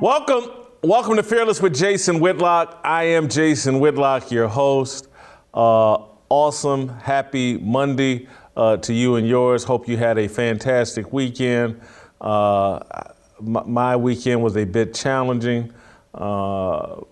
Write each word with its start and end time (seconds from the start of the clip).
Welcome, 0.00 0.50
welcome 0.82 1.16
to 1.16 1.22
Fearless 1.22 1.60
with 1.60 1.74
Jason 1.74 2.20
Whitlock. 2.20 2.80
I 2.82 3.04
am 3.04 3.28
Jason 3.28 3.80
Whitlock, 3.80 4.30
your 4.30 4.48
host. 4.48 5.08
Uh, 5.52 5.98
awesome, 6.30 6.88
happy 6.88 7.58
Monday 7.58 8.26
uh, 8.56 8.78
to 8.78 8.94
you 8.94 9.16
and 9.16 9.28
yours. 9.28 9.62
Hope 9.62 9.86
you 9.86 9.98
had 9.98 10.16
a 10.16 10.26
fantastic 10.26 11.12
weekend. 11.12 11.82
Uh, 12.18 12.78
my, 13.42 13.62
my, 13.64 13.96
weekend 13.96 14.42
was 14.42 14.56
a 14.56 14.64
bit 14.64 14.94
challenging. 14.94 15.70
Uh, 16.14 17.02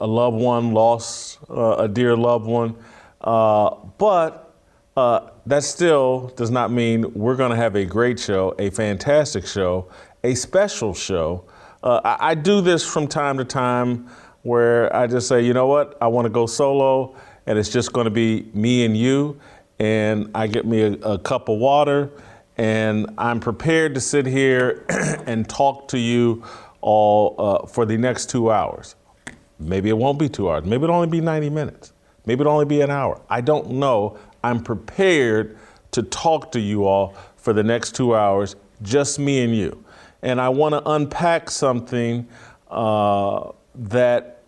a 0.00 0.06
loved 0.06 0.38
one 0.38 0.72
lost 0.72 1.38
uh, 1.50 1.76
a 1.80 1.86
dear 1.86 2.16
loved 2.16 2.46
one, 2.46 2.74
uh, 3.20 3.74
but 3.98 4.54
that 4.96 5.64
still 5.64 6.28
does 6.34 6.50
not 6.50 6.72
mean 6.72 7.12
we're 7.12 7.36
going 7.36 7.50
to 7.50 7.56
have 7.56 7.76
a 7.76 7.84
great 7.84 8.18
show, 8.18 8.54
a 8.58 8.70
fantastic 8.70 9.46
show, 9.46 9.90
a 10.24 10.34
special 10.34 10.94
show. 10.94 11.44
Uh, 11.82 12.00
I, 12.04 12.30
I, 12.30 12.34
do 12.34 12.60
this 12.60 12.86
from 12.86 13.08
time 13.08 13.38
to 13.38 13.44
time 13.44 14.08
where 14.42 14.94
I 14.94 15.08
just 15.08 15.26
say, 15.26 15.44
you 15.44 15.52
know 15.52 15.66
what, 15.66 15.98
I 16.00 16.06
want 16.06 16.26
to 16.26 16.30
go 16.30 16.46
solo, 16.46 17.16
and 17.46 17.58
it's 17.58 17.68
just 17.68 17.92
going 17.92 18.04
to 18.04 18.10
be 18.10 18.48
me 18.54 18.84
and 18.84 18.96
you, 18.96 19.40
and 19.80 20.30
I 20.32 20.46
get 20.46 20.64
me 20.64 20.82
a, 20.82 20.92
a 20.92 21.18
cup 21.18 21.48
of 21.48 21.58
water, 21.58 22.10
and 22.56 23.12
I'm 23.18 23.40
prepared 23.40 23.94
to 23.96 24.00
sit 24.00 24.26
here 24.26 24.84
and 25.26 25.48
talk 25.48 25.88
to 25.88 25.98
you 25.98 26.44
all 26.82 27.34
uh, 27.38 27.66
for 27.66 27.84
the 27.84 27.98
next 27.98 28.30
two 28.30 28.52
hours. 28.52 28.94
Maybe 29.58 29.88
it 29.88 29.96
won't 29.98 30.20
be 30.20 30.28
two 30.28 30.50
hours. 30.50 30.64
Maybe 30.64 30.84
it'll 30.84 30.96
only 30.96 31.08
be 31.08 31.20
90 31.20 31.50
minutes. 31.50 31.92
Maybe 32.26 32.42
it'll 32.42 32.52
only 32.52 32.64
be 32.64 32.80
an 32.82 32.90
hour. 32.90 33.20
I 33.28 33.40
don't 33.40 33.70
know. 33.70 34.18
I'm 34.44 34.62
prepared 34.62 35.58
to 35.92 36.04
talk 36.04 36.52
to 36.52 36.60
you 36.60 36.84
all 36.84 37.16
for 37.36 37.52
the 37.52 37.62
next 37.64 37.96
two 37.96 38.14
hours, 38.14 38.54
just 38.82 39.18
me 39.18 39.42
and 39.42 39.54
you 39.54 39.81
and 40.22 40.40
I 40.40 40.48
want 40.48 40.72
to 40.74 40.90
unpack 40.90 41.50
something 41.50 42.28
uh, 42.70 43.50
that 43.74 44.42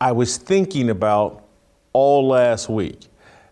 I 0.00 0.12
was 0.12 0.36
thinking 0.36 0.90
about 0.90 1.44
all 1.92 2.26
last 2.26 2.68
week. 2.68 3.06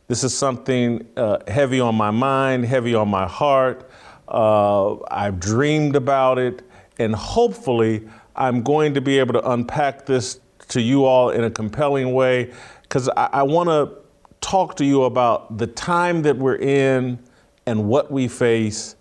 This 0.08 0.24
is 0.24 0.36
something 0.36 1.06
uh, 1.16 1.38
heavy 1.46 1.80
on 1.80 1.94
my 1.94 2.10
mind, 2.10 2.64
heavy 2.64 2.94
on 2.94 3.08
my 3.08 3.26
heart. 3.26 3.88
Uh, 4.28 4.96
I've 5.04 5.38
dreamed 5.38 5.96
about 5.96 6.38
it, 6.38 6.62
and 6.98 7.14
hopefully, 7.14 8.08
I'm 8.34 8.62
going 8.62 8.94
to 8.94 9.00
be 9.00 9.18
able 9.18 9.34
to 9.34 9.50
unpack 9.50 10.06
this 10.06 10.40
to 10.68 10.80
you 10.80 11.04
all 11.04 11.30
in 11.30 11.44
a 11.44 11.50
compelling 11.50 12.14
way 12.14 12.52
because 12.82 13.08
I, 13.10 13.28
I 13.32 13.42
want 13.42 13.68
to 13.68 13.98
talk 14.40 14.76
to 14.76 14.84
you 14.84 15.04
about 15.04 15.58
the 15.58 15.66
time 15.66 16.22
that 16.22 16.36
we're 16.36 16.56
in 16.56 17.18
and 17.66 17.84
what 17.88 18.10
we 18.10 18.26
face 18.26 18.96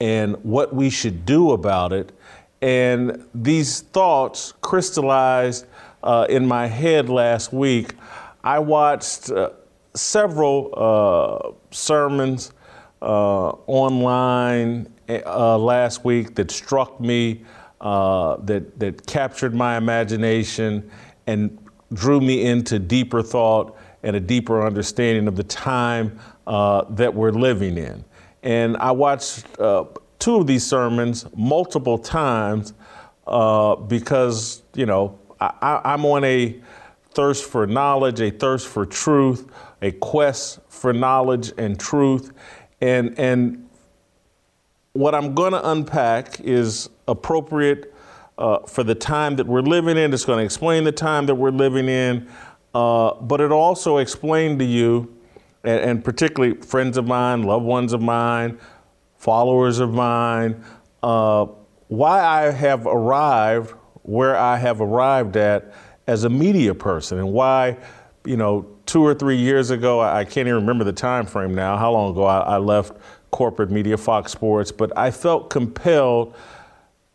and 0.00 0.36
what 0.44 0.74
we 0.74 0.90
should 0.90 1.24
do 1.24 1.52
about 1.52 1.92
it. 1.92 2.12
And 2.60 3.24
these 3.34 3.80
thoughts 3.80 4.54
crystallized 4.60 5.66
uh, 6.02 6.26
in 6.28 6.46
my 6.46 6.66
head 6.66 7.08
last 7.08 7.52
week. 7.52 7.94
I 8.44 8.58
watched 8.58 9.30
uh, 9.30 9.50
several 9.94 10.72
uh, 10.76 11.52
sermons 11.70 12.52
uh, 13.02 13.50
online 13.66 14.92
uh, 15.08 15.58
last 15.58 16.04
week 16.04 16.34
that 16.34 16.50
struck 16.50 17.00
me, 17.00 17.44
uh, 17.80 18.36
that, 18.38 18.78
that 18.78 19.06
captured 19.06 19.54
my 19.54 19.76
imagination 19.76 20.90
and 21.26 21.58
drew 21.92 22.20
me 22.20 22.44
into 22.44 22.78
deeper 22.78 23.22
thought 23.22 23.76
and 24.02 24.14
a 24.14 24.20
deeper 24.20 24.64
understanding 24.64 25.26
of 25.26 25.36
the 25.36 25.44
time 25.44 26.18
that 26.46 27.12
we're 27.12 27.32
living 27.32 27.76
in. 27.76 28.04
And 28.42 28.76
I 28.76 28.92
watched 28.92 29.44
uh, 29.58 29.84
two 30.18 30.36
of 30.36 30.46
these 30.46 30.64
sermons 30.64 31.26
multiple 31.36 31.98
times 31.98 32.74
uh, 33.26 33.76
because, 33.76 34.62
you 34.74 34.86
know, 34.86 35.18
I, 35.40 35.80
I'm 35.84 36.04
on 36.04 36.24
a 36.24 36.60
thirst 37.12 37.44
for 37.44 37.66
knowledge, 37.66 38.20
a 38.20 38.30
thirst 38.30 38.68
for 38.68 38.86
truth, 38.86 39.46
a 39.82 39.92
quest 39.92 40.60
for 40.68 40.92
knowledge 40.92 41.52
and 41.58 41.78
truth. 41.78 42.32
And, 42.80 43.18
and 43.18 43.68
what 44.92 45.14
I'm 45.14 45.34
going 45.34 45.52
to 45.52 45.70
unpack 45.70 46.40
is 46.40 46.88
appropriate 47.06 47.94
uh, 48.36 48.60
for 48.60 48.84
the 48.84 48.94
time 48.94 49.36
that 49.36 49.46
we're 49.46 49.60
living 49.62 49.96
in. 49.96 50.12
It's 50.12 50.24
going 50.24 50.38
to 50.38 50.44
explain 50.44 50.84
the 50.84 50.92
time 50.92 51.26
that 51.26 51.34
we're 51.34 51.50
living 51.50 51.88
in, 51.88 52.28
uh, 52.74 53.14
but 53.14 53.40
it 53.40 53.50
also 53.50 53.98
explain 53.98 54.58
to 54.58 54.64
you 54.64 55.17
and, 55.64 55.80
and 55.80 56.04
particularly 56.04 56.60
friends 56.60 56.96
of 56.96 57.06
mine, 57.06 57.42
loved 57.42 57.64
ones 57.64 57.92
of 57.92 58.00
mine, 58.00 58.58
followers 59.16 59.78
of 59.78 59.92
mine, 59.92 60.62
uh, 61.02 61.46
why 61.88 62.22
I 62.22 62.50
have 62.50 62.86
arrived 62.86 63.74
where 64.08 64.36
I 64.36 64.56
have 64.56 64.80
arrived 64.80 65.36
at 65.36 65.74
as 66.06 66.24
a 66.24 66.30
media 66.30 66.74
person 66.74 67.18
and 67.18 67.30
why, 67.30 67.76
you 68.24 68.38
know, 68.38 68.66
two 68.86 69.04
or 69.04 69.12
three 69.12 69.36
years 69.36 69.68
ago, 69.68 70.00
I 70.00 70.24
can't 70.24 70.48
even 70.48 70.54
remember 70.54 70.82
the 70.82 70.94
time 70.94 71.26
frame 71.26 71.54
now, 71.54 71.76
how 71.76 71.92
long 71.92 72.12
ago 72.12 72.24
I, 72.24 72.38
I 72.38 72.56
left 72.56 72.94
corporate 73.30 73.70
media, 73.70 73.98
Fox 73.98 74.32
Sports, 74.32 74.72
but 74.72 74.96
I 74.96 75.10
felt 75.10 75.50
compelled 75.50 76.34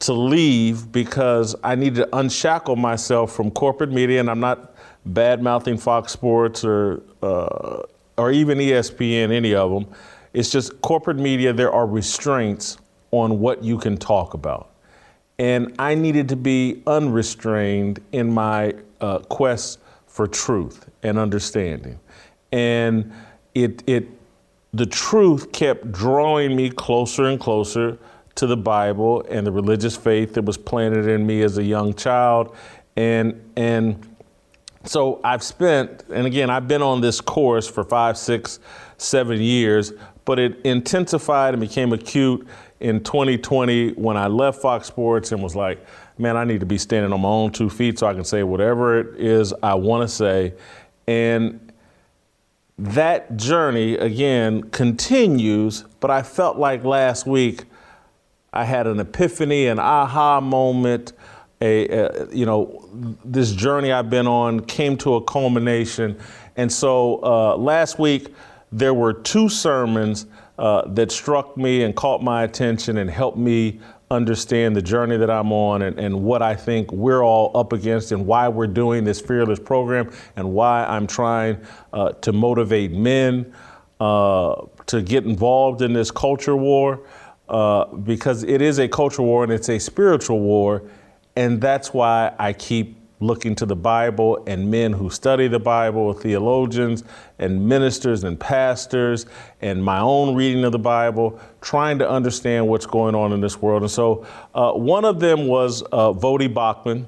to 0.01 0.13
leave 0.13 0.91
because 0.91 1.55
I 1.63 1.73
needed 1.73 1.95
to 1.95 2.15
unshackle 2.15 2.75
myself 2.75 3.35
from 3.35 3.49
corporate 3.49 3.91
media, 3.91 4.19
and 4.19 4.29
I'm 4.29 4.39
not 4.39 4.75
bad 5.03 5.41
mouthing 5.41 5.77
Fox 5.79 6.11
Sports 6.11 6.63
or 6.63 7.01
uh, 7.23 7.81
or 8.17 8.31
even 8.31 8.57
ESPN, 8.57 9.31
any 9.31 9.55
of 9.55 9.71
them. 9.71 9.87
It's 10.33 10.49
just 10.49 10.81
corporate 10.81 11.17
media, 11.17 11.53
there 11.53 11.71
are 11.71 11.85
restraints 11.85 12.77
on 13.11 13.39
what 13.39 13.63
you 13.63 13.77
can 13.77 13.97
talk 13.97 14.33
about. 14.33 14.71
And 15.39 15.75
I 15.79 15.95
needed 15.95 16.29
to 16.29 16.35
be 16.35 16.81
unrestrained 16.87 17.99
in 18.11 18.31
my 18.31 18.75
uh, 19.01 19.19
quest 19.19 19.79
for 20.07 20.27
truth 20.27 20.89
and 21.01 21.17
understanding. 21.17 21.99
And 22.51 23.11
it, 23.55 23.83
it, 23.87 24.07
the 24.73 24.85
truth 24.85 25.51
kept 25.51 25.91
drawing 25.91 26.55
me 26.55 26.69
closer 26.69 27.25
and 27.25 27.39
closer 27.39 27.97
to 28.35 28.47
the 28.47 28.57
Bible 28.57 29.25
and 29.29 29.45
the 29.45 29.51
religious 29.51 29.95
faith 29.95 30.33
that 30.33 30.45
was 30.45 30.57
planted 30.57 31.07
in 31.07 31.25
me 31.25 31.41
as 31.41 31.57
a 31.57 31.63
young 31.63 31.93
child. 31.93 32.55
And, 32.95 33.41
and 33.55 34.12
so 34.85 35.21
I've 35.23 35.43
spent, 35.43 36.03
and 36.11 36.27
again, 36.27 36.49
I've 36.49 36.67
been 36.67 36.81
on 36.81 37.01
this 37.01 37.21
course 37.21 37.67
for 37.67 37.83
five, 37.83 38.17
six, 38.17 38.59
seven 38.97 39.39
years, 39.41 39.93
but 40.25 40.39
it 40.39 40.59
intensified 40.65 41.53
and 41.53 41.61
became 41.61 41.93
acute 41.93 42.45
in 42.79 43.01
2020 43.01 43.91
when 43.93 44.17
I 44.17 44.27
left 44.27 44.61
Fox 44.61 44.87
Sports 44.87 45.31
and 45.31 45.41
was 45.41 45.55
like, 45.55 45.85
man, 46.17 46.35
I 46.35 46.43
need 46.43 46.59
to 46.59 46.65
be 46.65 46.77
standing 46.77 47.13
on 47.13 47.21
my 47.21 47.29
own 47.29 47.51
two 47.51 47.69
feet 47.69 47.99
so 47.99 48.07
I 48.07 48.13
can 48.13 48.25
say 48.25 48.43
whatever 48.43 48.99
it 48.99 49.19
is 49.19 49.53
I 49.63 49.75
want 49.75 50.07
to 50.07 50.13
say. 50.13 50.53
And 51.07 51.71
that 52.77 53.37
journey, 53.37 53.95
again, 53.95 54.63
continues, 54.63 55.83
but 56.01 56.11
I 56.11 56.23
felt 56.23 56.57
like 56.57 56.83
last 56.83 57.25
week 57.25 57.65
I 58.51 58.65
had 58.65 58.85
an 58.85 58.99
epiphany, 58.99 59.67
an 59.67 59.79
aha 59.79 60.41
moment 60.41 61.13
a, 61.63 61.87
a, 61.87 62.35
you 62.35 62.45
know 62.45 62.82
this 63.25 63.51
journey 63.51 63.91
I've 63.91 64.09
been 64.09 64.27
on 64.27 64.59
came 64.61 64.97
to 64.97 65.15
a 65.15 65.21
culmination, 65.21 66.19
and 66.55 66.71
so 66.71 67.21
uh, 67.23 67.57
last 67.57 67.99
week 67.99 68.33
there 68.71 68.93
were 68.93 69.13
two 69.13 69.49
sermons 69.49 70.25
uh, 70.57 70.87
that 70.87 71.11
struck 71.11 71.57
me 71.57 71.83
and 71.83 71.95
caught 71.95 72.21
my 72.23 72.43
attention 72.43 72.97
and 72.97 73.09
helped 73.09 73.37
me 73.37 73.79
understand 74.11 74.75
the 74.75 74.81
journey 74.81 75.17
that 75.17 75.29
I'm 75.29 75.51
on 75.51 75.81
and, 75.81 75.99
and 75.99 76.23
what 76.23 76.43
I 76.43 76.55
think 76.55 76.91
we're 76.91 77.23
all 77.23 77.55
up 77.57 77.73
against 77.73 78.11
and 78.11 78.27
why 78.27 78.47
we're 78.47 78.67
doing 78.67 79.03
this 79.03 79.19
fearless 79.19 79.59
program 79.59 80.11
and 80.35 80.53
why 80.53 80.85
I'm 80.85 81.07
trying 81.07 81.57
uh, 81.93 82.11
to 82.11 82.31
motivate 82.31 82.91
men 82.91 83.51
uh, 83.99 84.65
to 84.85 85.01
get 85.01 85.25
involved 85.25 85.81
in 85.81 85.93
this 85.93 86.11
culture 86.11 86.55
war. 86.55 87.03
uh, 87.49 87.85
because 87.85 88.43
it 88.43 88.61
is 88.61 88.79
a 88.79 88.87
culture 88.87 89.21
war 89.21 89.43
and 89.43 89.51
it's 89.51 89.69
a 89.69 89.79
spiritual 89.79 90.39
war. 90.39 90.83
And 91.35 91.59
that's 91.59 91.93
why 91.93 92.33
I 92.37 92.53
keep 92.53 92.97
looking 93.19 93.55
to 93.55 93.65
the 93.65 93.75
Bible 93.75 94.43
and 94.47 94.69
men 94.69 94.91
who 94.91 95.09
study 95.09 95.47
the 95.47 95.59
Bible, 95.59 96.13
theologians 96.13 97.03
and 97.39 97.67
ministers 97.67 98.23
and 98.23 98.39
pastors, 98.39 99.25
and 99.61 99.83
my 99.83 99.99
own 99.99 100.35
reading 100.35 100.63
of 100.65 100.71
the 100.71 100.79
Bible, 100.79 101.39
trying 101.61 101.97
to 101.99 102.09
understand 102.09 102.67
what's 102.67 102.85
going 102.85 103.15
on 103.15 103.31
in 103.31 103.41
this 103.41 103.61
world. 103.61 103.81
And 103.83 103.91
so 103.91 104.25
uh, 104.53 104.73
one 104.73 105.05
of 105.05 105.19
them 105.19 105.47
was 105.47 105.83
uh, 105.83 106.11
Voddie 106.11 106.53
Baucham, 106.53 107.05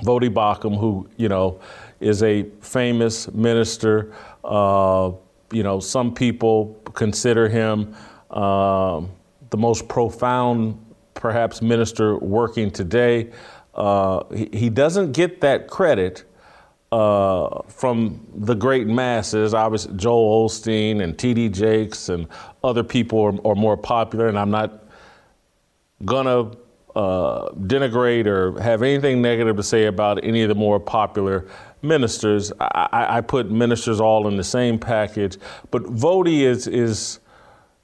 Voddie 0.00 0.32
Baucham, 0.32 0.78
who, 0.78 1.08
you 1.16 1.28
know, 1.28 1.60
is 2.00 2.22
a 2.22 2.42
famous 2.60 3.32
minister. 3.32 4.12
Uh, 4.44 5.12
you 5.50 5.62
know, 5.62 5.80
some 5.80 6.12
people 6.12 6.78
consider 6.92 7.48
him 7.48 7.94
um, 8.30 9.10
the 9.50 9.56
most 9.56 9.88
profound, 9.88 10.78
perhaps, 11.16 11.60
minister 11.60 12.16
working 12.18 12.70
today. 12.70 13.30
Uh, 13.74 14.22
he, 14.32 14.48
he, 14.52 14.70
doesn't 14.70 15.12
get 15.12 15.40
that 15.40 15.68
credit 15.68 16.24
uh, 16.92 17.62
from 17.68 18.26
the 18.34 18.54
great 18.54 18.86
masses. 18.86 19.52
Obviously, 19.52 19.96
Joel 19.96 20.48
Osteen 20.48 21.02
and 21.02 21.18
T.D. 21.18 21.48
Jakes 21.50 22.08
and 22.08 22.28
other 22.62 22.84
people 22.84 23.20
are, 23.20 23.48
are 23.50 23.54
more 23.54 23.76
popular, 23.76 24.28
and 24.28 24.38
I'm 24.38 24.50
not 24.50 24.84
gonna 26.04 26.52
uh, 26.94 27.50
denigrate 27.50 28.26
or 28.26 28.58
have 28.62 28.82
anything 28.82 29.20
negative 29.20 29.56
to 29.56 29.62
say 29.62 29.86
about 29.86 30.24
any 30.24 30.42
of 30.42 30.48
the 30.48 30.54
more 30.54 30.80
popular 30.80 31.46
ministers. 31.82 32.52
I, 32.60 33.18
I, 33.18 33.20
put 33.20 33.50
ministers 33.50 34.00
all 34.00 34.26
in 34.28 34.36
the 34.36 34.44
same 34.44 34.78
package, 34.78 35.36
but 35.70 35.82
Voddie 35.82 36.40
is 36.40 36.66
is 36.66 37.20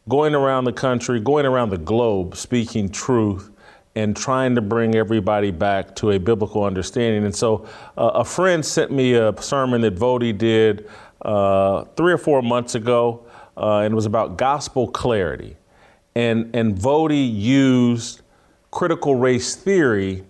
going 0.09 0.35
around 0.35 0.65
the 0.65 0.73
country, 0.73 1.21
going 1.21 1.47
around 1.47 1.71
the 1.71 1.79
globe, 1.79 2.37
speaking 2.37 2.89
truth 2.89 3.51
and 3.95 4.17
trying 4.17 4.55
to 4.55 4.63
bring 4.63 4.95
everybody 4.95 5.51
back 5.51 5.95
to 5.97 6.13
a 6.13 6.19
biblical 6.19 6.65
understanding. 6.65 7.25
And 7.25 7.35
so 7.35 7.67
uh, 7.97 8.13
a 8.15 8.25
friend 8.25 8.65
sent 8.65 8.91
me 8.91 9.15
a 9.15 9.35
sermon 9.41 9.83
that 9.83 9.97
Voddie 9.97 10.37
did 10.37 10.89
uh, 11.23 11.85
three 11.97 12.13
or 12.13 12.19
four 12.19 12.43
months 12.43 12.75
ago, 12.75 13.27
uh, 13.57 13.81
and 13.81 13.93
it 13.93 13.95
was 13.95 14.07
about 14.07 14.39
gospel 14.39 14.89
clarity. 14.89 15.57
And, 16.15 16.55
and 16.57 16.75
Voddie 16.75 17.31
used 17.33 18.23
critical 18.71 19.15
race 19.15 19.55
theory 19.55 20.25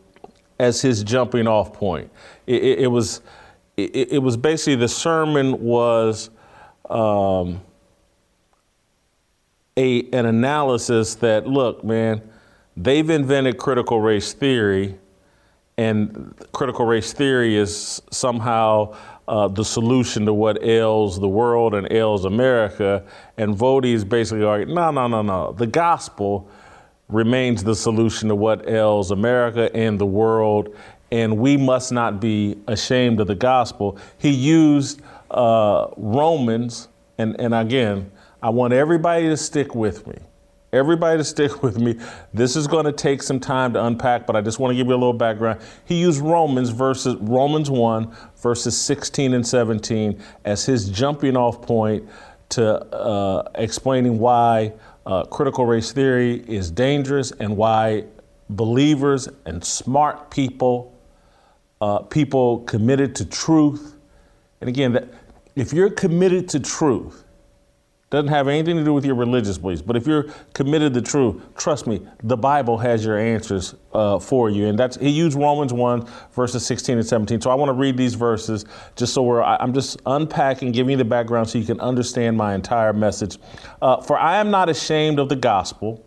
as 0.59 0.83
his 0.83 1.03
jumping 1.03 1.47
off 1.47 1.73
point. 1.73 2.11
It, 2.47 2.63
it, 2.63 2.79
it 2.81 2.87
was, 2.89 3.23
it, 3.77 4.13
it, 4.13 4.19
was 4.19 4.37
basically 4.37 4.77
the 4.77 4.89
sermon 4.89 5.61
was 5.61 6.31
um, 6.91 7.61
a, 9.77 10.09
an 10.11 10.27
analysis 10.27 11.15
that, 11.17 11.47
look, 11.47 11.83
man, 11.85 12.23
They've 12.77 13.09
invented 13.11 13.59
critical 13.59 14.01
race 14.01 14.33
theory, 14.33 14.99
and 15.77 16.35
critical 16.53 16.87
race 16.87 17.13
theory 17.13 17.57
is 17.57 18.01
somehow 18.11 18.97
uh, 19.29 19.49
the 19.49 19.65
solution 19.65 20.25
to 20.27 20.33
what 20.33 20.63
ails 20.65 21.21
the 21.21 21.29
world 21.29 21.75
and 21.75 21.91
ails 21.93 22.25
America. 22.25 23.05
And 23.37 23.55
Voddie 23.55 23.93
is 23.93 24.05
basically 24.05 24.45
arguing, 24.45 24.75
no, 24.75 24.91
no, 24.91 25.07
no, 25.07 25.23
no. 25.23 25.53
The 25.53 25.67
gospel 25.67 26.49
remains 27.09 27.63
the 27.63 27.75
solution 27.75 28.29
to 28.31 28.35
what 28.35 28.69
ails 28.69 29.11
America 29.11 29.75
and 29.77 29.99
the 29.99 30.07
world, 30.07 30.75
and 31.11 31.37
we 31.37 31.59
must 31.59 31.93
not 31.93 32.21
be 32.21 32.57
ashamed 32.69 33.21
of 33.21 33.27
the 33.27 33.35
gospel. 33.35 33.99
He 34.17 34.31
used 34.31 35.03
uh, 35.31 35.89
Romans, 35.99 36.89
and, 37.19 37.39
and 37.39 37.55
again, 37.55 38.11
I 38.43 38.51
want 38.51 38.73
everybody 38.73 39.29
to 39.29 39.37
stick 39.37 39.75
with 39.75 40.07
me 40.07 40.19
everybody 40.73 41.19
to 41.19 41.25
stick 41.25 41.63
with 41.63 41.79
me. 41.79 41.99
This 42.33 42.57
is 42.57 42.67
going 42.67 42.87
to 42.87 42.93
take 42.93 43.23
some 43.23 43.39
time 43.39 43.75
to 43.75 43.85
unpack, 43.85 44.27
but 44.27 44.37
I 44.37 44.41
just 44.41 44.59
want 44.59 44.73
to 44.73 44.75
give 44.75 44.87
you 44.87 44.95
a 44.95 44.97
little 44.97 45.13
background. 45.13 45.61
He 45.85 46.01
used 46.01 46.21
Romans 46.21 46.71
verses 46.71 47.17
Romans 47.17 47.71
1 47.71 48.17
verses 48.39 48.77
16 48.79 49.35
and 49.35 49.47
17 49.47 50.21
as 50.45 50.65
his 50.65 50.89
jumping 50.89 51.37
off 51.37 51.61
point 51.63 52.09
to 52.51 52.83
uh, 52.95 53.51
explaining 53.57 54.19
why 54.19 54.73
uh, 55.05 55.25
critical 55.25 55.67
race 55.67 55.93
theory 55.93 56.43
is 56.49 56.71
dangerous 56.71 57.33
and 57.33 57.57
why 57.57 58.05
believers 58.49 59.29
and 59.45 59.63
smart 59.63 60.31
people, 60.31 60.97
uh, 61.81 61.99
people 61.99 62.61
committed 62.61 63.15
to 63.17 63.25
truth, 63.25 63.97
and 64.61 64.69
again, 64.69 64.93
that 64.93 65.09
if 65.57 65.73
you're 65.73 65.91
committed 65.91 66.49
to 66.51 66.61
truth, 66.61 67.25
doesn't 68.13 68.29
have 68.29 68.47
anything 68.47 68.77
to 68.77 68.85
do 68.85 68.93
with 68.93 69.07
your 69.07 69.15
religious 69.15 69.57
beliefs. 69.57 69.81
But 69.81 69.97
if 69.97 70.07
you're 70.07 70.25
committed 70.53 70.93
to 70.93 71.01
truth, 71.01 71.43
trust 71.57 71.87
me, 71.87 72.07
the 72.23 72.37
Bible 72.37 72.77
has 72.77 73.07
your 73.07 73.19
answers 73.19 73.75
uh, 73.95 74.19
for 74.19 74.51
you. 74.51 74.67
And 74.67 74.79
that's 74.79 74.99
he 74.99 75.09
used 75.09 75.35
Romans 75.35 75.73
1, 75.73 76.07
verses 76.33 76.67
16 76.67 76.99
and 76.99 77.07
17. 77.07 77.41
So 77.41 77.51
I 77.51 77.55
want 77.55 77.71
to 77.71 77.73
read 77.73 77.97
these 77.97 78.13
verses 78.13 78.67
just 78.97 79.15
so 79.15 79.23
we're, 79.23 79.43
I'm 79.43 79.73
just 79.73 80.03
unpacking, 80.05 80.73
giving 80.73 80.91
you 80.91 80.97
the 80.99 81.07
background 81.07 81.49
so 81.49 81.57
you 81.57 81.65
can 81.65 81.81
understand 81.81 82.37
my 82.37 82.55
entire 82.55 82.93
message. 82.93 83.39
Uh, 83.81 84.03
For 84.03 84.19
I 84.19 84.37
am 84.37 84.51
not 84.51 84.69
ashamed 84.69 85.19
of 85.19 85.31
the 85.31 85.37
gospel 85.37 86.05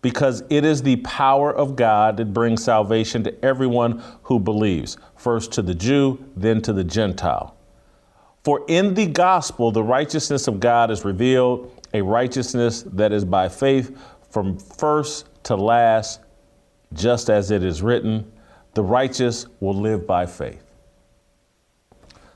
because 0.00 0.42
it 0.48 0.64
is 0.64 0.82
the 0.82 0.96
power 0.96 1.54
of 1.54 1.76
God 1.76 2.16
that 2.16 2.32
brings 2.32 2.64
salvation 2.64 3.22
to 3.24 3.44
everyone 3.44 4.02
who 4.22 4.40
believes, 4.40 4.96
first 5.14 5.52
to 5.52 5.62
the 5.62 5.74
Jew, 5.74 6.24
then 6.36 6.62
to 6.62 6.72
the 6.72 6.84
Gentile. 6.84 7.53
For 8.44 8.62
in 8.68 8.92
the 8.92 9.06
gospel, 9.06 9.72
the 9.72 9.82
righteousness 9.82 10.46
of 10.48 10.60
God 10.60 10.90
is 10.90 11.02
revealed, 11.02 11.72
a 11.94 12.02
righteousness 12.02 12.82
that 12.92 13.10
is 13.10 13.24
by 13.24 13.48
faith 13.48 13.96
from 14.28 14.58
first 14.58 15.26
to 15.44 15.56
last, 15.56 16.20
just 16.92 17.30
as 17.30 17.50
it 17.50 17.64
is 17.64 17.80
written, 17.80 18.30
the 18.74 18.82
righteous 18.82 19.46
will 19.60 19.74
live 19.74 20.06
by 20.06 20.26
faith. 20.26 20.62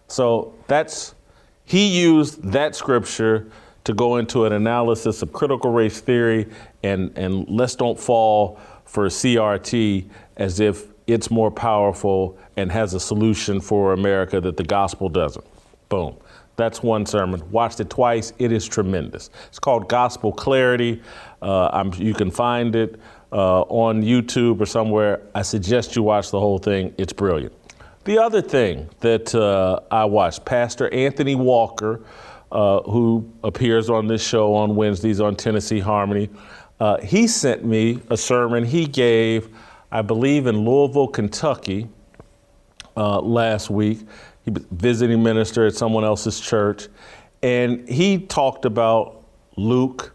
So 0.07 0.55
that's, 0.67 1.15
he 1.65 1.87
used 2.01 2.43
that 2.43 2.75
scripture 2.75 3.51
to 3.85 3.93
go 3.93 4.17
into 4.17 4.47
an 4.47 4.55
analysis 4.55 5.21
of 5.21 5.33
critical 5.35 5.71
race 5.71 6.01
theory 6.01 6.47
and, 6.83 7.17
and 7.19 7.47
let's 7.51 7.75
don't 7.75 8.01
fall 8.01 8.59
for 8.87 9.09
CRT 9.09 10.09
as 10.39 10.61
if 10.61 10.87
it's 11.07 11.31
more 11.31 11.51
powerful 11.51 12.39
and 12.57 12.73
has 12.73 12.95
a 12.95 13.01
solution 13.01 13.61
for 13.61 13.93
America 13.93 14.41
that 14.41 14.57
the 14.57 14.65
gospel 14.65 15.11
doesn't. 15.11 15.45
Boom. 15.88 16.17
That's 16.56 16.82
one 16.82 17.06
sermon. 17.06 17.49
Watched 17.50 17.79
it 17.81 17.88
twice. 17.88 18.32
It 18.38 18.50
is 18.50 18.67
tremendous. 18.67 19.31
It's 19.46 19.61
called 19.61 19.88
Gospel 19.88 20.32
Clarity. 20.32 21.00
Uh, 21.40 21.88
you 21.96 22.14
can 22.14 22.31
find 22.32 22.75
it 22.75 22.99
uh, 23.32 23.61
on 23.62 24.02
YouTube 24.02 24.61
or 24.61 24.67
somewhere. 24.67 25.23
I 25.35 25.43
suggest 25.43 25.95
you 25.95 26.02
watch 26.02 26.30
the 26.30 26.40
whole 26.40 26.59
thing. 26.59 26.95
It's 26.99 27.12
brilliant. 27.12 27.52
The 28.04 28.18
other 28.18 28.42
thing 28.42 28.88
that 29.00 29.35
uh, 29.35 29.80
I 29.90 30.04
watched, 30.07 30.45
Pastor 30.45 30.92
Anthony 30.92 31.35
Walker, 31.35 32.00
uh, 32.50 32.80
who 32.80 33.30
appears 33.45 33.90
on 33.90 34.07
this 34.07 34.26
show 34.26 34.54
on 34.54 34.75
Wednesdays 34.75 35.21
on 35.21 35.37
Tennessee 35.37 35.80
Harmony, 35.80 36.28
uh, 36.80 36.99
he 36.99 37.26
sent 37.26 37.64
me 37.64 38.00
a 38.11 38.16
sermon 38.16 38.64
he 38.64 38.87
gave, 38.87 39.49
I 39.92 40.02
believe, 40.02 40.47
in 40.47 40.64
Louisville, 40.64 41.09
Kentucky 41.09 41.88
uh, 42.97 43.21
last 43.21 43.68
week. 43.68 44.00
He 44.49 44.52
was 44.52 44.64
visiting 44.71 45.23
minister 45.23 45.67
at 45.67 45.75
someone 45.75 46.05
else's 46.05 46.40
church, 46.40 46.88
and 47.43 47.87
he 47.87 48.17
talked 48.19 48.64
about 48.64 49.25
Luke 49.59 50.14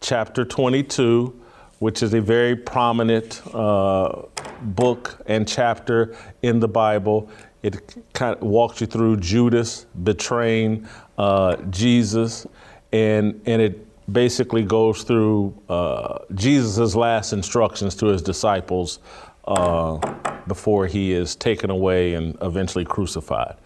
chapter 0.00 0.44
22, 0.44 1.34
which 1.80 2.00
is 2.00 2.14
a 2.14 2.20
very 2.20 2.54
prominent 2.54 3.42
uh, 3.52 4.22
book 4.62 5.20
and 5.26 5.48
chapter 5.48 6.16
in 6.42 6.60
the 6.60 6.68
Bible. 6.68 7.28
It 7.64 7.96
kind 8.12 8.36
of 8.36 8.42
walks 8.44 8.80
you 8.80 8.86
through 8.86 9.16
Judas 9.16 9.86
betraying 10.04 10.86
uh, 11.18 11.56
Jesus, 11.70 12.46
and 12.92 13.40
and 13.44 13.60
it 13.60 13.84
basically 14.12 14.62
goes 14.62 15.02
through 15.02 15.52
uh, 15.68 16.20
Jesus' 16.36 16.94
last 16.94 17.32
instructions 17.32 17.96
to 17.96 18.06
his 18.06 18.22
disciples 18.22 19.00
uh, 19.46 19.98
before 20.46 20.86
he 20.86 21.12
is 21.12 21.36
taken 21.36 21.70
away 21.70 22.14
and 22.14 22.36
eventually 22.42 22.84
crucified. 22.84 23.56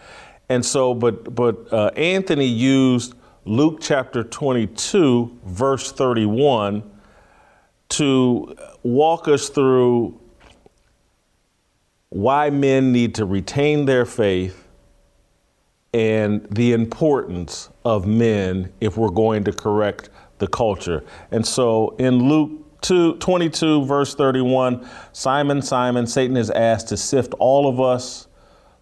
And 0.49 0.65
so, 0.65 0.95
but 0.95 1.35
but 1.35 1.73
uh, 1.73 1.91
Anthony 1.97 2.47
used 2.47 3.15
Luke 3.45 3.79
chapter 3.81 4.25
22, 4.25 5.39
verse 5.45 5.93
31, 5.93 6.83
to 7.91 8.57
walk 8.83 9.29
us 9.29 9.49
through 9.49 10.21
why 12.11 12.51
men 12.51 12.93
need 12.93 13.15
to 13.17 13.25
retain 13.25 13.85
their 13.85 14.07
faith 14.07 14.67
and 15.93 16.47
the 16.51 16.73
importance 16.73 17.71
of 17.85 18.07
men 18.07 18.73
if 18.81 18.97
we're 18.97 19.09
going 19.09 19.45
to 19.45 19.53
correct 19.53 20.11
the 20.39 20.47
culture. 20.47 21.05
And 21.31 21.47
so 21.47 21.95
in 21.99 22.29
Luke 22.29 22.68
2, 22.83 23.17
22, 23.17 23.85
verse 23.85 24.15
31, 24.15 24.89
Simon, 25.13 25.63
Simon, 25.63 26.07
Satan 26.07 26.37
is 26.37 26.51
asked 26.51 26.89
to 26.89 26.97
sift 26.97 27.35
all 27.39 27.69
of 27.69 27.81
us, 27.81 28.29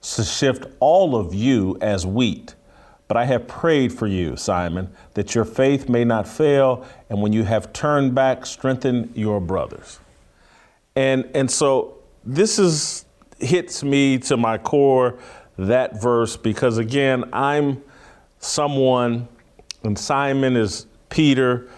to 0.01 0.25
sift 0.25 0.67
all 0.81 1.17
of 1.17 1.35
you 1.35 1.79
as 1.81 2.07
wheat. 2.07 2.55
But 3.09 3.17
I 3.17 3.25
have 3.25 3.47
prayed 3.47 3.93
for 3.93 4.07
you, 4.07 4.37
Simon, 4.37 4.91
that 5.15 5.35
your 5.35 5.45
faith 5.45 5.89
may 5.89 6.05
not 6.05 6.27
fail, 6.27 6.85
and 7.09 7.23
when 7.23 7.33
you 7.33 7.45
have 7.45 7.73
turned 7.73 8.15
back, 8.15 8.45
strengthen 8.45 9.13
your 9.15 9.41
brothers. 9.41 10.01
And 10.97 11.31
and 11.35 11.51
so 11.51 11.99
this 12.25 12.59
is 12.59 13.05
hits 13.39 13.85
me 13.85 14.19
to 14.19 14.37
my 14.37 14.59
core 14.59 15.19
that 15.59 16.01
verse 16.01 16.37
because 16.37 16.79
again, 16.79 17.25
I'm 17.33 17.83
someone, 18.39 19.29
and 19.83 19.99
Simon 19.99 20.57
is 20.57 20.87
Peter. 21.09 21.69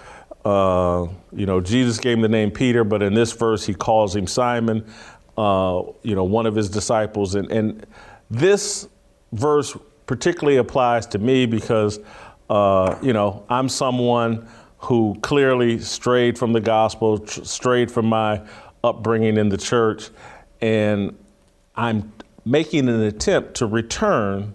Uh, 0.45 1.07
you 1.33 1.47
know, 1.47 1.61
Jesus 1.61 1.99
gave 1.99 2.17
him 2.17 2.23
the 2.23 2.29
name 2.29 2.51
Peter, 2.51 2.85
but 2.85 3.03
in 3.03 3.15
this 3.15 3.33
verse 3.33 3.67
he 3.67 3.75
calls 3.75 4.15
him 4.15 4.27
Simon. 4.27 4.87
Uh, 5.37 5.83
you 6.03 6.15
know, 6.15 6.25
one 6.25 6.47
of 6.47 6.55
his 6.55 6.69
disciples, 6.69 7.35
and 7.35 7.51
and 7.53 7.87
this 8.31 8.89
verse 9.33 9.77
particularly 10.07 10.57
applies 10.57 11.07
to 11.07 11.19
me 11.19 11.47
because, 11.47 12.01
uh, 12.51 12.99
you 13.03 13.13
know, 13.13 13.45
I'm 13.49 13.69
someone 13.69 14.49
who 14.79 15.17
clearly 15.23 15.79
strayed 15.81 16.39
from 16.39 16.53
the 16.53 16.61
gospel, 16.61 17.19
tr- 17.19 17.45
strayed 17.45 17.91
from 17.91 18.07
my 18.07 18.43
upbringing 18.83 19.37
in 19.37 19.49
the 19.49 19.59
church, 19.59 20.11
and 20.61 21.17
I'm 21.77 22.13
making 22.45 22.89
an 22.89 23.03
attempt 23.03 23.55
to 23.57 23.67
return 23.67 24.55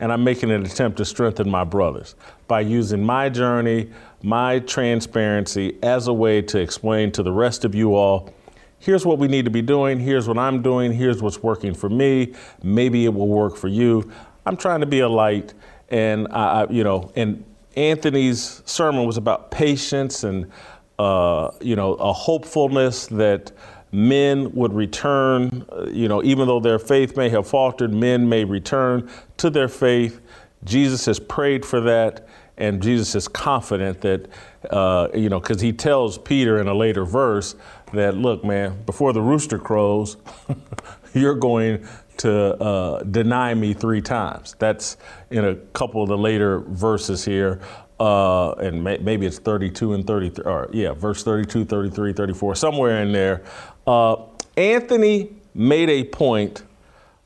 and 0.00 0.12
I'm 0.12 0.24
making 0.24 0.50
an 0.50 0.64
attempt 0.66 0.98
to 0.98 1.04
strengthen 1.04 1.48
my 1.48 1.62
brothers 1.62 2.16
by 2.48 2.60
using 2.60 3.04
my 3.04 3.28
journey, 3.28 3.90
my 4.22 4.58
transparency 4.60 5.78
as 5.82 6.08
a 6.08 6.12
way 6.12 6.42
to 6.42 6.58
explain 6.58 7.12
to 7.12 7.22
the 7.22 7.32
rest 7.32 7.64
of 7.64 7.74
you 7.74 7.94
all 7.94 8.34
here's 8.80 9.06
what 9.06 9.18
we 9.18 9.28
need 9.28 9.44
to 9.44 9.50
be 9.50 9.62
doing, 9.62 10.00
here's 10.00 10.26
what 10.26 10.38
I'm 10.38 10.62
doing, 10.62 10.92
here's 10.92 11.22
what's 11.22 11.42
working 11.42 11.74
for 11.74 11.88
me, 11.88 12.34
maybe 12.62 13.04
it 13.04 13.14
will 13.14 13.28
work 13.28 13.56
for 13.56 13.68
you. 13.68 14.10
I'm 14.46 14.56
trying 14.56 14.80
to 14.80 14.86
be 14.86 15.00
a 15.00 15.08
light, 15.08 15.54
and 15.90 16.26
I, 16.32 16.66
you 16.70 16.82
know, 16.82 17.12
and 17.14 17.44
Anthony's 17.76 18.62
sermon 18.64 19.06
was 19.06 19.16
about 19.16 19.50
patience 19.50 20.24
and, 20.24 20.50
uh, 20.98 21.50
you 21.60 21.76
know, 21.76 21.94
a 21.94 22.12
hopefulness 22.12 23.06
that 23.08 23.52
men 23.92 24.52
would 24.52 24.72
return, 24.72 25.64
uh, 25.70 25.86
you 25.86 26.08
know, 26.08 26.22
even 26.22 26.46
though 26.46 26.60
their 26.60 26.78
faith 26.78 27.16
may 27.16 27.28
have 27.28 27.46
faltered, 27.46 27.92
men 27.92 28.28
may 28.28 28.44
return 28.44 29.10
to 29.36 29.50
their 29.50 29.68
faith. 29.68 30.20
Jesus 30.64 31.06
has 31.06 31.18
prayed 31.18 31.64
for 31.64 31.80
that, 31.80 32.28
and 32.56 32.82
Jesus 32.82 33.14
is 33.14 33.26
confident 33.26 34.00
that, 34.02 34.28
uh, 34.70 35.08
you 35.14 35.28
know, 35.28 35.40
because 35.40 35.60
he 35.60 35.72
tells 35.72 36.18
Peter 36.18 36.60
in 36.60 36.68
a 36.68 36.74
later 36.74 37.04
verse 37.04 37.54
that, 37.92 38.16
look, 38.16 38.44
man, 38.44 38.82
before 38.84 39.12
the 39.12 39.22
rooster 39.22 39.58
crows, 39.58 40.16
you're 41.14 41.34
going 41.34 41.86
to 42.18 42.62
uh, 42.62 43.02
deny 43.04 43.54
me 43.54 43.72
three 43.72 44.02
times. 44.02 44.54
That's 44.58 44.98
in 45.30 45.44
a 45.46 45.54
couple 45.54 46.02
of 46.02 46.10
the 46.10 46.18
later 46.18 46.60
verses 46.60 47.24
here. 47.24 47.60
Uh, 47.98 48.52
and 48.52 48.82
may, 48.82 48.96
maybe 48.98 49.26
it's 49.26 49.38
32 49.38 49.92
and 49.92 50.06
33, 50.06 50.44
or 50.44 50.70
yeah, 50.72 50.92
verse 50.92 51.22
32, 51.22 51.66
33, 51.66 52.12
34, 52.12 52.54
somewhere 52.54 53.02
in 53.02 53.12
there. 53.12 53.42
Uh, 53.90 54.22
Anthony 54.56 55.30
made 55.52 55.90
a 55.90 56.04
point 56.04 56.62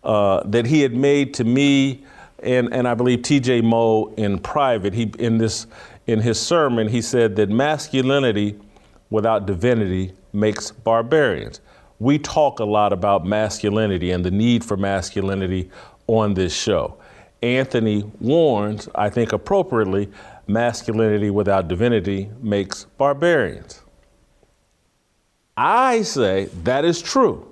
uh, 0.03 0.43
that 0.47 0.65
he 0.65 0.81
had 0.81 0.95
made 0.95 1.35
to 1.35 1.45
me 1.45 2.03
and, 2.43 2.73
and 2.73 2.89
I 2.89 2.95
believe 2.95 3.19
TJ 3.19 3.63
Moe 3.63 4.15
in 4.17 4.39
private. 4.39 4.95
He 4.95 5.13
in 5.19 5.37
this 5.37 5.67
in 6.07 6.21
his 6.21 6.41
sermon 6.41 6.89
he 6.89 7.03
said 7.03 7.37
that 7.37 7.51
masculinity 7.51 8.59
without 9.11 9.45
divinity 9.45 10.13
makes 10.33 10.71
barbarians 10.71 11.61
we 11.99 12.19
talk 12.19 12.61
a 12.61 12.65
lot 12.65 12.95
about 12.95 13.27
masculinity 13.27 14.11
and 14.11 14.25
the 14.25 14.31
need 14.31 14.65
for 14.65 14.77
masculinity 14.77 15.71
on 16.07 16.33
this 16.35 16.55
show. 16.55 16.97
Anthony 17.43 18.11
warns, 18.21 18.89
I 18.95 19.11
think 19.11 19.33
appropriately, 19.33 20.11
masculinity 20.47 21.31
without 21.31 21.69
divinity 21.69 22.31
makes 22.41 22.85
barbarians. 22.97 23.84
I 25.57 26.03
say 26.03 26.47
that 26.65 26.85
is 26.85 27.01
true. 27.01 27.51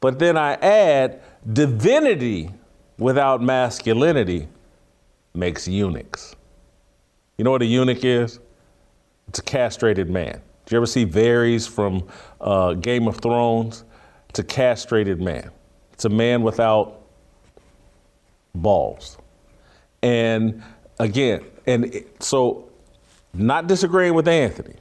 But 0.00 0.18
then 0.18 0.36
I 0.36 0.54
add 0.54 1.22
divinity 1.50 2.50
without 2.98 3.42
masculinity 3.42 4.48
makes 5.34 5.66
eunuchs. 5.66 6.36
You 7.36 7.44
know 7.44 7.50
what 7.50 7.62
a 7.62 7.66
eunuch 7.66 8.04
is? 8.04 8.40
It's 9.28 9.38
a 9.38 9.42
castrated 9.42 10.10
man. 10.10 10.40
Did 10.64 10.72
you 10.72 10.76
ever 10.78 10.86
see 10.86 11.06
Varys 11.06 11.68
from 11.68 12.06
uh, 12.40 12.74
Game 12.74 13.08
of 13.08 13.18
Thrones? 13.18 13.84
It's 14.28 14.40
a 14.40 14.44
castrated 14.44 15.20
man. 15.20 15.50
It's 15.92 16.04
a 16.04 16.08
man 16.10 16.42
without 16.42 17.00
balls. 18.54 19.18
And 20.02 20.62
again, 20.98 21.44
and 21.66 22.04
so 22.20 22.68
not 23.32 23.66
disagreeing 23.66 24.14
with 24.14 24.28
Anthony, 24.28 24.76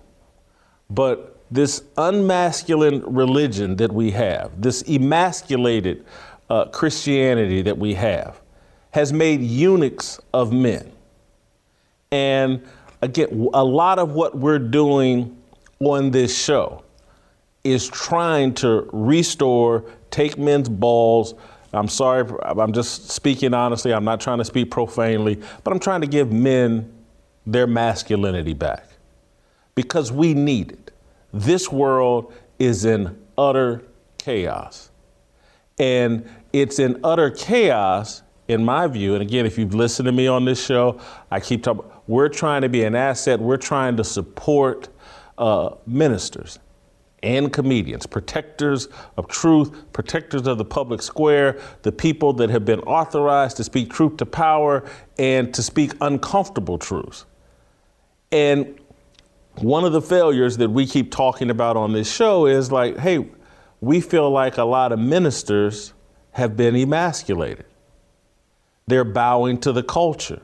but 0.90 1.37
this 1.50 1.84
unmasculine 1.98 3.04
religion 3.06 3.76
that 3.78 3.92
we 3.92 4.12
have, 4.12 4.62
this 4.62 4.84
emasculated 4.88 6.06
uh, 6.50 6.66
Christianity 6.66 7.62
that 7.62 7.78
we 7.78 7.94
have, 7.94 8.42
has 8.92 9.14
made 9.14 9.42
eunuchs 9.42 10.20
of 10.34 10.52
men. 10.52 10.92
And 12.12 12.66
again, 13.02 13.50
a 13.54 13.64
lot 13.64 14.00
of 14.00 14.12
what 14.12 14.38
we're 14.38 14.60
doing 14.60 15.38
on 15.80 16.12
this 16.12 16.38
show 16.38 16.84
is 17.64 17.88
trying 17.88 18.54
to 18.56 18.90
restore, 18.92 19.84
take 20.10 20.38
men's 20.38 20.70
balls. 20.70 21.34
I'm 21.74 21.90
sorry, 21.90 22.30
I'm 22.44 22.72
just 22.72 23.10
speaking 23.10 23.54
honestly. 23.54 23.94
I'm 23.94 24.06
not 24.06 24.22
trying 24.22 24.38
to 24.38 24.46
speak 24.46 24.72
profanely, 24.72 25.42
but 25.64 25.72
I'm 25.72 25.80
trying 25.80 26.02
to 26.02 26.08
give 26.08 26.32
men 26.32 26.92
their 27.46 27.68
masculinity 27.68 28.54
back 28.54 28.86
because 29.76 30.12
we 30.12 30.34
need 30.34 30.72
it. 30.72 30.87
This 31.34 31.72
world 31.72 32.34
is 32.60 32.86
in 32.86 33.18
utter 33.38 33.84
chaos. 34.18 34.92
And 35.80 36.28
it's 36.54 36.80
in 36.80 37.00
utter 37.04 37.30
chaos, 37.30 38.24
in 38.48 38.64
my 38.66 38.88
view. 38.88 39.14
And 39.14 39.22
again, 39.22 39.46
if 39.46 39.58
you've 39.58 39.76
listened 39.76 40.08
to 40.08 40.12
me 40.12 40.28
on 40.28 40.46
this 40.46 40.64
show, 40.64 41.00
I 41.30 41.40
keep 41.40 41.64
talking, 41.64 41.86
we're 42.08 42.30
trying 42.30 42.62
to 42.62 42.70
be 42.70 42.84
an 42.84 42.96
asset, 42.96 43.40
we're 43.40 43.58
trying 43.58 43.98
to 43.98 44.04
support 44.04 44.90
uh, 45.38 45.76
ministers 45.86 46.60
and 47.24 47.52
comedians, 47.52 48.06
protectors 48.06 48.88
of 49.18 49.28
truth, 49.28 49.92
protectors 49.92 50.48
of 50.48 50.58
the 50.58 50.66
public 50.66 51.02
square, 51.02 51.60
the 51.82 51.92
people 51.92 52.32
that 52.34 52.50
have 52.50 52.64
been 52.64 52.80
authorized 52.82 53.58
to 53.58 53.64
speak 53.64 53.92
truth 53.92 54.18
to 54.18 54.26
power 54.26 54.84
and 55.18 55.54
to 55.54 55.62
speak 55.64 55.94
uncomfortable 56.02 56.78
truths. 56.78 57.26
And 58.32 58.80
one 59.60 59.84
of 59.84 59.92
the 59.92 60.02
failures 60.02 60.58
that 60.58 60.70
we 60.70 60.86
keep 60.86 61.12
talking 61.12 61.50
about 61.50 61.78
on 61.78 61.94
this 61.94 62.12
show 62.12 62.46
is 62.46 62.72
like, 62.72 62.98
hey, 62.98 63.28
we 63.82 64.02
feel 64.02 64.30
like 64.30 64.58
a 64.58 64.64
lot 64.64 64.92
of 64.92 65.00
ministers 65.00 65.94
have 66.32 66.56
been 66.56 66.76
emasculated. 66.76 67.66
They're 68.88 69.04
bowing 69.04 69.60
to 69.62 69.72
the 69.72 69.84
culture. 69.84 70.42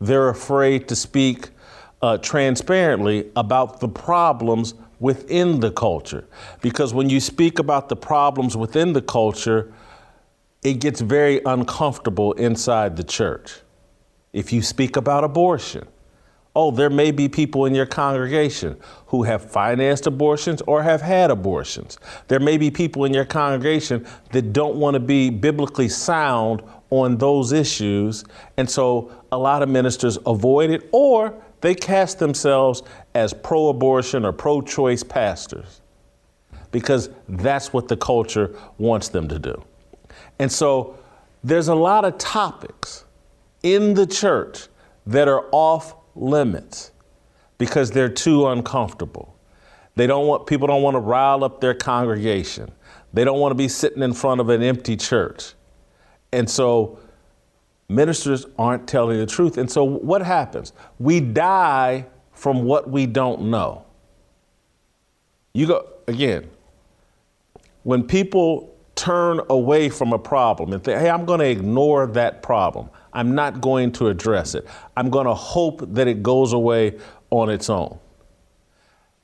They're 0.00 0.28
afraid 0.28 0.88
to 0.88 0.96
speak 0.96 1.50
uh, 2.02 2.18
transparently 2.18 3.30
about 3.34 3.80
the 3.80 3.88
problems 3.88 4.74
within 5.00 5.60
the 5.60 5.70
culture. 5.70 6.26
Because 6.60 6.92
when 6.92 7.08
you 7.08 7.20
speak 7.20 7.58
about 7.58 7.88
the 7.88 7.96
problems 7.96 8.56
within 8.56 8.92
the 8.92 9.02
culture, 9.02 9.72
it 10.62 10.74
gets 10.80 11.00
very 11.00 11.40
uncomfortable 11.44 12.32
inside 12.34 12.96
the 12.96 13.04
church. 13.04 13.60
If 14.32 14.52
you 14.52 14.62
speak 14.62 14.96
about 14.96 15.24
abortion, 15.24 15.86
oh, 16.56 16.70
there 16.70 16.90
may 16.90 17.10
be 17.10 17.28
people 17.28 17.66
in 17.66 17.74
your 17.74 17.86
congregation 17.86 18.78
who 19.06 19.24
have 19.24 19.50
financed 19.50 20.06
abortions 20.06 20.62
or 20.62 20.82
have 20.82 21.00
had 21.00 21.30
abortions. 21.30 21.98
There 22.28 22.38
may 22.38 22.56
be 22.56 22.70
people 22.70 23.04
in 23.04 23.12
your 23.12 23.24
congregation 23.24 24.06
that 24.32 24.52
don't 24.52 24.76
want 24.76 24.94
to 24.94 25.00
be 25.00 25.30
biblically 25.30 25.88
sound 25.88 26.62
on 26.90 27.16
those 27.16 27.52
issues. 27.52 28.24
And 28.56 28.70
so 28.70 29.10
a 29.32 29.38
lot 29.38 29.62
of 29.62 29.68
ministers 29.68 30.16
avoid 30.26 30.70
it 30.70 30.88
or 30.92 31.34
they 31.60 31.74
cast 31.74 32.18
themselves 32.18 32.82
as 33.14 33.34
pro 33.34 33.68
abortion 33.68 34.24
or 34.24 34.32
pro 34.32 34.60
choice 34.60 35.02
pastors 35.02 35.80
because 36.70 37.08
that's 37.28 37.72
what 37.72 37.88
the 37.88 37.96
culture 37.96 38.54
wants 38.78 39.08
them 39.08 39.28
to 39.28 39.38
do. 39.38 39.62
And 40.38 40.50
so 40.50 40.98
there's 41.42 41.68
a 41.68 41.74
lot 41.74 42.04
of 42.04 42.18
topics 42.18 43.04
in 43.62 43.94
the 43.94 44.06
church 44.06 44.68
that 45.06 45.26
are 45.26 45.46
off 45.52 45.94
limits 46.14 46.92
because 47.58 47.90
they're 47.90 48.08
too 48.08 48.48
uncomfortable. 48.48 49.36
They 49.96 50.06
don't 50.06 50.26
want 50.26 50.46
people 50.46 50.66
don't 50.66 50.82
want 50.82 50.94
to 50.94 51.00
rile 51.00 51.44
up 51.44 51.60
their 51.60 51.74
congregation. 51.74 52.72
They 53.12 53.24
don't 53.24 53.38
want 53.38 53.52
to 53.52 53.56
be 53.56 53.68
sitting 53.68 54.02
in 54.02 54.12
front 54.12 54.40
of 54.40 54.48
an 54.48 54.62
empty 54.62 54.96
church. 54.96 55.54
And 56.32 56.50
so 56.50 56.98
Ministers 57.88 58.46
aren't 58.58 58.88
telling 58.88 59.18
the 59.18 59.26
truth. 59.26 59.58
And 59.58 59.70
so 59.70 59.84
what 59.84 60.22
happens? 60.22 60.72
We 60.98 61.20
die 61.20 62.06
from 62.32 62.64
what 62.64 62.90
we 62.90 63.06
don't 63.06 63.42
know. 63.42 63.84
You 65.52 65.66
go, 65.66 65.88
again, 66.08 66.50
when 67.84 68.02
people 68.02 68.74
turn 68.96 69.40
away 69.50 69.88
from 69.88 70.12
a 70.12 70.18
problem 70.18 70.72
and 70.72 70.82
think, 70.82 70.98
hey, 70.98 71.10
I'm 71.10 71.24
going 71.24 71.40
to 71.40 71.48
ignore 71.48 72.06
that 72.08 72.42
problem, 72.42 72.88
I'm 73.14 73.34
not 73.34 73.60
going 73.60 73.92
to 73.92 74.08
address 74.08 74.54
it. 74.54 74.66
I'm 74.96 75.08
going 75.08 75.26
to 75.26 75.34
hope 75.34 75.82
that 75.94 76.08
it 76.08 76.22
goes 76.22 76.52
away 76.52 76.98
on 77.30 77.48
its 77.48 77.70
own. 77.70 77.98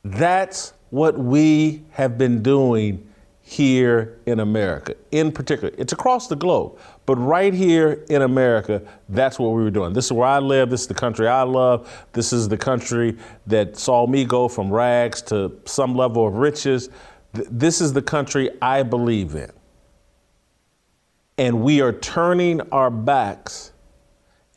That's 0.04 0.72
what 0.90 1.18
we 1.18 1.84
have 1.90 2.16
been 2.16 2.42
doing 2.42 3.06
here 3.42 4.20
in 4.26 4.38
America, 4.38 4.94
in 5.10 5.32
particular. 5.32 5.74
It's 5.76 5.92
across 5.92 6.28
the 6.28 6.36
globe, 6.36 6.78
but 7.04 7.16
right 7.16 7.52
here 7.52 8.04
in 8.08 8.22
America, 8.22 8.80
that's 9.08 9.40
what 9.40 9.48
we 9.48 9.64
were 9.64 9.72
doing. 9.72 9.92
This 9.92 10.06
is 10.06 10.12
where 10.12 10.28
I 10.28 10.38
live. 10.38 10.70
This 10.70 10.82
is 10.82 10.86
the 10.86 10.94
country 10.94 11.26
I 11.26 11.42
love. 11.42 12.06
This 12.12 12.32
is 12.32 12.48
the 12.48 12.56
country 12.56 13.16
that 13.48 13.76
saw 13.76 14.06
me 14.06 14.24
go 14.24 14.46
from 14.46 14.70
rags 14.70 15.20
to 15.22 15.52
some 15.64 15.96
level 15.96 16.28
of 16.28 16.34
riches. 16.34 16.90
This 17.32 17.80
is 17.80 17.92
the 17.92 18.02
country 18.02 18.50
I 18.62 18.84
believe 18.84 19.34
in. 19.34 19.50
And 21.36 21.62
we 21.62 21.80
are 21.80 21.92
turning 21.92 22.60
our 22.70 22.90
backs 22.90 23.72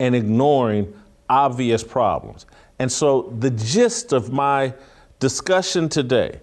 and 0.04 0.14
ignoring 0.14 0.92
obvious 1.30 1.82
problems. 1.82 2.44
And 2.78 2.92
so 2.92 3.34
the 3.38 3.50
gist 3.50 4.12
of 4.12 4.30
my 4.30 4.74
discussion 5.18 5.88
today 5.88 6.42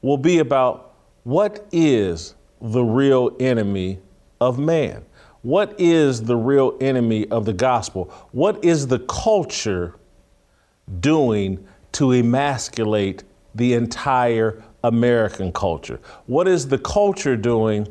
will 0.00 0.16
be 0.16 0.38
about 0.38 0.94
what 1.24 1.66
is 1.72 2.36
the 2.60 2.84
real 2.84 3.36
enemy 3.40 3.98
of 4.40 4.60
man? 4.60 5.04
What 5.42 5.74
is 5.80 6.22
the 6.22 6.36
real 6.36 6.76
enemy 6.80 7.26
of 7.30 7.46
the 7.46 7.52
gospel? 7.52 8.04
What 8.30 8.64
is 8.64 8.86
the 8.86 9.00
culture 9.00 9.96
doing 11.00 11.66
to 11.92 12.12
emasculate 12.12 13.24
the 13.56 13.74
entire 13.74 14.62
American 14.84 15.50
culture? 15.50 15.98
What 16.26 16.46
is 16.46 16.68
the 16.68 16.78
culture 16.78 17.36
doing 17.36 17.88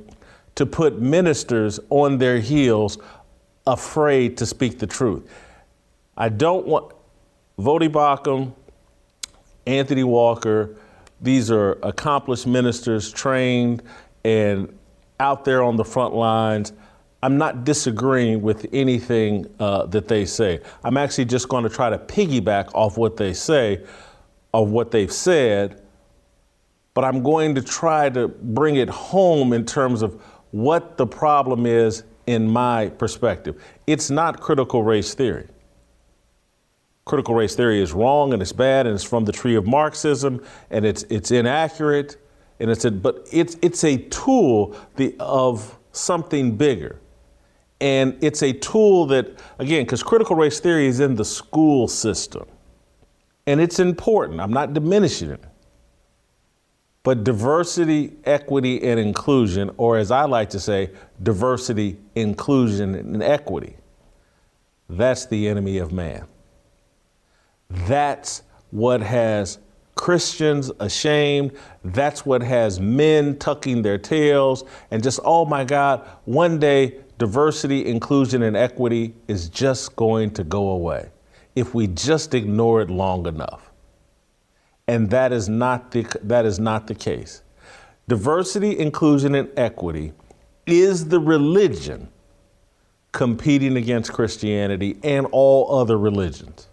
to 0.56 0.66
put 0.66 1.02
ministers 1.02 1.80
on 1.90 2.18
their 2.18 2.40
heels, 2.40 2.98
afraid 3.74 4.38
to 4.38 4.46
speak 4.46 4.80
the 4.80 4.88
truth? 4.88 5.30
I 6.18 6.30
don't 6.30 6.66
want 6.66 6.94
Voddie 7.58 7.90
Baucham, 7.90 8.54
Anthony 9.66 10.04
Walker, 10.04 10.76
these 11.22 11.52
are 11.52 11.74
accomplished 11.84 12.48
ministers, 12.48 13.12
trained 13.12 13.84
and 14.24 14.78
out 15.20 15.44
there 15.44 15.64
on 15.64 15.76
the 15.76 15.84
front 15.84 16.14
lines. 16.14 16.74
I'm 17.22 17.38
not 17.38 17.66
disagreeing 17.66 18.42
with 18.42 18.66
anything 18.72 19.46
uh, 19.60 19.86
that 19.88 20.08
they 20.08 20.26
say. 20.26 20.62
I'm 20.84 20.96
actually 20.96 21.26
just 21.26 21.50
going 21.50 21.64
to 21.64 21.70
try 21.70 21.90
to 21.90 21.98
piggyback 21.98 22.74
off 22.74 22.98
what 22.98 23.18
they 23.18 23.34
say, 23.34 23.86
of 24.54 24.70
what 24.70 24.92
they've 24.92 25.12
said, 25.12 25.82
but 26.94 27.04
I'm 27.04 27.22
going 27.22 27.56
to 27.56 27.62
try 27.62 28.10
to 28.10 28.28
bring 28.28 28.78
it 28.78 28.90
home 28.90 29.54
in 29.54 29.66
terms 29.66 30.02
of 30.02 30.22
what 30.52 30.98
the 30.98 31.06
problem 31.06 31.66
is 31.66 32.04
in 32.30 32.48
my 32.48 32.90
perspective. 32.90 33.62
It's 33.88 34.10
not 34.10 34.40
critical 34.40 34.84
race 34.84 35.14
theory 35.14 35.48
critical 37.06 37.34
race 37.34 37.56
theory 37.56 37.82
is 37.82 37.92
wrong 37.92 38.34
and 38.34 38.42
it's 38.42 38.54
bad 38.54 38.86
and 38.86 38.94
it's 38.94 39.04
from 39.04 39.26
the 39.26 39.32
tree 39.32 39.56
of 39.56 39.66
Marxism 39.66 40.40
and 40.70 40.86
it's 40.86 41.02
it's 41.10 41.32
inaccurate 41.32 42.18
and 42.60 42.70
it's 42.70 42.86
a, 42.86 42.92
but 42.92 43.28
it's 43.32 43.58
it's 43.64 43.84
a 43.84 43.98
tool 44.10 44.76
the, 44.96 45.16
of 45.20 45.76
something 45.92 46.56
bigger. 46.56 47.00
And 47.82 48.16
it's 48.22 48.44
a 48.44 48.54
tool 48.54 49.08
that 49.08 49.40
again 49.58 49.88
cuz 49.88 50.04
critical 50.04 50.36
race 50.36 50.60
theory 50.60 50.86
is 50.86 51.00
in 51.00 51.16
the 51.16 51.26
school 51.26 51.88
system. 51.88 52.46
And 53.48 53.60
it's 53.60 53.80
important. 53.80 54.40
I'm 54.40 54.54
not 54.54 54.76
diminishing 54.76 55.32
it. 55.32 55.44
But 57.04 57.24
diversity, 57.24 58.14
equity 58.26 58.84
and 58.84 59.00
inclusion 59.00 59.72
or 59.78 59.98
as 59.98 60.12
I 60.12 60.26
like 60.26 60.50
to 60.52 60.60
say 60.60 60.92
diversity, 61.24 61.98
inclusion 62.16 62.96
and 62.96 63.24
equity. 63.24 63.76
That's 64.90 65.26
the 65.26 65.48
enemy 65.48 65.78
of 65.78 65.92
man. 65.92 66.28
That's 67.70 68.44
what 68.72 69.02
has 69.02 69.60
Christians 69.96 70.72
ashamed. 70.80 71.52
That's 71.84 72.26
what 72.26 72.42
has 72.42 72.80
men 72.80 73.38
tucking 73.38 73.82
their 73.82 73.98
tails 73.98 74.64
and 74.92 75.04
just, 75.04 75.20
oh 75.24 75.46
my 75.46 75.64
God, 75.64 76.08
one 76.26 76.60
day 76.60 77.00
diversity, 77.18 77.86
inclusion, 77.86 78.44
and 78.44 78.56
equity 78.58 79.14
is 79.28 79.50
just 79.50 79.96
going 79.96 80.32
to 80.32 80.44
go 80.44 80.70
away 80.70 81.10
if 81.56 81.76
we 81.76 81.88
just 81.88 82.34
ignore 82.34 82.82
it 82.82 82.90
long 82.90 83.28
enough. 83.28 83.69
And 84.90 85.12
that 85.12 85.32
is 85.32 85.48
not 85.48 85.92
the, 85.92 86.08
that 86.24 86.48
is 86.48 86.60
not 86.60 86.88
the 86.88 86.96
case. 86.96 87.44
Diversity, 88.08 88.80
inclusion, 88.80 89.36
and 89.36 89.48
equity 89.56 90.14
is 90.66 91.10
the 91.10 91.20
religion 91.20 92.10
competing 93.12 93.78
against 93.78 94.12
Christianity 94.12 94.98
and 95.04 95.28
all 95.32 95.80
other 95.80 95.98
religions 95.98 96.68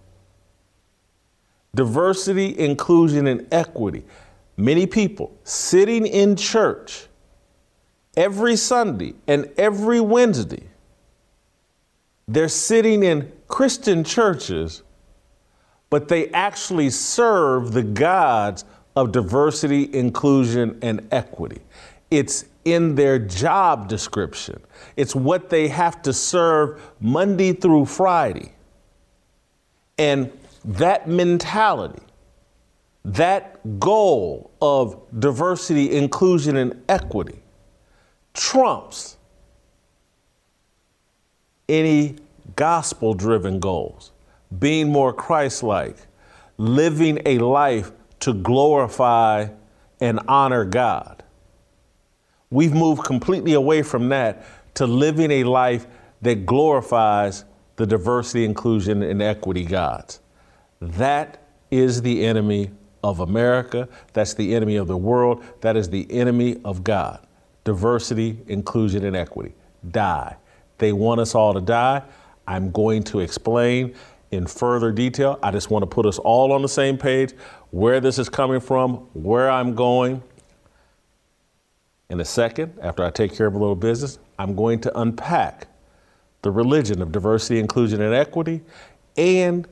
diversity, 1.75 2.59
inclusion, 2.59 3.27
and 3.27 3.47
equity. 3.53 4.03
Many 4.57 4.87
people 4.87 5.37
sitting 5.45 6.07
in 6.07 6.37
church 6.37 7.09
every 8.17 8.57
Sunday 8.57 9.13
and 9.27 9.53
every 9.59 10.01
Wednesday, 10.01 10.63
they're 12.27 12.49
sitting 12.49 13.03
in 13.03 13.31
Christian 13.47 14.05
churches, 14.05 14.83
but 15.91 16.09
they 16.09 16.29
actually 16.31 16.91
serve 16.91 17.73
the 17.73 17.83
gods 17.83 18.65
of 18.95 19.13
diversity, 19.13 19.93
inclusion, 19.95 20.79
and 20.83 21.07
equity. 21.13 21.61
It's 22.11 22.47
in 22.65 22.95
their 22.95 23.19
job 23.19 23.89
description. 23.89 24.61
It's 24.97 25.15
what 25.15 25.51
they 25.51 25.69
have 25.69 26.03
to 26.03 26.13
serve 26.13 26.83
Monday 27.01 27.53
through 27.53 27.87
Friday. 27.87 28.53
And 29.99 30.33
that 30.65 31.09
mentality, 31.09 32.03
that 33.05 33.79
goal 33.79 34.51
of 34.61 35.01
diversity, 35.21 35.97
inclusion, 35.97 36.57
and 36.57 36.83
equity 36.89 37.41
trumps 38.35 39.17
any 41.69 42.17
gospel 42.57 43.15
driven 43.15 43.61
goals. 43.61 44.13
Being 44.59 44.91
more 44.91 45.13
Christ 45.13 45.63
like, 45.63 45.97
living 46.59 47.21
a 47.27 47.39
life 47.39 47.93
to 48.21 48.33
glorify 48.33 49.49
and 50.01 50.21
honor 50.29 50.65
God. 50.65 51.23
We've 52.51 52.73
moved 52.73 53.05
completely 53.05 53.55
away 53.55 53.83
from 53.83 54.09
that 54.11 54.45
to 54.75 54.87
living 54.87 55.31
a 55.31 55.45
life 55.45 55.87
that 56.23 56.47
glorifies 56.47 57.45
the 57.77 57.87
diversity, 57.87 58.45
inclusion, 58.45 59.03
and 59.03 59.21
equity 59.21 59.65
gods. 59.65 60.21
That 60.81 61.43
is 61.71 62.03
the 62.03 62.25
enemy 62.25 62.71
of 63.03 63.21
America. 63.21 63.89
That's 64.13 64.35
the 64.35 64.55
enemy 64.55 64.77
of 64.77 64.87
the 64.87 64.97
world. 64.97 65.45
That 65.61 65.77
is 65.77 65.91
the 65.91 66.11
enemy 66.11 66.61
of 66.65 66.85
God. 66.85 67.27
Diversity, 67.65 68.39
inclusion, 68.47 69.05
and 69.05 69.17
equity. 69.17 69.55
Die. 69.91 70.37
They 70.79 70.93
want 70.93 71.21
us 71.21 71.35
all 71.35 71.55
to 71.55 71.61
die. 71.61 72.03
I'm 72.47 72.71
going 72.71 73.03
to 73.05 73.21
explain 73.21 73.95
in 74.31 74.47
further 74.47 74.93
detail. 74.93 75.39
I 75.43 75.51
just 75.51 75.71
want 75.71 75.83
to 75.83 75.87
put 75.87 76.07
us 76.07 76.19
all 76.19 76.53
on 76.53 76.63
the 76.63 76.69
same 76.69 76.99
page 76.99 77.33
where 77.71 78.01
this 78.01 78.19
is 78.19 78.29
coming 78.29 78.61
from, 78.61 78.95
where 79.13 79.51
I'm 79.51 79.75
going. 79.75 80.23
In 82.09 82.21
a 82.21 82.25
second, 82.25 82.79
after 82.83 83.05
I 83.05 83.11
take 83.11 83.35
care 83.35 83.47
of 83.47 83.55
a 83.55 83.59
little 83.59 83.77
business, 83.77 84.19
I'm 84.39 84.55
going 84.55 84.81
to 84.81 84.99
unpack 84.99 85.69
the 86.43 86.51
religion 86.51 87.03
of 87.03 87.11
diversity, 87.11 87.59
inclusion, 87.59 88.01
and 88.01 88.15
equity 88.15 88.63
and 89.17 89.67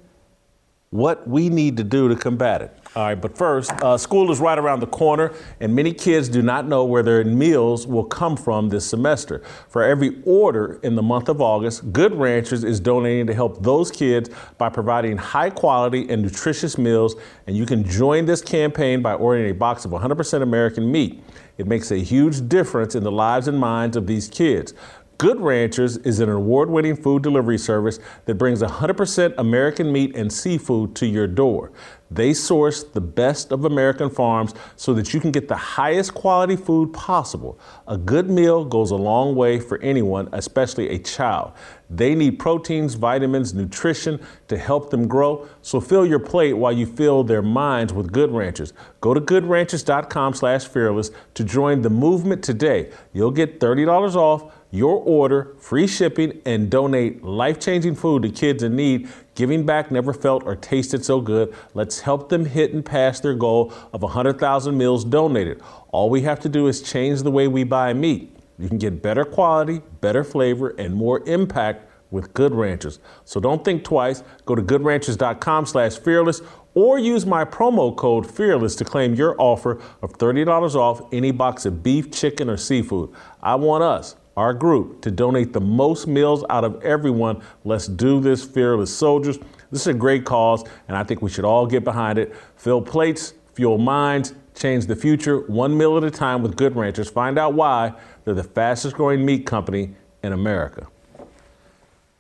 what 0.90 1.26
we 1.28 1.48
need 1.48 1.76
to 1.76 1.84
do 1.84 2.08
to 2.08 2.16
combat 2.16 2.62
it. 2.62 2.78
All 2.96 3.02
right, 3.02 3.20
but 3.20 3.36
first, 3.36 3.72
uh, 3.82 3.98
school 3.98 4.30
is 4.30 4.38
right 4.38 4.56
around 4.56 4.78
the 4.78 4.86
corner, 4.86 5.32
and 5.58 5.74
many 5.74 5.92
kids 5.92 6.28
do 6.28 6.42
not 6.42 6.68
know 6.68 6.84
where 6.84 7.02
their 7.02 7.24
meals 7.24 7.88
will 7.88 8.04
come 8.04 8.36
from 8.36 8.68
this 8.68 8.86
semester. 8.86 9.42
For 9.68 9.82
every 9.82 10.22
order 10.24 10.78
in 10.84 10.94
the 10.94 11.02
month 11.02 11.28
of 11.28 11.40
August, 11.40 11.92
Good 11.92 12.14
Ranchers 12.14 12.62
is 12.62 12.78
donating 12.78 13.26
to 13.26 13.34
help 13.34 13.64
those 13.64 13.90
kids 13.90 14.30
by 14.58 14.68
providing 14.68 15.16
high 15.16 15.50
quality 15.50 16.08
and 16.08 16.22
nutritious 16.22 16.78
meals, 16.78 17.16
and 17.48 17.56
you 17.56 17.66
can 17.66 17.82
join 17.82 18.26
this 18.26 18.40
campaign 18.40 19.02
by 19.02 19.14
ordering 19.14 19.50
a 19.50 19.54
box 19.54 19.84
of 19.84 19.90
100% 19.90 20.42
American 20.42 20.92
meat. 20.92 21.20
It 21.58 21.66
makes 21.66 21.90
a 21.90 21.98
huge 21.98 22.48
difference 22.48 22.94
in 22.94 23.02
the 23.02 23.12
lives 23.12 23.48
and 23.48 23.58
minds 23.58 23.96
of 23.96 24.06
these 24.06 24.28
kids. 24.28 24.72
Good 25.16 25.40
Ranchers 25.40 25.96
is 25.98 26.18
an 26.18 26.28
award 26.28 26.70
winning 26.70 26.96
food 26.96 27.22
delivery 27.22 27.56
service 27.56 28.00
that 28.24 28.34
brings 28.34 28.62
100% 28.62 29.34
American 29.38 29.92
meat 29.92 30.16
and 30.16 30.32
seafood 30.32 30.96
to 30.96 31.06
your 31.06 31.28
door. 31.28 31.70
They 32.10 32.34
source 32.34 32.82
the 32.84 33.00
best 33.00 33.50
of 33.50 33.64
American 33.64 34.10
farms 34.10 34.54
so 34.76 34.94
that 34.94 35.12
you 35.12 35.20
can 35.20 35.30
get 35.30 35.48
the 35.48 35.56
highest 35.56 36.14
quality 36.14 36.56
food 36.56 36.92
possible. 36.92 37.58
A 37.88 37.96
good 37.96 38.30
meal 38.30 38.64
goes 38.64 38.90
a 38.90 38.96
long 38.96 39.34
way 39.34 39.58
for 39.58 39.80
anyone, 39.80 40.28
especially 40.32 40.90
a 40.90 40.98
child. 40.98 41.52
They 41.90 42.14
need 42.14 42.38
proteins, 42.38 42.94
vitamins, 42.94 43.54
nutrition 43.54 44.20
to 44.48 44.56
help 44.56 44.90
them 44.90 45.06
grow. 45.06 45.48
So 45.62 45.80
fill 45.80 46.06
your 46.06 46.18
plate 46.18 46.54
while 46.54 46.72
you 46.72 46.86
fill 46.86 47.24
their 47.24 47.42
minds 47.42 47.92
with 47.92 48.12
Good 48.12 48.30
Ranchers. 48.30 48.72
Go 49.00 49.14
to 49.14 49.20
goodranchers.com 49.20 50.34
slash 50.34 50.66
fearless 50.66 51.10
to 51.34 51.44
join 51.44 51.82
the 51.82 51.90
movement 51.90 52.42
today. 52.42 52.90
You'll 53.12 53.30
get 53.30 53.60
$30 53.60 54.14
off 54.14 54.52
your 54.74 54.96
order, 54.96 55.54
free 55.60 55.86
shipping, 55.86 56.42
and 56.44 56.68
donate 56.68 57.22
life 57.22 57.60
changing 57.60 57.94
food 57.94 58.22
to 58.22 58.28
kids 58.28 58.60
in 58.64 58.74
need. 58.74 59.08
Giving 59.36 59.64
back 59.64 59.92
never 59.92 60.12
felt 60.12 60.42
or 60.42 60.56
tasted 60.56 61.04
so 61.04 61.20
good. 61.20 61.54
Let's 61.74 62.00
help 62.00 62.28
them 62.28 62.44
hit 62.44 62.74
and 62.74 62.84
pass 62.84 63.20
their 63.20 63.34
goal 63.34 63.72
of 63.92 64.02
100,000 64.02 64.76
meals 64.76 65.04
donated. 65.04 65.62
All 65.90 66.10
we 66.10 66.22
have 66.22 66.40
to 66.40 66.48
do 66.48 66.66
is 66.66 66.82
change 66.82 67.22
the 67.22 67.30
way 67.30 67.46
we 67.46 67.62
buy 67.62 67.92
meat. 67.92 68.36
You 68.58 68.68
can 68.68 68.78
get 68.78 69.00
better 69.00 69.24
quality, 69.24 69.80
better 70.00 70.24
flavor, 70.24 70.70
and 70.70 70.94
more 70.94 71.20
impact 71.28 71.88
with 72.10 72.34
Good 72.34 72.52
Ranchers. 72.52 72.98
So 73.24 73.38
don't 73.38 73.64
think 73.64 73.84
twice. 73.84 74.24
Go 74.44 74.56
to 74.56 74.62
goodranchers.com 74.62 75.66
slash 75.66 75.98
fearless 75.98 76.42
or 76.74 76.98
use 76.98 77.24
my 77.24 77.44
promo 77.44 77.94
code 77.94 78.28
fearless 78.28 78.74
to 78.76 78.84
claim 78.84 79.14
your 79.14 79.40
offer 79.40 79.80
of 80.02 80.18
$30 80.18 80.74
off 80.74 81.00
any 81.12 81.30
box 81.30 81.64
of 81.64 81.82
beef, 81.82 82.10
chicken, 82.10 82.50
or 82.50 82.56
seafood. 82.56 83.10
I 83.40 83.54
want 83.54 83.84
us, 83.84 84.16
our 84.36 84.52
group, 84.52 85.00
to 85.02 85.10
donate 85.10 85.52
the 85.52 85.60
most 85.60 86.06
meals 86.06 86.44
out 86.50 86.64
of 86.64 86.82
everyone. 86.82 87.40
Let's 87.64 87.86
do 87.86 88.20
this, 88.20 88.44
fearless 88.44 88.94
soldiers. 88.94 89.38
This 89.70 89.82
is 89.82 89.86
a 89.88 89.94
great 89.94 90.24
cause, 90.24 90.64
and 90.88 90.96
I 90.96 91.04
think 91.04 91.22
we 91.22 91.30
should 91.30 91.44
all 91.44 91.66
get 91.66 91.84
behind 91.84 92.18
it. 92.18 92.34
Fill 92.56 92.82
plates, 92.82 93.34
fuel 93.54 93.78
minds, 93.78 94.34
change 94.54 94.86
the 94.86 94.96
future 94.96 95.40
one 95.40 95.76
meal 95.76 95.96
at 95.96 96.04
a 96.04 96.10
time 96.10 96.42
with 96.42 96.56
Good 96.56 96.76
Ranchers. 96.76 97.10
Find 97.10 97.38
out 97.38 97.54
why 97.54 97.94
they're 98.24 98.34
the 98.34 98.44
fastest 98.44 98.96
growing 98.96 99.24
meat 99.24 99.46
company 99.46 99.94
in 100.22 100.32
America. 100.32 100.86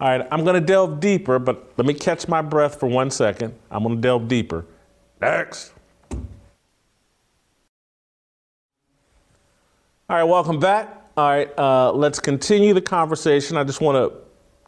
All 0.00 0.08
right, 0.08 0.26
I'm 0.30 0.44
going 0.44 0.54
to 0.54 0.60
delve 0.60 1.00
deeper, 1.00 1.38
but 1.38 1.72
let 1.76 1.86
me 1.86 1.94
catch 1.94 2.26
my 2.26 2.42
breath 2.42 2.80
for 2.80 2.88
one 2.88 3.10
second. 3.10 3.54
I'm 3.70 3.84
going 3.84 3.96
to 3.96 4.00
delve 4.00 4.28
deeper. 4.28 4.66
Next. 5.20 5.72
All 6.10 6.18
right, 10.16 10.24
welcome 10.24 10.58
back. 10.58 11.03
All 11.16 11.28
right, 11.28 11.56
uh, 11.56 11.92
let's 11.92 12.18
continue 12.18 12.74
the 12.74 12.80
conversation. 12.80 13.56
I 13.56 13.62
just 13.62 13.80
want 13.80 13.96
to 13.96 14.18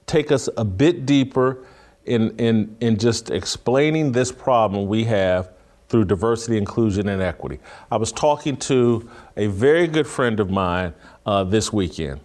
take 0.06 0.30
us 0.30 0.48
a 0.56 0.64
bit 0.64 1.04
deeper 1.04 1.64
in, 2.04 2.36
in, 2.38 2.76
in 2.80 2.98
just 2.98 3.30
explaining 3.30 4.12
this 4.12 4.30
problem 4.30 4.86
we 4.86 5.02
have 5.04 5.50
through 5.88 6.04
diversity, 6.04 6.56
inclusion, 6.56 7.08
and 7.08 7.20
equity. 7.20 7.58
I 7.90 7.96
was 7.96 8.12
talking 8.12 8.56
to 8.58 9.10
a 9.36 9.48
very 9.48 9.88
good 9.88 10.06
friend 10.06 10.38
of 10.38 10.48
mine 10.48 10.94
uh, 11.26 11.42
this 11.42 11.72
weekend, 11.72 12.20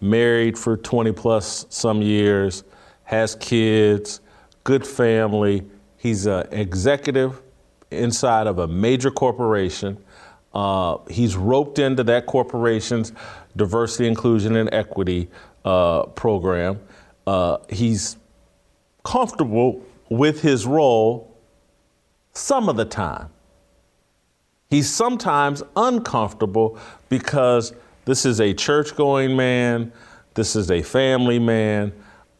married 0.00 0.58
for 0.58 0.76
20 0.76 1.12
plus 1.12 1.66
some 1.68 2.02
years, 2.02 2.64
has 3.04 3.36
kids, 3.36 4.22
good 4.64 4.84
family. 4.84 5.62
He's 5.98 6.26
an 6.26 6.48
executive 6.50 7.40
inside 7.92 8.48
of 8.48 8.58
a 8.58 8.66
major 8.66 9.12
corporation. 9.12 9.98
Uh, 10.52 10.98
he's 11.08 11.36
roped 11.36 11.78
into 11.78 12.02
that 12.04 12.26
corporation's 12.26 13.12
diversity, 13.56 14.08
inclusion, 14.08 14.56
and 14.56 14.72
equity 14.72 15.28
uh, 15.64 16.04
program. 16.06 16.80
Uh, 17.26 17.58
he's 17.68 18.16
comfortable 19.04 19.84
with 20.08 20.40
his 20.42 20.66
role 20.66 21.36
some 22.32 22.68
of 22.68 22.76
the 22.76 22.84
time. 22.84 23.28
He's 24.70 24.88
sometimes 24.88 25.62
uncomfortable 25.76 26.78
because 27.08 27.72
this 28.04 28.24
is 28.24 28.40
a 28.40 28.54
church 28.54 28.94
going 28.96 29.36
man, 29.36 29.92
this 30.34 30.54
is 30.54 30.70
a 30.70 30.82
family 30.82 31.38
man, 31.38 31.92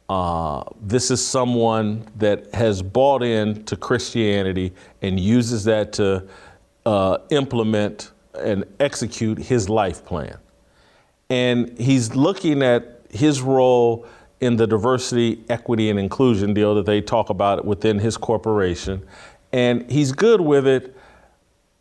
uh, 0.09 0.65
this 0.81 1.11
is 1.11 1.25
someone 1.25 2.05
that 2.17 2.53
has 2.55 2.83
bought 2.83 3.23
into 3.23 3.77
Christianity 3.77 4.73
and 5.03 5.19
uses 5.19 5.65
that 5.65 5.93
to 5.95 6.27
uh, 6.87 7.19
implement 7.31 8.13
and 8.35 8.65
execute 8.79 9.39
his 9.39 9.69
life 9.69 10.05
plan. 10.05 10.37
And 11.29 11.79
he's 11.79 12.15
looking 12.15 12.63
at 12.63 13.03
his 13.11 13.43
role 13.43 14.07
in 14.41 14.57
the 14.57 14.67
diversity, 14.67 15.45
equity, 15.49 15.91
and 15.91 15.99
inclusion 15.99 16.55
deal 16.55 16.75
that 16.75 16.87
they 16.87 17.01
talk 17.01 17.31
about 17.31 17.65
within 17.65 17.99
his 17.99 18.17
corporation 18.17 19.07
and 19.53 19.91
he's 19.91 20.13
good 20.13 20.41
with 20.41 20.67
it. 20.67 20.97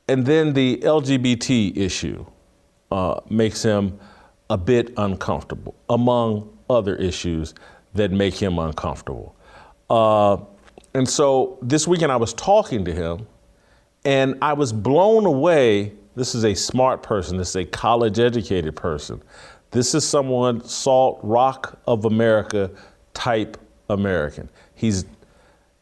And 0.08 0.26
then 0.26 0.54
the 0.54 0.78
LGBT 0.78 1.78
issue 1.78 2.26
uh, 2.92 3.20
makes 3.30 3.62
him 3.62 4.00
a 4.50 4.58
bit 4.58 4.92
uncomfortable, 4.98 5.76
among 5.90 6.58
other 6.70 6.96
issues 6.96 7.54
that 7.94 8.12
make 8.12 8.34
him 8.34 8.58
uncomfortable. 8.58 9.36
Uh, 9.90 10.38
and 10.96 11.08
so 11.08 11.60
this 11.62 11.88
weekend 11.88 12.12
I 12.12 12.16
was 12.16 12.34
talking 12.34 12.84
to 12.86 12.94
him, 12.94 13.28
and 14.10 14.40
I 14.42 14.54
was 14.54 14.74
blown 14.74 15.28
away. 15.28 15.94
This 16.16 16.34
is 16.34 16.44
a 16.44 16.56
smart 16.56 17.04
person, 17.04 17.38
this 17.38 17.50
is 17.50 17.56
a 17.58 17.66
college 17.66 18.18
educated 18.18 18.76
person. 18.76 19.22
This 19.70 19.94
is 19.94 20.04
someone, 20.04 20.64
salt 20.64 21.20
rock 21.22 21.80
of 21.86 22.06
America 22.06 22.72
type 23.14 23.56
American. 23.88 24.50
He's 24.74 25.06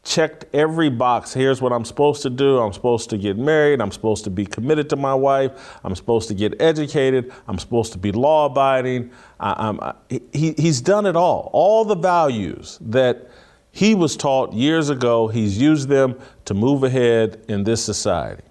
checked 0.04 0.44
every 0.52 0.90
box. 0.90 1.32
Here's 1.32 1.62
what 1.62 1.72
I'm 1.72 1.86
supposed 1.86 2.20
to 2.20 2.28
do. 2.28 2.58
I'm 2.58 2.74
supposed 2.74 3.08
to 3.10 3.16
get 3.16 3.38
married. 3.38 3.80
I'm 3.80 3.90
supposed 3.90 4.24
to 4.24 4.30
be 4.30 4.44
committed 4.44 4.90
to 4.90 4.96
my 4.96 5.14
wife. 5.14 5.78
I'm 5.82 5.96
supposed 5.96 6.28
to 6.28 6.34
get 6.34 6.60
educated. 6.60 7.32
I'm 7.46 7.58
supposed 7.58 7.92
to 7.92 7.98
be 7.98 8.12
law 8.12 8.44
abiding. 8.44 9.10
I, 9.40 9.94
he, 10.34 10.52
he's 10.58 10.82
done 10.82 11.06
it 11.06 11.16
all. 11.16 11.48
All 11.54 11.82
the 11.82 11.96
values 11.96 12.78
that 12.82 13.30
he 13.78 13.94
was 13.94 14.16
taught 14.16 14.52
years 14.52 14.90
ago, 14.90 15.28
he's 15.28 15.58
used 15.60 15.88
them 15.88 16.18
to 16.46 16.54
move 16.54 16.82
ahead 16.82 17.44
in 17.48 17.64
this 17.64 17.84
society. 17.84 18.42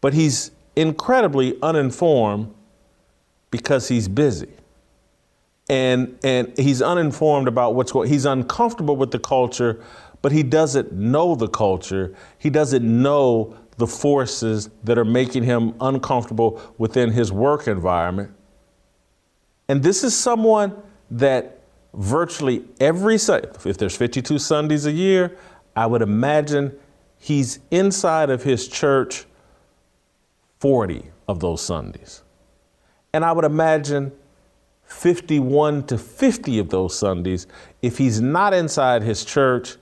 But 0.00 0.14
he's 0.14 0.50
incredibly 0.74 1.56
uninformed 1.62 2.52
because 3.50 3.88
he's 3.88 4.08
busy 4.08 4.50
and 5.68 6.18
and 6.22 6.56
he's 6.58 6.82
uninformed 6.82 7.48
about 7.48 7.74
what's 7.74 7.90
going 7.90 8.08
he's 8.08 8.24
uncomfortable 8.24 8.94
with 8.94 9.10
the 9.10 9.18
culture 9.18 9.82
but 10.22 10.32
he 10.32 10.42
doesn't 10.42 10.92
know 10.92 11.36
the 11.36 11.46
culture. 11.46 12.12
He 12.38 12.50
doesn't 12.50 12.84
know 12.84 13.56
the 13.76 13.86
forces 13.86 14.70
that 14.82 14.98
are 14.98 15.04
making 15.04 15.44
him 15.44 15.74
uncomfortable 15.80 16.60
within 16.78 17.12
his 17.12 17.30
work 17.30 17.68
environment. 17.68 18.32
And 19.68 19.84
this 19.84 20.02
is 20.02 20.16
someone 20.16 20.74
that 21.12 21.55
virtually 21.96 22.64
every 22.78 23.18
Sunday, 23.18 23.48
if 23.64 23.78
there's 23.78 23.96
52 23.96 24.38
Sundays 24.38 24.86
a 24.86 24.92
year, 24.92 25.36
I 25.74 25.86
would 25.86 26.02
imagine 26.02 26.78
he's 27.18 27.58
inside 27.70 28.30
of 28.30 28.42
his 28.42 28.68
church 28.68 29.24
40 30.60 31.10
of 31.28 31.40
those 31.40 31.60
Sundays. 31.62 32.22
And 33.12 33.24
I 33.24 33.32
would 33.32 33.44
imagine 33.44 34.12
51 34.84 35.86
to 35.86 35.98
50 35.98 36.58
of 36.58 36.68
those 36.70 36.96
Sundays, 36.96 37.46
if 37.82 37.98
he's 37.98 38.20
not 38.20 38.54
inside 38.54 39.02
his 39.02 39.24
church, 39.24 39.76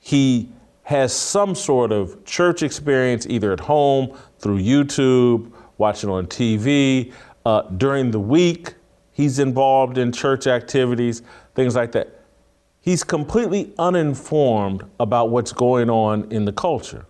he 0.00 0.48
has 0.82 1.12
some 1.14 1.54
sort 1.54 1.92
of 1.92 2.24
church 2.24 2.62
experience 2.62 3.26
either 3.28 3.52
at 3.52 3.60
home, 3.60 4.16
through 4.38 4.58
YouTube, 4.58 5.52
watching 5.78 6.10
on 6.10 6.26
TV. 6.26 7.12
Uh, 7.46 7.62
during 7.62 8.10
the 8.10 8.18
week, 8.18 8.74
he's 9.12 9.38
involved 9.38 9.96
in 9.96 10.10
church 10.10 10.46
activities, 10.46 11.22
things 11.54 11.76
like 11.76 11.92
that. 11.92 12.20
He's 12.80 13.04
completely 13.04 13.72
uninformed 13.78 14.84
about 14.98 15.30
what's 15.30 15.52
going 15.52 15.88
on 15.88 16.30
in 16.32 16.44
the 16.44 16.52
culture. 16.52 17.06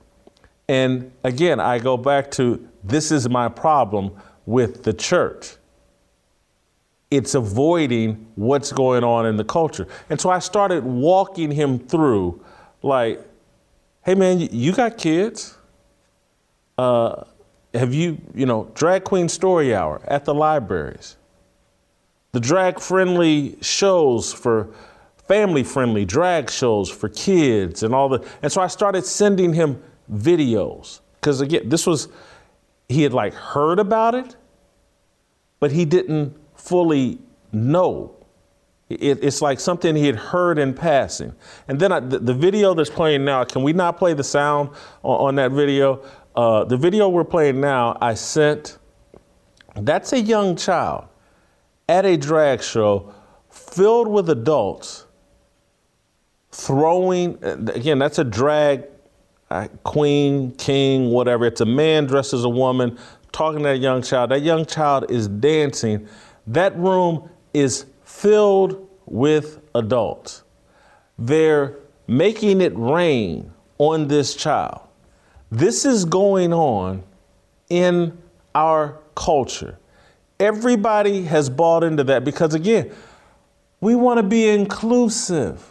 And 0.68 1.12
again, 1.24 1.60
I 1.60 1.78
go 1.78 1.96
back 1.96 2.30
to 2.32 2.68
this 2.84 3.10
is 3.10 3.28
my 3.28 3.48
problem 3.48 4.12
with 4.46 4.82
the 4.82 4.92
church. 4.92 5.56
It's 7.10 7.34
avoiding 7.34 8.26
what's 8.36 8.72
going 8.72 9.04
on 9.04 9.26
in 9.26 9.36
the 9.36 9.44
culture. 9.44 9.86
And 10.08 10.20
so 10.20 10.30
I 10.30 10.38
started 10.38 10.84
walking 10.84 11.50
him 11.50 11.78
through 11.78 12.42
like, 12.82 13.20
hey 14.04 14.14
man, 14.14 14.40
you 14.40 14.72
got 14.72 14.98
kids. 14.98 15.56
Uh, 16.78 17.24
have 17.74 17.94
you, 17.94 18.18
you 18.34 18.46
know, 18.46 18.70
drag 18.74 19.04
queen 19.04 19.28
story 19.28 19.74
hour 19.74 20.00
at 20.06 20.24
the 20.24 20.34
libraries, 20.34 21.16
the 22.32 22.40
drag 22.40 22.80
friendly 22.80 23.58
shows 23.60 24.32
for 24.32 24.70
family 25.28 25.62
friendly 25.62 26.04
drag 26.04 26.50
shows 26.50 26.90
for 26.90 27.08
kids 27.10 27.82
and 27.82 27.94
all 27.94 28.08
the, 28.08 28.26
and 28.42 28.50
so 28.50 28.60
I 28.60 28.66
started 28.66 29.04
sending 29.04 29.52
him 29.52 29.82
videos 30.12 31.00
because 31.20 31.40
again, 31.40 31.68
this 31.68 31.86
was, 31.86 32.08
he 32.88 33.02
had 33.02 33.12
like 33.12 33.34
heard 33.34 33.78
about 33.78 34.14
it, 34.14 34.36
but 35.60 35.70
he 35.70 35.84
didn't 35.84 36.36
fully 36.54 37.18
know 37.52 38.16
it, 38.88 39.22
it's 39.22 39.40
like 39.40 39.60
something 39.60 39.94
he 39.94 40.06
had 40.06 40.16
heard 40.16 40.58
in 40.58 40.74
passing. 40.74 41.34
And 41.68 41.78
then 41.78 41.92
I, 41.92 42.00
the, 42.00 42.18
the, 42.18 42.34
video 42.34 42.74
that's 42.74 42.90
playing 42.90 43.24
now, 43.24 43.44
can 43.44 43.62
we 43.62 43.72
not 43.72 43.96
play 43.96 44.12
the 44.12 44.24
sound 44.24 44.70
on, 45.02 45.28
on 45.28 45.34
that 45.36 45.52
video? 45.52 46.04
Uh, 46.34 46.64
the 46.64 46.76
video 46.76 47.08
we're 47.08 47.24
playing 47.24 47.60
now, 47.60 47.96
I 48.00 48.14
sent, 48.14 48.78
that's 49.76 50.12
a 50.12 50.20
young 50.20 50.56
child 50.56 51.06
at 51.88 52.04
a 52.06 52.16
drag 52.16 52.62
show 52.62 53.12
filled 53.50 54.08
with 54.08 54.30
adults 54.30 55.06
throwing, 56.50 57.38
again, 57.42 57.98
that's 57.98 58.18
a 58.18 58.24
drag 58.24 58.84
uh, 59.50 59.68
queen, 59.84 60.52
king, 60.52 61.10
whatever. 61.10 61.46
It's 61.46 61.60
a 61.60 61.66
man 61.66 62.06
dressed 62.06 62.32
as 62.32 62.44
a 62.44 62.48
woman 62.48 62.98
talking 63.32 63.58
to 63.60 63.64
that 63.64 63.78
young 63.78 64.02
child. 64.02 64.30
That 64.30 64.42
young 64.42 64.64
child 64.66 65.10
is 65.10 65.28
dancing 65.28 66.08
that 66.46 66.76
room 66.76 67.28
is 67.54 67.86
filled 68.04 68.88
with 69.06 69.60
adults. 69.74 70.42
They're 71.18 71.76
making 72.06 72.60
it 72.60 72.72
rain 72.74 73.52
on 73.78 74.08
this 74.08 74.34
child. 74.34 74.80
This 75.50 75.84
is 75.84 76.04
going 76.04 76.52
on 76.52 77.04
in 77.68 78.18
our 78.54 78.98
culture. 79.14 79.78
Everybody 80.42 81.22
has 81.22 81.48
bought 81.48 81.84
into 81.84 82.02
that 82.02 82.24
because, 82.24 82.52
again, 82.52 82.90
we 83.80 83.94
want 83.94 84.18
to 84.18 84.24
be 84.24 84.48
inclusive. 84.48 85.64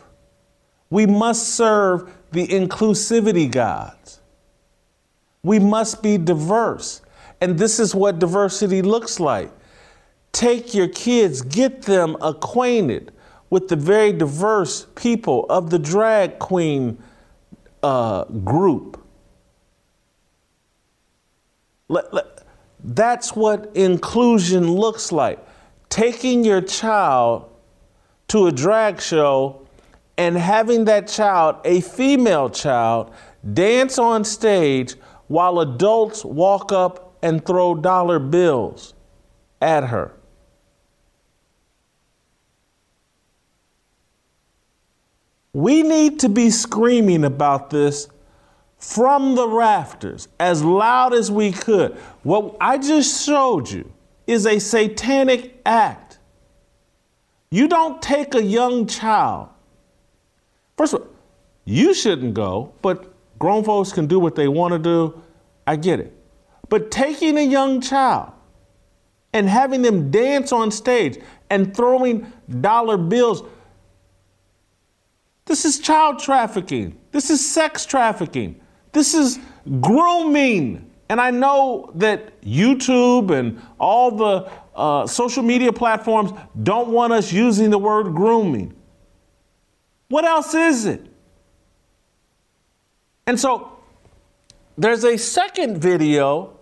We 0.90 1.06
must 1.06 1.56
serve 1.56 2.10
the 2.32 2.48
inclusivity 2.48 3.52
gods. 3.52 4.22
We 5.44 5.60
must 5.60 6.02
be 6.02 6.18
diverse. 6.18 7.02
And 7.42 7.60
this 7.60 7.82
is 7.82 7.94
what 7.94 8.20
diversity 8.20 8.82
looks 8.82 9.20
like. 9.20 9.52
Take 10.32 10.74
your 10.74 10.88
kids, 10.88 11.42
get 11.42 11.82
them 11.82 12.16
acquainted 12.22 13.12
with 13.50 13.68
the 13.68 13.76
very 13.76 14.14
diverse 14.14 14.88
people 14.96 15.48
of 15.50 15.70
the 15.70 15.80
drag 15.80 16.40
queen 16.40 16.98
uh, 17.84 18.24
group. 18.24 19.04
Let, 21.90 22.14
let, 22.14 22.41
that's 22.84 23.36
what 23.36 23.72
inclusion 23.76 24.72
looks 24.72 25.12
like. 25.12 25.40
Taking 25.90 26.44
your 26.44 26.62
child 26.62 27.50
to 28.30 28.48
a 28.48 28.52
drag 28.52 29.02
show 29.02 29.68
and 30.18 30.38
having 30.38 30.86
that 30.86 31.08
child, 31.08 31.58
a 31.66 31.82
female 31.82 32.50
child, 32.50 33.12
dance 33.54 34.00
on 34.00 34.24
stage 34.24 34.96
while 35.28 35.60
adults 35.60 36.24
walk 36.24 36.72
up 36.72 37.16
and 37.22 37.46
throw 37.46 37.76
dollar 37.76 38.20
bills 38.20 38.94
at 39.62 39.86
her. 39.86 40.14
We 45.54 45.84
need 45.84 46.20
to 46.22 46.30
be 46.30 46.50
screaming 46.50 47.26
about 47.26 47.70
this 47.70 48.08
from 48.82 49.36
the 49.36 49.48
rafters 49.48 50.28
as 50.40 50.64
loud 50.64 51.14
as 51.14 51.32
we 51.32 51.52
could. 51.52 51.94
What 52.24 52.58
I 52.60 52.80
just 52.80 53.24
showed 53.26 53.70
you 53.70 53.90
is 54.26 54.48
a 54.48 54.58
satanic 54.60 55.62
act. 55.66 56.18
You 57.52 57.68
don't 57.68 58.02
take 58.02 58.34
a 58.34 58.42
young 58.42 58.88
child. 58.88 59.50
First 60.78 60.96
of 60.96 61.02
all, 61.02 61.08
you 61.64 61.94
shouldn't 61.94 62.34
go, 62.34 62.74
but 62.82 63.14
grown 63.38 63.64
folks 63.64 63.92
can 63.94 64.08
do 64.08 64.20
what 64.20 64.34
they 64.34 64.48
want 64.48 64.74
to 64.74 64.80
do. 64.80 65.22
I 65.68 65.76
get 65.76 66.00
it. 66.00 66.18
But 66.68 66.90
taking 66.90 67.38
a 67.38 67.44
young 67.44 67.82
child 67.82 68.32
and 69.32 69.48
having 69.48 69.84
them 69.84 70.10
dance 70.10 70.52
on 70.52 70.72
stage 70.72 71.20
and 71.52 71.76
throwing 71.76 72.32
dollar 72.62 72.98
bills, 72.98 73.44
this 75.46 75.66
is 75.66 75.80
child 75.80 76.18
trafficking. 76.18 76.98
This 77.12 77.30
is 77.30 77.48
sex 77.48 77.86
trafficking. 77.86 78.60
This 78.92 79.14
is 79.14 79.40
grooming. 79.80 80.90
And 81.10 81.20
I 81.20 81.32
know 81.32 81.92
that 81.96 82.42
YouTube 82.42 83.38
and 83.38 83.62
all 83.80 84.12
the 84.12 84.52
uh, 84.76 85.06
social 85.08 85.44
media 85.44 85.74
platforms 85.74 86.32
don't 86.64 86.90
want 86.90 87.14
us 87.14 87.34
using 87.34 87.70
the 87.70 87.78
word 87.78 88.14
grooming. 88.16 88.74
What 90.08 90.26
else 90.26 90.54
is 90.54 90.86
it? 90.86 91.06
And 93.28 93.40
so 93.40 93.78
there's 94.78 95.04
a 95.04 95.18
second 95.18 95.78
video, 95.78 96.58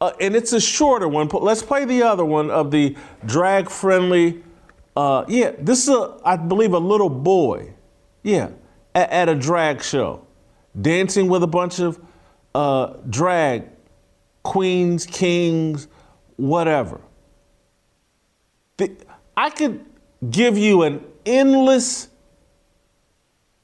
uh, 0.00 0.12
and 0.20 0.34
it's 0.34 0.52
a 0.52 0.60
shorter 0.60 1.08
one. 1.08 1.28
Let's 1.28 1.62
play 1.62 1.84
the 1.84 2.02
other 2.02 2.24
one 2.24 2.50
of 2.50 2.70
the 2.70 2.96
drag 3.26 3.68
friendly. 3.68 4.42
Uh, 4.96 5.24
yeah, 5.28 5.52
this 5.58 5.88
is, 5.88 5.88
a, 5.88 6.20
I 6.24 6.36
believe, 6.36 6.72
a 6.72 6.78
little 6.78 7.10
boy. 7.10 7.74
Yeah, 8.22 8.50
at, 8.94 9.10
at 9.10 9.28
a 9.28 9.34
drag 9.34 9.82
show 9.82 10.23
dancing 10.80 11.28
with 11.28 11.42
a 11.42 11.46
bunch 11.46 11.80
of 11.80 12.00
uh, 12.54 12.94
drag 13.08 13.68
queens, 14.42 15.06
kings, 15.06 15.88
whatever. 16.36 17.00
The, 18.76 18.92
I 19.36 19.50
could 19.50 19.84
give 20.30 20.58
you 20.58 20.82
an 20.82 21.04
endless 21.26 22.08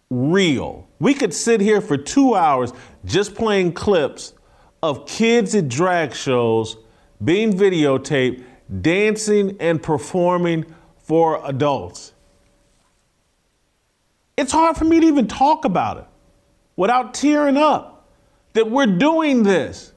reel. 0.08 0.88
We 0.98 1.14
could 1.14 1.32
sit 1.32 1.60
here 1.60 1.80
for 1.80 1.96
two 1.96 2.34
hours 2.34 2.72
just 3.04 3.34
playing 3.34 3.72
clips 3.72 4.34
of 4.82 5.06
kids 5.06 5.54
at 5.54 5.68
drag 5.68 6.14
shows 6.14 6.76
being 7.22 7.52
videotaped, 7.52 8.42
dancing 8.80 9.56
and 9.60 9.82
performing 9.82 10.64
for 10.98 11.40
adults. 11.44 12.12
It's 14.36 14.52
hard 14.52 14.76
for 14.76 14.84
me 14.84 15.00
to 15.00 15.06
even 15.06 15.28
talk 15.28 15.64
about 15.64 15.98
it 15.98 16.06
without 16.80 17.12
tearing 17.12 17.58
up 17.58 18.08
that 18.54 18.70
we're 18.70 18.86
doing 18.86 19.42
this 19.42 19.92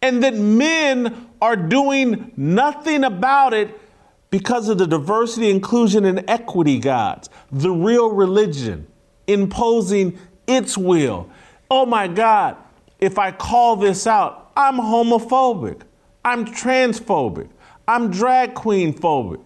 and 0.00 0.22
that 0.22 0.32
men 0.32 1.28
are 1.38 1.54
doing 1.54 2.32
nothing 2.34 3.04
about 3.04 3.52
it 3.52 3.78
because 4.30 4.70
of 4.70 4.78
the 4.78 4.86
diversity, 4.86 5.50
inclusion, 5.50 6.06
and 6.06 6.24
equity 6.28 6.78
gods, 6.78 7.28
the 7.50 7.70
real 7.70 8.10
religion 8.10 8.86
imposing 9.26 10.18
its 10.46 10.78
will. 10.78 11.28
Oh 11.70 11.84
my 11.84 12.08
God, 12.08 12.56
if 12.98 13.18
I 13.18 13.32
call 13.32 13.76
this 13.76 14.06
out, 14.06 14.50
I'm 14.56 14.76
homophobic, 14.76 15.82
I'm 16.24 16.46
transphobic, 16.46 17.50
I'm 17.86 18.10
drag 18.10 18.54
queen 18.54 18.94
phobic. 18.94 19.42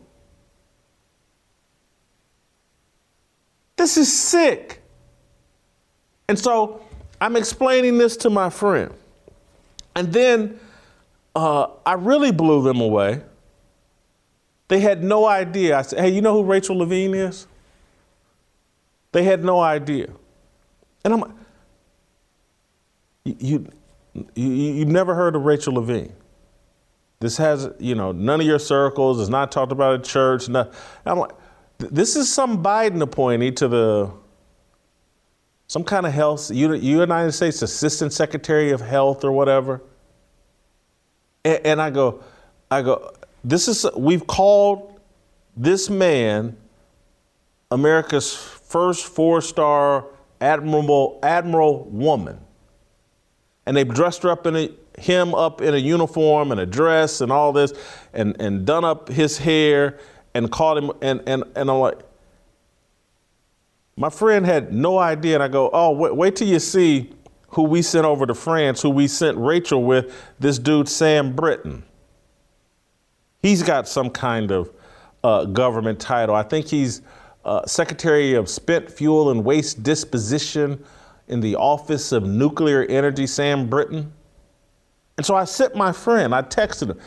This 3.74 3.96
is 3.96 4.16
sick. 4.16 4.84
And 6.28 6.38
so 6.38 6.82
I'm 7.20 7.36
explaining 7.36 7.98
this 7.98 8.16
to 8.18 8.30
my 8.30 8.50
friend. 8.50 8.92
And 9.94 10.12
then 10.12 10.58
uh, 11.34 11.68
I 11.84 11.94
really 11.94 12.32
blew 12.32 12.62
them 12.62 12.80
away. 12.80 13.22
They 14.68 14.80
had 14.80 15.04
no 15.04 15.26
idea. 15.26 15.78
I 15.78 15.82
said, 15.82 16.00
hey, 16.00 16.08
you 16.10 16.20
know 16.20 16.32
who 16.32 16.42
Rachel 16.42 16.76
Levine 16.76 17.14
is? 17.14 17.46
They 19.12 19.22
had 19.22 19.44
no 19.44 19.60
idea. 19.60 20.08
And 21.04 21.14
I'm 21.14 21.20
like, 21.20 21.30
you, 23.24 23.66
you, 24.34 24.50
you've 24.50 24.88
never 24.88 25.14
heard 25.14 25.36
of 25.36 25.42
Rachel 25.42 25.74
Levine. 25.74 26.12
This 27.20 27.36
has, 27.38 27.70
you 27.78 27.94
know, 27.94 28.12
none 28.12 28.40
of 28.40 28.46
your 28.46 28.58
circles, 28.58 29.20
it's 29.20 29.30
not 29.30 29.50
talked 29.50 29.72
about 29.72 30.00
at 30.00 30.04
church. 30.04 30.48
Not, 30.48 30.74
I'm 31.06 31.18
like, 31.18 31.32
this 31.78 32.16
is 32.16 32.32
some 32.32 32.62
Biden 32.62 33.00
appointee 33.00 33.52
to 33.52 33.68
the 33.68 34.10
some 35.68 35.82
kind 35.82 36.06
of 36.06 36.12
health, 36.12 36.50
United 36.50 37.32
States 37.32 37.62
Assistant 37.62 38.12
Secretary 38.12 38.70
of 38.70 38.80
Health 38.80 39.24
or 39.24 39.32
whatever. 39.32 39.82
And, 41.44 41.66
and 41.66 41.82
I 41.82 41.90
go, 41.90 42.22
I 42.70 42.82
go, 42.82 43.12
this 43.42 43.68
is, 43.68 43.86
we've 43.96 44.26
called 44.26 45.00
this 45.56 45.88
man 45.90 46.56
America's 47.70 48.34
first 48.34 49.06
four 49.06 49.40
star 49.40 50.06
admirable, 50.40 51.18
admiral 51.22 51.84
woman. 51.84 52.38
And 53.64 53.76
they've 53.76 53.88
dressed 53.88 54.22
her 54.22 54.30
up 54.30 54.46
in 54.46 54.56
a, 54.56 54.70
him 54.98 55.34
up 55.34 55.60
in 55.60 55.74
a 55.74 55.78
uniform 55.78 56.52
and 56.52 56.60
a 56.60 56.66
dress 56.66 57.20
and 57.20 57.32
all 57.32 57.52
this 57.52 57.72
and, 58.12 58.40
and 58.40 58.64
done 58.64 58.84
up 58.84 59.08
his 59.08 59.38
hair 59.38 59.98
and 60.34 60.50
called 60.50 60.78
him 60.78 60.92
and, 61.02 61.22
and, 61.26 61.44
and 61.56 61.70
I'm 61.70 61.78
like, 61.78 61.98
my 63.96 64.10
friend 64.10 64.44
had 64.44 64.72
no 64.72 64.98
idea, 64.98 65.34
and 65.34 65.42
I 65.42 65.48
go, 65.48 65.70
oh, 65.72 65.90
wait, 65.92 66.14
wait 66.14 66.36
till 66.36 66.48
you 66.48 66.58
see 66.58 67.12
who 67.48 67.62
we 67.62 67.80
sent 67.80 68.04
over 68.04 68.26
to 68.26 68.34
France, 68.34 68.82
who 68.82 68.90
we 68.90 69.08
sent 69.08 69.38
Rachel 69.38 69.82
with, 69.82 70.14
this 70.38 70.58
dude, 70.58 70.88
Sam 70.88 71.34
Brinton. 71.34 71.82
He's 73.40 73.62
got 73.62 73.88
some 73.88 74.10
kind 74.10 74.50
of 74.50 74.70
uh, 75.24 75.46
government 75.46 75.98
title. 75.98 76.34
I 76.34 76.42
think 76.42 76.66
he's 76.66 77.00
uh, 77.44 77.64
Secretary 77.66 78.34
of 78.34 78.50
Spent 78.50 78.90
Fuel 78.90 79.30
and 79.30 79.44
Waste 79.44 79.82
Disposition 79.82 80.84
in 81.28 81.40
the 81.40 81.56
Office 81.56 82.12
of 82.12 82.24
Nuclear 82.24 82.84
Energy, 82.84 83.26
Sam 83.26 83.68
Brinton." 83.68 84.12
And 85.16 85.24
so 85.24 85.34
I 85.34 85.44
sent 85.44 85.74
my 85.74 85.92
friend, 85.92 86.34
I 86.34 86.42
texted 86.42 86.90
him, 86.90 86.98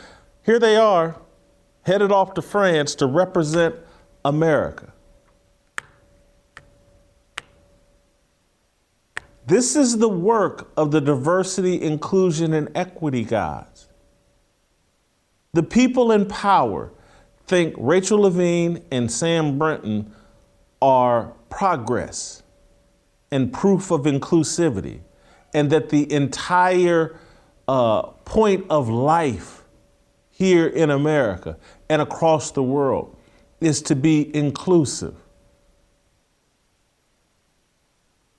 here 0.44 0.58
they 0.58 0.76
are, 0.76 1.20
headed 1.82 2.10
off 2.10 2.34
to 2.34 2.42
France 2.42 2.94
to 2.96 3.06
represent 3.06 3.76
America. 4.24 4.92
This 9.50 9.74
is 9.74 9.98
the 9.98 10.08
work 10.08 10.70
of 10.76 10.92
the 10.92 11.00
diversity, 11.00 11.82
inclusion, 11.82 12.54
and 12.54 12.70
equity 12.76 13.24
gods. 13.24 13.88
The 15.54 15.64
people 15.64 16.12
in 16.12 16.26
power 16.26 16.92
think 17.48 17.74
Rachel 17.76 18.20
Levine 18.20 18.84
and 18.92 19.10
Sam 19.10 19.58
Brinton 19.58 20.14
are 20.80 21.32
progress 21.48 22.44
and 23.32 23.52
proof 23.52 23.90
of 23.90 24.02
inclusivity, 24.02 25.00
and 25.52 25.68
that 25.70 25.88
the 25.88 26.12
entire 26.12 27.18
uh, 27.66 28.02
point 28.02 28.66
of 28.70 28.88
life, 28.88 29.64
here 30.30 30.68
in 30.68 30.90
America 30.90 31.58
and 31.88 32.00
across 32.00 32.52
the 32.52 32.62
world 32.62 33.16
is 33.60 33.82
to 33.82 33.96
be 33.96 34.32
inclusive. 34.32 35.16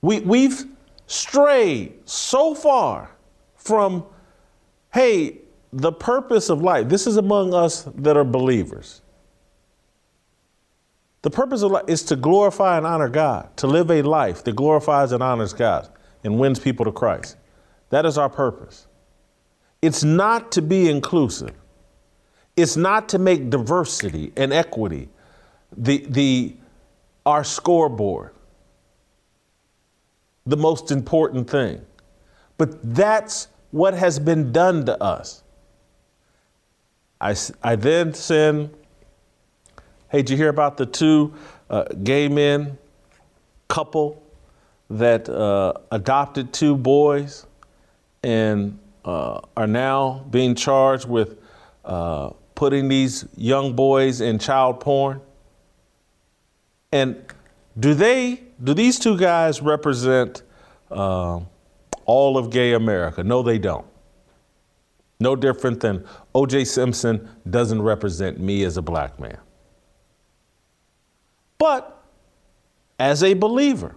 We, 0.01 0.21
we've 0.21 0.70
strayed 1.11 2.07
so 2.07 2.55
far 2.55 3.11
from, 3.55 4.05
hey, 4.93 5.39
the 5.73 5.91
purpose 5.91 6.49
of 6.49 6.61
life. 6.61 6.89
This 6.89 7.07
is 7.07 7.17
among 7.17 7.53
us 7.53 7.83
that 7.95 8.17
are 8.17 8.23
believers. 8.23 9.01
The 11.21 11.29
purpose 11.29 11.61
of 11.61 11.71
life 11.71 11.85
is 11.87 12.03
to 12.03 12.15
glorify 12.15 12.77
and 12.77 12.85
honor 12.85 13.09
God, 13.09 13.55
to 13.57 13.67
live 13.67 13.91
a 13.91 14.01
life 14.01 14.43
that 14.43 14.55
glorifies 14.55 15.11
and 15.11 15.21
honors 15.21 15.53
God 15.53 15.87
and 16.23 16.39
wins 16.39 16.59
people 16.59 16.85
to 16.85 16.91
Christ. 16.91 17.37
That 17.89 18.05
is 18.05 18.17
our 18.17 18.29
purpose. 18.29 18.87
It's 19.81 20.03
not 20.03 20.51
to 20.53 20.61
be 20.61 20.89
inclusive. 20.89 21.53
It's 22.57 22.75
not 22.75 23.09
to 23.09 23.19
make 23.19 23.49
diversity 23.49 24.33
and 24.35 24.51
equity 24.51 25.09
the, 25.75 26.05
the, 26.09 26.55
our 27.25 27.43
scoreboard, 27.43 28.33
the 30.45 30.57
most 30.57 30.91
important 30.91 31.49
thing. 31.49 31.81
But 32.57 32.95
that's 32.95 33.47
what 33.71 33.93
has 33.93 34.19
been 34.19 34.51
done 34.51 34.85
to 34.85 35.01
us. 35.01 35.43
I, 37.19 37.35
I 37.63 37.75
then 37.75 38.13
send, 38.13 38.71
hey, 40.09 40.21
did 40.21 40.31
you 40.31 40.37
hear 40.37 40.49
about 40.49 40.77
the 40.77 40.85
two 40.85 41.33
uh, 41.69 41.83
gay 42.03 42.27
men 42.27 42.77
couple 43.67 44.21
that 44.89 45.29
uh, 45.29 45.73
adopted 45.91 46.51
two 46.51 46.75
boys 46.75 47.45
and 48.23 48.77
uh, 49.05 49.39
are 49.55 49.67
now 49.67 50.25
being 50.29 50.55
charged 50.55 51.07
with 51.07 51.37
uh, 51.85 52.31
putting 52.55 52.89
these 52.89 53.25
young 53.37 53.73
boys 53.73 54.19
in 54.21 54.37
child 54.37 54.79
porn? 54.79 55.21
And 56.91 57.23
do 57.79 57.93
they, 57.93 58.41
do 58.63 58.73
these 58.73 58.99
two 58.99 59.17
guys 59.17 59.61
represent 59.61 60.43
uh, 60.89 61.39
all 62.05 62.37
of 62.37 62.49
gay 62.49 62.73
America? 62.73 63.23
No, 63.23 63.41
they 63.41 63.57
don't. 63.57 63.85
No 65.19 65.35
different 65.35 65.79
than 65.79 66.05
O.J. 66.33 66.65
Simpson 66.65 67.29
doesn't 67.49 67.81
represent 67.81 68.39
me 68.39 68.63
as 68.63 68.77
a 68.77 68.81
black 68.81 69.19
man. 69.19 69.37
But 71.59 72.03
as 72.97 73.21
a 73.23 73.35
believer, 73.35 73.95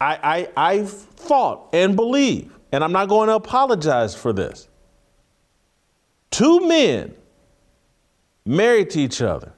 I, 0.00 0.48
I, 0.56 0.72
I've 0.72 0.90
thought 0.90 1.70
and 1.72 1.96
believe, 1.96 2.52
and 2.70 2.84
I'm 2.84 2.92
not 2.92 3.08
going 3.08 3.28
to 3.28 3.34
apologize 3.34 4.14
for 4.14 4.32
this. 4.32 4.68
Two 6.30 6.68
men 6.68 7.14
married 8.44 8.90
to 8.90 9.00
each 9.00 9.22
other 9.22 9.54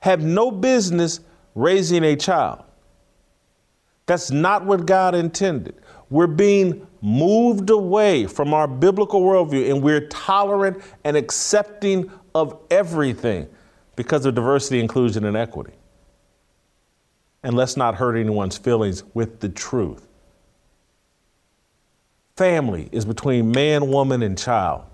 have 0.00 0.22
no 0.22 0.50
business 0.50 1.20
raising 1.56 2.04
a 2.04 2.14
child. 2.14 2.62
That's 4.04 4.30
not 4.30 4.64
what 4.64 4.86
God 4.86 5.16
intended. 5.16 5.74
We're 6.10 6.28
being 6.28 6.86
moved 7.02 7.70
away 7.70 8.26
from 8.26 8.54
our 8.54 8.68
biblical 8.68 9.22
worldview 9.22 9.68
and 9.68 9.82
we're 9.82 10.06
tolerant 10.06 10.80
and 11.02 11.16
accepting 11.16 12.12
of 12.34 12.60
everything 12.70 13.48
because 13.96 14.24
of 14.26 14.36
diversity, 14.36 14.78
inclusion, 14.78 15.24
and 15.24 15.36
equity. 15.36 15.72
And 17.42 17.54
let's 17.54 17.76
not 17.76 17.96
hurt 17.96 18.16
anyone's 18.16 18.56
feelings 18.56 19.02
with 19.14 19.40
the 19.40 19.48
truth. 19.48 20.06
Family 22.36 22.88
is 22.92 23.04
between 23.04 23.50
man, 23.50 23.88
woman, 23.88 24.22
and 24.22 24.36
child. 24.36 24.84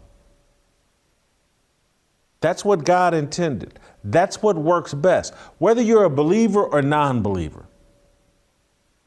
That's 2.40 2.64
what 2.64 2.85
God 2.85 3.14
intended. 3.14 3.79
That's 4.05 4.43
what 4.43 4.57
works 4.57 4.95
best, 4.95 5.35
whether 5.59 5.81
you're 5.81 6.05
a 6.05 6.11
believer 6.11 6.65
or 6.65 6.83
non 6.83 7.23
believer. 7.23 7.67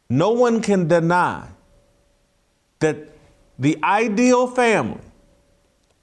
No 0.10 0.31
one 0.31 0.62
can 0.62 0.88
deny 0.88 1.47
that 2.79 3.10
the 3.58 3.77
ideal 3.84 4.47
family 4.47 5.01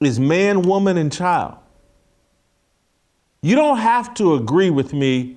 is 0.01 0.19
man, 0.19 0.63
woman, 0.63 0.97
and 0.97 1.13
child. 1.13 1.59
You 3.43 3.57
don't 3.57 3.79
have 3.79 4.15
to 4.15 4.35
agree 4.35 4.71
with 4.71 4.93
me 4.93 5.37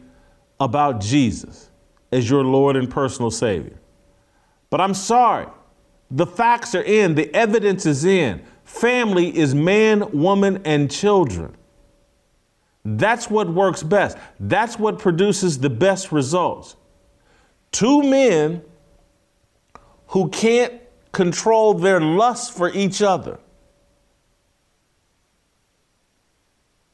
about 0.59 1.01
Jesus 1.01 1.69
as 2.11 2.29
your 2.29 2.43
Lord 2.43 2.75
and 2.75 2.89
personal 2.89 3.31
Savior. 3.31 3.77
But 4.69 4.81
I'm 4.81 4.93
sorry, 4.93 5.47
the 6.11 6.25
facts 6.25 6.75
are 6.75 6.83
in, 6.83 7.15
the 7.15 7.33
evidence 7.33 7.85
is 7.85 8.05
in. 8.05 8.43
Family 8.63 9.35
is 9.35 9.53
man, 9.53 10.11
woman, 10.11 10.61
and 10.65 10.89
children. 10.89 11.55
That's 12.85 13.31
what 13.31 13.49
works 13.49 13.81
best. 13.81 14.17
That's 14.39 14.77
what 14.77 14.99
produces 14.99 15.57
the 15.57 15.71
best 15.71 16.11
results. 16.11 16.75
Two 17.71 18.03
men 18.03 18.61
who 20.07 20.29
can't 20.29 20.73
control 21.11 21.73
their 21.73 21.99
lust 21.99 22.53
for 22.53 22.71
each 22.71 23.01
other. 23.01 23.39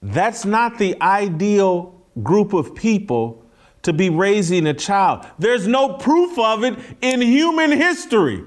That's 0.02 0.46
not 0.46 0.78
the 0.78 1.00
ideal 1.02 2.02
group 2.24 2.54
of 2.54 2.74
people 2.74 3.46
to 3.84 3.92
be 3.92 4.10
raising 4.10 4.68
a 4.68 4.74
child. 4.74 5.26
There's 5.40 5.68
no 5.68 5.98
proof 5.98 6.40
of 6.40 6.64
it 6.64 6.80
in 7.02 7.22
human 7.22 7.72
history. 7.72 8.44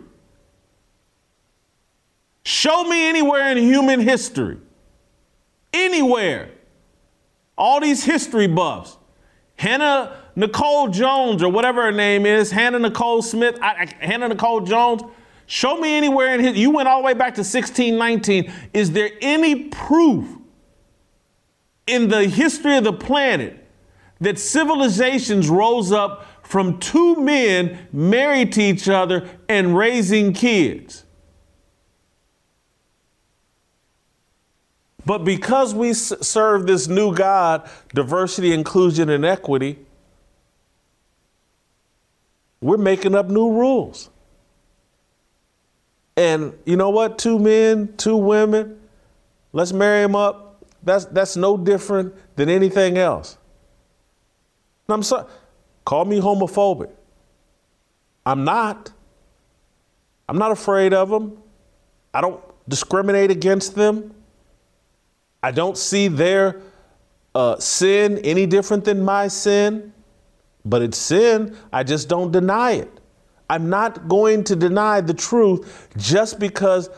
Show 2.45 2.85
me 2.85 3.09
anywhere 3.09 3.51
in 3.51 3.59
human 3.59 4.01
history, 4.01 4.59
anywhere. 5.73 6.51
All 7.57 7.81
these 7.81 8.05
history 8.05 8.47
buffs. 8.47 8.97
Hannah 9.57 10.17
Nicole 10.35 10.89
Jones, 10.89 11.43
or 11.43 11.49
whatever 11.49 11.83
her 11.83 11.93
name 11.93 12.27
is, 12.27 12.51
Hannah 12.51 12.81
Nicole 12.81 13.23
Smith, 13.23 13.57
I, 13.63 13.89
I, 14.01 14.05
Hannah 14.05 14.29
Nicole 14.29 14.63
Jones, 14.63 15.03
Show 15.47 15.77
me 15.77 15.97
anywhere 15.97 16.35
in 16.35 16.41
his, 16.41 16.57
you 16.57 16.71
went 16.71 16.89
all 16.89 17.01
the 17.01 17.07
way 17.07 17.15
back 17.15 17.35
to 17.35 17.41
1619. 17.41 18.53
Is 18.73 18.93
there 18.93 19.11
any 19.21 19.65
proof 19.65 20.27
in 21.87 22.09
the 22.09 22.27
history 22.27 22.77
of 22.77 22.85
the 22.85 22.93
planet 22.93 23.67
that 24.21 24.39
civilizations 24.39 25.51
rose 25.51 25.93
up 25.93 26.27
from 26.43 26.79
two 26.79 27.17
men 27.17 27.89
married 27.93 28.53
to 28.53 28.63
each 28.63 28.89
other 28.89 29.29
and 29.49 29.77
raising 29.77 30.33
kids? 30.33 31.04
But 35.07 35.25
because 35.25 35.75
we 35.75 35.93
serve 35.93 36.67
this 36.67 36.89
new 36.89 37.15
God, 37.15 37.69
diversity, 37.93 38.53
inclusion, 38.53 39.11
and 39.11 39.25
equity, 39.25 39.79
we're 42.61 42.79
making 42.79 43.15
up 43.15 43.29
new 43.29 43.51
rules. 43.51 44.09
And 46.17 46.57
you 46.65 46.77
know 46.77 46.91
what? 46.91 47.19
Two 47.19 47.39
men, 47.39 47.95
two 47.97 48.17
women, 48.17 48.81
let's 49.53 49.73
marry 49.73 50.03
them 50.03 50.17
up. 50.17 50.65
That's, 50.83 51.05
that's 51.07 51.37
no 51.37 51.57
different 51.57 52.15
than 52.37 52.49
anything 52.49 52.97
else. 52.97 53.37
And 54.89 54.95
I'm 54.95 55.03
sorry, 55.03 55.27
call 55.85 56.05
me 56.05 56.21
homophobic. 56.21 56.91
I'm 58.25 58.45
not. 58.45 58.91
I'm 60.29 60.39
not 60.39 60.53
afraid 60.53 60.95
of 60.95 61.11
them. 61.11 61.37
I 62.15 62.21
don't 62.21 62.43
discriminate 62.69 63.31
against 63.31 63.75
them. 63.75 64.15
I 65.45 65.51
don't 65.51 65.77
see 65.77 66.09
their 66.09 66.63
uh, 67.35 67.59
sin 67.59 68.17
any 68.25 68.47
different 68.47 68.87
than 68.87 69.05
my 69.05 69.29
sin, 69.29 69.93
but 70.65 70.81
it's 70.81 70.97
sin. 70.97 71.55
I 71.71 71.83
just 71.83 72.09
don't 72.09 72.33
deny 72.33 72.71
it. 72.73 72.91
I'm 73.51 73.69
not 73.69 74.09
going 74.09 74.45
to 74.45 74.57
deny 74.57 75.03
the 75.03 75.13
truth 75.13 75.91
just 75.99 76.39
because 76.39 76.89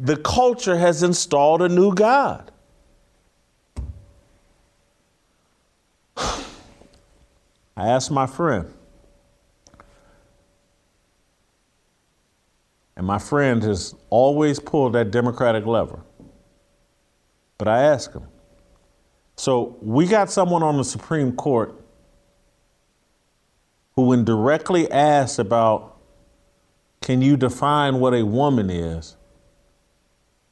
the 0.00 0.16
culture 0.16 0.78
has 0.78 1.02
installed 1.02 1.60
a 1.60 1.68
new 1.68 1.94
God. 1.94 2.50
I 6.16 6.38
asked 7.76 8.10
my 8.10 8.26
friend, 8.26 8.72
and 12.96 13.06
my 13.06 13.18
friend 13.18 13.62
has 13.62 13.94
always 14.08 14.58
pulled 14.58 14.94
that 14.94 15.10
Democratic 15.10 15.66
lever. 15.66 16.00
But 17.62 17.68
I 17.68 17.82
ask 17.84 18.12
him, 18.12 18.26
so 19.36 19.76
we 19.80 20.08
got 20.08 20.32
someone 20.32 20.64
on 20.64 20.78
the 20.78 20.84
Supreme 20.84 21.30
Court 21.30 21.80
who, 23.94 24.06
when 24.06 24.24
directly 24.24 24.90
asked 24.90 25.38
about, 25.38 25.96
can 27.02 27.22
you 27.22 27.36
define 27.36 28.00
what 28.00 28.14
a 28.14 28.24
woman 28.24 28.68
is? 28.68 29.16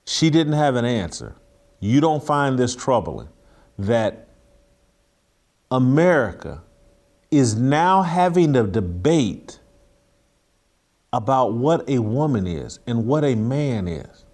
She 0.06 0.30
didn't 0.30 0.52
have 0.52 0.76
an 0.76 0.84
answer. 0.84 1.34
You 1.80 2.00
don't 2.00 2.22
find 2.22 2.56
this 2.56 2.76
troubling 2.76 3.30
that 3.76 4.28
America 5.68 6.62
is 7.32 7.56
now 7.56 8.02
having 8.02 8.54
a 8.54 8.62
debate 8.62 9.58
about 11.12 11.54
what 11.54 11.90
a 11.90 11.98
woman 11.98 12.46
is 12.46 12.78
and 12.86 13.04
what 13.04 13.24
a 13.24 13.34
man 13.34 13.88
is. 13.88 14.24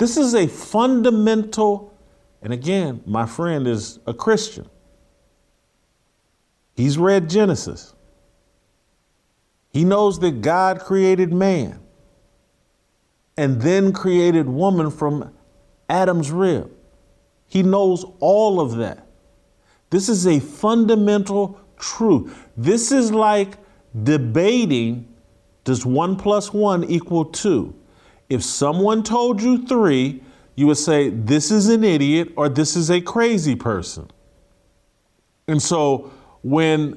This 0.00 0.16
is 0.16 0.34
a 0.34 0.46
fundamental, 0.46 1.94
and 2.40 2.54
again, 2.54 3.02
my 3.04 3.26
friend 3.26 3.66
is 3.66 3.98
a 4.06 4.14
Christian. 4.14 4.66
He's 6.74 6.96
read 6.96 7.28
Genesis. 7.28 7.92
He 9.74 9.84
knows 9.84 10.18
that 10.20 10.40
God 10.40 10.80
created 10.80 11.34
man 11.34 11.80
and 13.36 13.60
then 13.60 13.92
created 13.92 14.48
woman 14.48 14.90
from 14.90 15.34
Adam's 15.90 16.30
rib. 16.30 16.70
He 17.46 17.62
knows 17.62 18.06
all 18.20 18.58
of 18.58 18.76
that. 18.76 19.06
This 19.90 20.08
is 20.08 20.26
a 20.26 20.40
fundamental 20.40 21.60
truth. 21.78 22.48
This 22.56 22.90
is 22.90 23.12
like 23.12 23.58
debating 24.02 25.14
does 25.64 25.84
one 25.84 26.16
plus 26.16 26.54
one 26.54 26.84
equal 26.84 27.26
two? 27.26 27.74
If 28.30 28.44
someone 28.44 29.02
told 29.02 29.42
you 29.42 29.66
three, 29.66 30.22
you 30.54 30.68
would 30.68 30.78
say, 30.78 31.10
this 31.10 31.50
is 31.50 31.68
an 31.68 31.84
idiot 31.84 32.32
or 32.36 32.48
this 32.48 32.76
is 32.76 32.90
a 32.90 33.00
crazy 33.00 33.56
person. 33.56 34.08
And 35.48 35.60
so 35.60 36.12
when 36.42 36.96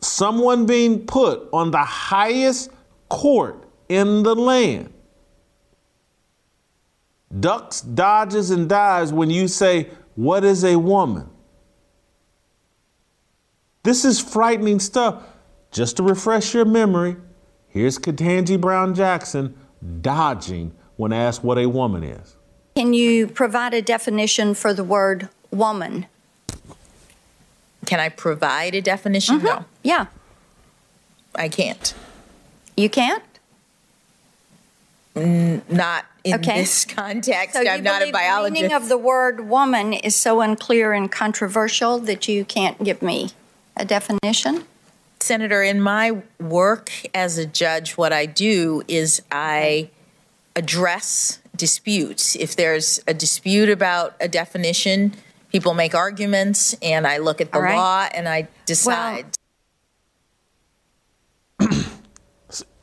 someone 0.00 0.66
being 0.66 1.06
put 1.06 1.48
on 1.52 1.70
the 1.70 1.84
highest 1.84 2.70
court 3.08 3.68
in 3.88 4.22
the 4.22 4.34
land 4.34 4.92
ducks, 7.40 7.80
dodges, 7.80 8.50
and 8.50 8.68
dives 8.68 9.12
when 9.12 9.30
you 9.30 9.48
say, 9.48 9.90
What 10.14 10.44
is 10.44 10.64
a 10.64 10.76
woman? 10.76 11.28
This 13.82 14.04
is 14.04 14.20
frightening 14.20 14.80
stuff. 14.80 15.22
Just 15.70 15.98
to 15.98 16.02
refresh 16.02 16.54
your 16.54 16.64
memory, 16.64 17.16
here's 17.68 17.98
Ketanji 17.98 18.60
Brown 18.60 18.94
Jackson 18.94 19.56
dodging 20.00 20.72
when 20.96 21.12
asked 21.12 21.44
what 21.44 21.58
a 21.58 21.66
woman 21.66 22.02
is. 22.02 22.36
Can 22.74 22.92
you 22.92 23.26
provide 23.26 23.74
a 23.74 23.82
definition 23.82 24.54
for 24.54 24.72
the 24.74 24.84
word 24.84 25.28
woman? 25.50 26.06
Can 27.86 28.00
I 28.00 28.08
provide 28.08 28.74
a 28.74 28.80
definition? 28.82 29.36
Mm-hmm. 29.36 29.46
No, 29.46 29.64
Yeah, 29.82 30.06
I 31.34 31.48
can't. 31.48 31.94
you 32.76 32.90
can't? 32.90 33.22
Not 35.14 36.04
in 36.24 36.34
Okay. 36.34 36.60
this 36.60 36.84
context. 36.88 37.54
So 37.54 37.62
you 37.62 37.70
I'm 37.70 37.82
not 37.82 38.02
a 38.02 38.10
believe 38.10 38.12
the 38.44 38.50
meaning 38.50 38.72
of 38.72 38.88
the 38.88 38.98
word 38.98 39.48
woman 39.48 39.92
is 39.94 40.14
so 40.14 40.40
unclear 40.42 40.92
and 40.92 41.10
controversial 41.10 41.98
that 42.00 42.28
you 42.28 42.44
can't 42.44 42.82
give 42.84 43.00
me 43.00 43.30
a 43.76 43.84
definition? 43.86 44.64
Senator, 45.20 45.62
in 45.62 45.80
my 45.80 46.22
work 46.38 46.90
as 47.14 47.38
a 47.38 47.46
judge, 47.46 47.92
what 47.92 48.12
I 48.12 48.26
do 48.26 48.82
is 48.86 49.22
I 49.32 49.90
address 50.54 51.40
disputes. 51.56 52.36
If 52.36 52.56
there's 52.56 53.00
a 53.06 53.14
dispute 53.14 53.68
about 53.68 54.14
a 54.20 54.28
definition, 54.28 55.14
people 55.50 55.74
make 55.74 55.94
arguments, 55.94 56.74
and 56.82 57.06
I 57.06 57.18
look 57.18 57.40
at 57.40 57.50
the 57.52 57.58
All 57.58 57.64
right. 57.64 57.76
law 57.76 58.08
and 58.14 58.28
I 58.28 58.48
decide. 58.66 59.26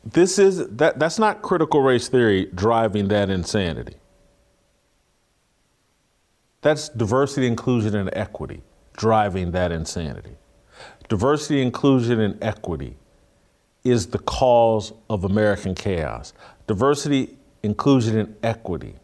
This 0.05 0.37
is 0.37 0.67
that 0.67 0.99
that's 0.99 1.17
not 1.17 1.41
critical 1.41 1.81
race 1.81 2.09
theory 2.09 2.49
driving 2.53 3.07
that 3.07 3.29
insanity. 3.29 3.95
That's 6.61 6.89
diversity, 6.89 7.47
inclusion, 7.47 7.95
and 7.95 8.09
equity 8.13 8.63
driving 8.97 9.51
that 9.51 9.71
insanity. 9.71 10.35
Diversity, 11.13 11.61
inclusion, 11.61 12.19
and 12.19 12.43
equity 12.43 12.97
is 13.83 14.07
the 14.07 14.17
cause 14.17 14.93
of 15.11 15.25
American 15.25 15.75
chaos. 15.75 16.33
Diversity, 16.65 17.37
inclusion, 17.61 18.17
and 18.17 18.35
equity 18.41 18.95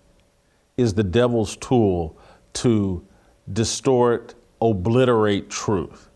is 0.75 0.95
the 0.95 1.03
devil's 1.03 1.55
tool 1.57 2.17
to 2.53 3.05
distort, 3.53 4.33
obliterate 4.59 5.51
truth. 5.51 6.09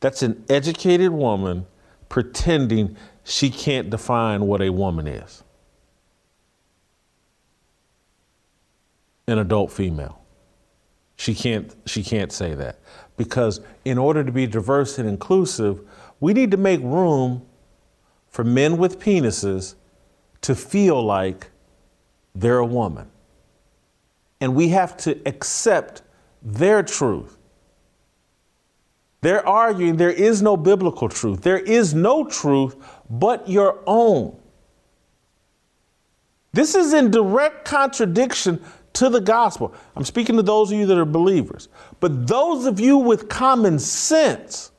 That's 0.00 0.22
an 0.22 0.42
educated 0.48 1.10
woman 1.10 1.66
pretending 2.08 2.96
she 3.24 3.50
can't 3.50 3.90
define 3.90 4.46
what 4.46 4.62
a 4.62 4.70
woman 4.70 5.06
is. 5.06 5.44
An 9.28 9.36
adult 9.36 9.70
female. 9.70 10.24
She 11.16 11.34
can't 11.34 11.74
she 11.84 12.02
can't 12.02 12.32
say 12.32 12.54
that 12.54 12.78
because 13.16 13.60
in 13.84 13.98
order 13.98 14.24
to 14.24 14.32
be 14.32 14.46
diverse 14.46 14.98
and 14.98 15.08
inclusive, 15.08 15.80
we 16.20 16.32
need 16.32 16.50
to 16.50 16.56
make 16.56 16.80
room 16.80 17.46
for 18.28 18.44
men 18.44 18.76
with 18.78 18.98
penises 18.98 19.74
to 20.40 20.54
feel 20.54 21.02
like 21.02 21.50
they're 22.34 22.58
a 22.58 22.66
woman. 22.66 23.08
And 24.40 24.54
we 24.54 24.68
have 24.68 24.96
to 24.98 25.18
accept 25.26 26.02
their 26.42 26.82
truth. 26.82 27.38
They're 29.20 29.46
arguing 29.48 29.96
there 29.96 30.10
is 30.10 30.42
no 30.42 30.56
biblical 30.56 31.08
truth. 31.08 31.42
There 31.42 31.58
is 31.58 31.94
no 31.94 32.24
truth 32.24 32.76
but 33.08 33.48
your 33.48 33.80
own. 33.86 34.38
This 36.52 36.74
is 36.74 36.92
in 36.92 37.10
direct 37.10 37.64
contradiction 37.64 38.62
to 38.94 39.08
the 39.10 39.20
gospel. 39.20 39.74
I'm 39.94 40.04
speaking 40.04 40.36
to 40.36 40.42
those 40.42 40.72
of 40.72 40.78
you 40.78 40.86
that 40.86 40.98
are 40.98 41.04
believers. 41.04 41.68
But 42.00 42.26
those 42.26 42.66
of 42.66 42.80
you 42.80 42.98
with 42.98 43.28
common 43.28 43.78
sense 43.78 44.72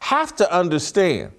have 0.00 0.36
to 0.36 0.52
understand 0.52 1.32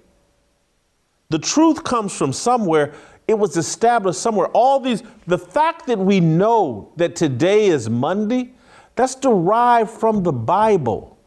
the 1.30 1.40
truth 1.40 1.84
comes 1.84 2.16
from 2.16 2.34
somewhere. 2.34 2.94
It 3.28 3.34
was 3.34 3.58
established 3.58 4.20
somewhere. 4.20 4.48
All 4.48 4.80
these, 4.80 5.04
the 5.26 5.38
fact 5.38 5.88
that 5.88 5.98
we 5.98 6.20
know 6.20 6.94
that 6.98 7.16
today 7.16 7.68
is 7.68 7.90
Monday, 7.90 8.54
that's 8.96 9.16
derived 9.16 9.90
from 9.90 10.24
the 10.24 10.32
Bible. 10.32 11.18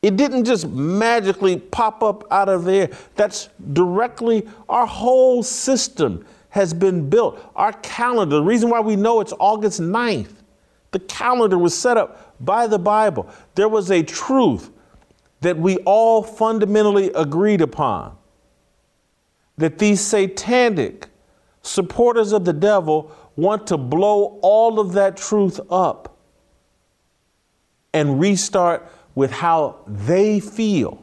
It 0.00 0.16
didn't 0.16 0.44
just 0.44 0.68
magically 0.68 1.58
pop 1.58 2.02
up 2.02 2.24
out 2.32 2.48
of 2.48 2.64
there. 2.64 2.90
That's 3.14 3.48
directly, 3.72 4.48
our 4.68 4.86
whole 4.86 5.42
system 5.42 6.24
has 6.58 6.74
been 6.74 7.08
built. 7.08 7.40
Our 7.54 7.72
calendar, 7.72 8.36
the 8.36 8.42
reason 8.42 8.68
why 8.68 8.80
we 8.80 8.96
know 8.96 9.20
it's 9.20 9.32
August 9.38 9.80
9th, 9.80 10.32
the 10.90 10.98
calendar 10.98 11.56
was 11.56 11.78
set 11.78 11.96
up 11.96 12.34
by 12.44 12.66
the 12.66 12.80
Bible. 12.80 13.30
There 13.54 13.68
was 13.68 13.92
a 13.92 14.02
truth 14.02 14.70
that 15.40 15.56
we 15.56 15.76
all 15.78 16.20
fundamentally 16.20 17.12
agreed 17.14 17.60
upon 17.60 18.16
that 19.56 19.78
these 19.78 20.00
satanic 20.00 21.06
supporters 21.62 22.32
of 22.32 22.44
the 22.44 22.52
devil 22.52 23.12
want 23.36 23.68
to 23.68 23.78
blow 23.78 24.40
all 24.42 24.80
of 24.80 24.94
that 24.94 25.16
truth 25.16 25.60
up 25.70 26.18
and 27.94 28.18
restart 28.18 28.90
with 29.14 29.30
how 29.30 29.76
they 29.86 30.40
feel. 30.40 31.00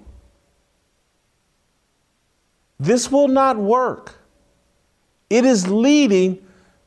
This 2.77 3.09
will 3.09 3.29
not 3.29 3.55
work. 3.55 4.15
It 5.35 5.43
is 5.43 5.67
leading 5.67 6.41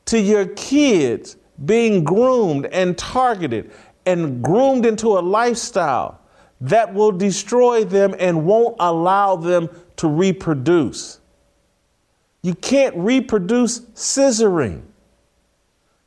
to 0.05 0.19
your 0.19 0.47
kids 0.47 1.37
being 1.65 2.03
groomed 2.03 2.65
and 2.65 2.97
targeted 2.97 3.69
and 4.07 4.43
groomed 4.43 4.87
into 4.87 5.19
a 5.19 5.21
lifestyle 5.21 6.19
that 6.61 6.91
will 6.91 7.11
destroy 7.11 7.85
them 7.85 8.15
and 8.17 8.47
won't 8.47 8.75
allow 8.79 9.35
them 9.35 9.69
to 9.97 10.07
reproduce. 10.07 11.19
You 12.41 12.55
can't 12.55 12.95
reproduce 12.95 13.81
scissoring. 13.81 14.81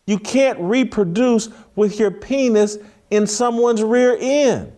You 0.06 0.18
can't 0.18 0.58
reproduce 0.58 1.48
with 1.76 2.00
your 2.00 2.10
penis 2.10 2.76
in 3.10 3.28
someone's 3.28 3.84
rear 3.84 4.16
end. 4.18 4.72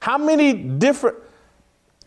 How 0.00 0.18
many 0.18 0.54
different, 0.54 1.18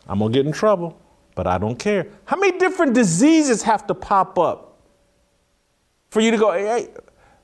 I'm 0.06 0.18
gonna 0.18 0.30
get 0.30 0.44
in 0.44 0.52
trouble, 0.52 0.97
but 1.38 1.46
I 1.46 1.56
don't 1.56 1.78
care. 1.78 2.08
How 2.24 2.36
many 2.36 2.58
different 2.58 2.94
diseases 2.94 3.62
have 3.62 3.86
to 3.86 3.94
pop 3.94 4.40
up 4.40 4.80
for 6.10 6.20
you 6.20 6.32
to 6.32 6.36
go, 6.36 6.50
hey, 6.50 6.88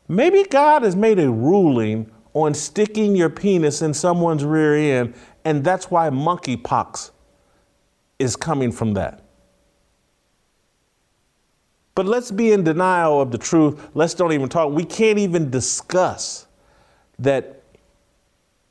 maybe 0.09 0.43
God 0.43 0.83
has 0.83 0.97
made 0.97 1.21
a 1.21 1.31
ruling 1.31 2.11
on 2.33 2.55
sticking 2.55 3.15
your 3.15 3.31
penis 3.31 3.83
in 3.83 3.95
someone's 3.95 4.45
rear 4.45 4.75
end, 4.99 5.15
and 5.45 5.63
that's 5.63 5.93
why 5.93 6.11
monkeypox 6.11 7.13
is 8.19 8.35
coming 8.35 8.73
from 8.73 8.95
that. 8.95 9.23
But 11.95 12.07
let's 12.07 12.33
be 12.33 12.51
in 12.51 12.65
denial 12.65 13.21
of 13.21 13.31
the 13.31 13.39
truth. 13.39 13.91
Let's 13.95 14.15
don't 14.15 14.33
even 14.33 14.49
talk. 14.49 14.73
We 14.73 14.85
can't 14.85 15.21
even 15.21 15.51
discuss 15.51 16.49
that 17.21 17.63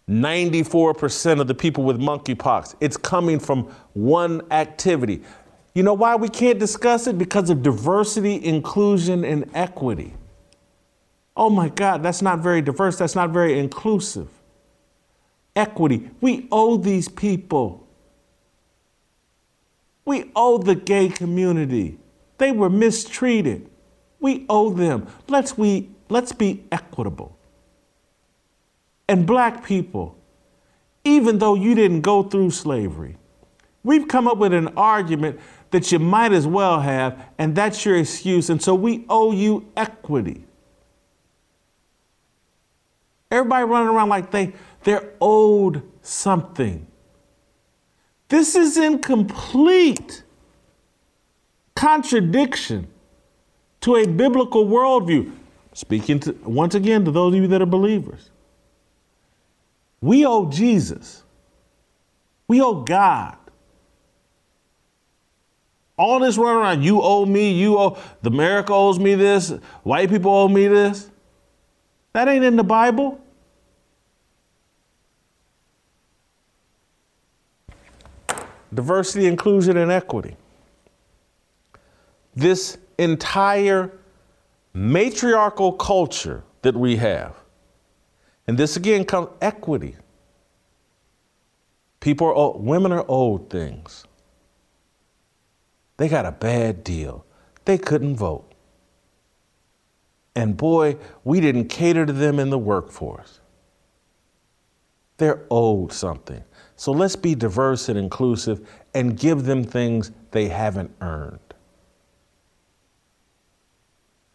94% 0.09 1.41
of 1.41 1.47
the 1.47 1.55
people 1.55 1.83
with 1.83 1.99
monkeypox, 1.99 2.75
it's 2.81 2.97
coming 2.97 3.39
from 3.39 3.65
one 3.93 4.41
activity. 4.51 5.23
You 5.75 5.83
know 5.83 5.93
why 5.93 6.15
we 6.15 6.29
can't 6.29 6.59
discuss 6.59 7.07
it? 7.07 7.17
Because 7.17 7.49
of 7.49 7.63
diversity, 7.63 8.43
inclusion, 8.43 9.25
and 9.25 9.49
equity. 9.55 10.13
Oh 11.37 11.49
my 11.49 11.69
God, 11.69 12.03
that's 12.03 12.21
not 12.21 12.39
very 12.39 12.61
diverse. 12.61 12.97
That's 12.97 13.15
not 13.15 13.31
very 13.31 13.59
inclusive. 13.59 14.29
Equity. 15.55 16.09
We 16.21 16.47
owe 16.51 16.77
these 16.77 17.09
people 17.09 17.81
We 20.05 20.31
owe 20.35 20.57
the 20.57 20.75
gay 20.75 21.09
community. 21.09 21.99
They 22.37 22.51
were 22.51 22.69
mistreated. 22.69 23.69
We 24.19 24.45
owe 24.49 24.71
them. 24.71 25.07
Let's, 25.27 25.57
we, 25.57 25.91
let's 26.09 26.31
be 26.33 26.65
equitable. 26.71 27.37
And 29.13 29.27
black 29.27 29.63
people, 29.63 30.17
even 31.03 31.37
though 31.37 31.53
you 31.53 31.75
didn't 31.75 32.01
go 32.01 32.23
through 32.23 32.49
slavery, 32.49 33.15
we've 33.83 34.07
come 34.07 34.27
up 34.27 34.39
with 34.39 34.53
an 34.53 34.69
argument 34.69 35.39
that 35.69 35.91
you 35.91 35.99
might 35.99 36.33
as 36.33 36.47
well 36.47 36.79
have, 36.79 37.23
and 37.37 37.55
that's 37.55 37.85
your 37.85 37.95
excuse. 37.95 38.49
And 38.49 38.59
so 38.59 38.73
we 38.73 39.05
owe 39.09 39.31
you 39.31 39.71
equity. 39.77 40.45
Everybody 43.29 43.65
running 43.65 43.89
around 43.89 44.09
like 44.09 44.31
they, 44.31 44.53
they're 44.81 45.13
owed 45.21 45.83
something. 46.01 46.87
This 48.29 48.55
is 48.55 48.77
in 48.77 48.97
complete 48.97 50.23
contradiction 51.75 52.87
to 53.81 53.97
a 53.97 54.07
biblical 54.07 54.65
worldview. 54.65 55.35
Speaking 55.73 56.19
to, 56.21 56.31
once 56.45 56.73
again 56.73 57.05
to 57.05 57.11
those 57.11 57.35
of 57.35 57.41
you 57.41 57.47
that 57.49 57.61
are 57.61 57.67
believers. 57.67 58.31
We 60.03 60.25
owe 60.25 60.49
Jesus. 60.49 61.23
We 62.49 62.61
owe 62.61 62.83
God. 62.83 63.37
All 65.97 66.19
this 66.19 66.37
running 66.37 66.61
around, 66.61 66.83
you 66.83 67.01
owe 67.01 67.25
me, 67.25 67.53
you 67.53 67.77
owe, 67.77 67.97
the 68.21 68.29
America 68.29 68.73
owes 68.73 68.99
me 68.99 69.15
this, 69.15 69.51
white 69.83 70.09
people 70.09 70.29
owe 70.29 70.49
me 70.49 70.67
this. 70.67 71.09
That 72.11 72.27
ain't 72.27 72.43
in 72.43 72.57
the 72.57 72.65
Bible. 72.65 73.21
Diversity, 78.73 79.25
inclusion, 79.25 79.77
and 79.77 79.89
equity. 79.89 80.35
This 82.35 82.77
entire 82.97 83.89
matriarchal 84.73 85.71
culture 85.71 86.43
that 86.61 86.75
we 86.75 86.97
have, 86.97 87.37
and 88.47 88.57
this 88.57 88.75
again 88.75 89.05
comes 89.05 89.29
equity. 89.41 89.95
People 91.99 92.27
are, 92.27 92.33
old, 92.33 92.65
women 92.65 92.91
are 92.91 93.05
old 93.07 93.49
things. 93.49 94.03
They 95.97 96.09
got 96.09 96.25
a 96.25 96.31
bad 96.31 96.83
deal. 96.83 97.25
They 97.65 97.77
couldn't 97.77 98.17
vote. 98.17 98.51
And 100.35 100.57
boy, 100.57 100.97
we 101.23 101.39
didn't 101.39 101.69
cater 101.69 102.05
to 102.05 102.11
them 102.11 102.39
in 102.39 102.49
the 102.49 102.57
workforce. 102.57 103.39
They're 105.17 105.43
owed 105.49 105.93
something. 105.93 106.43
So 106.75 106.91
let's 106.91 107.15
be 107.15 107.35
diverse 107.35 107.87
and 107.87 107.97
inclusive 107.97 108.67
and 108.93 109.17
give 109.17 109.43
them 109.43 109.63
things 109.63 110.11
they 110.31 110.49
haven't 110.49 110.91
earned. 110.99 111.39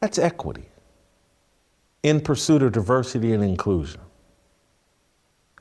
That's 0.00 0.18
equity 0.18 0.68
in 2.08 2.20
pursuit 2.20 2.62
of 2.62 2.72
diversity 2.72 3.32
and 3.32 3.44
inclusion, 3.44 4.00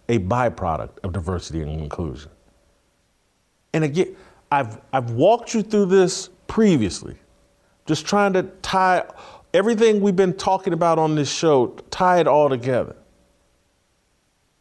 a 0.08 0.20
byproduct 0.20 1.00
of 1.04 1.12
diversity 1.12 1.62
and 1.62 1.82
inclusion. 1.82 2.32
And 3.74 3.84
again, 3.84 4.16
I've, 4.50 4.80
I've 4.94 5.12
walked 5.12 5.54
you 5.54 5.62
through 5.62 5.88
this 5.88 6.30
previously, 6.48 7.18
just 7.86 8.06
trying 8.06 8.32
to 8.34 8.44
tie 8.62 9.04
everything 9.54 10.00
we've 10.00 10.16
been 10.16 10.34
talking 10.34 10.72
about 10.72 10.98
on 10.98 11.16
this 11.16 11.30
show, 11.30 11.68
tie 11.90 12.20
it 12.20 12.28
all 12.28 12.48
together. 12.48 12.96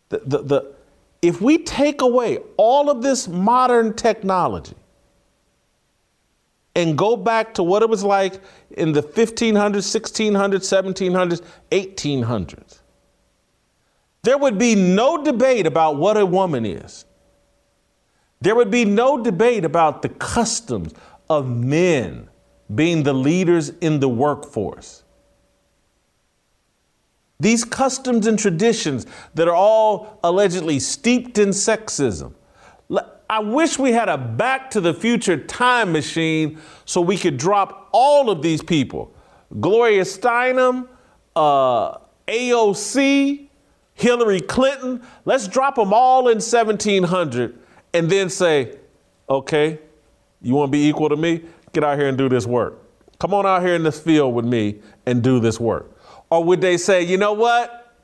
The, 0.08 0.22
the, 0.26 0.42
the, 0.42 0.74
if 1.22 1.40
we 1.40 1.58
take 1.58 2.02
away 2.02 2.38
all 2.56 2.90
of 2.90 3.02
this 3.02 3.28
modern 3.28 3.94
technology 3.94 4.74
and 6.76 6.96
go 6.96 7.16
back 7.16 7.54
to 7.54 7.62
what 7.62 7.82
it 7.82 7.88
was 7.88 8.04
like 8.04 8.40
in 8.70 8.92
the 8.92 9.02
1500s, 9.02 9.54
1600s, 9.54 11.10
1700s, 11.10 11.42
1800s, 11.70 12.80
there 14.22 14.36
would 14.36 14.58
be 14.58 14.74
no 14.74 15.24
debate 15.24 15.66
about 15.66 15.96
what 15.96 16.18
a 16.18 16.26
woman 16.26 16.66
is. 16.66 17.06
There 18.42 18.54
would 18.54 18.70
be 18.70 18.84
no 18.84 19.22
debate 19.22 19.64
about 19.64 20.02
the 20.02 20.10
customs 20.10 20.92
of 21.30 21.48
men 21.48 22.28
being 22.74 23.04
the 23.04 23.14
leaders 23.14 23.70
in 23.80 24.00
the 24.00 24.08
workforce. 24.08 25.02
These 27.40 27.64
customs 27.64 28.26
and 28.26 28.38
traditions 28.38 29.06
that 29.34 29.48
are 29.48 29.54
all 29.54 30.18
allegedly 30.22 30.78
steeped 30.78 31.38
in 31.38 31.50
sexism. 31.50 32.34
I 33.28 33.40
wish 33.40 33.78
we 33.78 33.92
had 33.92 34.08
a 34.08 34.16
back 34.16 34.70
to 34.70 34.80
the 34.80 34.94
future 34.94 35.36
time 35.36 35.92
machine 35.92 36.58
so 36.84 37.00
we 37.00 37.16
could 37.16 37.36
drop 37.36 37.88
all 37.92 38.30
of 38.30 38.42
these 38.42 38.62
people 38.62 39.12
Gloria 39.60 40.02
Steinem, 40.02 40.88
uh, 41.34 41.98
AOC, 42.26 43.48
Hillary 43.94 44.40
Clinton. 44.40 45.02
Let's 45.24 45.48
drop 45.48 45.76
them 45.76 45.92
all 45.92 46.28
in 46.28 46.36
1700 46.36 47.58
and 47.94 48.10
then 48.10 48.28
say, 48.28 48.76
okay, 49.28 49.78
you 50.42 50.54
want 50.54 50.68
to 50.68 50.72
be 50.72 50.88
equal 50.88 51.08
to 51.08 51.16
me? 51.16 51.42
Get 51.72 51.84
out 51.84 51.98
here 51.98 52.08
and 52.08 52.18
do 52.18 52.28
this 52.28 52.46
work. 52.46 52.82
Come 53.18 53.32
on 53.34 53.46
out 53.46 53.62
here 53.62 53.74
in 53.74 53.82
this 53.82 53.98
field 54.00 54.34
with 54.34 54.44
me 54.44 54.80
and 55.06 55.22
do 55.22 55.40
this 55.40 55.58
work. 55.58 55.96
Or 56.30 56.44
would 56.44 56.60
they 56.60 56.76
say, 56.76 57.02
you 57.02 57.16
know 57.16 57.32
what? 57.32 57.94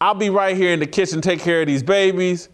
I'll 0.00 0.14
be 0.14 0.30
right 0.30 0.56
here 0.56 0.72
in 0.72 0.80
the 0.80 0.86
kitchen, 0.86 1.20
take 1.20 1.40
care 1.40 1.60
of 1.60 1.66
these 1.66 1.82
babies. 1.82 2.48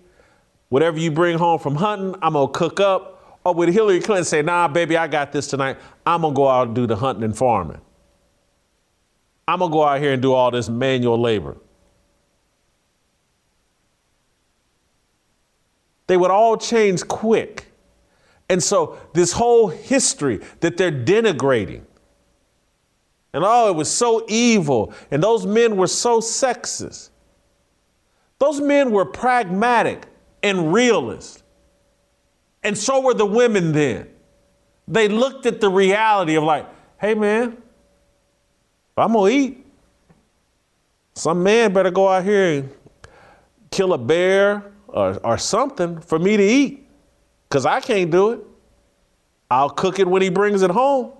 Whatever 0.72 0.98
you 0.98 1.10
bring 1.10 1.36
home 1.36 1.58
from 1.58 1.74
hunting, 1.74 2.14
I'm 2.22 2.32
gonna 2.32 2.50
cook 2.50 2.80
up. 2.80 3.40
Oh, 3.44 3.50
or 3.50 3.54
would 3.56 3.68
Hillary 3.68 4.00
Clinton 4.00 4.24
say, 4.24 4.40
nah, 4.40 4.68
baby, 4.68 4.96
I 4.96 5.06
got 5.06 5.30
this 5.30 5.46
tonight. 5.46 5.76
I'm 6.06 6.22
gonna 6.22 6.32
go 6.32 6.48
out 6.48 6.68
and 6.68 6.74
do 6.74 6.86
the 6.86 6.96
hunting 6.96 7.24
and 7.24 7.36
farming. 7.36 7.82
I'm 9.46 9.58
gonna 9.58 9.70
go 9.70 9.84
out 9.84 10.00
here 10.00 10.14
and 10.14 10.22
do 10.22 10.32
all 10.32 10.50
this 10.50 10.70
manual 10.70 11.20
labor. 11.20 11.58
They 16.06 16.16
would 16.16 16.30
all 16.30 16.56
change 16.56 17.06
quick. 17.06 17.66
And 18.48 18.62
so, 18.62 18.98
this 19.12 19.32
whole 19.32 19.68
history 19.68 20.40
that 20.60 20.78
they're 20.78 20.90
denigrating, 20.90 21.82
and 23.34 23.44
oh, 23.46 23.68
it 23.68 23.76
was 23.76 23.90
so 23.90 24.24
evil. 24.26 24.94
And 25.10 25.22
those 25.22 25.44
men 25.44 25.76
were 25.76 25.86
so 25.86 26.20
sexist. 26.20 27.10
Those 28.38 28.58
men 28.58 28.90
were 28.90 29.04
pragmatic 29.04 30.06
and 30.42 30.72
realist. 30.72 31.42
And 32.62 32.76
so 32.76 33.00
were 33.00 33.14
the 33.14 33.26
women 33.26 33.72
then. 33.72 34.08
They 34.88 35.08
looked 35.08 35.46
at 35.46 35.60
the 35.60 35.68
reality 35.68 36.34
of, 36.34 36.44
like, 36.44 36.66
hey, 37.00 37.14
man, 37.14 37.56
I'm 38.96 39.12
going 39.12 39.32
to 39.32 39.38
eat. 39.38 39.66
Some 41.14 41.42
man 41.42 41.72
better 41.72 41.90
go 41.90 42.08
out 42.08 42.24
here 42.24 42.58
and 42.58 42.70
kill 43.70 43.92
a 43.92 43.98
bear 43.98 44.72
or, 44.88 45.18
or 45.24 45.38
something 45.38 46.00
for 46.00 46.18
me 46.18 46.36
to 46.36 46.42
eat 46.42 46.88
because 47.48 47.66
I 47.66 47.80
can't 47.80 48.10
do 48.10 48.32
it. 48.32 48.40
I'll 49.50 49.70
cook 49.70 49.98
it 49.98 50.06
when 50.06 50.22
he 50.22 50.30
brings 50.30 50.62
it 50.62 50.70
home. 50.70 51.12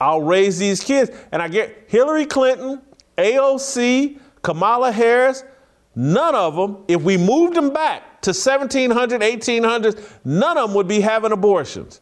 I'll 0.00 0.22
raise 0.22 0.58
these 0.58 0.82
kids. 0.82 1.10
And 1.32 1.40
I 1.42 1.48
get 1.48 1.84
Hillary 1.88 2.26
Clinton, 2.26 2.82
AOC, 3.16 4.18
Kamala 4.42 4.92
Harris, 4.92 5.44
none 5.98 6.36
of 6.36 6.54
them, 6.54 6.84
if 6.86 7.02
we 7.02 7.16
moved 7.16 7.56
them 7.56 7.72
back 7.72 8.22
to 8.22 8.30
1700, 8.30 9.20
1800s, 9.20 10.18
none 10.24 10.56
of 10.56 10.68
them 10.68 10.76
would 10.76 10.86
be 10.86 11.00
having 11.00 11.32
abortions. 11.32 12.00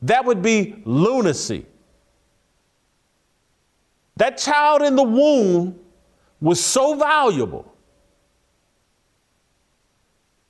That 0.00 0.24
would 0.24 0.40
be 0.40 0.82
lunacy. 0.86 1.66
That 4.16 4.38
child 4.38 4.80
in 4.80 4.96
the 4.96 5.02
womb 5.02 5.78
was 6.40 6.64
so 6.64 6.94
valuable. 6.94 7.70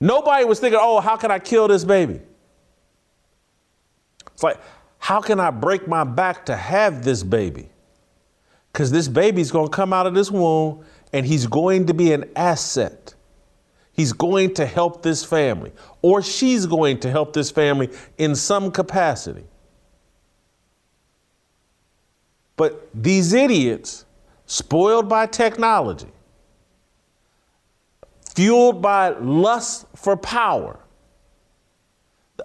Nobody 0.00 0.44
was 0.44 0.60
thinking, 0.60 0.78
oh, 0.80 1.00
how 1.00 1.16
can 1.16 1.32
I 1.32 1.40
kill 1.40 1.66
this 1.66 1.82
baby? 1.82 2.20
It's 4.32 4.44
like, 4.44 4.60
how 4.98 5.20
can 5.20 5.40
I 5.40 5.50
break 5.50 5.88
my 5.88 6.04
back 6.04 6.46
to 6.46 6.54
have 6.54 7.02
this 7.02 7.24
baby? 7.24 7.68
Because 8.72 8.92
this 8.92 9.08
baby's 9.08 9.50
going 9.50 9.66
to 9.66 9.72
come 9.72 9.92
out 9.92 10.06
of 10.06 10.14
this 10.14 10.30
womb 10.30 10.84
and 11.16 11.24
he's 11.24 11.46
going 11.46 11.86
to 11.86 11.94
be 11.94 12.12
an 12.12 12.28
asset. 12.36 13.14
He's 13.90 14.12
going 14.12 14.52
to 14.54 14.66
help 14.66 15.02
this 15.02 15.24
family, 15.24 15.72
or 16.02 16.20
she's 16.20 16.66
going 16.66 17.00
to 17.00 17.10
help 17.10 17.32
this 17.32 17.50
family 17.50 17.88
in 18.18 18.34
some 18.34 18.70
capacity. 18.70 19.44
But 22.54 22.90
these 22.92 23.32
idiots, 23.32 24.04
spoiled 24.44 25.08
by 25.08 25.24
technology, 25.24 26.12
fueled 28.34 28.82
by 28.82 29.08
lust 29.08 29.86
for 29.96 30.18
power, 30.18 30.78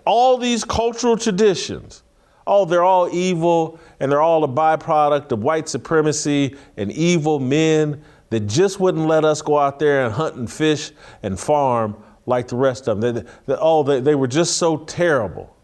all 0.05 0.37
these 0.37 0.63
cultural 0.63 1.17
traditions, 1.17 2.03
oh, 2.47 2.63
they're 2.63 2.85
all 2.85 3.13
evil 3.13 3.81
and 3.99 4.09
they're 4.09 4.21
all 4.21 4.45
a 4.45 4.47
byproduct 4.47 5.33
of 5.33 5.43
white 5.43 5.67
supremacy 5.67 6.55
and 6.77 6.89
evil 6.93 7.37
men 7.37 8.01
that 8.31 8.47
just 8.47 8.79
wouldn't 8.79 9.05
let 9.05 9.23
us 9.23 9.41
go 9.41 9.59
out 9.59 9.77
there 9.77 10.05
and 10.05 10.13
hunt 10.13 10.35
and 10.35 10.51
fish 10.51 10.91
and 11.21 11.39
farm 11.39 12.01
like 12.25 12.47
the 12.47 12.55
rest 12.55 12.87
of 12.87 12.99
them. 12.99 13.13
They, 13.13 13.21
they, 13.45 13.57
oh, 13.59 13.83
they, 13.83 13.99
they 13.99 14.15
were 14.15 14.27
just 14.27 14.57
so 14.57 14.77
terrible. 14.77 15.55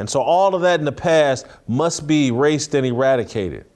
And 0.00 0.10
so 0.10 0.20
all 0.20 0.54
of 0.54 0.62
that 0.62 0.80
in 0.80 0.84
the 0.84 0.92
past 0.92 1.46
must 1.68 2.06
be 2.06 2.28
erased 2.28 2.74
and 2.74 2.84
eradicated. 2.84 3.66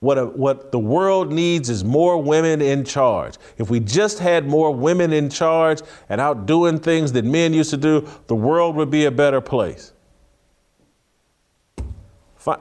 What, 0.00 0.18
a, 0.18 0.26
what 0.26 0.70
the 0.70 0.78
world 0.78 1.32
needs 1.32 1.70
is 1.70 1.82
more 1.82 2.20
women 2.20 2.60
in 2.60 2.84
charge. 2.84 3.36
If 3.56 3.70
we 3.70 3.80
just 3.80 4.18
had 4.18 4.46
more 4.46 4.74
women 4.74 5.14
in 5.14 5.30
charge 5.30 5.80
and 6.10 6.20
out 6.20 6.44
doing 6.44 6.78
things 6.78 7.10
that 7.12 7.24
men 7.24 7.54
used 7.54 7.70
to 7.70 7.78
do, 7.78 8.06
the 8.26 8.34
world 8.34 8.76
would 8.76 8.90
be 8.90 9.06
a 9.06 9.10
better 9.10 9.40
place. 9.40 9.93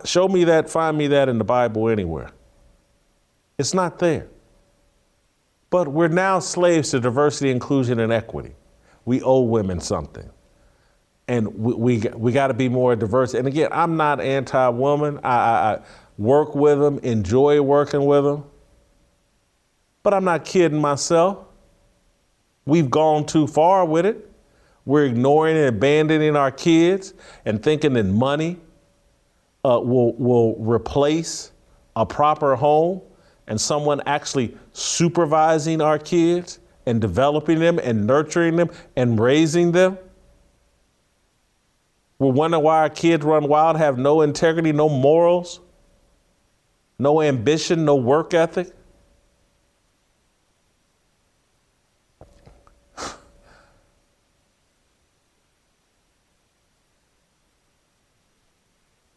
Show 0.05 0.27
me 0.27 0.43
that, 0.45 0.69
find 0.69 0.97
me 0.97 1.07
that 1.07 1.29
in 1.29 1.37
the 1.37 1.43
Bible 1.43 1.89
anywhere. 1.89 2.29
It's 3.57 3.73
not 3.73 3.99
there. 3.99 4.27
But 5.69 5.87
we're 5.87 6.07
now 6.07 6.39
slaves 6.39 6.91
to 6.91 6.99
diversity, 6.99 7.49
inclusion, 7.49 7.99
and 7.99 8.11
equity. 8.11 8.55
We 9.05 9.21
owe 9.21 9.41
women 9.41 9.79
something 9.79 10.29
and 11.27 11.47
we 11.57 11.73
we, 11.73 11.97
we 12.15 12.31
got 12.31 12.47
to 12.47 12.53
be 12.53 12.69
more 12.69 12.95
diverse. 12.95 13.33
And 13.33 13.47
again, 13.47 13.69
I'm 13.71 13.97
not 13.97 14.19
anti-woman. 14.19 15.19
I, 15.23 15.29
I, 15.29 15.73
I, 15.73 15.79
work 16.17 16.53
with 16.53 16.79
them, 16.79 16.99
enjoy 16.99 17.59
working 17.59 18.05
with 18.05 18.23
them, 18.23 18.43
but 20.03 20.13
I'm 20.13 20.23
not 20.23 20.45
kidding 20.45 20.79
myself. 20.79 21.39
We've 22.65 22.89
gone 22.89 23.25
too 23.25 23.47
far 23.47 23.83
with 23.83 24.05
it. 24.05 24.29
We're 24.85 25.05
ignoring 25.05 25.57
and 25.57 25.65
abandoning 25.65 26.35
our 26.35 26.51
kids 26.51 27.15
and 27.45 27.63
thinking 27.63 27.93
that 27.93 28.03
money 28.03 28.59
uh, 29.65 29.79
will 29.79 30.13
will 30.15 30.55
replace 30.57 31.51
a 31.95 32.05
proper 32.05 32.55
home 32.55 33.01
and 33.47 33.59
someone 33.59 34.01
actually 34.05 34.57
supervising 34.71 35.81
our 35.81 35.99
kids 35.99 36.59
and 36.85 36.99
developing 36.99 37.59
them 37.59 37.79
and 37.79 38.05
nurturing 38.05 38.55
them 38.55 38.69
and 38.95 39.19
raising 39.19 39.71
them. 39.71 39.97
We're 42.19 42.31
wondering 42.31 42.63
why 42.63 42.79
our 42.79 42.89
kids 42.89 43.23
run 43.23 43.47
wild, 43.47 43.77
have 43.77 43.97
no 43.97 44.21
integrity, 44.21 44.71
no 44.71 44.87
morals, 44.87 45.59
no 46.99 47.21
ambition, 47.21 47.85
no 47.85 47.95
work 47.95 48.33
ethic. 48.33 48.71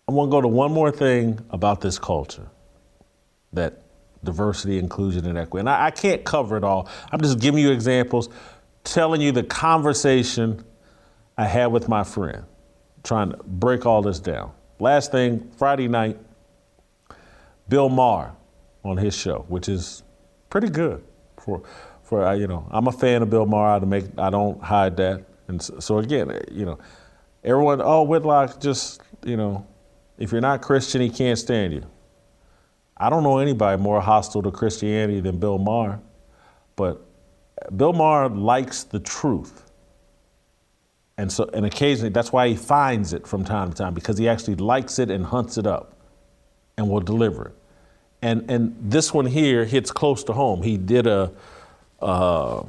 I 0.08 0.12
want 0.12 0.28
to 0.28 0.30
go 0.30 0.40
to 0.40 0.48
one 0.48 0.72
more 0.72 0.92
thing 0.92 1.40
about 1.50 1.80
this 1.80 1.98
culture 1.98 2.48
that 3.52 3.82
diversity, 4.22 4.78
inclusion, 4.78 5.26
and 5.26 5.36
equity. 5.36 5.60
And 5.60 5.70
I, 5.70 5.86
I, 5.86 5.90
can't 5.90 6.24
cover 6.24 6.56
it 6.56 6.64
all. 6.64 6.88
I'm 7.10 7.20
just 7.20 7.40
giving 7.40 7.60
you 7.60 7.70
examples, 7.70 8.28
telling 8.84 9.20
you 9.20 9.32
the 9.32 9.42
conversation 9.42 10.64
I 11.36 11.46
had 11.46 11.66
with 11.66 11.88
my 11.88 12.04
friend 12.04 12.44
trying 13.02 13.30
to 13.30 13.36
break 13.44 13.86
all 13.86 14.02
this 14.02 14.20
down. 14.20 14.52
Last 14.78 15.12
thing, 15.12 15.50
Friday 15.56 15.88
night, 15.88 16.18
Bill 17.68 17.88
Maher 17.88 18.32
on 18.84 18.96
his 18.96 19.16
show, 19.16 19.44
which 19.48 19.68
is 19.68 20.02
pretty 20.50 20.68
good 20.68 21.02
for 21.38 21.62
for 22.02 22.24
uh, 22.24 22.34
you 22.34 22.46
know 22.46 22.68
I'm 22.70 22.86
a 22.86 22.92
fan 22.92 23.22
of 23.22 23.30
Bill 23.30 23.46
Maher. 23.46 23.76
I 23.76 23.78
make 23.80 24.04
I 24.18 24.30
don't 24.30 24.62
hide 24.62 24.96
that, 24.98 25.24
and 25.48 25.60
so, 25.60 25.80
so 25.80 25.98
again, 25.98 26.40
you 26.50 26.64
know, 26.64 26.78
everyone 27.42 27.80
oh 27.82 28.02
Whitlock 28.02 28.60
just 28.60 29.00
you 29.24 29.36
know 29.36 29.66
if 30.18 30.32
you're 30.32 30.40
not 30.40 30.62
Christian 30.62 31.00
he 31.00 31.10
can't 31.10 31.38
stand 31.38 31.72
you. 31.72 31.84
I 32.96 33.10
don't 33.10 33.22
know 33.22 33.38
anybody 33.38 33.80
more 33.80 34.00
hostile 34.00 34.42
to 34.42 34.50
Christianity 34.50 35.20
than 35.20 35.38
Bill 35.38 35.58
Maher, 35.58 36.00
but 36.76 37.04
Bill 37.76 37.92
Maher 37.92 38.28
likes 38.28 38.84
the 38.84 39.00
truth. 39.00 39.70
And 41.18 41.30
so, 41.30 41.48
and 41.52 41.64
occasionally, 41.64 42.10
that's 42.10 42.32
why 42.32 42.48
he 42.48 42.56
finds 42.56 43.12
it 43.12 43.26
from 43.26 43.44
time 43.44 43.70
to 43.70 43.76
time 43.76 43.94
because 43.94 44.18
he 44.18 44.28
actually 44.28 44.56
likes 44.56 44.98
it 44.98 45.10
and 45.10 45.24
hunts 45.24 45.56
it 45.56 45.66
up, 45.66 45.98
and 46.76 46.88
will 46.90 47.00
deliver 47.00 47.48
it. 47.48 47.54
And 48.22 48.50
and 48.50 48.76
this 48.80 49.14
one 49.14 49.26
here 49.26 49.64
hits 49.64 49.90
close 49.90 50.24
to 50.24 50.32
home. 50.32 50.62
He 50.62 50.76
did 50.76 51.06
a, 51.06 51.32
uh, 52.00 52.64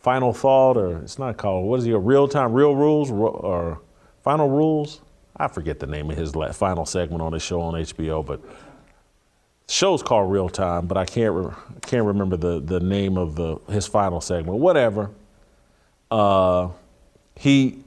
final 0.00 0.32
thought, 0.32 0.76
or 0.76 0.98
it's 0.98 1.18
not 1.18 1.36
called. 1.36 1.66
What 1.66 1.80
is 1.80 1.84
he? 1.84 1.92
A 1.92 1.98
real 1.98 2.26
time, 2.28 2.52
real 2.52 2.74
rules, 2.74 3.10
or 3.10 3.80
final 4.22 4.48
rules? 4.48 5.00
I 5.38 5.48
forget 5.48 5.78
the 5.78 5.86
name 5.86 6.10
of 6.10 6.16
his 6.16 6.32
final 6.56 6.84
segment 6.86 7.22
on 7.22 7.32
his 7.32 7.42
show 7.42 7.60
on 7.60 7.74
HBO, 7.74 8.24
but 8.24 8.42
the 8.42 9.72
show's 9.72 10.02
called 10.02 10.30
Real 10.30 10.48
Time, 10.48 10.86
but 10.86 10.96
I 10.96 11.04
can't 11.04 11.34
re- 11.34 11.54
can't 11.82 12.04
remember 12.04 12.36
the 12.36 12.60
the 12.60 12.80
name 12.80 13.16
of 13.16 13.36
the 13.36 13.58
his 13.68 13.86
final 13.86 14.20
segment. 14.20 14.58
Whatever. 14.58 15.10
Uh, 16.10 16.70
he 17.36 17.84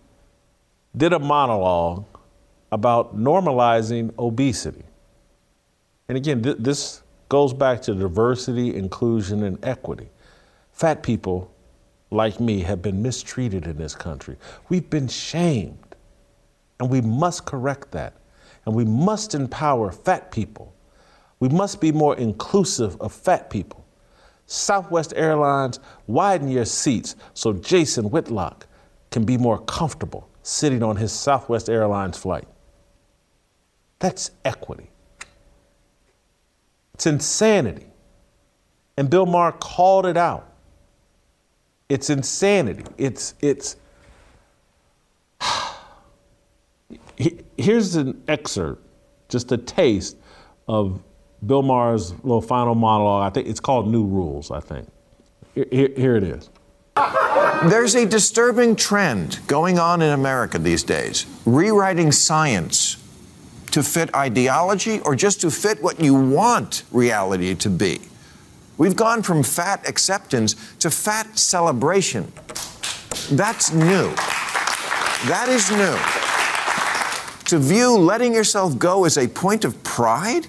did 0.96 1.14
a 1.14 1.20
monologue 1.20 2.06
about 2.72 3.18
normalizing 3.18 4.14
obesity. 4.18 4.84
And 6.08 6.18
again, 6.18 6.42
th- 6.44 6.58
this 6.60 7.02
goes 7.30 7.54
back 7.54 7.82
to 7.84 7.96
diversity, 7.96 8.76
inclusion, 8.76 9.44
and 9.44 9.64
equity. 9.64 10.10
Fat 10.72 11.04
people 11.04 11.52
like 12.12 12.40
me 12.40 12.62
have 12.62 12.82
been 12.82 13.02
mistreated 13.02 13.66
in 13.66 13.78
this 13.78 13.96
country. 13.96 14.36
We've 14.70 14.90
been 14.90 15.08
shamed, 15.08 15.91
and 16.82 16.90
we 16.90 17.00
must 17.00 17.46
correct 17.46 17.92
that. 17.92 18.16
And 18.66 18.74
we 18.74 18.86
must 18.86 19.36
empower 19.36 19.92
fat 19.92 20.32
people. 20.32 20.74
We 21.40 21.48
must 21.48 21.80
be 21.80 21.92
more 21.92 22.18
inclusive 22.18 23.00
of 23.00 23.14
fat 23.14 23.52
people. 23.52 23.86
Southwest 24.48 25.14
Airlines, 25.16 25.80
widen 26.08 26.48
your 26.50 26.66
seats 26.66 27.16
so 27.36 27.54
Jason 27.54 28.10
Whitlock 28.10 28.66
can 29.12 29.26
be 29.26 29.38
more 29.38 29.60
comfortable 29.60 30.28
sitting 30.42 30.82
on 30.82 30.96
his 30.96 31.12
Southwest 31.12 31.70
Airlines 31.70 32.18
flight. 32.18 32.48
That's 34.00 34.32
equity. 34.44 34.90
It's 36.96 37.06
insanity. 37.06 37.86
And 38.98 39.08
Bill 39.08 39.28
Maher 39.28 39.52
called 39.52 40.08
it 40.08 40.18
out. 40.18 40.52
It's 41.90 42.10
insanity. 42.10 42.86
It's, 42.98 43.36
it's, 43.40 43.76
here's 47.58 47.96
an 47.96 48.22
excerpt, 48.28 48.86
just 49.30 49.52
a 49.52 49.58
taste 49.58 50.18
of 50.68 51.02
Bill 51.46 51.62
Maher's 51.62 52.14
little 52.24 52.42
final 52.42 52.76
monologue. 52.76 53.30
I 53.30 53.34
think 53.34 53.48
it's 53.48 53.60
called 53.60 53.88
New 53.88 54.06
Rules, 54.06 54.52
I 54.52 54.60
think. 54.60 54.88
Here, 55.56 55.90
here 55.96 56.16
it 56.16 56.24
is. 56.24 56.50
There's 57.66 57.96
a 57.96 58.06
disturbing 58.06 58.76
trend 58.76 59.40
going 59.48 59.80
on 59.80 60.02
in 60.02 60.12
America 60.12 60.58
these 60.58 60.84
days 60.84 61.26
rewriting 61.46 62.12
science 62.12 62.98
to 63.72 63.84
fit 63.84 64.14
ideology 64.16 65.00
or 65.02 65.16
just 65.16 65.42
to 65.42 65.52
fit 65.52 65.82
what 65.82 66.00
you 66.00 66.14
want 66.14 66.84
reality 66.92 67.56
to 67.56 67.70
be. 67.70 68.02
We've 68.78 68.96
gone 68.96 69.22
from 69.22 69.44
fat 69.44 69.88
acceptance 69.88 70.56
to 70.80 70.90
fat 70.90 71.38
celebration. 71.38 72.32
That's 73.32 73.72
new. 73.72 74.10
That 75.28 75.48
is 75.50 75.70
new. 75.72 76.31
To 77.52 77.60
view 77.60 77.98
letting 77.98 78.34
yourself 78.34 78.80
go 78.80 79.04
as 79.04 79.18
a 79.18 79.28
point 79.28 79.66
of 79.66 79.84
pride? 79.84 80.48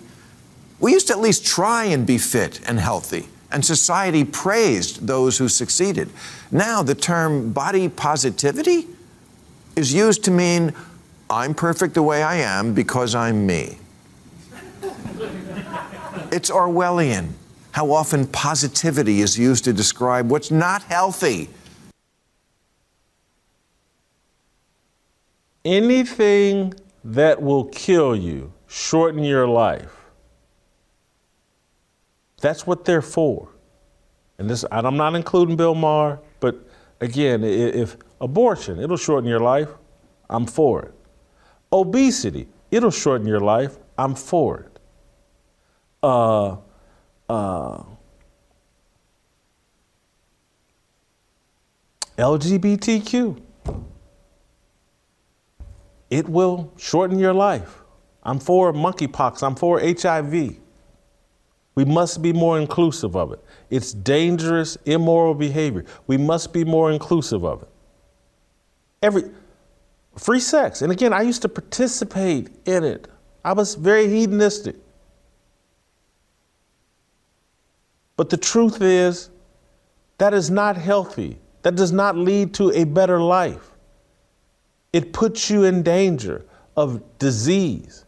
We 0.79 0.93
used 0.93 1.09
to 1.09 1.15
at 1.15 1.19
least 1.19 1.45
try 1.45 1.87
and 1.87 2.07
be 2.07 2.17
fit 2.17 2.61
and 2.69 2.79
healthy 2.79 3.27
and 3.51 3.65
society 3.65 4.23
praised 4.23 5.05
those 5.05 5.37
who 5.37 5.49
succeeded. 5.49 6.11
Now, 6.53 6.81
the 6.81 6.95
term 6.95 7.53
body 7.53 7.89
positivity 7.89 8.87
is 9.75 9.93
used 9.93 10.23
to 10.27 10.31
mean 10.31 10.75
I'm 11.29 11.55
perfect 11.55 11.95
the 11.95 12.05
way 12.05 12.23
I 12.23 12.37
am 12.37 12.73
because 12.73 13.17
I'm 13.17 13.49
me. 13.49 13.79
it's 16.31 16.53
Orwellian 16.53 17.31
how 17.73 17.91
often 17.91 18.29
positivity 18.29 19.23
is 19.23 19.37
used 19.37 19.65
to 19.65 19.73
describe 19.73 20.31
what's 20.31 20.53
not 20.53 20.85
healthy. 20.85 21.51
Anything 25.65 26.75
that 27.05 27.43
will 27.43 27.65
kill 27.65 28.15
you, 28.15 28.53
shorten 28.67 29.25
your 29.25 29.49
life, 29.49 29.93
that's 32.41 32.67
what 32.67 32.85
they're 32.85 33.03
for. 33.03 33.49
And 34.39 34.51
this, 34.51 34.65
I'm 34.71 34.97
not 34.97 35.15
including 35.15 35.57
Bill 35.57 35.75
Maher, 35.75 36.21
but 36.41 36.69
again, 37.01 37.45
if 37.45 37.97
abortion, 38.21 38.81
it'll 38.81 38.97
shorten 38.97 39.29
your 39.29 39.41
life, 39.41 39.69
I'm 40.29 40.47
for 40.47 40.83
it. 40.83 40.95
Obesity, 41.73 42.49
it'll 42.71 42.91
shorten 42.91 43.27
your 43.27 43.41
life, 43.41 43.79
I'm 43.97 44.15
for 44.15 44.61
it. 44.61 44.79
Uh, 46.03 46.57
uh, 47.29 47.85
LGBTQ, 52.19 53.41
it 56.13 56.29
will 56.29 56.71
shorten 56.77 57.19
your 57.19 57.33
life. 57.33 57.81
I'm 58.23 58.39
for 58.39 58.71
monkeypox, 58.75 59.43
I'm 59.43 59.55
for 59.55 59.81
HIV. 59.81 60.59
We 61.75 61.87
must 61.87 62.21
be 62.21 62.35
more 62.35 62.59
inclusive 62.59 63.17
of 63.17 63.33
it. 63.33 63.43
It's 63.71 63.95
dangerous, 63.95 64.77
immoral 64.85 65.35
behavior. 65.35 65.87
We 66.07 66.19
must 66.19 66.53
be 66.53 66.67
more 66.67 66.93
inclusive 66.93 67.47
of 67.47 67.63
it. 67.63 67.69
Every 69.01 69.25
free 70.19 70.39
sex. 70.39 70.83
And 70.83 70.93
again, 70.93 71.15
I 71.15 71.23
used 71.23 71.41
to 71.43 71.49
participate 71.49 72.51
in 72.67 72.85
it. 72.85 73.09
I 73.43 73.55
was 73.55 73.75
very 73.75 74.07
hedonistic. 74.07 74.77
But 78.19 78.29
the 78.29 78.37
truth 78.37 78.83
is, 78.83 79.31
that 80.19 80.35
is 80.35 80.51
not 80.51 80.77
healthy. 80.77 81.39
That 81.63 81.75
does 81.75 81.91
not 81.91 82.19
lead 82.19 82.53
to 82.55 82.71
a 82.73 82.85
better 82.85 83.19
life. 83.19 83.72
It 84.93 85.13
puts 85.13 85.49
you 85.51 85.65
in 85.65 85.83
danger 85.83 86.45
of 86.77 87.19
disease. 87.19 88.05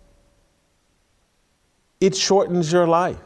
It 2.00 2.14
shortens 2.16 2.70
your 2.72 2.86
life. 2.86 3.18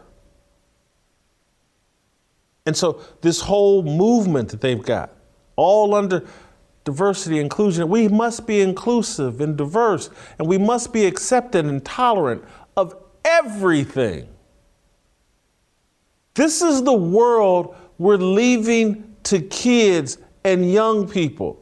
And 2.67 2.77
so, 2.77 3.01
this 3.23 3.41
whole 3.41 3.83
movement 3.83 4.51
that 4.51 4.61
they've 4.61 4.83
got, 4.83 5.11
all 5.57 5.95
under 5.95 6.27
diversity, 6.85 7.39
inclusion, 7.39 7.89
we 7.89 8.09
must 8.09 8.47
be 8.47 8.61
inclusive 8.61 9.41
and 9.41 9.57
diverse, 9.57 10.11
and 10.39 10.47
we 10.47 10.59
must 10.59 10.93
be 10.93 11.07
accepted 11.07 11.65
and 11.65 11.85
tolerant 11.85 12.45
of 12.77 12.95
everything. 13.25 14.29
This 16.35 16.63
is 16.63 16.83
the 16.83 16.93
world 16.93 17.75
we're 17.99 18.17
leaving 18.17 19.17
to 19.25 19.41
kids 19.41 20.19
and 20.45 20.71
young 20.71 21.09
people. 21.09 21.61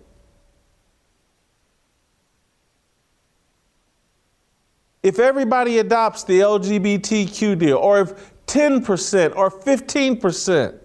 If 5.07 5.20
everybody 5.20 5.78
adopts 5.78 6.24
the 6.24 6.40
LGBTQ 6.40 7.61
deal, 7.61 7.76
or 7.76 8.00
if 8.00 8.34
10% 8.46 9.36
or 9.36 9.52
15%, 9.52 10.78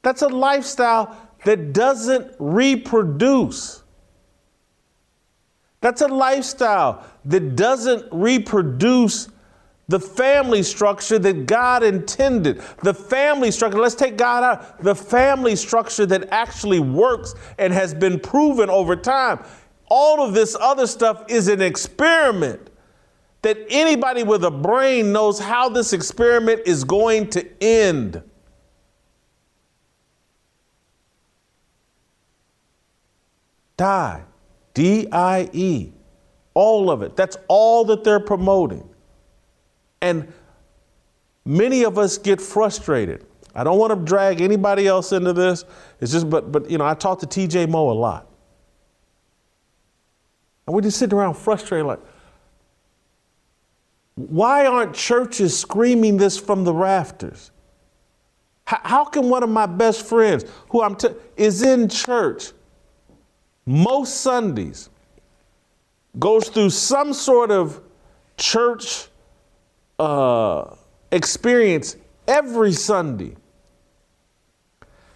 that's 0.00 0.22
a 0.22 0.28
lifestyle 0.28 1.14
that 1.44 1.74
doesn't 1.74 2.34
reproduce. 2.38 3.82
That's 5.82 6.00
a 6.00 6.08
lifestyle 6.08 7.04
that 7.26 7.56
doesn't 7.56 8.06
reproduce 8.10 9.28
the 9.88 10.00
family 10.00 10.62
structure 10.62 11.18
that 11.18 11.44
God 11.44 11.82
intended. 11.82 12.62
The 12.82 12.94
family 12.94 13.50
structure, 13.50 13.80
let's 13.80 13.94
take 13.94 14.16
God 14.16 14.42
out, 14.42 14.82
the 14.82 14.94
family 14.94 15.56
structure 15.56 16.06
that 16.06 16.30
actually 16.30 16.80
works 16.80 17.34
and 17.58 17.70
has 17.70 17.92
been 17.92 18.18
proven 18.18 18.70
over 18.70 18.96
time. 18.96 19.44
All 19.88 20.26
of 20.26 20.32
this 20.32 20.56
other 20.58 20.86
stuff 20.86 21.26
is 21.28 21.48
an 21.48 21.60
experiment 21.60 22.70
that 23.44 23.58
anybody 23.68 24.22
with 24.22 24.42
a 24.44 24.50
brain 24.50 25.12
knows 25.12 25.38
how 25.38 25.68
this 25.68 25.92
experiment 25.92 26.62
is 26.66 26.82
going 26.82 27.28
to 27.30 27.62
end. 27.62 28.22
Die. 33.76 34.22
D 34.72 35.08
I 35.12 35.48
E. 35.52 35.92
All 36.54 36.90
of 36.90 37.02
it. 37.02 37.16
That's 37.16 37.36
all 37.48 37.84
that 37.86 38.02
they're 38.02 38.18
promoting. 38.18 38.88
And 40.00 40.32
many 41.44 41.84
of 41.84 41.98
us 41.98 42.16
get 42.16 42.40
frustrated. 42.40 43.26
I 43.54 43.62
don't 43.62 43.78
want 43.78 43.90
to 43.92 44.04
drag 44.04 44.40
anybody 44.40 44.86
else 44.86 45.12
into 45.12 45.32
this. 45.32 45.64
It's 46.00 46.12
just, 46.12 46.30
but, 46.30 46.50
but 46.50 46.70
you 46.70 46.78
know, 46.78 46.86
I 46.86 46.94
talk 46.94 47.20
to 47.20 47.26
TJ 47.26 47.68
Moe 47.68 47.90
a 47.90 47.92
lot. 47.92 48.28
And 50.66 50.74
we're 50.74 50.80
just 50.80 50.98
sitting 50.98 51.16
around 51.16 51.34
frustrated, 51.34 51.86
like, 51.86 52.00
why 54.14 54.66
aren't 54.66 54.94
churches 54.94 55.58
screaming 55.58 56.16
this 56.16 56.38
from 56.38 56.64
the 56.64 56.72
rafters? 56.72 57.50
How, 58.66 58.80
how 58.82 59.04
can 59.04 59.28
one 59.28 59.42
of 59.42 59.50
my 59.50 59.66
best 59.66 60.06
friends, 60.06 60.44
who 60.70 60.82
I'm 60.82 60.94
t- 60.94 61.08
is 61.36 61.62
in 61.62 61.88
church, 61.88 62.52
most 63.66 64.20
Sundays 64.20 64.90
goes 66.18 66.48
through 66.48 66.70
some 66.70 67.12
sort 67.12 67.50
of 67.50 67.80
church 68.36 69.08
uh, 69.98 70.74
experience 71.10 71.96
every 72.26 72.72
Sunday. 72.72 73.36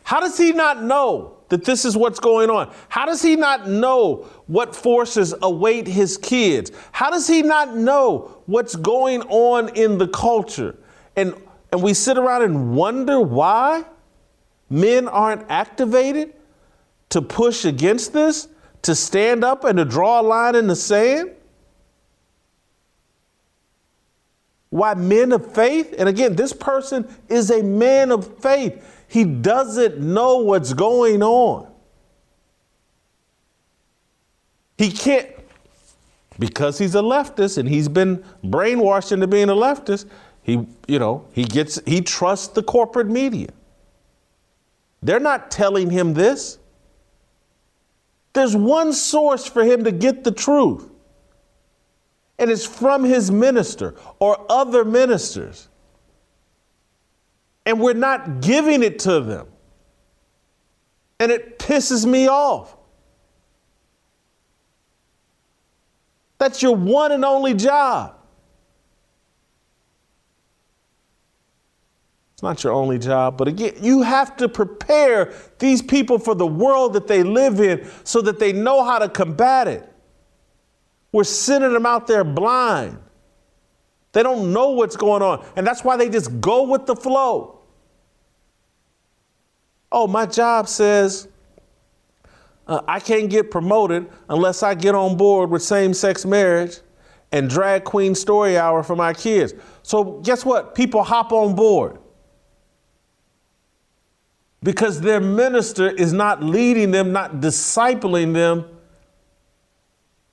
How 0.03 0.21
does 0.21 0.39
he 0.39 0.53
not 0.53 0.83
know 0.83 1.38
that 1.49 1.65
this 1.65 1.85
is 1.85 1.97
what's 1.97 2.21
going 2.21 2.51
on? 2.51 2.73
How 2.89 3.07
does 3.07 3.23
he 3.23 3.37
not 3.37 3.69
know 3.69 4.29
what 4.47 4.77
forces 4.77 5.35
await 5.43 5.87
his 5.87 6.17
kids? 6.17 6.73
How 6.93 7.11
does 7.11 7.27
he 7.27 7.43
not 7.43 7.77
know 7.77 8.43
what's 8.47 8.77
going 8.77 9.23
on 9.23 9.71
in 9.77 9.99
the 9.99 10.09
culture? 10.09 10.77
And, 11.17 11.35
and 11.73 11.83
we 11.83 11.95
sit 11.95 12.19
around 12.19 12.43
and 12.43 12.77
wonder 12.77 13.21
why 13.21 13.85
men 14.71 15.09
aren't 15.09 15.51
activated? 15.51 16.35
to 17.11 17.23
push 17.23 17.65
against 17.65 18.13
this, 18.13 18.49
to 18.83 18.95
stand 18.95 19.45
up 19.45 19.65
and 19.65 19.79
to 19.79 19.85
draw 19.85 20.21
a 20.21 20.23
line 20.23 20.55
in 20.55 20.67
the 20.67 20.77
sand? 20.77 21.33
Why 24.71 24.95
men 24.95 25.33
of 25.33 25.55
faith? 25.55 25.95
And 25.99 26.09
again, 26.09 26.37
this 26.37 26.53
person 26.53 27.09
is 27.29 27.51
a 27.51 27.63
man 27.63 28.13
of 28.13 28.39
faith. 28.41 28.98
He 29.09 29.25
doesn't 29.25 29.99
know 29.99 30.39
what's 30.39 30.75
going 30.75 31.23
on. 31.23 31.67
He 34.77 34.93
can't, 34.93 35.29
because 36.39 36.79
he's 36.79 36.95
a 36.95 37.01
leftist 37.01 37.59
and 37.59 37.69
he's 37.69 37.89
been 37.89 38.23
brainwashed 38.45 39.11
into 39.11 39.27
being 39.27 39.49
a 39.49 39.55
leftist, 39.55 40.07
he, 40.43 40.67
you 40.87 40.99
know, 40.99 41.27
he 41.33 41.45
gets, 41.45 41.81
he 41.85 42.01
trusts 42.01 42.49
the 42.49 42.63
corporate 42.63 43.09
media. 43.09 43.49
They're 45.03 45.21
not 45.21 45.51
telling 45.51 45.91
him 45.91 46.15
this. 46.15 46.59
There's 48.35 48.55
one 48.55 48.93
source 48.93 49.47
for 49.47 49.65
him 49.65 49.85
to 49.85 49.91
get 49.91 50.23
the 50.23 50.33
truth, 50.33 50.89
and 52.39 52.51
it's 52.51 52.65
from 52.65 53.05
his 53.05 53.31
minister 53.31 53.95
or 54.21 54.45
other 54.49 54.85
ministers. 54.85 55.68
And 57.69 57.79
we're 57.79 57.93
not 57.93 58.41
giving 58.41 58.83
it 58.83 58.99
to 59.01 59.21
them. 59.21 59.47
And 61.21 61.31
it 61.31 61.59
pisses 61.59 62.07
me 62.07 62.27
off. 62.27 62.75
That's 66.39 66.63
your 66.63 66.75
one 66.75 67.13
and 67.13 67.27
only 67.27 67.53
job. 67.53 68.15
It's 72.33 72.43
not 72.43 72.65
your 72.65 72.73
only 72.73 72.99
job, 72.99 73.37
but 73.37 73.49
again, 73.49 73.75
you 73.83 74.01
have 74.01 74.35
to 74.39 74.49
prepare 74.49 75.35
these 75.59 75.83
people 75.83 76.19
for 76.19 76.35
the 76.35 76.47
world 76.47 76.95
that 76.95 77.07
they 77.07 77.23
live 77.23 77.61
in 77.61 77.87
so 78.05 78.23
that 78.23 78.39
they 78.39 78.55
know 78.55 78.83
how 78.83 78.99
to 78.99 79.11
combat 79.11 79.69
it. 79.69 79.93
We're 81.13 81.25
sending 81.25 81.75
them 81.75 81.85
out 81.85 82.07
there 82.07 82.25
blind. 82.25 82.97
They 84.13 84.23
don't 84.23 84.55
know 84.55 84.71
what's 84.71 84.97
going 84.97 85.21
on, 85.21 85.45
and 85.55 85.67
that's 85.67 85.85
why 85.85 85.99
they 85.99 86.09
just 86.09 86.41
go 86.41 86.63
with 86.63 86.87
the 86.87 86.97
flow. 86.97 87.58
Oh, 89.91 90.07
my 90.07 90.27
job 90.27 90.69
says 90.69 91.29
uh, 92.67 92.83
I 92.87 93.01
can't 93.01 93.31
get 93.31 93.51
promoted 93.51 94.09
unless 94.29 94.63
I 94.63 94.75
get 94.75 94.95
on 94.95 95.17
board 95.17 95.51
with 95.51 95.63
same 95.63 95.95
sex 95.95 96.27
marriage 96.27 96.81
and 97.33 97.49
drag 97.49 97.85
queen 97.85 98.15
story 98.15 98.59
hour 98.59 98.83
for 98.83 98.97
my 98.97 99.13
kids. 99.15 99.55
So, 99.83 100.21
guess 100.21 100.45
what? 100.45 100.75
People 100.75 101.03
hop 101.03 101.33
on 101.33 101.55
board 101.55 101.99
because 104.63 105.01
their 105.01 105.21
minister 105.21 105.89
is 105.89 106.13
not 106.13 106.43
leading 106.43 106.91
them, 106.91 107.13
not 107.13 107.37
discipling 107.37 108.35
them 108.35 108.67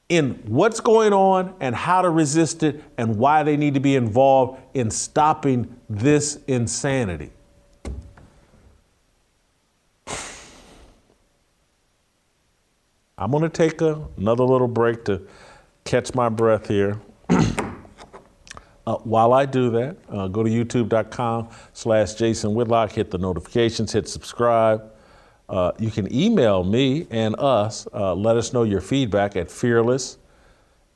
in 0.09 0.41
what's 0.45 0.79
going 0.79 1.13
on 1.13 1.55
and 1.59 1.75
how 1.75 2.01
to 2.01 2.09
resist 2.09 2.63
it 2.63 2.83
and 2.97 3.17
why 3.17 3.43
they 3.43 3.57
need 3.57 3.73
to 3.73 3.79
be 3.79 3.95
involved 3.95 4.59
in 4.73 4.91
stopping 4.91 5.79
this 5.89 6.39
insanity. 6.47 7.31
I'm 13.17 13.31
going 13.31 13.43
to 13.43 13.49
take 13.49 13.81
a, 13.81 14.05
another 14.17 14.43
little 14.43 14.67
break 14.67 15.05
to 15.05 15.21
catch 15.85 16.13
my 16.13 16.29
breath 16.29 16.67
here. 16.67 16.99
Uh, 18.87 18.97
while 18.97 19.33
I 19.33 19.47
do 19.47 19.71
that, 19.71 19.97
uh, 20.09 20.27
go 20.27 20.43
to 20.43 20.49
youtube.com 20.49 21.49
slash 21.73 22.13
Jason 22.13 22.53
Whitlock, 22.53 22.91
hit 22.91 23.09
the 23.09 23.17
notifications, 23.17 23.91
hit 23.91 24.07
subscribe. 24.07 24.93
Uh, 25.49 25.71
you 25.79 25.89
can 25.89 26.13
email 26.13 26.63
me 26.63 27.07
and 27.09 27.35
us. 27.39 27.87
Uh, 27.91 28.13
let 28.13 28.37
us 28.37 28.53
know 28.53 28.61
your 28.61 28.81
feedback 28.81 29.35
at 29.35 29.49
fearless 29.49 30.19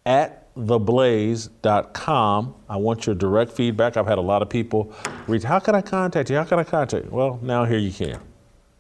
at 0.06 0.54
theblaze.com. 0.56 2.56
I 2.70 2.78
want 2.78 3.08
your 3.08 3.16
direct 3.16 3.54
feedback. 3.54 3.98
I've 3.98 4.06
had 4.06 4.20
a 4.20 4.22
lot 4.22 4.44
of 4.44 4.50
people 4.50 4.94
reach, 5.28 5.42
how 5.42 5.60
can 5.60 5.74
I 5.74 5.82
contact 5.82 6.30
you? 6.30 6.36
How 6.36 6.44
can 6.44 6.60
I 6.60 6.64
contact 6.64 7.06
you? 7.06 7.12
Well, 7.12 7.40
now 7.42 7.66
here 7.66 7.80
you 7.80 7.92
can. 7.92 8.22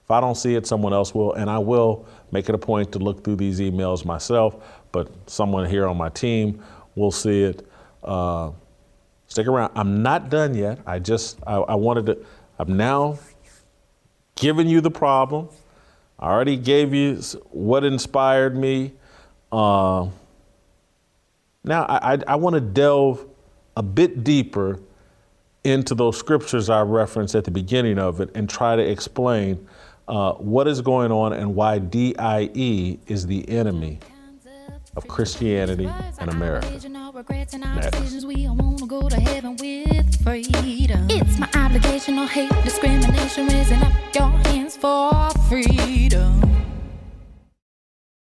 If 0.09 0.11
I 0.11 0.21
don't 0.21 0.35
see 0.35 0.55
it, 0.55 0.65
someone 0.65 0.93
else 0.93 1.13
will, 1.13 1.33
and 1.33 1.49
I 1.49 1.59
will 1.59 2.05
make 2.32 2.49
it 2.49 2.55
a 2.55 2.59
point 2.59 2.91
to 2.93 2.99
look 2.99 3.23
through 3.23 3.38
these 3.38 3.59
emails 3.59 4.05
myself, 4.05 4.84
but 4.91 5.09
someone 5.30 5.69
here 5.69 5.88
on 5.88 5.97
my 5.97 6.09
team 6.09 6.63
will 6.95 7.11
see 7.11 7.43
it. 7.43 7.67
Uh, 8.03 8.51
Stick 9.30 9.45
around. 9.45 9.71
I'm 9.75 10.01
not 10.01 10.30
done 10.30 10.55
yet. 10.55 10.80
I 10.88 10.97
just, 10.97 11.38
I, 11.45 11.57
I 11.57 11.75
wanted 11.75 12.07
to, 12.07 12.25
I'm 12.57 12.75
now 12.75 13.19
giving 14.36 14.67
you 14.67 14.82
the 14.82 14.89
problem. 14.89 15.49
I 16.17 16.32
already 16.32 16.57
gave 16.57 16.95
you 16.95 17.17
what 17.51 17.84
inspired 17.84 18.57
me. 18.57 18.93
Uh, 19.51 20.09
now 21.63 21.84
I, 21.84 22.15
I, 22.15 22.17
I 22.27 22.36
want 22.38 22.55
to 22.55 22.59
delve 22.59 23.23
a 23.77 23.84
bit 23.84 24.23
deeper 24.23 24.80
into 25.63 25.93
those 25.93 26.17
scriptures 26.17 26.67
I 26.67 26.82
referenced 26.82 27.36
at 27.36 27.43
the 27.43 27.51
beginning 27.51 27.99
of 27.99 28.21
it 28.21 28.32
and 28.34 28.49
try 28.49 28.75
to 28.75 28.82
explain 28.82 29.67
uh, 30.10 30.34
what 30.34 30.68
is 30.68 30.82
going 30.82 31.12
on 31.12 31.34
and 31.34 31.55
why 31.55 31.80
DIE 31.80 32.99
is 33.07 33.28
the 33.28 33.47
enemy 33.47 33.99
of 34.95 35.07
Christianity 35.07 35.88
and 36.20 36.30
America. 36.32 36.68
It's 41.12 41.38
my 41.39 41.49
obligation, 41.55 42.16
no 42.16 42.26
hate, 42.26 42.49
discrimination, 42.64 43.47
raising 43.47 43.82
up 43.82 43.93
your 44.16 44.30
hands 44.49 44.76
for 44.76 45.30
freedom. 45.47 46.41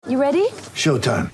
You 0.07 0.19
ready? 0.19 0.49
Showtime. 0.75 1.31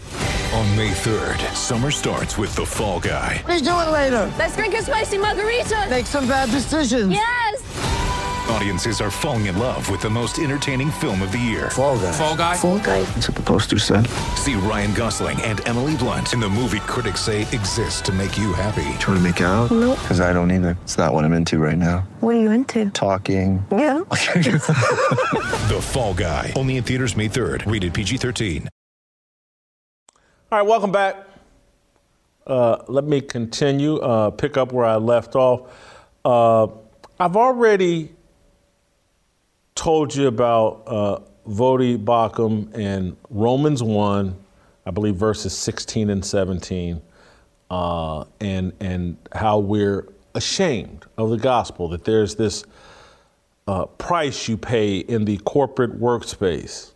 On 0.54 0.78
May 0.78 0.92
3rd, 0.92 1.54
summer 1.56 1.92
starts 1.92 2.38
with 2.38 2.56
The 2.56 2.66
Fall 2.66 3.00
Guy. 3.00 3.44
Let's 3.48 3.62
do 3.62 3.72
it 3.72 3.92
later. 3.92 4.32
Let's 4.38 4.56
drink 4.56 4.76
a 4.76 4.82
spicy 4.82 5.18
margarita. 5.18 5.88
Make 5.90 6.06
some 6.06 6.28
bad 6.28 6.52
decisions. 6.52 7.12
Yes. 7.12 8.07
Audiences 8.50 9.02
are 9.02 9.12
falling 9.12 9.48
in 9.48 9.60
love 9.60 9.90
with 9.90 10.02
the 10.02 10.10
most 10.10 10.40
entertaining 10.40 10.90
film 10.90 11.22
of 11.22 11.34
the 11.34 11.38
year. 11.38 11.70
Fall 11.70 11.98
guy. 11.98 12.12
Fall 12.14 12.38
guy. 12.38 12.56
Fall 12.56 12.80
guy. 12.80 13.04
That's 13.04 13.28
what 13.28 13.36
the 13.36 13.44
poster 13.44 13.78
said. 13.78 14.08
See 14.36 14.56
Ryan 14.56 14.94
Gosling 14.94 15.42
and 15.42 15.66
Emily 15.68 15.98
Blunt 15.98 16.34
in 16.34 16.40
the 16.40 16.48
movie 16.48 16.80
critics 16.80 17.22
say 17.22 17.42
exists 17.42 18.00
to 18.02 18.14
make 18.14 18.38
you 18.38 18.54
happy. 18.54 18.88
Trying 19.00 19.18
to 19.18 19.20
make 19.20 19.42
it 19.42 19.44
out? 19.44 19.70
Nope. 19.70 20.00
Because 20.02 20.22
I 20.22 20.32
don't 20.32 20.50
either. 20.52 20.78
It's 20.84 20.98
not 20.98 21.14
what 21.14 21.26
I'm 21.26 21.34
into 21.34 21.58
right 21.58 21.78
now. 21.78 22.08
What 22.22 22.36
are 22.36 22.40
you 22.40 22.52
into? 22.52 22.90
Talking. 22.92 23.66
Yeah. 23.70 24.04
the 24.10 25.80
Fall 25.82 26.14
Guy. 26.14 26.54
Only 26.56 26.78
in 26.78 26.84
theaters 26.84 27.18
May 27.18 27.28
3rd. 27.28 27.70
Rated 27.70 27.94
PG-13. 27.94 28.68
All 30.50 30.60
right, 30.60 30.62
welcome 30.62 30.94
back. 30.94 31.18
Uh, 32.46 32.78
let 32.88 33.04
me 33.04 33.20
continue. 33.20 33.98
Uh, 33.98 34.30
pick 34.30 34.56
up 34.56 34.72
where 34.72 34.86
I 34.86 34.96
left 34.96 35.36
off. 35.36 35.70
Uh, 36.24 36.68
I've 37.20 37.36
already 37.36 38.12
told 39.78 40.14
you 40.14 40.28
about 40.28 40.84
uh, 40.88 41.20
Voddie 41.48 42.04
Baucham 42.04 42.74
and 42.74 43.16
Romans 43.30 43.82
1, 43.82 44.36
I 44.86 44.92
believe 44.92 45.16
verses 45.16 45.56
16 45.58 46.10
and 46.10 46.26
17, 46.26 47.02
uh, 47.70 48.26
and, 48.42 48.74
and 48.80 49.18
how 49.34 49.60
we're 49.60 50.10
ashamed 50.34 51.06
of 51.18 51.30
the 51.30 51.38
gospel, 51.38 51.88
that 51.90 52.04
there's 52.04 52.36
this 52.36 52.66
uh, 53.68 53.86
price 53.86 54.48
you 54.48 54.58
pay 54.58 54.98
in 54.98 55.26
the 55.26 55.38
corporate 55.40 56.00
workspace. 56.00 56.94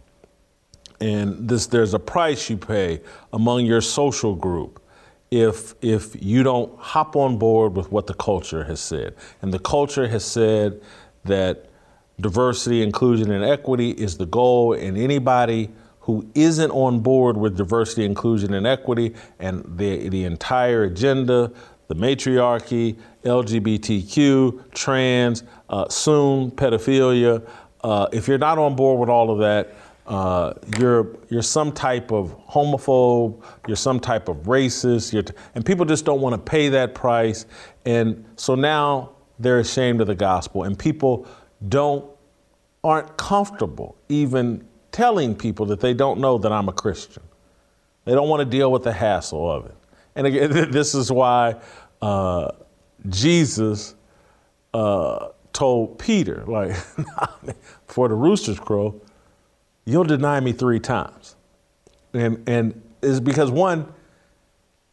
And 1.00 1.48
this, 1.48 1.68
there's 1.68 1.94
a 1.94 2.00
price 2.00 2.50
you 2.50 2.58
pay 2.58 3.02
among 3.32 3.66
your 3.66 3.82
social 3.82 4.36
group 4.36 4.82
if, 5.30 5.76
if 5.82 6.22
you 6.22 6.44
don't 6.44 6.78
hop 6.80 7.16
on 7.16 7.38
board 7.38 7.76
with 7.76 7.92
what 7.92 8.08
the 8.08 8.14
culture 8.14 8.64
has 8.64 8.80
said. 8.80 9.16
And 9.42 9.54
the 9.54 9.60
culture 9.60 10.08
has 10.08 10.26
said 10.26 10.82
that 11.26 11.71
diversity, 12.22 12.82
inclusion, 12.82 13.32
and 13.32 13.44
equity 13.44 13.92
is 13.92 14.18
the 14.18 14.26
goal, 14.26 14.74
and 14.74 14.98
anybody 14.98 15.70
who 16.02 16.28
isn't 16.34 16.72
on 16.72 17.00
board 17.00 17.38
with 17.38 17.58
diversity, 17.58 18.06
inclusion, 18.06 18.54
and 18.54 18.66
equity 18.66 19.14
and 19.40 19.64
the, 19.78 20.10
the 20.10 20.24
entire 20.24 20.84
agenda, 20.84 21.52
the 21.88 21.96
matriarchy, 21.96 22.98
LGBTQ, 23.24 24.72
trans, 24.72 25.44
uh, 25.70 25.88
soon 25.90 26.50
pedophilia, 26.52 27.46
uh, 27.84 28.08
if 28.12 28.28
you're 28.28 28.38
not 28.38 28.58
on 28.58 28.76
board 28.76 29.00
with 29.00 29.10
all 29.10 29.32
of 29.32 29.40
that, 29.40 29.76
uh, 30.08 30.54
you're 30.80 31.16
you're 31.30 31.42
some 31.42 31.72
type 31.72 32.12
of 32.12 32.36
homophobe, 32.48 33.42
you're 33.68 33.78
some 33.78 34.00
type 34.00 34.28
of 34.28 34.38
racist, 34.44 35.12
t- 35.26 35.34
and 35.56 35.66
people 35.66 35.86
just 35.86 36.06
don't 36.06 36.22
want 36.22 36.34
to 36.34 36.52
pay 36.52 36.70
that 36.70 36.96
price, 36.96 37.46
and 37.86 38.26
so 38.36 38.56
now 38.56 39.12
they're 39.40 39.60
ashamed 39.60 40.02
of 40.02 40.08
the 40.08 40.16
gospel, 40.16 40.64
and 40.64 40.78
people 40.78 41.28
don't 41.70 42.06
aren't 42.84 43.16
comfortable 43.18 43.96
even 44.10 44.66
telling 44.92 45.36
people 45.36 45.66
that 45.68 45.80
they 45.80 45.94
don't 45.94 46.20
know 46.20 46.38
that 46.38 46.52
I'm 46.52 46.68
a 46.68 46.74
Christian. 46.74 47.24
They 48.06 48.14
don't 48.14 48.28
want 48.28 48.42
to 48.42 48.46
deal 48.46 48.72
with 48.72 48.84
the 48.84 48.92
hassle 48.92 49.50
of 49.50 49.66
it. 49.68 49.76
And 50.16 50.28
again, 50.28 50.52
this 50.72 50.96
is 50.96 51.12
why 51.12 51.56
uh, 52.02 52.52
Jesus 53.10 53.96
uh, 54.74 55.30
told 55.54 56.00
Peter, 56.00 56.44
like, 56.48 56.76
for 57.86 58.08
the 58.08 58.16
roosters 58.16 58.60
crow, 58.60 59.00
you'll 59.86 60.04
deny 60.04 60.40
me 60.40 60.52
three 60.52 60.80
times. 60.80 61.36
And, 62.14 62.48
and 62.48 62.82
is 63.02 63.20
because 63.20 63.52
one, 63.52 63.92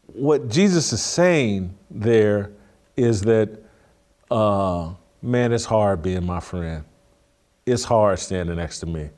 what 0.07 0.49
Jesus 0.49 0.93
is 0.93 1.01
saying 1.01 1.77
there 1.89 2.51
is 2.95 3.21
that, 3.21 3.49
uh, 4.31 4.93
man, 5.21 5.51
it's 5.51 5.65
hard 5.65 6.01
being 6.01 6.25
my 6.25 6.39
friend 6.39 6.85
it's 7.71 7.83
hard 7.83 8.19
standing 8.19 8.55
next 8.55 8.79
to 8.79 8.85
me. 8.85 9.09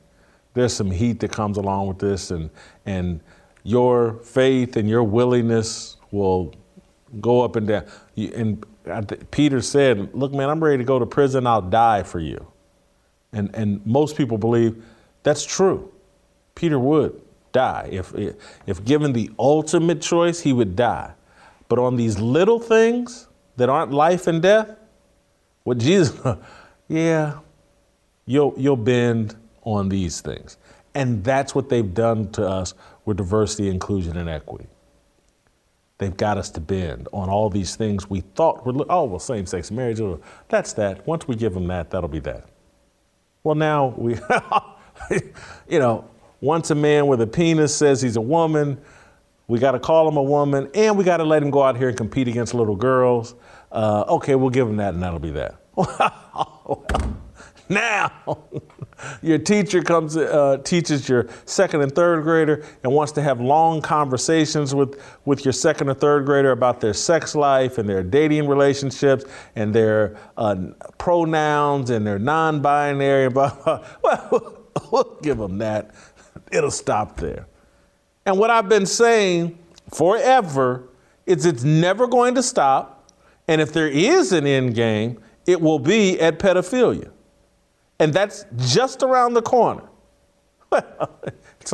There's 0.54 0.74
some 0.74 0.90
heat 0.90 1.20
that 1.20 1.32
comes 1.32 1.56
along 1.56 1.88
with 1.88 1.98
this, 1.98 2.30
and 2.30 2.50
and 2.86 3.20
your 3.64 4.14
faith 4.22 4.76
and 4.76 4.88
your 4.88 5.02
willingness 5.02 5.96
will 6.10 6.54
go 7.20 7.42
up 7.42 7.56
and 7.56 7.66
down. 7.66 7.84
And 8.16 9.30
Peter 9.30 9.60
said, 9.60 10.14
"Look, 10.14 10.32
man, 10.32 10.50
I'm 10.50 10.62
ready 10.62 10.78
to 10.78 10.84
go 10.84 10.98
to 10.98 11.06
prison. 11.06 11.46
I'll 11.46 11.62
die 11.62 12.02
for 12.02 12.20
you." 12.20 12.46
And 13.32 13.50
and 13.54 13.84
most 13.86 14.16
people 14.16 14.38
believe 14.38 14.82
that's 15.22 15.44
true. 15.44 15.90
Peter 16.54 16.78
would 16.78 17.20
die 17.52 17.88
if 17.90 18.12
if 18.66 18.84
given 18.84 19.12
the 19.12 19.30
ultimate 19.38 20.00
choice, 20.02 20.40
he 20.40 20.52
would 20.52 20.76
die. 20.76 21.12
But 21.68 21.78
on 21.78 21.96
these 21.96 22.18
little 22.18 22.60
things 22.60 23.28
that 23.56 23.70
aren't 23.70 23.92
life 23.92 24.26
and 24.26 24.42
death, 24.42 24.76
what 25.64 25.78
Jesus, 25.78 26.20
yeah, 26.88 27.38
you'll, 28.26 28.54
you'll 28.56 28.76
bend 28.76 29.36
on 29.62 29.88
these 29.88 30.20
things. 30.20 30.56
And 30.94 31.24
that's 31.24 31.54
what 31.54 31.68
they've 31.68 31.94
done 31.94 32.30
to 32.32 32.46
us 32.46 32.74
with 33.04 33.16
diversity, 33.16 33.68
inclusion, 33.68 34.16
and 34.16 34.28
equity. 34.28 34.66
They've 35.98 36.16
got 36.16 36.36
us 36.36 36.50
to 36.50 36.60
bend 36.60 37.08
on 37.12 37.28
all 37.28 37.48
these 37.48 37.76
things 37.76 38.10
we 38.10 38.20
thought 38.20 38.66
were, 38.66 38.84
oh, 38.88 39.04
well, 39.04 39.18
same 39.20 39.46
sex 39.46 39.70
marriage, 39.70 40.00
oh, 40.00 40.20
that's 40.48 40.72
that. 40.74 41.06
Once 41.06 41.28
we 41.28 41.36
give 41.36 41.54
them 41.54 41.68
that, 41.68 41.90
that'll 41.90 42.08
be 42.08 42.18
that. 42.20 42.48
Well, 43.44 43.54
now 43.54 43.94
we, 43.96 44.18
you 45.68 45.78
know, 45.78 46.08
once 46.40 46.70
a 46.70 46.74
man 46.74 47.06
with 47.06 47.20
a 47.20 47.26
penis 47.26 47.74
says 47.74 48.02
he's 48.02 48.16
a 48.16 48.20
woman, 48.20 48.80
we 49.46 49.58
got 49.58 49.72
to 49.72 49.78
call 49.78 50.08
him 50.08 50.16
a 50.16 50.22
woman, 50.22 50.68
and 50.74 50.98
we 50.98 51.04
got 51.04 51.18
to 51.18 51.24
let 51.24 51.42
him 51.42 51.50
go 51.50 51.62
out 51.62 51.76
here 51.76 51.88
and 51.88 51.96
compete 51.96 52.26
against 52.26 52.52
little 52.54 52.76
girls. 52.76 53.34
Uh, 53.70 54.04
okay, 54.08 54.34
we'll 54.34 54.50
give 54.50 54.68
him 54.68 54.76
that, 54.78 54.94
and 54.94 55.02
that'll 55.02 55.18
be 55.18 55.30
that. 55.30 55.56
now. 57.68 58.12
your 59.22 59.38
teacher 59.38 59.82
comes, 59.82 60.16
uh, 60.16 60.58
teaches 60.64 61.08
your 61.08 61.28
second 61.44 61.82
and 61.82 61.94
third 61.94 62.22
grader 62.22 62.64
and 62.82 62.92
wants 62.92 63.12
to 63.12 63.22
have 63.22 63.40
long 63.40 63.80
conversations 63.80 64.74
with, 64.74 65.00
with 65.24 65.44
your 65.44 65.52
second 65.52 65.88
or 65.88 65.94
third 65.94 66.26
grader 66.26 66.52
about 66.52 66.80
their 66.80 66.94
sex 66.94 67.34
life 67.34 67.78
and 67.78 67.88
their 67.88 68.02
dating 68.02 68.48
relationships 68.48 69.24
and 69.56 69.74
their 69.74 70.16
uh, 70.36 70.56
pronouns 70.98 71.90
and 71.90 72.06
their 72.06 72.18
non 72.18 72.60
binary. 72.60 73.28
Well, 74.02 74.58
we'll 74.90 75.18
give 75.22 75.38
them 75.38 75.58
that. 75.58 75.94
It'll 76.50 76.70
stop 76.70 77.16
there. 77.16 77.46
And 78.26 78.38
what 78.38 78.50
I've 78.50 78.68
been 78.68 78.86
saying 78.86 79.58
forever 79.92 80.88
is 81.26 81.46
it's 81.46 81.64
never 81.64 82.06
going 82.06 82.34
to 82.34 82.42
stop. 82.42 83.10
And 83.48 83.60
if 83.60 83.72
there 83.72 83.88
is 83.88 84.32
an 84.32 84.46
end 84.46 84.74
game, 84.74 85.20
it 85.46 85.60
will 85.60 85.78
be 85.78 86.20
at 86.20 86.38
pedophilia 86.38 87.11
and 88.02 88.12
that's 88.12 88.46
just 88.56 89.04
around 89.04 89.34
the 89.34 89.42
corner. 89.42 89.84
Well, 90.70 91.20
it's 91.60 91.72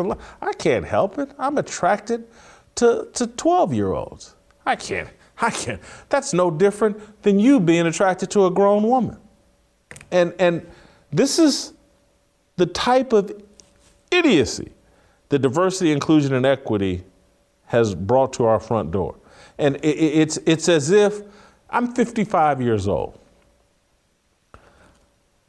can't 0.59 0.85
help 0.85 1.18
it. 1.18 1.31
I'm 1.39 1.57
attracted 1.57 2.29
to, 2.74 3.09
to 3.14 3.26
12 3.26 3.72
year 3.72 3.93
olds. 3.93 4.35
I 4.66 4.76
can't, 4.76 5.09
I 5.41 5.51
can't. 5.51 5.81
That's 6.11 6.35
no 6.35 6.51
different 6.51 7.22
than 7.22 7.39
you 7.39 7.59
being 7.59 7.87
attracted 7.87 8.31
to 8.33 8.45
a 8.45 8.51
grown 8.51 8.83
woman. 8.83 9.16
And, 10.11 10.35
and 10.39 10.66
this 11.11 11.39
is 11.39 11.72
the 12.57 12.66
type 12.66 13.14
of 13.14 13.33
idiocy 14.11 14.72
that 15.31 15.39
diversity, 15.39 15.93
inclusion, 15.93 16.35
and 16.35 16.45
equity 16.45 17.05
has 17.66 17.95
brought 17.95 18.35
to 18.35 18.45
our 18.45 18.61
front 18.61 18.91
door. 18.91 19.16
And 19.57 19.76
it, 19.76 19.97
it's, 19.97 20.37
it's 20.45 20.68
as 20.68 20.91
if 20.91 21.22
I'm 21.70 21.95
55 21.95 22.61
years 22.61 22.87
old 22.87 23.18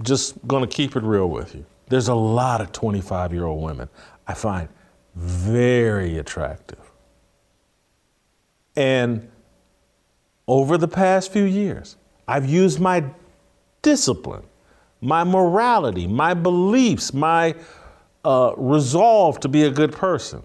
just 0.02 0.48
going 0.48 0.68
to 0.68 0.74
keep 0.74 0.96
it 0.96 1.04
real 1.04 1.30
with 1.30 1.56
you. 1.56 1.66
There's 1.88 2.08
a 2.08 2.16
lot 2.16 2.62
of 2.62 2.72
25 2.72 3.34
year 3.34 3.46
old 3.46 3.64
women 3.64 3.90
I 4.28 4.34
find 4.34 4.70
very 5.16 6.18
attractive. 6.18 6.80
And 8.76 9.30
over 10.48 10.78
the 10.78 10.88
past 10.88 11.34
few 11.34 11.44
years, 11.44 11.98
I've 12.28 12.50
used 12.50 12.80
my 12.80 13.04
discipline, 13.82 14.44
my 15.02 15.24
morality, 15.24 16.08
my 16.08 16.34
beliefs, 16.34 17.14
my 17.14 17.56
uh, 18.24 18.54
resolve 18.58 19.40
to 19.42 19.48
be 19.48 19.64
a 19.64 19.72
good 19.72 19.92
person, 19.92 20.44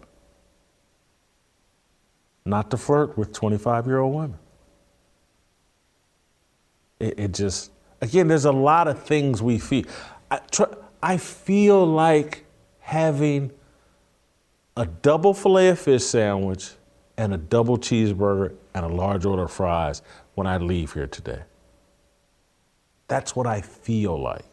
not 2.44 2.70
to 2.70 2.76
flirt 2.76 3.16
with 3.18 3.32
25 3.32 3.86
year 3.86 3.98
old 3.98 4.14
women. 4.14 4.38
It, 7.00 7.18
it, 7.18 7.34
just, 7.34 7.70
again, 8.00 8.28
there's 8.28 8.44
a 8.44 8.52
lot 8.52 8.88
of 8.88 9.02
things 9.02 9.42
we 9.42 9.58
feel. 9.58 9.84
I, 10.30 10.38
tr- 10.50 10.74
I 11.02 11.16
feel 11.16 11.86
like 11.86 12.44
having 12.80 13.50
a 14.76 14.86
double 14.86 15.34
filet 15.34 15.68
of 15.68 15.78
fish 15.78 16.04
sandwich 16.04 16.70
and 17.16 17.32
a 17.32 17.38
double 17.38 17.78
cheeseburger 17.78 18.54
and 18.74 18.84
a 18.84 18.88
large 18.88 19.24
order 19.24 19.44
of 19.44 19.52
fries 19.52 20.02
when 20.34 20.46
I 20.46 20.56
leave 20.58 20.92
here 20.92 21.06
today. 21.06 21.42
That's 23.08 23.36
what 23.36 23.46
I 23.46 23.60
feel 23.60 24.20
like. 24.20 24.44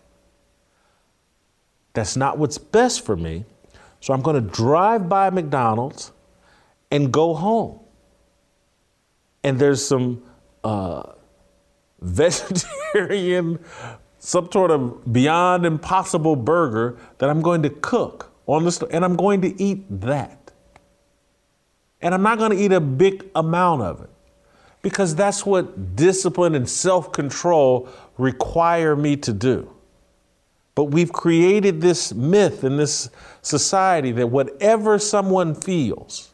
That's 1.94 2.16
not 2.16 2.38
what's 2.38 2.58
best 2.58 3.06
for 3.06 3.16
me. 3.16 3.46
So 4.00 4.14
I'm 4.14 4.22
going 4.22 4.36
to 4.36 4.50
drive 4.50 5.10
by 5.10 5.30
McDonald's 5.30 6.12
and 6.90 7.12
go 7.12 7.34
home. 7.34 7.80
And 9.44 9.58
there's 9.58 9.86
some 9.86 10.24
uh, 10.64 11.14
some 14.20 14.52
sort 14.52 14.72
of 14.72 15.12
beyond 15.12 15.66
impossible 15.66 16.36
burger 16.36 16.98
that 17.18 17.30
I'm 17.30 17.42
going 17.42 17.64
to 17.64 17.70
cook 17.70 18.32
on 18.48 18.64
the 18.64 18.88
and 18.92 19.04
I'm 19.04 19.16
going 19.16 19.42
to 19.42 19.62
eat 19.62 19.86
that. 20.02 20.52
And 22.02 22.14
I'm 22.14 22.24
not 22.24 22.38
going 22.38 22.52
to 22.52 22.58
eat 22.58 22.72
a 22.72 22.82
big 22.82 23.30
amount 23.36 23.84
of 23.84 24.02
it 24.02 24.10
because 24.82 25.16
that's 25.16 25.46
what 25.46 25.96
discipline 25.96 26.56
and 26.56 26.68
self 26.68 27.12
control 27.12 27.88
require 28.18 28.96
me 28.96 29.16
to 29.18 29.34
do. 29.34 29.72
But 30.74 30.86
we've 30.86 31.12
created 31.12 31.82
this 31.82 32.14
myth 32.14 32.64
in 32.64 32.78
this 32.78 33.10
society 33.42 34.12
that 34.14 34.28
whatever 34.28 34.98
someone 35.00 35.54
feels 35.54 36.34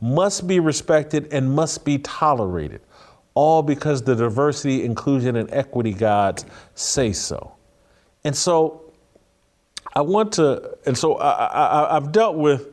must 0.00 0.46
be 0.46 0.60
respected 0.60 1.32
and 1.32 1.52
must 1.52 1.84
be 1.84 1.98
tolerated, 1.98 2.80
all 3.34 3.62
because 3.62 4.02
the 4.02 4.14
diversity, 4.14 4.84
inclusion, 4.84 5.36
and 5.36 5.48
equity 5.52 5.92
gods 5.92 6.44
say 6.74 7.12
so. 7.12 7.54
And 8.24 8.36
so 8.36 8.92
I 9.94 10.02
want 10.02 10.32
to, 10.34 10.78
and 10.86 10.96
so 10.96 11.18
I, 11.18 11.88
have 11.94 12.12
dealt 12.12 12.36
with 12.36 12.68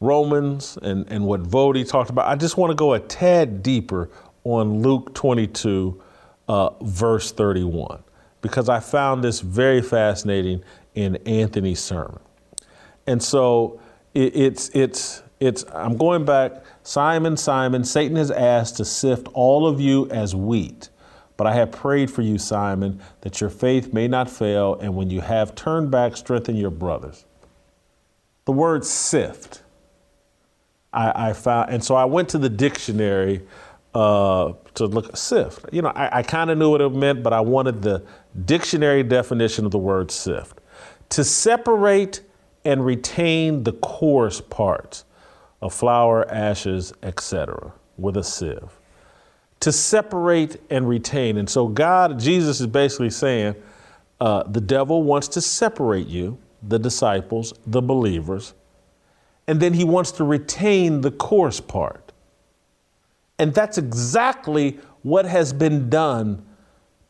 Romans 0.00 0.78
and, 0.82 1.10
and 1.10 1.24
what 1.24 1.42
Voddie 1.42 1.88
talked 1.88 2.10
about. 2.10 2.26
I 2.26 2.36
just 2.36 2.56
want 2.56 2.70
to 2.70 2.74
go 2.74 2.94
a 2.94 3.00
tad 3.00 3.62
deeper 3.62 4.10
on 4.44 4.82
Luke 4.82 5.14
22, 5.14 6.02
uh, 6.48 6.70
verse 6.82 7.32
31 7.32 8.02
because 8.42 8.68
I 8.68 8.80
found 8.80 9.24
this 9.24 9.40
very 9.40 9.82
fascinating 9.82 10.62
in 10.94 11.16
Anthony's 11.26 11.80
sermon. 11.80 12.20
And 13.06 13.22
so 13.22 13.80
it, 14.14 14.36
it's, 14.36 14.68
it's, 14.70 15.22
it's, 15.38 15.64
I'm 15.72 15.96
going 15.96 16.24
back. 16.24 16.64
Simon, 16.82 17.36
Simon, 17.36 17.84
Satan 17.84 18.16
has 18.16 18.30
asked 18.30 18.76
to 18.78 18.84
sift 18.84 19.28
all 19.34 19.66
of 19.66 19.80
you 19.80 20.08
as 20.10 20.34
wheat. 20.34 20.88
But 21.36 21.46
I 21.46 21.54
have 21.54 21.70
prayed 21.70 22.10
for 22.10 22.22
you, 22.22 22.38
Simon, 22.38 23.00
that 23.20 23.40
your 23.40 23.50
faith 23.50 23.92
may 23.92 24.08
not 24.08 24.30
fail, 24.30 24.78
and 24.80 24.96
when 24.96 25.10
you 25.10 25.20
have 25.20 25.54
turned 25.54 25.90
back, 25.90 26.16
strengthen 26.16 26.56
your 26.56 26.70
brothers. 26.70 27.26
The 28.46 28.52
word 28.52 28.84
sift, 28.84 29.62
I, 30.92 31.28
I 31.28 31.32
found, 31.34 31.70
and 31.70 31.84
so 31.84 31.94
I 31.94 32.06
went 32.06 32.30
to 32.30 32.38
the 32.38 32.48
dictionary 32.48 33.42
uh, 33.94 34.54
to 34.74 34.86
look 34.86 35.14
sift. 35.14 35.66
You 35.72 35.82
know, 35.82 35.88
I, 35.88 36.18
I 36.18 36.22
kind 36.22 36.50
of 36.50 36.56
knew 36.56 36.70
what 36.70 36.80
it 36.80 36.90
meant, 36.94 37.22
but 37.22 37.34
I 37.34 37.40
wanted 37.40 37.82
the 37.82 38.02
dictionary 38.46 39.02
definition 39.02 39.66
of 39.66 39.72
the 39.72 39.78
word 39.78 40.10
sift: 40.10 40.60
to 41.10 41.24
separate 41.24 42.22
and 42.64 42.86
retain 42.86 43.64
the 43.64 43.72
coarse 43.72 44.40
parts 44.40 45.04
of 45.62 45.72
flour, 45.72 46.30
ashes, 46.30 46.92
etc., 47.02 47.72
with 47.96 48.16
a 48.16 48.24
sieve. 48.24 48.78
To 49.60 49.72
separate 49.72 50.60
and 50.70 50.88
retain, 50.88 51.38
and 51.38 51.48
so 51.48 51.66
God, 51.66 52.18
Jesus 52.18 52.60
is 52.60 52.66
basically 52.66 53.10
saying, 53.10 53.54
uh, 54.20 54.44
the 54.44 54.60
devil 54.60 55.02
wants 55.02 55.28
to 55.28 55.40
separate 55.40 56.06
you, 56.06 56.38
the 56.62 56.78
disciples, 56.78 57.54
the 57.66 57.82
believers, 57.82 58.54
and 59.46 59.60
then 59.60 59.72
he 59.72 59.84
wants 59.84 60.12
to 60.12 60.24
retain 60.24 61.00
the 61.00 61.10
coarse 61.10 61.60
part. 61.60 62.12
And 63.38 63.52
that's 63.54 63.78
exactly 63.78 64.78
what 65.02 65.24
has 65.26 65.52
been 65.52 65.88
done 65.88 66.44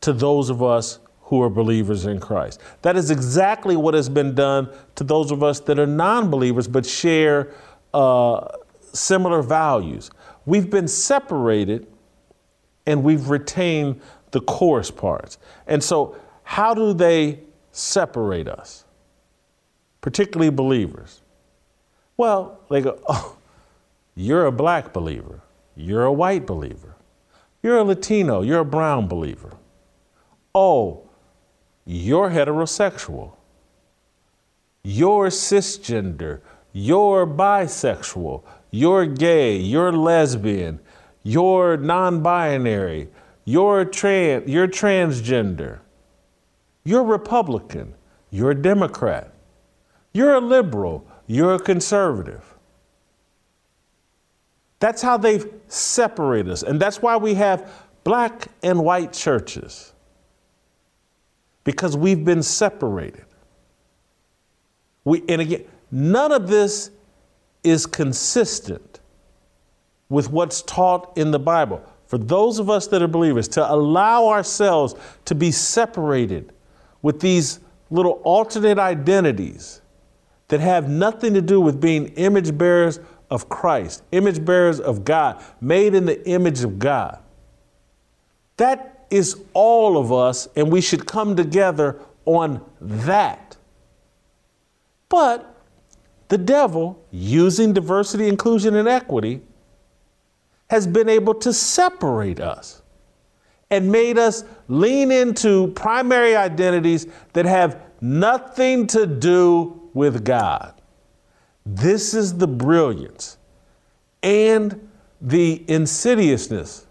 to 0.01 0.13
those 0.13 0.49
of 0.49 0.61
us 0.61 0.99
who 1.21 1.41
are 1.41 1.49
believers 1.49 2.05
in 2.05 2.19
Christ. 2.19 2.61
That 2.81 2.95
is 2.95 3.11
exactly 3.11 3.75
what 3.75 3.93
has 3.93 4.07
been 4.07 4.33
done 4.35 4.69
to 4.95 5.03
those 5.03 5.31
of 5.31 5.43
us 5.43 5.59
that 5.61 5.79
are 5.79 5.87
non 5.87 6.29
believers 6.29 6.67
but 6.67 6.85
share 6.85 7.53
uh, 7.93 8.47
similar 8.93 9.41
values. 9.41 10.09
We've 10.45 10.69
been 10.69 10.87
separated 10.87 11.87
and 12.85 13.03
we've 13.03 13.29
retained 13.29 14.01
the 14.31 14.41
coarse 14.41 14.91
parts. 14.91 15.37
And 15.67 15.83
so, 15.83 16.17
how 16.43 16.73
do 16.73 16.93
they 16.93 17.41
separate 17.71 18.47
us, 18.47 18.85
particularly 20.01 20.49
believers? 20.49 21.21
Well, 22.15 22.59
they 22.69 22.81
go, 22.81 22.99
oh, 23.07 23.37
you're 24.15 24.45
a 24.45 24.51
black 24.51 24.93
believer. 24.93 25.41
You're 25.75 26.05
a 26.05 26.13
white 26.13 26.47
believer. 26.47 26.95
You're 27.61 27.77
a 27.77 27.83
Latino. 27.83 28.41
You're 28.41 28.61
a 28.61 28.65
brown 28.65 29.07
believer. 29.07 29.53
Oh, 30.55 31.03
you're 31.85 32.29
heterosexual. 32.29 33.33
You're 34.83 35.27
cisgender. 35.27 36.41
You're 36.79 37.25
bisexual. 37.25 38.43
You're 38.69 39.07
gay. 39.07 39.57
You're 39.57 39.91
lesbian. 39.91 40.79
You're 41.23 41.75
non 41.75 42.21
binary. 42.21 43.07
You're, 43.45 43.83
trans, 43.83 44.47
you're 44.47 44.67
transgender. 44.67 45.79
You're 46.83 47.03
Republican. 47.03 47.95
You're 48.29 48.51
a 48.51 48.61
Democrat. 48.61 49.33
You're 50.13 50.35
a 50.35 50.39
liberal. 50.39 51.03
You're 51.25 51.55
a 51.55 51.59
conservative. 51.59 52.45
That's 54.77 55.01
how 55.01 55.17
they've 55.17 55.51
separated 55.67 56.51
us. 56.51 56.61
And 56.61 56.79
that's 56.79 57.01
why 57.01 57.17
we 57.17 57.33
have 57.33 57.73
black 58.03 58.49
and 58.61 58.83
white 58.83 59.13
churches, 59.13 59.93
because 61.63 61.97
we've 61.97 62.23
been 62.23 62.43
separated. 62.43 63.25
We, 65.05 65.23
and 65.27 65.41
again, 65.41 65.63
none 65.91 66.31
of 66.31 66.47
this 66.47 66.91
is 67.63 67.85
consistent 67.85 68.99
with 70.09 70.31
what's 70.31 70.61
taught 70.61 71.17
in 71.17 71.31
the 71.31 71.39
Bible. 71.39 71.83
For 72.05 72.17
those 72.17 72.59
of 72.59 72.69
us 72.69 72.87
that 72.87 73.01
are 73.01 73.07
believers, 73.07 73.47
to 73.49 73.71
allow 73.71 74.27
ourselves 74.27 74.95
to 75.25 75.35
be 75.35 75.51
separated 75.51 76.53
with 77.01 77.19
these 77.19 77.59
little 77.89 78.21
alternate 78.23 78.79
identities 78.79 79.81
that 80.47 80.61
have 80.61 80.89
nothing 80.89 81.33
to 81.33 81.41
do 81.41 81.59
with 81.59 81.81
being 81.81 82.07
image 82.09 82.57
bearers 82.57 82.99
of 83.29 83.49
Christ, 83.49 84.03
image 84.13 84.43
bearers 84.43 84.79
of 84.79 85.03
God, 85.03 85.43
made 85.59 85.93
in 85.93 86.05
the 86.05 86.25
image 86.27 86.63
of 86.63 86.79
God. 86.79 87.19
That 88.55 89.05
is 89.09 89.41
all 89.53 89.97
of 89.97 90.11
us, 90.11 90.47
and 90.55 90.71
we 90.71 90.81
should 90.81 91.05
come 91.05 91.35
together 91.35 91.99
on 92.25 92.63
that. 92.79 93.57
But 95.09 95.56
the 96.29 96.37
devil, 96.37 97.03
using 97.11 97.73
diversity, 97.73 98.27
inclusion, 98.27 98.75
and 98.75 98.87
equity, 98.87 99.41
has 100.69 100.85
been 100.85 101.07
able 101.07 101.33
to 101.33 101.53
separate 101.53 102.39
us 102.39 102.81
and 103.69 103.91
made 103.91 104.17
us 104.17 104.43
lean 104.67 105.11
into 105.11 105.67
primary 105.69 106.35
identities 106.35 107.07
that 107.33 107.45
have 107.45 107.81
nothing 108.01 108.87
to 108.87 109.05
do 109.05 109.89
with 109.93 110.23
God. 110.23 110.73
This 111.65 112.13
is 112.13 112.37
the 112.37 112.47
brilliance 112.47 113.37
and 114.23 114.89
the 115.21 115.63
insidiousness, 115.67 116.85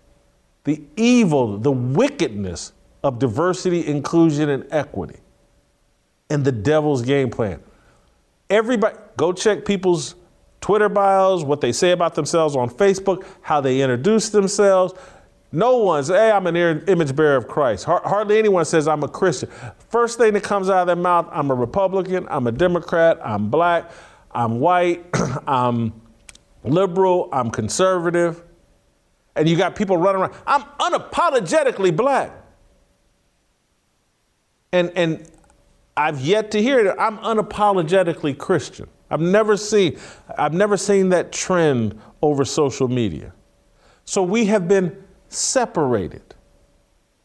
the 0.64 0.82
evil, 0.96 1.58
the 1.58 1.72
wickedness 1.72 2.72
of 3.02 3.18
diversity, 3.18 3.86
inclusion, 3.86 4.48
and 4.48 4.66
equity, 4.70 5.20
and 6.28 6.44
the 6.44 6.52
devil's 6.52 7.02
game 7.02 7.30
plan. 7.30 7.62
Everybody, 8.50 8.96
go 9.16 9.32
check 9.32 9.64
people's 9.64 10.14
Twitter 10.60 10.88
bios, 10.88 11.44
what 11.44 11.60
they 11.60 11.72
say 11.72 11.92
about 11.92 12.14
themselves 12.14 12.56
on 12.56 12.68
Facebook, 12.68 13.24
how 13.42 13.60
they 13.60 13.80
introduce 13.80 14.30
themselves. 14.30 14.94
No 15.52 15.78
one's, 15.78 16.08
hey, 16.08 16.30
I'm 16.30 16.46
an 16.46 16.56
image 16.56 17.14
bearer 17.14 17.36
of 17.36 17.46
Christ. 17.46 17.84
Hardly 17.84 18.38
anyone 18.38 18.64
says 18.64 18.88
I'm 18.88 19.02
a 19.02 19.08
Christian. 19.08 19.48
First 19.90 20.18
thing 20.18 20.34
that 20.34 20.42
comes 20.42 20.68
out 20.68 20.80
of 20.80 20.86
their 20.86 20.96
mouth, 20.96 21.28
I'm 21.30 21.50
a 21.50 21.54
Republican, 21.54 22.26
I'm 22.28 22.46
a 22.46 22.52
Democrat, 22.52 23.18
I'm 23.24 23.48
black. 23.48 23.90
I'm 24.36 24.60
white, 24.60 25.02
I'm 25.46 25.94
liberal, 26.62 27.30
I'm 27.32 27.50
conservative. 27.50 28.44
And 29.34 29.48
you 29.48 29.56
got 29.56 29.74
people 29.74 29.96
running 29.96 30.22
around, 30.22 30.34
I'm 30.46 30.62
unapologetically 30.78 31.96
black. 31.96 32.32
And, 34.72 34.92
and 34.94 35.30
I've 35.96 36.20
yet 36.20 36.50
to 36.50 36.62
hear 36.62 36.84
that 36.84 37.00
I'm 37.00 37.16
unapologetically 37.18 38.36
Christian. 38.36 38.88
I've 39.10 39.20
never 39.20 39.56
seen, 39.56 39.98
I've 40.36 40.54
never 40.54 40.76
seen 40.76 41.10
that 41.10 41.32
trend 41.32 42.00
over 42.22 42.44
social 42.44 42.88
media. 42.88 43.32
So 44.04 44.22
we 44.22 44.46
have 44.46 44.68
been 44.68 45.04
separated 45.28 46.22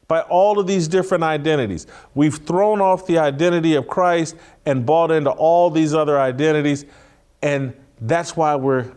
by 0.08 0.22
all 0.24 0.60
of 0.60 0.68
these 0.68 0.88
different 0.88 1.24
identities. 1.24 1.88
We've 2.16 2.36
thrown 2.36 2.82
off 2.82 3.08
the 3.08 3.18
identity 3.18 3.76
of 3.76 3.88
Christ 3.88 4.36
and 4.66 4.86
bought 4.86 5.10
into 5.10 5.30
all 5.30 5.70
these 5.70 5.94
other 5.94 6.20
identities, 6.20 6.86
and 7.42 7.74
that's 8.02 8.36
why 8.36 8.56
we're 8.56 8.92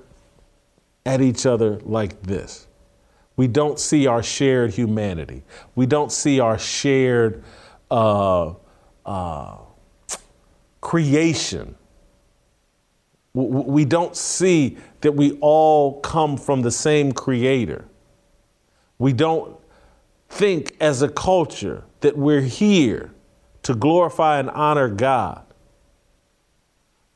at 1.07 1.21
each 1.21 1.47
other 1.47 1.79
like 1.85 2.21
this. 2.23 2.67
We 3.37 3.49
don't 3.49 3.79
see 3.79 4.07
our 4.07 4.23
shared 4.23 4.73
humanity. 4.73 5.43
We 5.75 5.87
don't 5.87 6.11
see 6.11 6.41
our 6.41 6.59
shared 6.59 7.45
uh, 7.91 8.55
uh, 9.05 9.57
creation. 10.81 11.77
We 13.35 13.85
don't 13.85 14.17
see 14.17 14.79
that 15.01 15.13
we 15.13 15.37
all 15.41 16.01
come 16.01 16.37
from 16.37 16.63
the 16.63 16.71
same 16.71 17.13
creator. 17.13 17.85
We 18.99 19.13
don't 19.13 19.57
think 20.29 20.77
as 20.81 21.03
a 21.03 21.09
culture 21.09 21.85
that 22.01 22.17
we're 22.17 22.43
here 22.43 23.13
to 23.65 23.75
glorify 23.75 24.39
and 24.39 24.51
honor 24.51 24.89
God. 24.89 25.45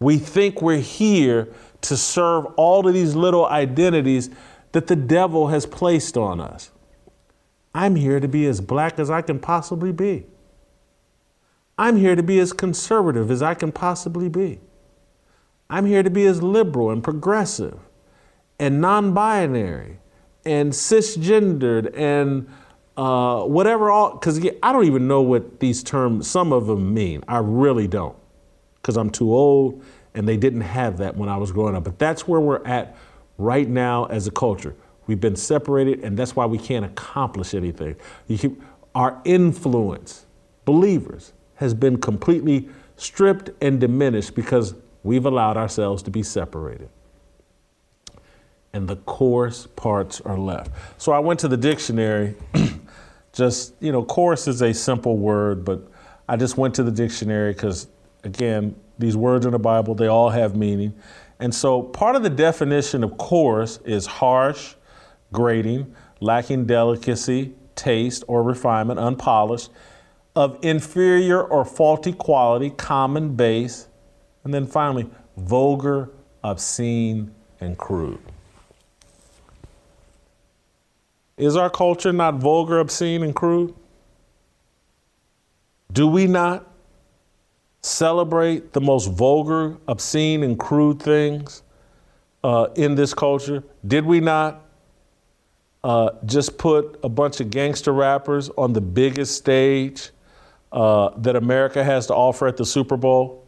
We 0.00 0.18
think 0.18 0.60
we're 0.60 0.78
here 0.78 1.48
to 1.82 1.96
serve 1.96 2.46
all 2.56 2.86
of 2.86 2.94
these 2.94 3.14
little 3.14 3.46
identities 3.46 4.30
that 4.72 4.88
the 4.88 4.96
devil 4.96 5.48
has 5.48 5.66
placed 5.66 6.16
on 6.16 6.40
us. 6.40 6.70
I'm 7.74 7.94
here 7.94 8.18
to 8.18 8.28
be 8.28 8.46
as 8.46 8.60
black 8.60 8.98
as 8.98 9.10
I 9.10 9.22
can 9.22 9.38
possibly 9.38 9.92
be. 9.92 10.26
I'm 11.78 11.96
here 11.96 12.16
to 12.16 12.22
be 12.24 12.40
as 12.40 12.52
conservative 12.52 13.30
as 13.30 13.40
I 13.40 13.54
can 13.54 13.70
possibly 13.70 14.28
be. 14.28 14.58
I'm 15.70 15.86
here 15.86 16.02
to 16.02 16.10
be 16.10 16.26
as 16.26 16.42
liberal 16.42 16.90
and 16.90 17.02
progressive 17.02 17.78
and 18.58 18.80
non 18.80 19.12
binary 19.12 19.98
and 20.44 20.72
cisgendered 20.72 21.96
and 21.96 22.48
uh, 22.96 23.42
whatever 23.44 23.90
all, 23.90 24.14
because 24.14 24.44
I 24.62 24.72
don't 24.72 24.86
even 24.86 25.06
know 25.06 25.22
what 25.22 25.60
these 25.60 25.82
terms, 25.82 26.28
some 26.28 26.52
of 26.52 26.66
them 26.66 26.94
mean. 26.94 27.22
I 27.28 27.38
really 27.38 27.86
don't, 27.86 28.16
because 28.76 28.96
I'm 28.96 29.10
too 29.10 29.32
old 29.34 29.84
and 30.14 30.26
they 30.26 30.36
didn't 30.36 30.62
have 30.62 30.98
that 30.98 31.16
when 31.16 31.28
I 31.28 31.36
was 31.36 31.52
growing 31.52 31.76
up. 31.76 31.84
But 31.84 31.98
that's 31.98 32.26
where 32.26 32.40
we're 32.40 32.64
at 32.66 32.96
right 33.36 33.68
now 33.68 34.06
as 34.06 34.26
a 34.26 34.30
culture. 34.30 34.74
We've 35.06 35.20
been 35.20 35.36
separated, 35.36 36.02
and 36.02 36.18
that's 36.18 36.34
why 36.34 36.46
we 36.46 36.58
can't 36.58 36.84
accomplish 36.84 37.54
anything. 37.54 37.96
Keep, 38.26 38.60
our 38.94 39.20
influence, 39.24 40.26
believers, 40.64 41.32
has 41.54 41.72
been 41.72 41.98
completely 41.98 42.68
stripped 42.96 43.50
and 43.62 43.78
diminished 43.80 44.34
because 44.34 44.74
we've 45.08 45.24
allowed 45.24 45.56
ourselves 45.56 46.02
to 46.02 46.10
be 46.10 46.22
separated. 46.22 46.90
And 48.74 48.86
the 48.86 48.96
coarse 48.96 49.66
parts 49.66 50.20
are 50.20 50.36
left. 50.36 50.70
So 50.98 51.12
I 51.12 51.18
went 51.18 51.40
to 51.40 51.48
the 51.48 51.56
dictionary. 51.56 52.34
just, 53.32 53.72
you 53.80 53.90
know, 53.90 54.04
coarse 54.04 54.46
is 54.46 54.60
a 54.60 54.74
simple 54.74 55.16
word, 55.16 55.64
but 55.64 55.80
I 56.28 56.36
just 56.36 56.58
went 56.58 56.74
to 56.74 56.82
the 56.82 56.90
dictionary 56.90 57.54
because, 57.54 57.88
again, 58.22 58.76
these 58.98 59.16
words 59.16 59.46
in 59.46 59.52
the 59.52 59.58
Bible, 59.58 59.94
they 59.94 60.08
all 60.08 60.28
have 60.28 60.54
meaning. 60.54 60.94
And 61.40 61.54
so 61.54 61.82
part 61.82 62.14
of 62.14 62.22
the 62.22 62.30
definition 62.30 63.02
of 63.02 63.16
coarse 63.16 63.78
is 63.86 64.04
harsh, 64.04 64.74
grating, 65.32 65.94
lacking 66.20 66.66
delicacy, 66.66 67.54
taste, 67.76 68.24
or 68.28 68.42
refinement, 68.42 69.00
unpolished, 69.00 69.70
of 70.36 70.58
inferior 70.60 71.42
or 71.42 71.64
faulty 71.64 72.12
quality, 72.12 72.68
common, 72.68 73.36
base, 73.36 73.88
and 74.48 74.54
then 74.54 74.66
finally, 74.66 75.06
vulgar, 75.36 76.08
obscene, 76.42 77.30
and 77.60 77.76
crude. 77.76 78.18
Is 81.36 81.54
our 81.54 81.68
culture 81.68 82.14
not 82.14 82.36
vulgar, 82.36 82.78
obscene, 82.78 83.22
and 83.22 83.34
crude? 83.34 83.74
Do 85.92 86.06
we 86.06 86.26
not 86.26 86.66
celebrate 87.82 88.72
the 88.72 88.80
most 88.80 89.10
vulgar, 89.10 89.76
obscene, 89.86 90.42
and 90.42 90.58
crude 90.58 91.02
things 91.02 91.62
uh, 92.42 92.68
in 92.74 92.94
this 92.94 93.12
culture? 93.12 93.62
Did 93.86 94.06
we 94.06 94.18
not 94.18 94.62
uh, 95.84 96.12
just 96.24 96.56
put 96.56 96.98
a 97.02 97.08
bunch 97.10 97.40
of 97.40 97.50
gangster 97.50 97.92
rappers 97.92 98.48
on 98.56 98.72
the 98.72 98.80
biggest 98.80 99.36
stage 99.36 100.08
uh, 100.72 101.10
that 101.18 101.36
America 101.36 101.84
has 101.84 102.06
to 102.06 102.14
offer 102.14 102.46
at 102.46 102.56
the 102.56 102.64
Super 102.64 102.96
Bowl? 102.96 103.44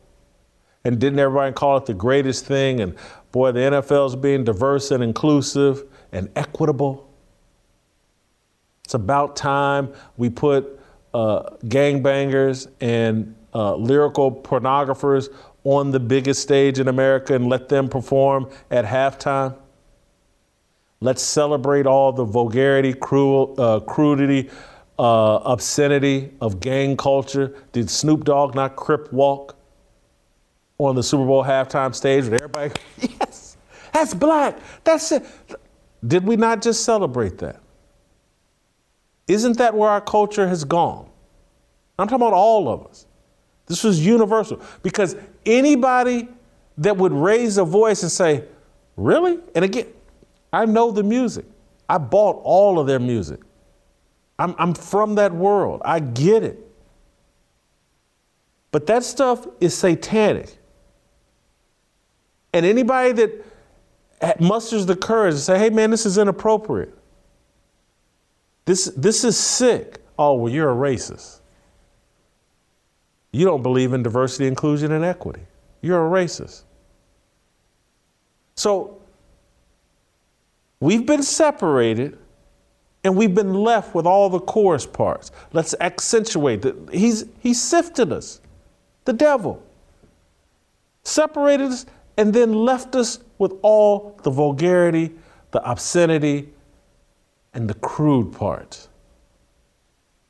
And 0.84 0.98
didn't 0.98 1.18
everybody 1.18 1.52
call 1.52 1.76
it 1.76 1.86
the 1.86 1.94
greatest 1.94 2.46
thing? 2.46 2.80
And 2.80 2.94
boy, 3.32 3.52
the 3.52 3.60
NFL 3.60 4.08
is 4.08 4.16
being 4.16 4.44
diverse 4.44 4.90
and 4.90 5.02
inclusive 5.02 5.84
and 6.12 6.30
equitable. 6.36 7.10
It's 8.84 8.94
about 8.94 9.36
time 9.36 9.92
we 10.16 10.30
put 10.30 10.80
uh, 11.12 11.50
gangbangers 11.64 12.68
and 12.80 13.34
uh, 13.54 13.74
lyrical 13.74 14.32
pornographers 14.32 15.28
on 15.64 15.90
the 15.90 16.00
biggest 16.00 16.42
stage 16.42 16.78
in 16.78 16.88
America 16.88 17.34
and 17.34 17.48
let 17.48 17.68
them 17.68 17.88
perform 17.88 18.48
at 18.70 18.84
halftime. 18.84 19.56
Let's 21.00 21.22
celebrate 21.22 21.86
all 21.86 22.12
the 22.12 22.24
vulgarity, 22.24 22.92
cruel, 22.94 23.54
uh, 23.58 23.80
crudity, 23.80 24.50
uh, 24.98 25.40
obscenity 25.44 26.32
of 26.40 26.60
gang 26.60 26.96
culture. 26.96 27.54
Did 27.72 27.88
Snoop 27.90 28.24
Dogg 28.24 28.54
not 28.54 28.76
crip 28.76 29.12
walk 29.12 29.56
on 30.88 30.96
the 30.96 31.02
Super 31.02 31.24
Bowl 31.24 31.44
halftime 31.44 31.94
stage 31.94 32.24
with 32.24 32.34
everybody? 32.34 32.72
yes, 32.98 33.56
that's 33.92 34.14
black. 34.14 34.58
That's 34.84 35.12
it. 35.12 35.24
Did 36.06 36.24
we 36.24 36.36
not 36.36 36.62
just 36.62 36.84
celebrate 36.84 37.38
that? 37.38 37.60
Isn't 39.28 39.58
that 39.58 39.74
where 39.74 39.90
our 39.90 40.00
culture 40.00 40.48
has 40.48 40.64
gone? 40.64 41.08
I'm 41.98 42.08
talking 42.08 42.26
about 42.26 42.32
all 42.32 42.68
of 42.68 42.86
us. 42.86 43.06
This 43.66 43.84
was 43.84 44.04
universal 44.04 44.60
because 44.82 45.16
anybody 45.46 46.28
that 46.78 46.96
would 46.96 47.12
raise 47.12 47.58
a 47.58 47.64
voice 47.64 48.02
and 48.02 48.10
say, 48.10 48.44
Really? 48.96 49.38
And 49.54 49.64
again, 49.64 49.86
I 50.52 50.66
know 50.66 50.90
the 50.90 51.02
music. 51.02 51.46
I 51.88 51.98
bought 51.98 52.40
all 52.42 52.78
of 52.78 52.86
their 52.86 52.98
music. 52.98 53.40
I'm, 54.38 54.54
I'm 54.58 54.74
from 54.74 55.14
that 55.16 55.32
world. 55.32 55.80
I 55.84 56.00
get 56.00 56.42
it. 56.42 56.58
But 58.70 58.86
that 58.86 59.04
stuff 59.04 59.46
is 59.60 59.76
satanic. 59.76 60.56
And 62.52 62.66
anybody 62.66 63.12
that 63.12 64.40
musters 64.40 64.86
the 64.86 64.96
courage 64.96 65.34
to 65.34 65.40
say, 65.40 65.58
hey 65.58 65.70
man, 65.70 65.90
this 65.90 66.04
is 66.04 66.18
inappropriate. 66.18 66.94
This, 68.64 68.86
this 68.96 69.24
is 69.24 69.36
sick. 69.36 70.00
Oh, 70.18 70.34
well, 70.34 70.52
you're 70.52 70.70
a 70.70 70.74
racist. 70.74 71.40
You 73.32 73.44
don't 73.44 73.62
believe 73.62 73.92
in 73.92 74.02
diversity, 74.02 74.46
inclusion, 74.46 74.92
and 74.92 75.04
equity. 75.04 75.42
You're 75.80 76.06
a 76.06 76.10
racist. 76.10 76.62
So 78.56 79.00
we've 80.80 81.06
been 81.06 81.22
separated 81.22 82.18
and 83.02 83.16
we've 83.16 83.34
been 83.34 83.54
left 83.54 83.94
with 83.94 84.04
all 84.04 84.28
the 84.28 84.40
chorus 84.40 84.84
parts. 84.84 85.30
Let's 85.52 85.74
accentuate 85.80 86.62
that. 86.62 86.90
He's, 86.92 87.24
he 87.38 87.54
sifted 87.54 88.12
us, 88.12 88.40
the 89.06 89.14
devil, 89.14 89.62
separated 91.02 91.68
us, 91.68 91.86
and 92.20 92.34
then 92.34 92.52
left 92.52 92.94
us 92.96 93.20
with 93.38 93.54
all 93.62 94.14
the 94.24 94.30
vulgarity, 94.30 95.10
the 95.52 95.70
obscenity, 95.70 96.50
and 97.54 97.66
the 97.66 97.72
crude 97.72 98.30
part. 98.30 98.88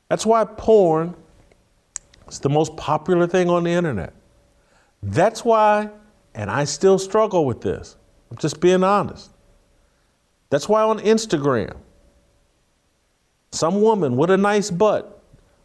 That's 0.07 0.25
why 0.25 0.45
porn 0.45 1.13
is 2.29 2.39
the 2.39 2.47
most 2.47 2.77
popular 2.77 3.27
thing 3.27 3.49
on 3.49 3.65
the 3.65 3.71
internet. 3.71 4.13
That's 5.03 5.43
why, 5.43 5.89
and 6.33 6.49
I 6.49 6.63
still 6.63 6.97
struggle 6.97 7.45
with 7.45 7.59
this. 7.59 7.97
I'm 8.29 8.37
just 8.37 8.61
being 8.61 8.85
honest. 8.85 9.29
That's 10.49 10.69
why 10.69 10.83
on 10.83 10.99
Instagram, 10.99 11.75
some 13.51 13.81
woman 13.81 14.15
with 14.15 14.29
a 14.29 14.37
nice 14.37 14.71
butt, 14.71 15.21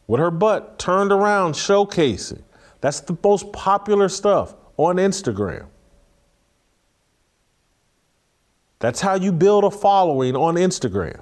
with 0.09 0.19
her 0.19 0.33
butt 0.33 0.77
turned 0.81 1.13
around 1.13 1.53
showcasing, 1.53 2.43
that's 2.81 2.99
the 2.99 3.17
most 3.23 3.53
popular 3.53 4.09
stuff 4.09 4.57
on 4.77 4.97
Instagram. 4.97 5.67
That's 8.79 9.01
how 9.01 9.15
you 9.15 9.33
build 9.33 9.65
a 9.65 9.71
following 9.71 10.37
on 10.37 10.57
Instagram. 10.57 11.21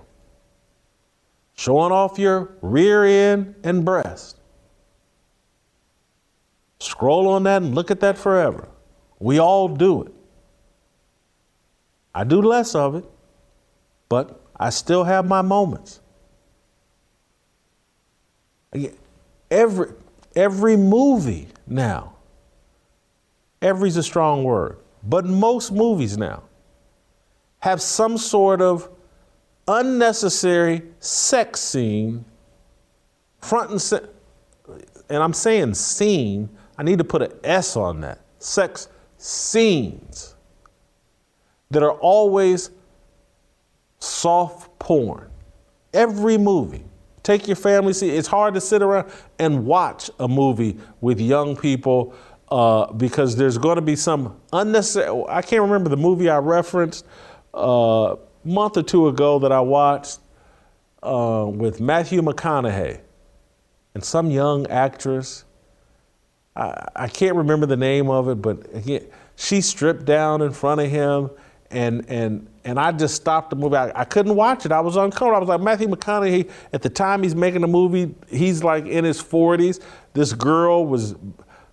Showing 1.54 1.92
off 1.92 2.18
your 2.18 2.56
rear 2.62 3.04
end 3.04 3.54
and 3.62 3.84
breast. 3.84 4.38
Scroll 6.80 7.28
on 7.28 7.44
that 7.44 7.62
and 7.62 7.74
look 7.74 7.90
at 7.90 8.00
that 8.00 8.18
forever. 8.18 8.68
We 9.20 9.38
all 9.38 9.68
do 9.68 10.02
it. 10.02 10.12
I 12.14 12.24
do 12.24 12.42
less 12.42 12.74
of 12.74 12.96
it, 12.96 13.04
but 14.08 14.40
I 14.56 14.70
still 14.70 15.04
have 15.04 15.26
my 15.26 15.42
moments. 15.42 16.00
Every, 19.50 19.92
every 20.34 20.76
movie 20.76 21.48
now, 21.66 22.16
every's 23.62 23.96
a 23.96 24.02
strong 24.02 24.42
word, 24.42 24.78
but 25.04 25.24
most 25.24 25.72
movies 25.72 26.18
now 26.18 26.42
have 27.64 27.80
some 27.80 28.18
sort 28.18 28.60
of 28.60 28.90
unnecessary 29.66 30.82
sex 31.00 31.62
scene 31.62 32.22
front 33.40 33.70
and 33.70 33.80
center. 33.80 34.10
And 35.08 35.22
I'm 35.22 35.32
saying 35.32 35.72
scene, 35.72 36.50
I 36.76 36.82
need 36.82 36.98
to 36.98 37.04
put 37.04 37.22
an 37.22 37.32
S 37.42 37.74
on 37.74 38.02
that. 38.02 38.20
Sex 38.38 38.88
scenes 39.16 40.34
that 41.70 41.82
are 41.82 41.92
always 41.92 42.68
soft 43.98 44.78
porn. 44.78 45.30
Every 45.94 46.36
movie. 46.36 46.84
Take 47.22 47.46
your 47.46 47.56
family, 47.56 47.94
see, 47.94 48.10
it's 48.10 48.28
hard 48.28 48.52
to 48.52 48.60
sit 48.60 48.82
around 48.82 49.10
and 49.38 49.64
watch 49.64 50.10
a 50.20 50.28
movie 50.28 50.76
with 51.00 51.18
young 51.18 51.56
people 51.56 52.14
uh, 52.50 52.92
because 52.92 53.36
there's 53.36 53.56
going 53.56 53.76
to 53.76 53.82
be 53.82 53.96
some 53.96 54.38
unnecessary. 54.52 55.24
I 55.30 55.40
can't 55.40 55.62
remember 55.62 55.88
the 55.88 55.96
movie 55.96 56.28
I 56.28 56.36
referenced 56.36 57.06
a 57.54 58.16
month 58.44 58.76
or 58.76 58.82
two 58.82 59.08
ago 59.08 59.38
that 59.38 59.52
I 59.52 59.60
watched 59.60 60.18
uh, 61.02 61.46
with 61.48 61.80
Matthew 61.80 62.20
McConaughey 62.22 63.00
and 63.94 64.04
some 64.04 64.30
young 64.30 64.66
actress. 64.68 65.44
I, 66.56 66.88
I 66.96 67.08
can't 67.08 67.36
remember 67.36 67.66
the 67.66 67.76
name 67.76 68.10
of 68.10 68.28
it, 68.28 68.36
but 68.36 68.74
again, 68.74 69.06
she 69.36 69.60
stripped 69.60 70.04
down 70.04 70.42
in 70.42 70.52
front 70.52 70.80
of 70.80 70.90
him 70.90 71.30
and 71.70 72.04
and 72.08 72.46
and 72.64 72.78
I 72.78 72.92
just 72.92 73.14
stopped 73.16 73.50
the 73.50 73.56
movie. 73.56 73.76
I, 73.76 74.00
I, 74.00 74.04
couldn't 74.04 74.34
watch 74.36 74.64
it. 74.64 74.72
I 74.72 74.80
was 74.80 74.96
uncomfortable. 74.96 75.36
I 75.36 75.38
was 75.38 75.48
like, 75.48 75.60
Matthew 75.60 75.86
McConaughey, 75.86 76.50
at 76.72 76.80
the 76.80 76.88
time 76.88 77.22
he's 77.22 77.34
making 77.34 77.60
the 77.60 77.66
movie, 77.66 78.14
he's 78.30 78.64
like 78.64 78.86
in 78.86 79.04
his 79.04 79.22
40s. 79.22 79.82
This 80.14 80.32
girl 80.32 80.86
was 80.86 81.14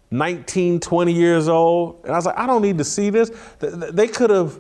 19, 0.09 0.81
20 0.81 1.13
years 1.13 1.47
old. 1.47 2.01
And 2.03 2.11
I 2.11 2.15
was 2.15 2.25
like, 2.25 2.37
I 2.37 2.45
don't 2.45 2.61
need 2.61 2.77
to 2.79 2.83
see 2.83 3.09
this. 3.09 3.31
They 3.59 4.07
could 4.07 4.29
have 4.31 4.59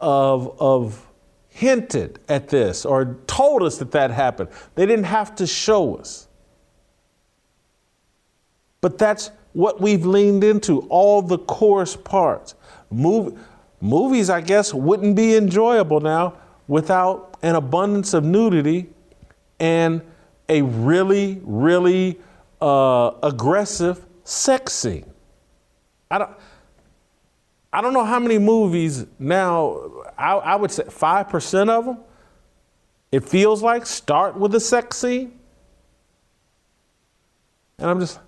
of, 0.00 0.56
of 0.60 1.06
hinted 1.48 2.20
at 2.28 2.48
this 2.48 2.84
or 2.84 3.18
told 3.26 3.62
us 3.62 3.78
that 3.78 3.90
that 3.92 4.10
happened. 4.10 4.48
They 4.74 4.86
didn't 4.86 5.04
have 5.04 5.34
to 5.36 5.46
show 5.46 5.96
us. 5.96 6.28
But 8.80 8.98
that's 8.98 9.30
what 9.52 9.80
we've 9.80 10.06
leaned 10.06 10.44
into, 10.44 10.80
all 10.88 11.22
the 11.22 11.38
coarse 11.38 11.96
parts. 11.96 12.54
Movie, 12.90 13.36
movies, 13.80 14.30
I 14.30 14.40
guess, 14.40 14.72
wouldn't 14.72 15.16
be 15.16 15.36
enjoyable 15.36 16.00
now 16.00 16.34
without 16.68 17.36
an 17.42 17.56
abundance 17.56 18.14
of 18.14 18.24
nudity 18.24 18.88
and 19.58 20.02
a 20.48 20.62
really, 20.62 21.40
really 21.42 22.18
uh, 22.60 23.12
aggressive 23.22 24.04
sex 24.24 24.72
scene. 24.72 25.10
I 26.10 26.18
don't, 26.18 26.30
I 27.72 27.80
don't 27.80 27.92
know 27.92 28.04
how 28.04 28.18
many 28.18 28.38
movies 28.38 29.06
now, 29.18 30.04
I, 30.18 30.34
I 30.34 30.56
would 30.56 30.70
say 30.70 30.84
5% 30.84 31.68
of 31.68 31.84
them, 31.84 31.98
it 33.12 33.28
feels 33.28 33.62
like 33.62 33.86
start 33.86 34.36
with 34.36 34.54
a 34.54 34.60
sex 34.60 34.96
scene. 34.98 35.38
And 37.78 37.90
I'm 37.90 38.00
just, 38.00 38.18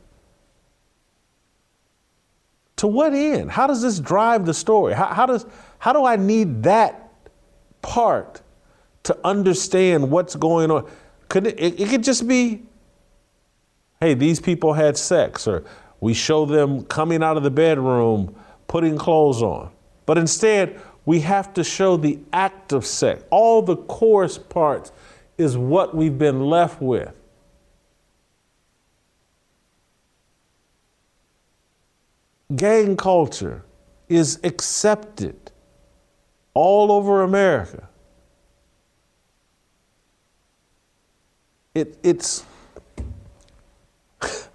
to 2.77 2.86
what 2.86 3.12
end? 3.12 3.51
How 3.51 3.66
does 3.66 3.82
this 3.82 4.01
drive 4.01 4.47
the 4.47 4.55
story? 4.55 4.93
How, 4.93 5.06
how, 5.06 5.27
does, 5.27 5.47
how 5.78 5.93
do 5.93 6.05
I 6.05 6.16
need 6.16 6.62
that 6.64 7.12
part 7.81 8.43
to 9.05 9.16
understand 9.24 10.10
what's 10.10 10.35
going 10.36 10.70
on? 10.70 10.90
Could 11.28 11.48
it, 11.48 11.60
it, 11.60 11.81
it 11.81 11.89
could 11.89 12.02
just 12.02 12.27
be, 12.27 12.62
hey, 14.01 14.14
these 14.14 14.40
people 14.40 14.73
had 14.73 14.97
sex, 14.97 15.47
or 15.47 15.64
we 16.01 16.14
show 16.14 16.44
them 16.44 16.85
coming 16.85 17.23
out 17.23 17.36
of 17.36 17.43
the 17.43 17.51
bedroom, 17.51 18.35
putting 18.72 18.96
clothes 18.96 19.42
on. 19.42 19.70
But 20.06 20.16
instead, 20.16 20.80
we 21.04 21.20
have 21.20 21.52
to 21.52 21.62
show 21.62 21.98
the 21.98 22.18
act 22.32 22.72
of 22.72 22.86
sex. 22.86 23.22
All 23.28 23.60
the 23.60 23.76
coarse 23.76 24.38
parts 24.38 24.92
is 25.36 25.58
what 25.58 25.94
we've 25.94 26.16
been 26.16 26.46
left 26.46 26.80
with. 26.80 27.12
gang 32.56 32.96
culture 32.96 33.62
is 34.08 34.40
accepted 34.42 35.52
all 36.54 36.92
over 36.92 37.22
America. 37.22 37.88
It, 41.74 41.98
it's 42.02 42.44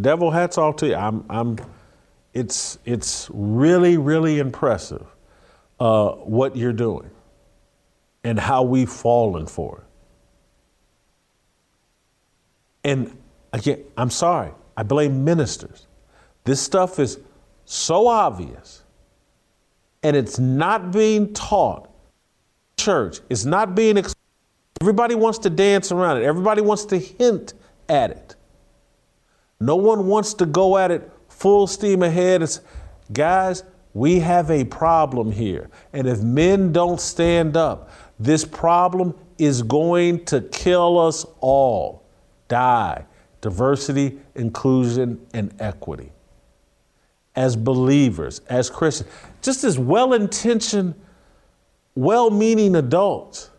devil 0.00 0.30
hats 0.30 0.58
off 0.58 0.76
to 0.76 0.88
you. 0.88 0.94
I'm, 0.94 1.24
I'm, 1.30 1.56
it's, 2.34 2.78
it's 2.84 3.30
really, 3.32 3.96
really 3.98 4.38
impressive 4.38 5.06
uh, 5.78 6.12
what 6.12 6.56
you're 6.56 6.72
doing 6.72 7.10
and 8.24 8.38
how 8.38 8.62
we've 8.62 8.90
fallen 8.90 9.46
for 9.46 9.78
it. 9.78 9.84
And 12.84 13.16
again, 13.52 13.84
I'm 13.96 14.10
sorry, 14.10 14.52
I 14.76 14.82
blame 14.82 15.24
ministers. 15.24 15.86
This 16.44 16.60
stuff 16.60 16.98
is 16.98 17.18
so 17.64 18.06
obvious 18.06 18.82
and 20.02 20.16
it's 20.16 20.38
not 20.38 20.90
being 20.90 21.32
taught. 21.32 21.88
Church, 22.76 23.20
it's 23.30 23.44
not 23.44 23.74
being. 23.74 23.98
Ex- 23.98 24.14
Everybody 24.80 25.14
wants 25.14 25.38
to 25.40 25.50
dance 25.50 25.92
around 25.92 26.16
it, 26.16 26.24
everybody 26.24 26.60
wants 26.60 26.84
to 26.86 26.98
hint 26.98 27.54
at 27.88 28.10
it. 28.10 28.34
No 29.60 29.76
one 29.76 30.08
wants 30.08 30.34
to 30.34 30.46
go 30.46 30.76
at 30.76 30.90
it 30.90 31.08
full 31.42 31.66
steam 31.66 32.04
ahead. 32.04 32.40
It's, 32.40 32.60
guys, 33.12 33.64
we 33.94 34.20
have 34.20 34.48
a 34.48 34.64
problem 34.64 35.32
here. 35.32 35.68
And 35.92 36.06
if 36.06 36.22
men 36.22 36.72
don't 36.72 37.00
stand 37.00 37.56
up, 37.56 37.90
this 38.20 38.44
problem 38.44 39.14
is 39.38 39.60
going 39.62 40.24
to 40.26 40.40
kill 40.40 41.00
us 41.00 41.26
all. 41.40 42.04
Die. 42.46 43.04
Diversity, 43.40 44.20
inclusion, 44.36 45.20
and 45.34 45.52
equity 45.58 46.12
as 47.34 47.56
believers, 47.56 48.40
as 48.48 48.70
Christians, 48.70 49.10
just 49.40 49.64
as 49.64 49.78
well 49.78 50.12
intentioned, 50.12 50.94
well 51.96 52.30
meaning 52.30 52.76
adults. 52.76 53.50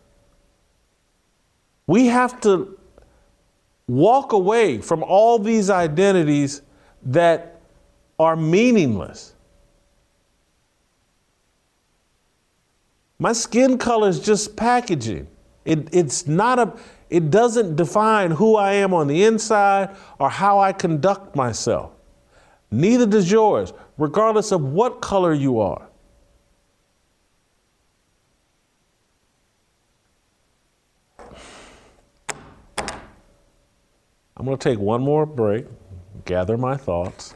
We 1.86 2.06
have 2.06 2.40
to 2.42 2.78
walk 3.86 4.32
away 4.32 4.78
from 4.78 5.02
all 5.02 5.38
these 5.38 5.68
identities 5.68 6.62
that 7.02 7.53
are 8.18 8.36
meaningless. 8.36 9.34
My 13.18 13.32
skin 13.32 13.78
color 13.78 14.08
is 14.08 14.20
just 14.20 14.56
packaging. 14.56 15.28
It, 15.64 15.88
it's 15.92 16.26
not 16.26 16.58
a, 16.58 16.74
it 17.08 17.30
doesn't 17.30 17.76
define 17.76 18.32
who 18.32 18.56
I 18.56 18.74
am 18.74 18.92
on 18.92 19.06
the 19.06 19.24
inside 19.24 19.96
or 20.18 20.28
how 20.28 20.58
I 20.58 20.72
conduct 20.72 21.34
myself. 21.34 21.92
Neither 22.70 23.06
does 23.06 23.30
yours, 23.30 23.72
regardless 23.98 24.52
of 24.52 24.62
what 24.62 25.00
color 25.00 25.32
you 25.32 25.60
are. 25.60 25.88
I'm 34.36 34.44
going 34.44 34.58
to 34.58 34.70
take 34.70 34.78
one 34.78 35.00
more 35.00 35.24
break, 35.24 35.66
gather 36.24 36.58
my 36.58 36.76
thoughts, 36.76 37.34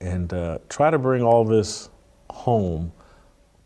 and 0.00 0.32
uh, 0.32 0.58
try 0.68 0.90
to 0.90 0.98
bring 0.98 1.22
all 1.22 1.44
this 1.44 1.90
home 2.30 2.92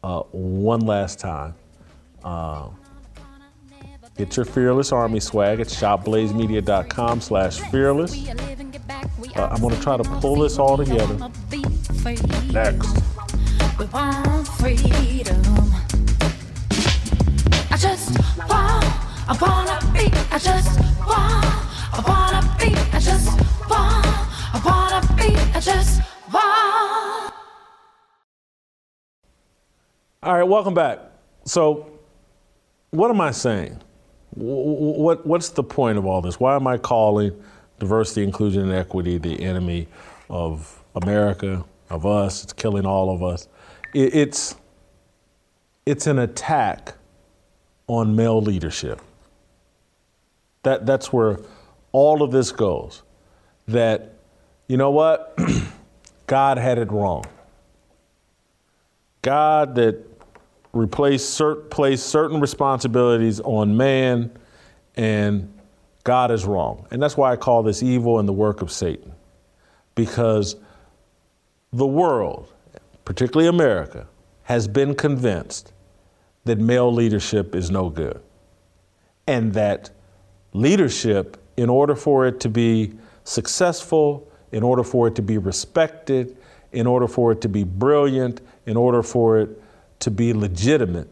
uh, 0.02 0.22
one 0.32 0.80
last 0.80 1.18
time. 1.18 1.54
Uh, 2.24 2.68
get 4.16 4.36
your 4.36 4.44
Fearless 4.44 4.92
Army 4.92 5.20
swag 5.20 5.60
at 5.60 5.68
shopblazemedia.com 5.68 7.20
slash 7.20 7.60
fearless. 7.70 8.28
Uh, 9.36 9.46
I'm 9.46 9.60
going 9.60 9.74
to 9.74 9.80
try 9.80 9.96
to 9.96 10.04
pull 10.20 10.36
this 10.36 10.58
all 10.58 10.76
together. 10.76 11.30
Next. 12.52 13.02
We 13.78 13.86
want 13.86 14.48
freedom. 14.48 15.42
I 17.70 17.76
just 17.76 18.18
want, 18.48 18.84
I 19.28 19.36
wanna 19.40 19.78
be, 19.92 20.10
I 20.32 20.38
just 20.38 20.80
want, 21.06 21.46
I 21.92 22.02
wanna 22.08 22.56
be, 22.58 22.74
I 22.92 22.98
just 22.98 23.28
want, 23.70 24.06
I 24.52 24.60
wanna 24.64 25.14
be, 25.14 25.36
I 25.54 25.60
just 25.60 26.00
All 30.22 30.34
right, 30.34 30.42
welcome 30.42 30.74
back. 30.74 30.98
So, 31.44 31.90
what 32.90 33.10
am 33.10 33.20
I 33.20 33.30
saying? 33.30 33.80
What, 34.30 35.26
what's 35.26 35.50
the 35.50 35.62
point 35.62 35.98
of 35.98 36.06
all 36.06 36.20
this? 36.20 36.38
Why 36.38 36.56
am 36.56 36.66
I 36.66 36.76
calling? 36.78 37.32
diversity, 37.78 38.24
inclusion, 38.24 38.62
and 38.62 38.72
equity 38.72 39.18
the 39.18 39.42
enemy 39.42 39.88
of 40.28 40.82
America, 40.94 41.64
of 41.90 42.06
us. 42.06 42.44
It's 42.44 42.52
killing 42.52 42.86
all 42.86 43.14
of 43.14 43.22
us. 43.22 43.48
It, 43.94 44.14
it's, 44.14 44.56
it's 45.86 46.06
an 46.06 46.18
attack 46.18 46.94
on 47.86 48.14
male 48.14 48.40
leadership. 48.40 49.00
That, 50.64 50.86
that's 50.86 51.12
where 51.12 51.38
all 51.92 52.22
of 52.22 52.30
this 52.30 52.52
goes. 52.52 53.02
That, 53.68 54.14
you 54.66 54.76
know 54.76 54.90
what? 54.90 55.38
God 56.28 56.58
had 56.58 56.78
it 56.78 56.92
wrong. 56.92 57.24
God 59.22 59.74
that 59.74 60.04
replaced 60.72 61.40
cert, 61.40 61.70
placed 61.70 62.06
certain 62.06 62.38
responsibilities 62.38 63.40
on 63.40 63.76
man, 63.76 64.30
and 64.94 65.52
God 66.04 66.30
is 66.30 66.44
wrong. 66.44 66.86
And 66.90 67.02
that's 67.02 67.16
why 67.16 67.32
I 67.32 67.36
call 67.36 67.62
this 67.62 67.82
evil 67.82 68.18
and 68.18 68.28
the 68.28 68.32
work 68.32 68.62
of 68.62 68.70
Satan. 68.70 69.12
Because 69.94 70.56
the 71.72 71.86
world, 71.86 72.52
particularly 73.04 73.48
America, 73.48 74.06
has 74.44 74.68
been 74.68 74.94
convinced 74.94 75.72
that 76.44 76.58
male 76.58 76.92
leadership 76.92 77.54
is 77.54 77.70
no 77.70 77.88
good. 77.88 78.20
And 79.26 79.54
that 79.54 79.90
leadership, 80.52 81.42
in 81.56 81.70
order 81.70 81.94
for 81.94 82.26
it 82.26 82.38
to 82.40 82.50
be 82.50 82.92
successful, 83.24 84.27
in 84.52 84.62
order 84.62 84.82
for 84.82 85.08
it 85.08 85.14
to 85.16 85.22
be 85.22 85.38
respected, 85.38 86.36
in 86.72 86.86
order 86.86 87.08
for 87.08 87.32
it 87.32 87.40
to 87.42 87.48
be 87.48 87.64
brilliant, 87.64 88.40
in 88.66 88.76
order 88.76 89.02
for 89.02 89.38
it 89.38 89.62
to 90.00 90.10
be 90.10 90.32
legitimate, 90.32 91.08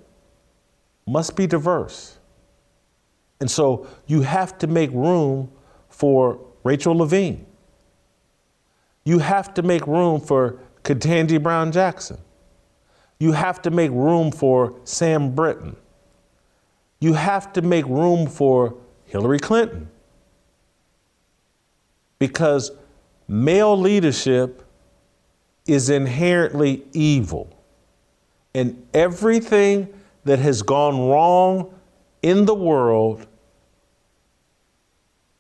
must 1.07 1.37
be 1.37 1.47
diverse. 1.47 2.19
And 3.41 3.51
so 3.51 3.87
you 4.07 4.23
have 4.23 4.59
to 4.59 4.67
make 4.67 4.91
room 4.93 5.51
for 5.89 6.41
Rachel 6.65 6.97
Levine. 6.97 7.47
You 9.05 9.19
have 9.19 9.55
to 9.55 9.63
make 9.63 9.87
room 9.87 10.21
for 10.21 10.59
Ketanji 10.83 11.43
Brown 11.43 11.73
Jackson. 11.73 12.19
You 13.19 13.33
have 13.33 13.63
to 13.63 13.71
make 13.71 13.91
room 13.91 14.31
for 14.31 14.79
Sam 14.85 15.35
Brinton. 15.35 15.77
You 17.01 17.15
have 17.15 17.53
to 17.55 17.63
make 17.63 17.87
room 17.87 18.27
for 18.27 18.77
Hillary 19.05 19.39
Clinton. 19.39 19.89
Because 22.19 22.71
male 23.29 23.79
leadership 23.79 24.63
is 25.67 25.91
inherently 25.91 26.85
evil. 26.93 27.53
And 28.55 28.87
everything 28.95 29.93
that 30.25 30.39
has 30.39 30.63
gone 30.63 31.09
wrong 31.09 31.75
in 32.23 32.47
the 32.47 32.55
world 32.55 33.27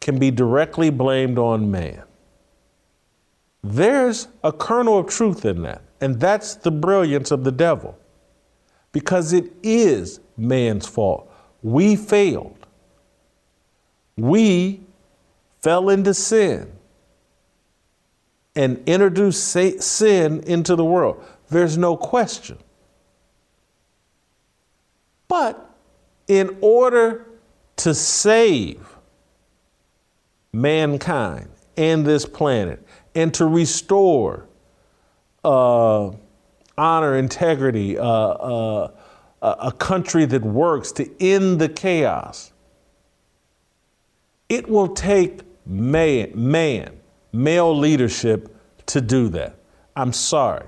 can 0.00 0.18
be 0.18 0.30
directly 0.30 0.90
blamed 0.90 1.38
on 1.38 1.70
man. 1.70 2.02
There's 3.64 4.28
a 4.44 4.52
kernel 4.52 4.98
of 4.98 5.08
truth 5.08 5.44
in 5.44 5.62
that. 5.62 5.82
And 6.00 6.20
that's 6.20 6.54
the 6.54 6.70
brilliance 6.70 7.30
of 7.30 7.42
the 7.42 7.50
devil. 7.50 7.98
Because 8.92 9.32
it 9.32 9.52
is 9.62 10.20
man's 10.36 10.86
fault. 10.86 11.32
We 11.62 11.96
failed. 11.96 12.66
We 14.16 14.82
fell 15.60 15.88
into 15.88 16.14
sin 16.14 16.75
and 18.56 18.82
introduce 18.86 19.40
sin 19.40 20.40
into 20.40 20.74
the 20.74 20.84
world. 20.84 21.22
There's 21.50 21.78
no 21.78 21.96
question. 21.96 22.58
But 25.28 25.70
in 26.26 26.56
order 26.60 27.26
to 27.76 27.94
save 27.94 28.96
mankind 30.52 31.48
and 31.76 32.06
this 32.06 32.24
planet 32.24 32.84
and 33.14 33.32
to 33.34 33.46
restore 33.46 34.48
uh, 35.44 36.10
honor, 36.76 37.16
integrity, 37.16 37.98
uh, 37.98 38.04
uh, 38.04 38.90
a 39.42 39.72
country 39.72 40.24
that 40.24 40.42
works 40.42 40.92
to 40.92 41.08
end 41.22 41.60
the 41.60 41.68
chaos. 41.68 42.52
It 44.48 44.68
will 44.68 44.88
take 44.88 45.40
man, 45.66 46.32
man, 46.34 46.98
male 47.36 47.76
leadership 47.76 48.56
to 48.86 49.00
do 49.00 49.28
that. 49.28 49.56
I'm 49.94 50.12
sorry. 50.12 50.66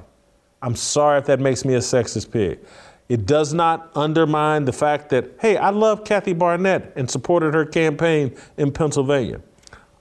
I'm 0.62 0.74
sorry 0.74 1.18
if 1.18 1.26
that 1.26 1.40
makes 1.40 1.64
me 1.64 1.74
a 1.74 1.78
sexist 1.78 2.30
pig. 2.30 2.60
It 3.08 3.26
does 3.26 3.54
not 3.54 3.90
undermine 3.94 4.64
the 4.64 4.72
fact 4.72 5.08
that, 5.10 5.30
hey, 5.40 5.56
I 5.56 5.70
love 5.70 6.04
Kathy 6.04 6.34
Barnette 6.34 6.92
and 6.96 7.10
supported 7.10 7.54
her 7.54 7.64
campaign 7.64 8.36
in 8.56 8.70
Pennsylvania. 8.70 9.40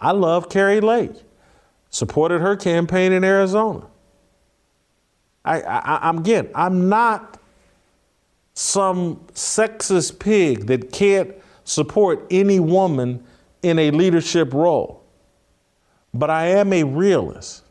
I 0.02 0.12
love 0.12 0.50
Kari 0.50 0.82
Lake, 0.82 1.14
supported 1.90 2.40
her 2.40 2.56
campaign 2.56 3.12
in 3.14 3.24
Arizona. 3.24 3.88
I, 5.46 5.62
I, 5.62 6.10
I'm 6.10 6.18
again, 6.18 6.50
I'm 6.54 6.90
not 6.90 7.40
some 8.54 9.18
sexist 9.34 10.20
pig 10.20 10.68
that 10.68 10.92
can't 10.92 11.34
support 11.64 12.26
any 12.30 12.60
woman 12.60 13.24
in 13.62 13.80
a 13.80 13.92
leadership 13.92 14.54
role. 14.54 15.04
But 16.18 16.30
I 16.32 16.48
am 16.48 16.74
a 16.74 16.84
realist 16.84 17.64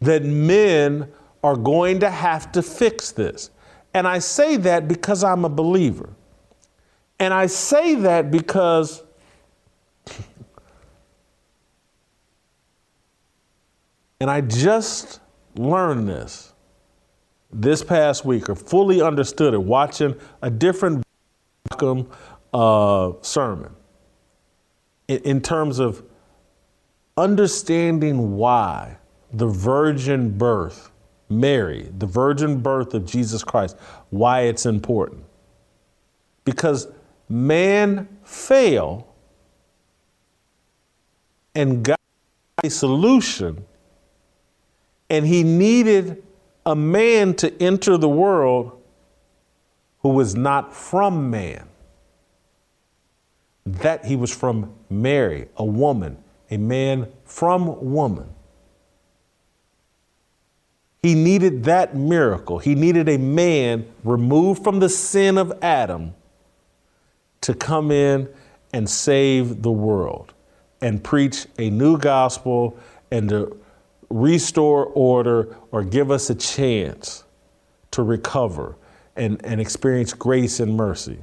that 0.00 0.22
men 0.22 1.10
are 1.42 1.56
going 1.56 1.98
to 2.00 2.08
have 2.10 2.52
to 2.52 2.62
fix 2.62 3.10
this. 3.10 3.50
And 3.94 4.06
I 4.06 4.20
say 4.20 4.56
that 4.58 4.86
because 4.86 5.24
I'm 5.24 5.44
a 5.44 5.48
believer. 5.48 6.10
And 7.18 7.34
I 7.34 7.46
say 7.46 7.96
that 7.96 8.30
because 8.30 9.02
and 14.20 14.30
I 14.30 14.40
just 14.40 15.20
learned 15.56 16.08
this 16.08 16.52
this 17.50 17.82
past 17.82 18.24
week 18.24 18.48
or 18.48 18.54
fully 18.54 19.02
understood 19.02 19.52
it 19.54 19.62
watching 19.62 20.14
a 20.42 20.50
different 20.50 21.04
uh, 22.52 23.12
sermon 23.22 23.74
in, 25.08 25.18
in 25.22 25.40
terms 25.40 25.78
of 25.78 26.04
understanding 27.18 28.36
why 28.36 28.96
the 29.32 29.46
virgin 29.46 30.38
birth, 30.38 30.90
Mary, 31.28 31.90
the 31.98 32.06
virgin 32.06 32.60
birth 32.60 32.94
of 32.94 33.04
Jesus 33.04 33.42
Christ, 33.42 33.76
why 34.10 34.42
it's 34.42 34.64
important. 34.64 35.24
Because 36.44 36.88
man 37.28 38.08
failed 38.24 39.04
and 41.54 41.82
got 41.84 42.00
a 42.62 42.70
solution, 42.70 43.64
and 45.10 45.26
he 45.26 45.42
needed 45.42 46.22
a 46.64 46.76
man 46.76 47.34
to 47.34 47.62
enter 47.62 47.96
the 47.96 48.08
world 48.08 48.80
who 50.00 50.10
was 50.10 50.34
not 50.34 50.74
from 50.74 51.30
man. 51.30 51.68
That 53.66 54.04
he 54.04 54.16
was 54.16 54.34
from 54.34 54.72
Mary, 54.88 55.48
a 55.56 55.64
woman, 55.64 56.16
a 56.50 56.56
man 56.56 57.12
from 57.24 57.92
woman. 57.92 58.28
He 61.02 61.14
needed 61.14 61.64
that 61.64 61.94
miracle. 61.94 62.58
He 62.58 62.74
needed 62.74 63.08
a 63.08 63.18
man 63.18 63.86
removed 64.02 64.64
from 64.64 64.80
the 64.80 64.88
sin 64.88 65.38
of 65.38 65.56
Adam 65.62 66.14
to 67.42 67.54
come 67.54 67.90
in 67.90 68.28
and 68.72 68.88
save 68.88 69.62
the 69.62 69.70
world 69.70 70.34
and 70.80 71.02
preach 71.02 71.46
a 71.58 71.70
new 71.70 71.98
gospel 71.98 72.78
and 73.10 73.28
to 73.28 73.60
restore 74.10 74.86
order 74.86 75.56
or 75.70 75.84
give 75.84 76.10
us 76.10 76.30
a 76.30 76.34
chance 76.34 77.24
to 77.90 78.02
recover 78.02 78.76
and, 79.16 79.44
and 79.44 79.60
experience 79.60 80.12
grace 80.12 80.60
and 80.60 80.76
mercy. 80.76 81.18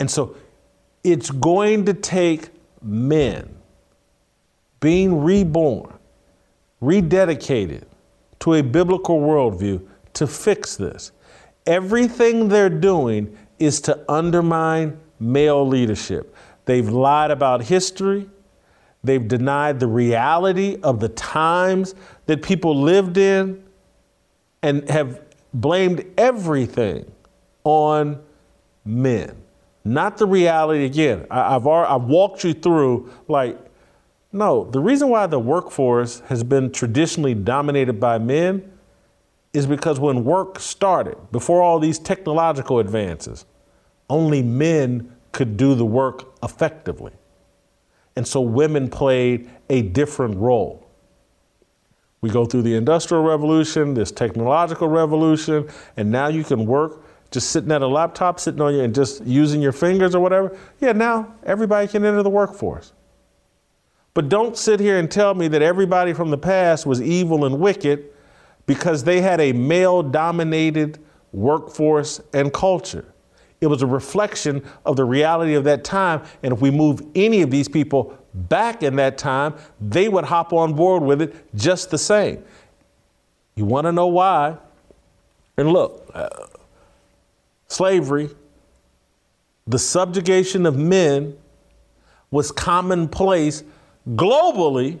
And 0.00 0.10
so 0.10 0.36
it's 1.04 1.30
going 1.30 1.84
to 1.86 1.94
take 1.94 2.50
men 2.84 3.48
being 4.80 5.22
reborn, 5.22 5.92
rededicated 6.82 7.84
to 8.40 8.54
a 8.54 8.62
biblical 8.62 9.20
worldview 9.20 9.86
to 10.14 10.26
fix 10.26 10.76
this. 10.76 11.12
Everything 11.66 12.48
they're 12.48 12.68
doing 12.68 13.36
is 13.58 13.80
to 13.82 14.04
undermine 14.10 14.98
male 15.20 15.66
leadership. 15.66 16.34
They've 16.64 16.88
lied 16.88 17.30
about 17.30 17.62
history. 17.62 18.28
They've 19.04 19.26
denied 19.26 19.80
the 19.80 19.86
reality 19.86 20.78
of 20.82 21.00
the 21.00 21.08
times 21.10 21.94
that 22.26 22.42
people 22.42 22.80
lived 22.80 23.16
in 23.16 23.62
and 24.62 24.88
have 24.90 25.20
blamed 25.54 26.04
everything 26.16 27.10
on 27.64 28.22
men. 28.84 29.41
Not 29.84 30.16
the 30.18 30.26
reality 30.26 30.84
again. 30.84 31.26
I, 31.30 31.52
have 31.52 31.66
I've 31.66 32.04
walked 32.04 32.44
you 32.44 32.54
through 32.54 33.10
like, 33.28 33.58
no, 34.32 34.64
the 34.70 34.80
reason 34.80 35.08
why 35.08 35.26
the 35.26 35.38
workforce 35.38 36.20
has 36.26 36.42
been 36.44 36.70
traditionally 36.70 37.34
dominated 37.34 38.00
by 38.00 38.18
men 38.18 38.72
is 39.52 39.66
because 39.66 40.00
when 40.00 40.24
work 40.24 40.58
started, 40.58 41.16
before 41.30 41.60
all 41.60 41.78
these 41.78 41.98
technological 41.98 42.78
advances, 42.78 43.44
only 44.08 44.42
men 44.42 45.14
could 45.32 45.56
do 45.56 45.74
the 45.74 45.84
work 45.84 46.34
effectively. 46.42 47.12
And 48.16 48.26
so 48.26 48.40
women 48.40 48.88
played 48.88 49.50
a 49.68 49.82
different 49.82 50.36
role. 50.36 50.86
We 52.20 52.30
go 52.30 52.44
through 52.44 52.62
the 52.62 52.76
Industrial 52.76 53.22
Revolution, 53.22 53.94
this 53.94 54.12
technological 54.12 54.88
revolution, 54.88 55.68
and 55.96 56.10
now 56.10 56.28
you 56.28 56.44
can 56.44 56.66
work 56.66 57.01
just 57.32 57.50
sitting 57.50 57.72
at 57.72 57.82
a 57.82 57.86
laptop, 57.86 58.38
sitting 58.38 58.60
on 58.60 58.74
you 58.74 58.82
and 58.82 58.94
just 58.94 59.24
using 59.24 59.60
your 59.60 59.72
fingers 59.72 60.14
or 60.14 60.20
whatever, 60.20 60.56
yeah, 60.80 60.92
now 60.92 61.34
everybody 61.44 61.88
can 61.88 62.04
enter 62.04 62.22
the 62.22 62.30
workforce. 62.30 62.92
But 64.14 64.28
don't 64.28 64.56
sit 64.56 64.78
here 64.78 64.98
and 64.98 65.10
tell 65.10 65.34
me 65.34 65.48
that 65.48 65.62
everybody 65.62 66.12
from 66.12 66.30
the 66.30 66.38
past 66.38 66.84
was 66.84 67.00
evil 67.00 67.44
and 67.44 67.58
wicked 67.58 68.10
because 68.66 69.04
they 69.04 69.20
had 69.20 69.40
a 69.40 69.52
male 69.52 70.02
dominated 70.02 70.98
workforce 71.32 72.20
and 72.34 72.52
culture. 72.52 73.06
It 73.62 73.68
was 73.68 73.80
a 73.80 73.86
reflection 73.86 74.62
of 74.84 74.96
the 74.96 75.04
reality 75.04 75.54
of 75.54 75.64
that 75.64 75.84
time. 75.84 76.22
And 76.42 76.52
if 76.52 76.60
we 76.60 76.70
move 76.70 77.00
any 77.14 77.42
of 77.42 77.50
these 77.50 77.68
people 77.68 78.18
back 78.34 78.82
in 78.82 78.96
that 78.96 79.16
time, 79.16 79.54
they 79.80 80.08
would 80.08 80.24
hop 80.24 80.52
on 80.52 80.74
board 80.74 81.02
with 81.02 81.22
it 81.22 81.54
just 81.54 81.90
the 81.90 81.98
same. 81.98 82.44
You 83.54 83.64
want 83.64 83.86
to 83.86 83.92
know 83.92 84.08
why? 84.08 84.58
And 85.56 85.72
look, 85.72 86.10
uh, 86.12 86.28
slavery, 87.72 88.30
the 89.66 89.78
subjugation 89.78 90.66
of 90.66 90.76
men 90.76 91.36
was 92.30 92.50
commonplace 92.52 93.64
globally 94.10 94.98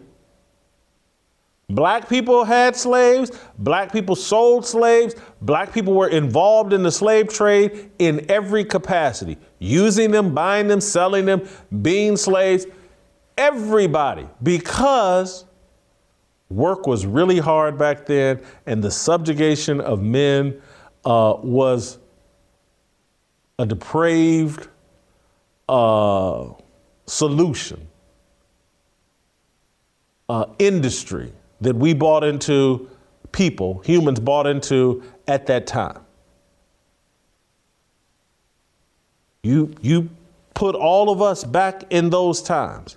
Black 1.72 2.06
people 2.06 2.44
had 2.44 2.76
slaves, 2.76 3.30
black 3.58 3.92
people 3.92 4.14
sold 4.14 4.66
slaves, 4.66 5.14
black 5.40 5.72
people 5.72 5.94
were 5.94 6.08
involved 6.08 6.74
in 6.74 6.82
the 6.82 6.92
slave 6.92 7.28
trade 7.28 7.90
in 7.98 8.30
every 8.30 8.62
capacity, 8.62 9.38
using 9.58 10.10
them, 10.10 10.34
buying 10.34 10.68
them, 10.68 10.82
selling 10.82 11.24
them, 11.24 11.48
being 11.80 12.18
slaves. 12.18 12.66
Everybody, 13.38 14.28
because 14.42 15.46
work 16.50 16.86
was 16.86 17.06
really 17.06 17.38
hard 17.38 17.78
back 17.78 18.04
then 18.04 18.42
and 18.66 18.84
the 18.84 18.90
subjugation 18.90 19.80
of 19.80 20.02
men 20.02 20.60
uh, 21.06 21.36
was 21.42 21.96
a 23.58 23.66
depraved 23.66 24.68
uh, 25.68 26.46
solution, 27.06 27.86
uh, 30.28 30.46
industry 30.58 31.32
that 31.60 31.76
we 31.76 31.94
bought 31.94 32.24
into, 32.24 32.88
people, 33.30 33.80
humans 33.84 34.20
bought 34.20 34.46
into 34.46 35.02
at 35.28 35.46
that 35.46 35.66
time. 35.66 36.00
You, 39.42 39.72
you 39.80 40.08
put 40.54 40.74
all 40.74 41.10
of 41.10 41.20
us 41.20 41.44
back 41.44 41.84
in 41.90 42.10
those 42.10 42.42
times, 42.42 42.96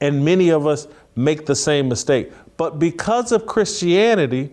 and 0.00 0.24
many 0.24 0.50
of 0.50 0.66
us 0.66 0.88
make 1.14 1.46
the 1.46 1.54
same 1.54 1.88
mistake. 1.88 2.32
But 2.56 2.78
because 2.78 3.32
of 3.32 3.46
Christianity, 3.46 4.50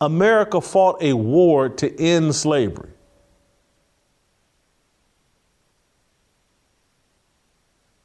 America 0.00 0.60
fought 0.60 1.02
a 1.02 1.14
war 1.14 1.68
to 1.70 2.00
end 2.00 2.34
slavery. 2.34 2.90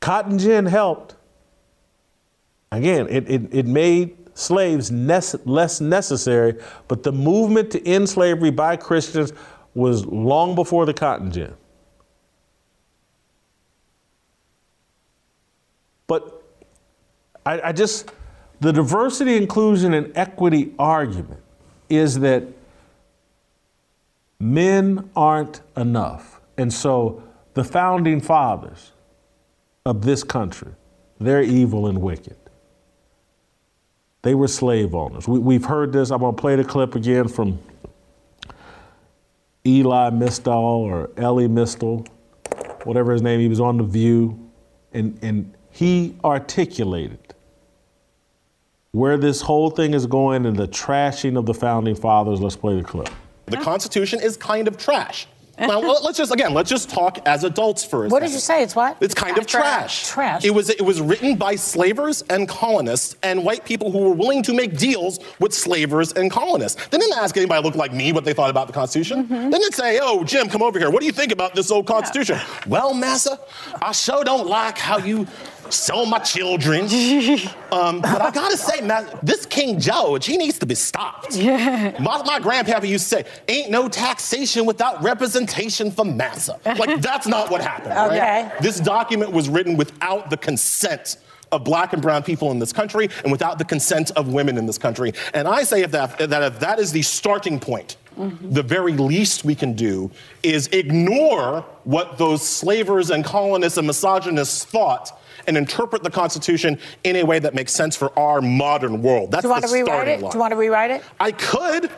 Cotton 0.02 0.38
gin 0.38 0.65
helped. 0.65 1.15
Again, 2.72 3.07
it, 3.10 3.30
it, 3.30 3.53
it 3.53 3.65
made 3.65 4.18
slaves 4.34 4.91
less 4.91 5.82
necessary, 5.82 6.56
but 6.88 7.03
the 7.03 7.11
movement 7.11 7.72
to 7.72 7.88
end 7.88 8.10
slavery 8.10 8.52
by 8.52 8.76
Christians 8.76 9.32
was 9.73 10.06
long 10.06 10.56
before 10.56 10.86
the 10.86 10.94
cotton 10.94 11.32
gin. 11.32 11.53
But 16.07 16.44
I, 17.45 17.61
I 17.61 17.72
just, 17.72 18.11
the 18.60 18.73
diversity, 18.73 19.38
inclusion, 19.38 19.94
and 19.94 20.11
equity 20.15 20.73
argument 20.80 21.41
is 21.90 22.19
that 22.19 22.44
men 24.40 25.10
aren't 25.15 25.61
enough. 25.78 26.41
And 26.57 26.73
so 26.73 27.23
the 27.53 27.64
founding 27.64 28.19
fathers 28.19 28.91
of 29.86 30.03
this 30.03 30.24
country, 30.24 30.72
they're 31.20 31.41
evil 31.41 31.88
and 31.88 32.02
wicked. 32.02 32.38
They 34.24 34.36
were 34.36 34.48
slave 34.48 34.94
owners. 34.94 35.28
We, 35.28 35.56
have 35.56 35.66
heard 35.66 35.94
this. 35.94 36.12
I'm 36.12 36.20
going 36.20 36.36
to 36.36 36.40
play 36.40 36.56
the 36.56 36.64
clip 36.64 36.95
again 36.95 37.28
from 37.28 37.60
Eli 39.66 40.12
Mystal 40.12 40.53
or 40.53 41.10
Elie 41.18 41.48
Mystal, 41.48 42.06
whatever 42.84 43.14
his 43.14 43.24
name. 43.24 43.40
He 43.40 43.48
was 43.48 43.60
on 43.60 43.78
The 43.78 43.84
View, 43.84 44.52
and, 44.94 45.18
and 45.24 45.53
he 45.72 46.16
articulated 46.24 47.18
where 48.91 49.18
this 49.18 49.41
whole 49.41 49.70
thing 49.70 49.94
is 49.94 50.06
going 50.06 50.45
and 50.45 50.56
the 50.56 50.68
trashing 50.68 51.38
of 51.38 51.45
the 51.45 51.53
founding 51.53 51.95
fathers. 51.95 52.41
Let's 52.41 52.56
play 52.56 52.76
the 52.76 52.84
clip. 52.84 53.10
The 53.45 53.58
Constitution 53.58 54.22
is 54.22 54.38
kind 54.38 54.68
of 54.68 54.78
trash. 54.78 55.28
Now, 55.62 55.80
let's 55.80 56.18
just 56.18 56.34
again, 56.34 56.54
let's 56.54 56.70
just 56.70 56.90
talk 56.90 57.20
as 57.28 57.44
adults 57.44 57.84
for 57.86 58.06
a 58.06 58.10
What 58.10 58.22
second. 58.22 58.28
did 58.28 58.34
you 58.34 58.40
say? 58.40 58.64
It's 58.64 58.76
what? 58.76 58.98
It's 59.00 59.14
kind 59.14 59.38
of 59.38 59.46
trash. 59.46 60.08
Trash. 60.08 60.44
It 60.44 60.50
was 60.52 60.70
it 60.70 60.82
was 60.82 61.00
written 61.00 61.36
by 61.36 61.56
slavers 61.56 62.24
and 62.30 62.48
colonists 62.48 63.16
and 63.24 63.44
white 63.44 63.64
people 63.64 63.92
who 63.92 64.00
were 64.00 64.14
willing 64.16 64.44
to 64.44 64.54
make 64.54 64.78
deals 64.78 65.20
with 65.40 65.54
slavers 65.54 66.14
and 66.14 66.32
colonists. 66.32 66.84
They 66.88 66.98
didn't 66.98 67.18
ask 67.18 67.38
anybody 67.38 67.64
look 67.64 67.76
like 67.76 67.94
me 67.94 68.12
what 68.12 68.26
they 68.26 68.34
thought 68.34 68.50
about 68.50 68.68
the 68.68 68.74
Constitution. 68.74 69.24
Mm-hmm. 69.26 69.50
They 69.52 69.58
didn't 69.60 69.76
say, 69.76 70.00
"Oh, 70.02 70.24
Jim, 70.24 70.50
come 70.50 70.64
over 70.64 70.80
here. 70.80 70.90
What 70.90 71.00
do 71.02 71.06
you 71.06 71.12
think 71.12 71.32
about 71.32 71.54
this 71.56 71.70
old 71.72 71.86
Constitution?" 71.86 72.40
Well, 72.68 72.94
massa, 72.94 73.40
I 73.82 73.92
sure 73.92 74.24
don't 74.24 74.48
like 74.48 74.78
how 74.78 74.98
you 74.98 75.28
sell 75.73 76.06
my 76.06 76.19
children. 76.19 76.84
um, 77.72 78.02
but 78.02 78.22
I 78.22 78.31
gotta 78.31 78.57
say, 78.57 78.81
man, 78.81 79.07
this 79.23 79.45
King 79.45 79.80
George, 79.80 80.26
he 80.26 80.38
needs 80.38 80.60
to 80.60 80.65
be 80.65 80.76
stopped. 80.76 81.35
Yeah. 81.41 81.98
My, 81.99 82.22
my 82.23 82.39
grandpappy 82.39 82.88
used 82.88 83.10
to 83.10 83.15
say, 83.18 83.26
ain't 83.48 83.72
no 83.72 83.89
taxation 83.89 84.65
without 84.65 85.02
representation 85.02 85.89
for 85.89 86.06
massa. 86.06 86.60
Like, 86.65 87.02
that's 87.02 87.26
not 87.26 87.49
what 87.49 87.61
happened. 87.61 87.95
right? 87.95 88.11
Okay. 88.11 88.52
This 88.61 88.80
document 88.80 89.31
was 89.31 89.49
written 89.49 89.76
without 89.77 90.30
the 90.30 90.38
consent 90.38 91.18
of 91.52 91.64
black 91.64 91.94
and 91.94 92.02
brown 92.02 92.23
people 92.23 92.52
in 92.52 92.60
this 92.60 92.73
country 92.73 93.10
and 93.23 93.32
without 93.32 93.57
the 93.57 93.65
consent 93.65 94.11
of 94.11 94.28
women 94.34 94.57
in 94.57 94.65
this 94.65 94.78
country. 94.78 95.14
And 95.34 95.48
I 95.48 95.64
say 95.64 95.82
if 95.84 95.91
that, 95.91 96.18
that 96.18 96.44
if 96.44 96.60
that 96.60 96.80
is 96.80 96.91
the 96.91 97.02
starting 97.02 97.60
point, 97.60 97.98
Mm-hmm. 98.18 98.52
the 98.52 98.61
very 98.61 98.91
least 98.91 99.45
we 99.45 99.56
can 99.56 99.72
do 99.72 100.11
is 100.44 100.68
ignore 100.73 101.61
what 101.86 102.18
those 102.18 102.45
slavers 102.45 103.10
and 103.10 103.23
colonists 103.23 103.78
and 103.78 103.88
misogynists 103.88 104.65
thought 104.65 105.18
and 105.48 105.56
interpret 105.56 106.03
the 106.03 106.10
Constitution 106.10 106.78
in 107.06 107.15
a 107.15 107.23
way 107.23 107.40
that 107.40 107.56
makes 107.56 107.72
sense 107.72 107.95
for 107.95 108.11
our 108.19 108.41
modern 108.41 109.02
world. 109.02 109.32
That's 109.32 109.44
Do 109.44 109.48
you 109.48 109.52
want 109.53 109.61
the 109.61 109.68
to 109.69 109.73
rewrite 109.73 109.88
starting 109.88 110.14
it? 110.19 110.22
line. 110.23 110.32
Do 110.32 110.36
you 110.36 110.40
want 110.41 110.52
to 110.52 110.57
rewrite 110.57 110.91
it? 110.91 111.03
I 111.22 111.32
could. 111.32 111.90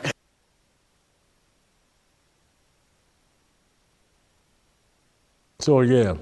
So 5.58 5.80
yeah, 5.80 6.14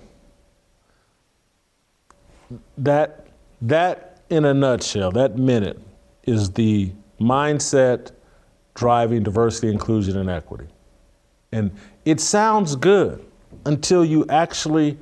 that 2.78 3.21
that 3.62 4.20
in 4.28 4.44
a 4.44 4.52
nutshell, 4.52 5.10
that 5.12 5.38
minute 5.38 5.80
is 6.24 6.50
the 6.50 6.92
mindset 7.20 8.10
driving 8.74 9.22
diversity, 9.22 9.68
inclusion, 9.68 10.18
and 10.18 10.28
equity. 10.28 10.66
And 11.52 11.70
it 12.04 12.20
sounds 12.20 12.76
good 12.76 13.24
until 13.66 14.04
you 14.04 14.26
actually 14.28 14.98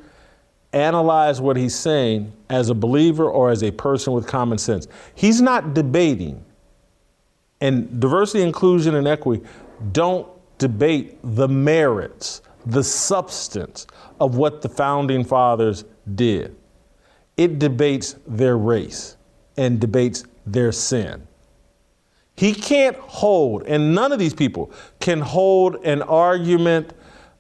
analyze 0.73 1.41
what 1.41 1.57
he's 1.57 1.75
saying 1.75 2.33
as 2.49 2.69
a 2.69 2.75
believer 2.75 3.29
or 3.29 3.51
as 3.51 3.63
a 3.63 3.71
person 3.71 4.13
with 4.13 4.27
common 4.27 4.59
sense. 4.59 4.87
He's 5.15 5.41
not 5.41 5.75
debating, 5.75 6.45
and 7.61 8.01
diversity, 8.01 8.43
inclusion, 8.43 8.95
and 8.95 9.07
equity 9.07 9.45
don't 9.93 10.29
debate 10.59 11.19
the 11.23 11.49
merits, 11.49 12.43
the 12.67 12.85
substance 12.85 13.87
of 14.21 14.37
what 14.37 14.61
the 14.61 14.69
founding 14.69 15.25
fathers 15.25 15.85
did. 16.15 16.55
It 17.41 17.59
debates 17.59 18.17
their 18.27 18.59
race 18.59 19.17
and 19.57 19.81
debates 19.81 20.25
their 20.45 20.73
sin. 20.73 21.27
He 22.37 22.53
can't 22.53 22.99
hold, 22.99 23.63
and 23.63 23.95
none 23.95 24.13
of 24.13 24.19
these 24.19 24.35
people 24.35 24.71
can 24.99 25.21
hold 25.21 25.77
an 25.77 26.03
argument, 26.03 26.93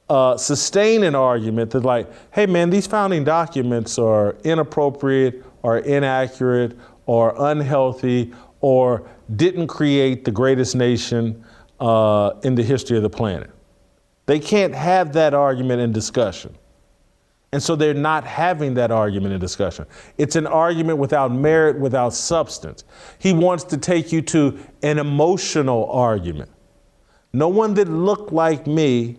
uh, 0.09 0.39
sustain 0.39 1.03
an 1.03 1.15
argument 1.15 1.73
that, 1.73 1.85
like, 1.85 2.11
hey 2.31 2.47
man, 2.47 2.71
these 2.71 2.87
founding 2.87 3.25
documents 3.25 3.99
are 3.99 4.39
inappropriate 4.43 5.45
or 5.63 5.81
inaccurate 5.81 6.79
or 7.05 7.35
unhealthy 7.37 8.33
or 8.63 9.07
didn't 9.37 9.67
create 9.67 10.25
the 10.25 10.31
greatest 10.31 10.75
nation 10.75 11.45
uh, 11.79 12.31
in 12.43 12.55
the 12.55 12.63
history 12.63 12.97
of 12.97 13.03
the 13.03 13.11
planet. 13.11 13.51
They 14.25 14.39
can't 14.39 14.75
have 14.75 15.13
that 15.13 15.35
argument 15.35 15.83
in 15.83 15.93
discussion. 15.93 16.57
And 17.53 17.63
so 17.63 17.75
they're 17.75 17.95
not 17.95 18.25
having 18.25 18.75
that 18.75 18.93
argument 18.93 19.35
in 19.35 19.41
discussion. 19.41 19.87
It's 20.19 20.37
an 20.37 20.47
argument 20.47 20.99
without 20.99 21.33
merit, 21.33 21.79
without 21.79 22.15
substance. 22.15 22.85
He 23.19 23.33
wants 23.33 23.65
to 23.65 23.77
take 23.77 24.13
you 24.13 24.23
to 24.23 24.59
an 24.83 24.99
emotional 24.99 25.91
argument. 25.91 26.51
No 27.33 27.49
one 27.49 27.75
that 27.75 27.89
looked 27.89 28.33
like 28.33 28.67
me 28.67 29.19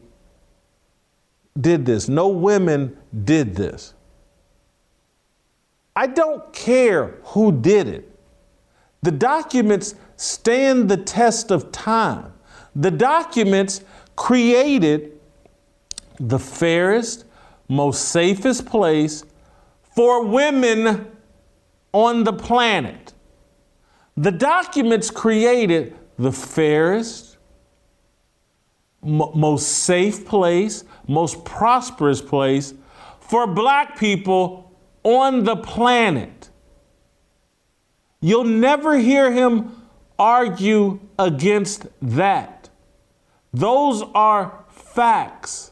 did 1.60 1.86
this. 1.86 2.08
No 2.08 2.30
women 2.30 2.98
did 3.26 3.56
this. 3.56 3.94
I 5.96 6.08
don't 6.08 6.54
care 6.54 7.18
who 7.24 7.52
did 7.52 7.88
it. 7.88 8.08
The 9.02 9.12
documents 9.12 9.96
stand 10.16 10.90
the 10.90 10.98
test 10.98 11.52
of 11.52 11.72
time. 11.72 12.34
The 12.76 12.92
documents 12.92 13.82
created 14.16 15.20
the 16.20 16.40
fairest, 16.40 17.26
most 17.72 18.10
safest 18.10 18.66
place 18.66 19.24
for 19.96 20.26
women 20.26 21.08
on 21.94 22.26
the 22.26 22.34
planet. 22.34 23.14
The 24.18 24.32
documents 24.32 25.10
created 25.10 25.98
the 26.18 26.34
fairest, 26.34 27.38
m- 29.02 29.24
most 29.34 29.70
safe 29.70 30.26
place, 30.26 30.84
most 31.08 31.46
prosperous 31.46 32.22
place 32.22 32.74
for 33.22 33.48
black 33.48 33.98
people 33.98 34.78
on 35.04 35.46
the 35.46 35.56
planet. 35.56 36.50
You'll 38.20 38.44
never 38.44 38.98
hear 38.98 39.32
him 39.32 39.82
argue 40.20 41.00
against 41.18 41.88
that. 42.02 42.70
Those 43.54 44.04
are 44.14 44.66
facts. 44.68 45.71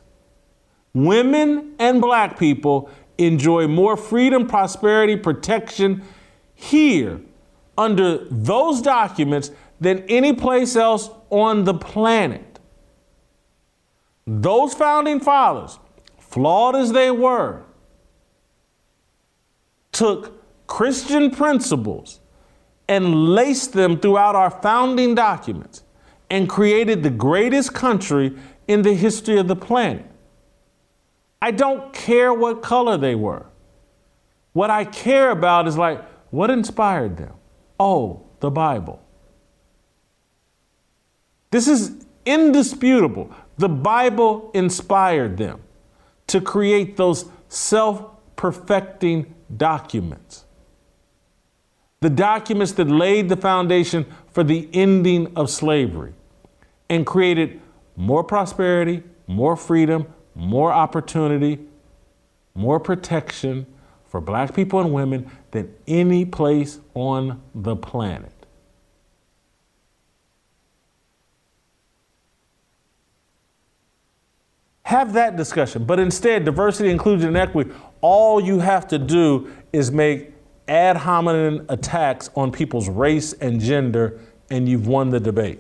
Women 1.05 1.75
and 1.79 2.01
black 2.01 2.37
people 2.37 2.89
enjoy 3.17 3.67
more 3.67 3.95
freedom, 3.95 4.47
prosperity, 4.47 5.15
protection 5.15 6.03
here 6.53 7.21
under 7.77 8.25
those 8.29 8.81
documents 8.81 9.51
than 9.79 9.99
any 10.09 10.33
place 10.33 10.75
else 10.75 11.09
on 11.29 11.63
the 11.63 11.73
planet. 11.73 12.59
Those 14.27 14.73
founding 14.73 15.21
fathers, 15.21 15.79
flawed 16.17 16.75
as 16.75 16.91
they 16.91 17.11
were, 17.11 17.63
took 19.93 20.67
Christian 20.67 21.31
principles 21.31 22.19
and 22.89 23.33
laced 23.33 23.71
them 23.71 23.99
throughout 23.99 24.35
our 24.35 24.51
founding 24.51 25.15
documents 25.15 25.83
and 26.29 26.49
created 26.49 27.03
the 27.03 27.09
greatest 27.09 27.73
country 27.73 28.35
in 28.67 28.81
the 28.81 28.93
history 28.93 29.37
of 29.37 29.47
the 29.47 29.55
planet. 29.55 30.08
I 31.41 31.51
don't 31.51 31.93
care 31.93 32.33
what 32.33 32.61
color 32.61 32.97
they 32.97 33.15
were. 33.15 33.45
What 34.53 34.69
I 34.69 34.83
care 34.85 35.31
about 35.31 35.67
is 35.67 35.77
like, 35.77 36.03
what 36.31 36.49
inspired 36.49 37.17
them? 37.17 37.33
Oh, 37.79 38.25
the 38.39 38.51
Bible. 38.51 39.01
This 41.51 41.67
is 41.67 42.05
indisputable. 42.25 43.33
The 43.57 43.69
Bible 43.69 44.51
inspired 44.53 45.37
them 45.37 45.61
to 46.27 46.41
create 46.41 46.97
those 46.97 47.25
self 47.47 48.05
perfecting 48.35 49.33
documents. 49.55 50.45
The 52.01 52.09
documents 52.09 52.73
that 52.73 52.87
laid 52.87 53.29
the 53.29 53.35
foundation 53.35 54.05
for 54.31 54.43
the 54.43 54.69
ending 54.73 55.33
of 55.35 55.49
slavery 55.49 56.13
and 56.89 57.05
created 57.05 57.59
more 57.97 58.23
prosperity, 58.23 59.03
more 59.27 59.57
freedom, 59.57 60.07
more 60.35 60.71
opportunity, 60.71 61.59
more 62.55 62.79
protection 62.79 63.65
for 64.07 64.19
black 64.19 64.53
people 64.53 64.79
and 64.79 64.93
women 64.93 65.29
than 65.51 65.73
any 65.87 66.25
place 66.25 66.79
on 66.93 67.41
the 67.53 67.75
planet. 67.75 68.33
Have 74.83 75.13
that 75.13 75.37
discussion, 75.37 75.85
but 75.85 75.99
instead, 75.99 76.45
diversity, 76.45 76.89
inclusion, 76.89 77.27
and 77.27 77.37
equity, 77.37 77.69
all 78.01 78.41
you 78.41 78.57
have 78.57 78.87
to 78.87 78.97
do 78.97 79.51
is 79.71 79.91
make 79.91 80.33
ad 80.67 80.97
hominem 80.97 81.65
attacks 81.69 82.31
on 82.35 82.51
people's 82.51 82.89
race 82.89 83.33
and 83.33 83.61
gender, 83.61 84.19
and 84.49 84.67
you've 84.67 84.87
won 84.87 85.11
the 85.11 85.19
debate. 85.19 85.59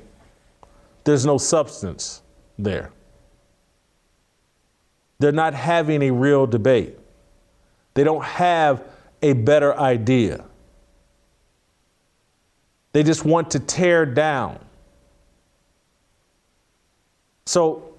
There's 1.03 1.27
no 1.27 1.37
substance 1.37 2.23
there. 2.57 2.91
They're 5.19 5.31
not 5.31 5.53
having 5.53 6.01
a 6.01 6.11
real 6.11 6.47
debate. 6.47 6.97
They 7.93 8.03
don't 8.03 8.23
have 8.23 8.83
a 9.21 9.33
better 9.33 9.77
idea. 9.77 10.45
They 12.93 13.03
just 13.03 13.25
want 13.25 13.51
to 13.51 13.59
tear 13.59 14.05
down. 14.05 14.59
So, 17.45 17.95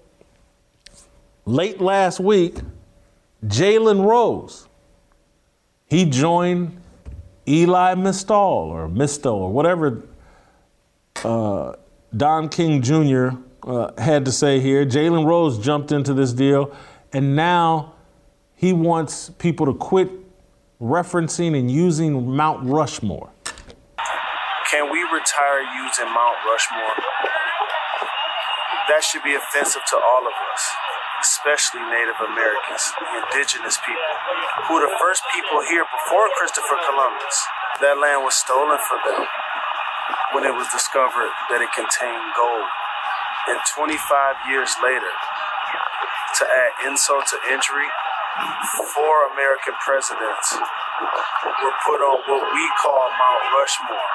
late 1.44 1.80
last 1.80 2.20
week, 2.20 2.56
Jalen 3.44 4.04
Rose, 4.04 4.68
he 5.88 6.04
joined 6.04 6.80
Eli 7.46 7.94
Mystal 7.94 8.70
or 8.70 8.88
Mistel 8.88 9.34
or 9.34 9.52
whatever 9.52 10.04
uh, 11.24 11.74
Don 12.16 12.48
King 12.48 12.82
Jr. 12.82 13.30
Uh, 13.62 13.92
had 14.00 14.24
to 14.24 14.32
say 14.32 14.60
here. 14.60 14.86
Jalen 14.86 15.26
Rose 15.26 15.58
jumped 15.58 15.92
into 15.92 16.14
this 16.14 16.32
deal, 16.32 16.74
and 17.12 17.34
now 17.34 17.94
he 18.54 18.72
wants 18.72 19.30
people 19.38 19.66
to 19.66 19.74
quit 19.74 20.10
referencing 20.80 21.58
and 21.58 21.70
using 21.70 22.36
Mount 22.36 22.64
Rushmore. 22.64 23.30
Can 24.70 24.86
we 24.92 25.02
retire 25.02 25.60
using 25.60 26.06
Mount 26.06 26.38
Rushmore? 26.46 26.96
That 28.88 29.02
should 29.02 29.22
be 29.22 29.34
offensive 29.34 29.82
to 29.90 29.96
all 29.98 30.22
of 30.26 30.34
us, 30.54 30.62
especially 31.22 31.82
Native 31.90 32.18
Americans, 32.22 32.84
the 32.98 33.22
indigenous 33.22 33.78
people, 33.82 34.12
who 34.66 34.78
were 34.78 34.86
the 34.86 34.96
first 34.98 35.22
people 35.34 35.62
here 35.66 35.84
before 35.84 36.26
Christopher 36.38 36.78
Columbus. 36.86 37.36
That 37.82 37.98
land 37.98 38.22
was 38.22 38.34
stolen 38.34 38.78
from 38.82 39.00
them 39.06 39.22
when 40.34 40.42
it 40.46 40.54
was 40.54 40.66
discovered 40.70 41.30
that 41.50 41.62
it 41.62 41.70
contained 41.74 42.28
gold. 42.38 42.70
And 43.50 43.58
25 43.74 43.98
years 44.50 44.70
later, 44.82 45.10
to 46.38 46.44
add 46.46 46.72
insult 46.86 47.26
to 47.30 47.36
injury, 47.50 47.88
four 48.94 49.14
American 49.34 49.74
presidents 49.82 50.46
were 50.54 51.76
put 51.86 52.00
on 52.00 52.16
what 52.28 52.44
we 52.54 52.64
call 52.80 53.10
Mount 53.18 53.44
Rushmore 53.56 54.10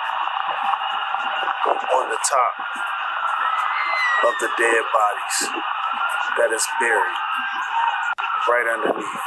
on 1.99 2.05
the 2.09 2.21
top 2.23 2.53
of 4.25 4.33
the 4.39 4.49
dead 4.57 4.83
bodies 4.93 5.37
that 6.37 6.49
is 6.53 6.65
buried 6.79 7.17
right 8.47 8.67
underneath. 8.69 9.25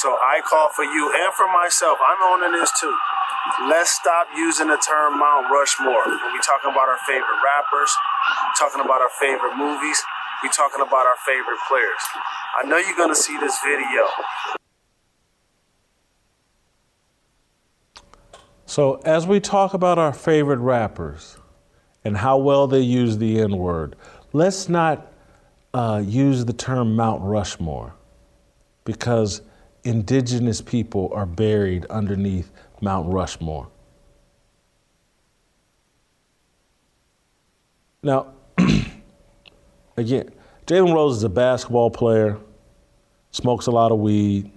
So 0.00 0.14
I 0.22 0.40
call 0.46 0.70
for 0.70 0.84
you 0.84 1.10
and 1.10 1.34
for 1.34 1.50
myself, 1.50 1.98
I'm 1.98 2.22
owning 2.30 2.54
this 2.54 2.70
too. 2.78 2.94
Let's 3.66 3.90
stop 3.90 4.28
using 4.36 4.68
the 4.68 4.78
term 4.78 5.18
Mount 5.18 5.50
Rushmore 5.50 6.06
when 6.06 6.30
we 6.30 6.40
talking 6.46 6.70
about 6.70 6.86
our 6.86 7.00
favorite 7.02 7.40
rappers, 7.42 7.90
talking 8.54 8.80
about 8.80 9.02
our 9.02 9.10
favorite 9.18 9.58
movies, 9.58 9.98
we 10.42 10.48
talking 10.50 10.80
about 10.80 11.06
our 11.06 11.16
favorite 11.26 11.58
players. 11.68 12.02
I 12.62 12.66
know 12.66 12.78
you're 12.78 12.96
gonna 12.96 13.14
see 13.14 13.36
this 13.38 13.58
video. 13.64 14.06
So, 18.66 19.00
as 19.04 19.26
we 19.26 19.40
talk 19.40 19.74
about 19.74 19.98
our 19.98 20.12
favorite 20.12 20.60
rappers 20.60 21.36
and 22.04 22.16
how 22.16 22.38
well 22.38 22.66
they 22.66 22.80
use 22.80 23.18
the 23.18 23.40
N 23.40 23.56
word, 23.56 23.96
let's 24.32 24.68
not 24.68 25.12
uh, 25.74 26.02
use 26.04 26.44
the 26.44 26.52
term 26.52 26.94
Mount 26.94 27.22
Rushmore 27.22 27.94
because 28.84 29.42
indigenous 29.84 30.60
people 30.60 31.10
are 31.14 31.26
buried 31.26 31.84
underneath 31.86 32.50
Mount 32.80 33.12
Rushmore. 33.12 33.68
Now, 38.02 38.32
again, 39.96 40.30
Jalen 40.66 40.94
Rose 40.94 41.18
is 41.18 41.24
a 41.24 41.28
basketball 41.28 41.90
player, 41.90 42.38
smokes 43.30 43.66
a 43.66 43.70
lot 43.70 43.92
of 43.92 43.98
weed, 43.98 44.50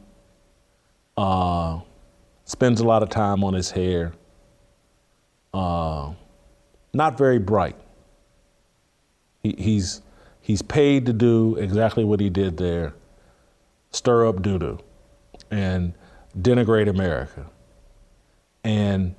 uh, 1.18 1.80
spends 2.46 2.80
a 2.80 2.84
lot 2.84 3.04
of 3.04 3.10
time 3.10 3.44
on 3.44 3.54
his 3.54 3.72
hair, 3.72 4.14
uh, 5.54 6.12
not 6.94 7.18
very 7.18 7.40
bright. 7.40 7.76
He, 9.42 9.56
he's, 9.58 10.02
he's 10.42 10.62
paid 10.62 11.06
to 11.08 11.14
do 11.14 11.56
exactly 11.56 12.04
what 12.04 12.20
he 12.20 12.30
did 12.30 12.58
there 12.58 12.94
stir 13.92 14.28
up 14.28 14.42
doo 14.42 14.58
doo 14.58 14.80
and 15.52 15.94
denigrate 16.40 16.90
America. 16.90 17.46
And 18.64 19.16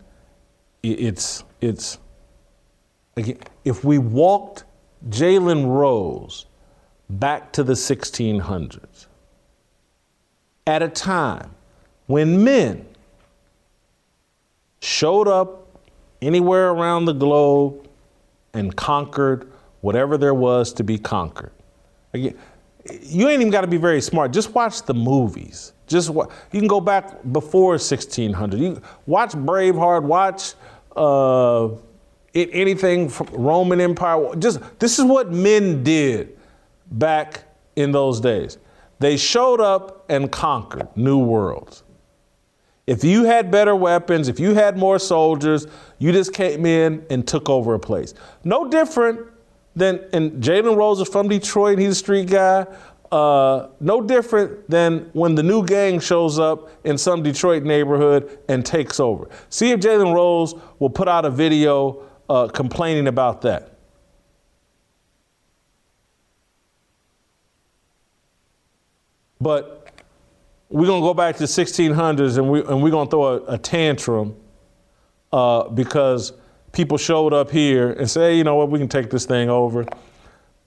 it's, 0.83 1.45
it's, 1.61 1.99
again, 3.17 3.39
if 3.65 3.85
we 3.85 3.99
walked 3.99 4.65
Jalen 5.09 5.67
Rose 5.67 6.47
back 7.09 7.53
to 7.53 7.63
the 7.63 7.75
1600s 7.75 9.07
at 10.67 10.83
a 10.83 10.89
time 10.89 11.51
when 12.07 12.43
men 12.43 12.87
showed 14.81 15.29
up 15.29 15.67
anywhere 16.23 16.71
around 16.71 17.05
the 17.05 17.13
globe 17.13 17.89
and 18.55 18.75
conquered 18.77 19.51
whatever 19.81 20.17
there 20.17 20.35
was 20.35 20.73
to 20.73 20.85
be 20.85 20.99
conquered. 20.99 21.53
Again, 22.15 22.37
you 23.03 23.29
ain't 23.29 23.41
even 23.41 23.51
got 23.51 23.63
to 23.63 23.67
be 23.67 23.77
very 23.77 24.01
smart. 24.01 24.33
Just 24.33 24.55
watch 24.55 24.83
the 24.83 24.95
movies. 24.95 25.73
Just 25.87 26.11
wa- 26.11 26.29
you 26.53 26.61
can 26.61 26.69
go 26.69 26.81
back 26.81 27.21
before 27.33 27.73
1600. 27.73 28.59
You 28.59 28.81
watch 29.07 29.33
Braveheart. 29.33 30.03
Watch 30.03 30.55
uh, 30.97 31.69
it, 32.35 32.51
anything 32.53 33.09
from 33.09 33.29
Roman 33.29 33.81
Empire. 33.81 34.35
Just 34.37 34.61
this 34.79 34.99
is 34.99 35.05
what 35.05 35.33
men 35.33 35.83
did 35.83 36.37
back 36.91 37.45
in 37.77 37.93
those 37.93 38.21
days. 38.21 38.59
They 38.99 39.17
showed 39.17 39.61
up 39.61 40.05
and 40.09 40.31
conquered 40.31 40.89
new 40.97 41.19
worlds. 41.19 41.83
If 42.87 43.03
you 43.03 43.25
had 43.25 43.51
better 43.51 43.75
weapons, 43.75 44.29
if 44.29 44.39
you 44.39 44.55
had 44.55 44.77
more 44.77 44.99
soldiers, 44.99 45.67
you 45.99 46.13
just 46.13 46.35
came 46.35 46.67
in 46.67 47.05
and 47.09 47.27
took 47.27 47.49
over 47.49 47.75
a 47.75 47.79
place. 47.79 48.13
No 48.45 48.69
different 48.69 49.27
than, 49.75 50.05
and 50.13 50.43
Jalen 50.43 50.77
Rose 50.77 51.01
is 51.01 51.09
from 51.09 51.29
Detroit, 51.29 51.79
he's 51.79 51.91
a 51.91 51.95
street 51.95 52.29
guy. 52.29 52.67
Uh, 53.11 53.69
no 53.81 54.01
different 54.01 54.69
than 54.69 55.09
when 55.13 55.35
the 55.35 55.43
new 55.43 55.65
gang 55.65 56.01
shows 56.01 56.39
up 56.39 56.69
in 56.85 56.99
some 56.99 57.23
Detroit 57.23 57.63
neighborhood 57.63 58.39
and 58.49 58.67
takes 58.67 58.99
over. 58.99 59.29
See 59.51 59.71
if 59.71 59.81
Jalen 59.81 60.13
Rose 60.13 60.55
will 60.79 60.91
put 60.91 61.07
out 61.09 61.25
a 61.25 61.31
video 61.31 62.03
uh, 62.29 62.49
complaining 62.49 63.07
about 63.07 63.43
that. 63.43 63.71
But 69.41 69.93
we're 70.71 70.87
gonna 70.87 71.03
go 71.03 71.15
back 71.15 71.37
to 71.37 71.41
the 71.41 71.47
1600s 71.47 72.39
and, 72.39 72.51
we, 72.51 72.65
and 72.65 72.83
we're 72.83 72.91
gonna 72.91 73.11
throw 73.11 73.25
a, 73.25 73.55
a 73.55 73.59
tantrum 73.59 74.37
uh, 75.33 75.69
because 75.69 76.33
people 76.73 76.97
showed 76.97 77.33
up 77.33 77.51
here 77.51 77.93
and 77.93 78.11
say, 78.11 78.33
hey, 78.33 78.39
you 78.39 78.45
know 78.45 78.57
what, 78.57 78.71
we 78.71 78.79
can 78.79 78.89
take 78.89 79.11
this 79.11 79.27
thing 79.27 79.51
over. 79.51 79.85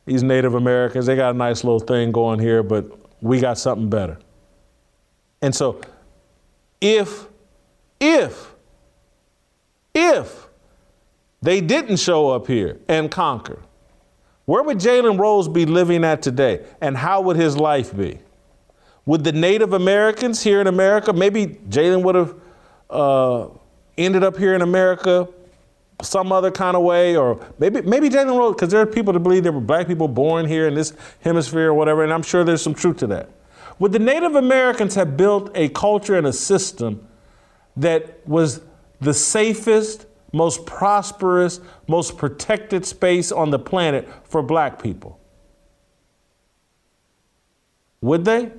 These 0.06 0.24
Native 0.24 0.56
Americans, 0.56 1.06
they 1.06 1.16
got 1.16 1.36
a 1.36 1.38
nice 1.38 1.64
little 1.64 1.80
thing 1.80 2.12
going 2.12 2.40
here, 2.40 2.64
but 2.64 2.86
we 3.22 3.40
got 3.40 3.58
something 3.58 3.90
better. 3.90 4.18
And 5.42 5.54
so, 5.54 5.82
if, 6.80 7.28
if, 8.00 8.54
if 9.94 10.47
they 11.48 11.62
didn't 11.62 11.96
show 11.96 12.30
up 12.30 12.46
here 12.46 12.78
and 12.90 13.10
conquer, 13.10 13.60
where 14.44 14.64
would 14.64 14.80
Jalen 14.80 15.18
Rose 15.18 15.48
be 15.48 15.66
living 15.66 16.04
at 16.04 16.22
today? 16.22 16.66
And 16.82 16.98
how 16.98 17.22
would 17.22 17.38
his 17.38 17.56
life 17.56 17.96
be? 17.96 18.20
Would 19.06 19.24
the 19.24 19.32
Native 19.32 19.72
Americans 19.72 20.44
here 20.44 20.60
in 20.60 20.68
America, 20.68 21.14
maybe 21.14 21.48
Jalen 21.70 22.04
would 22.04 22.16
have 22.16 22.36
uh, 22.90 23.48
ended 23.98 24.26
up 24.26 24.36
here 24.36 24.56
in 24.56 24.62
America 24.62 25.30
some 26.02 26.34
other 26.34 26.52
kind 26.52 26.76
of 26.76 26.84
way, 26.84 27.16
or 27.16 27.40
maybe 27.60 27.82
maybe 27.82 28.10
Jalen 28.10 28.38
Rose, 28.38 28.54
because 28.54 28.72
there 28.72 28.82
are 28.82 28.86
people 28.86 29.14
that 29.14 29.22
believe 29.22 29.44
there 29.44 29.54
were 29.54 29.62
black 29.62 29.88
people 29.88 30.10
born 30.10 30.46
here 30.46 30.68
in 30.68 30.74
this 30.74 30.92
hemisphere 31.22 31.70
or 31.70 31.74
whatever, 31.74 32.04
and 32.04 32.12
I'm 32.12 32.24
sure 32.24 32.44
there's 32.44 32.62
some 32.62 32.76
truth 32.76 32.98
to 32.98 33.08
that. 33.08 33.30
Would 33.80 33.94
the 33.94 34.00
Native 34.00 34.36
Americans 34.36 34.96
have 34.96 35.16
built 35.16 35.50
a 35.56 35.70
culture 35.70 36.18
and 36.18 36.28
a 36.28 36.34
system 36.34 37.08
that 37.78 38.28
was 38.28 38.60
the 39.00 39.14
safest, 39.14 40.08
most 40.38 40.66
prosperous, 40.66 41.60
most 41.88 42.18
protected 42.18 42.86
space 42.86 43.32
on 43.32 43.50
the 43.50 43.60
planet 43.60 44.08
for 44.24 44.42
black 44.42 44.82
people? 44.82 45.20
Would 48.02 48.24
they? 48.24 48.52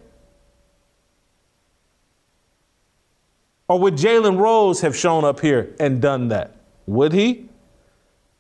Or 3.69 3.79
would 3.79 3.95
Jalen 3.95 4.39
Rose 4.39 4.81
have 4.81 4.97
shown 4.97 5.25
up 5.25 5.41
here 5.41 5.75
and 5.79 6.01
done 6.01 6.29
that? 6.29 6.57
Would 6.87 7.13
he? 7.13 7.49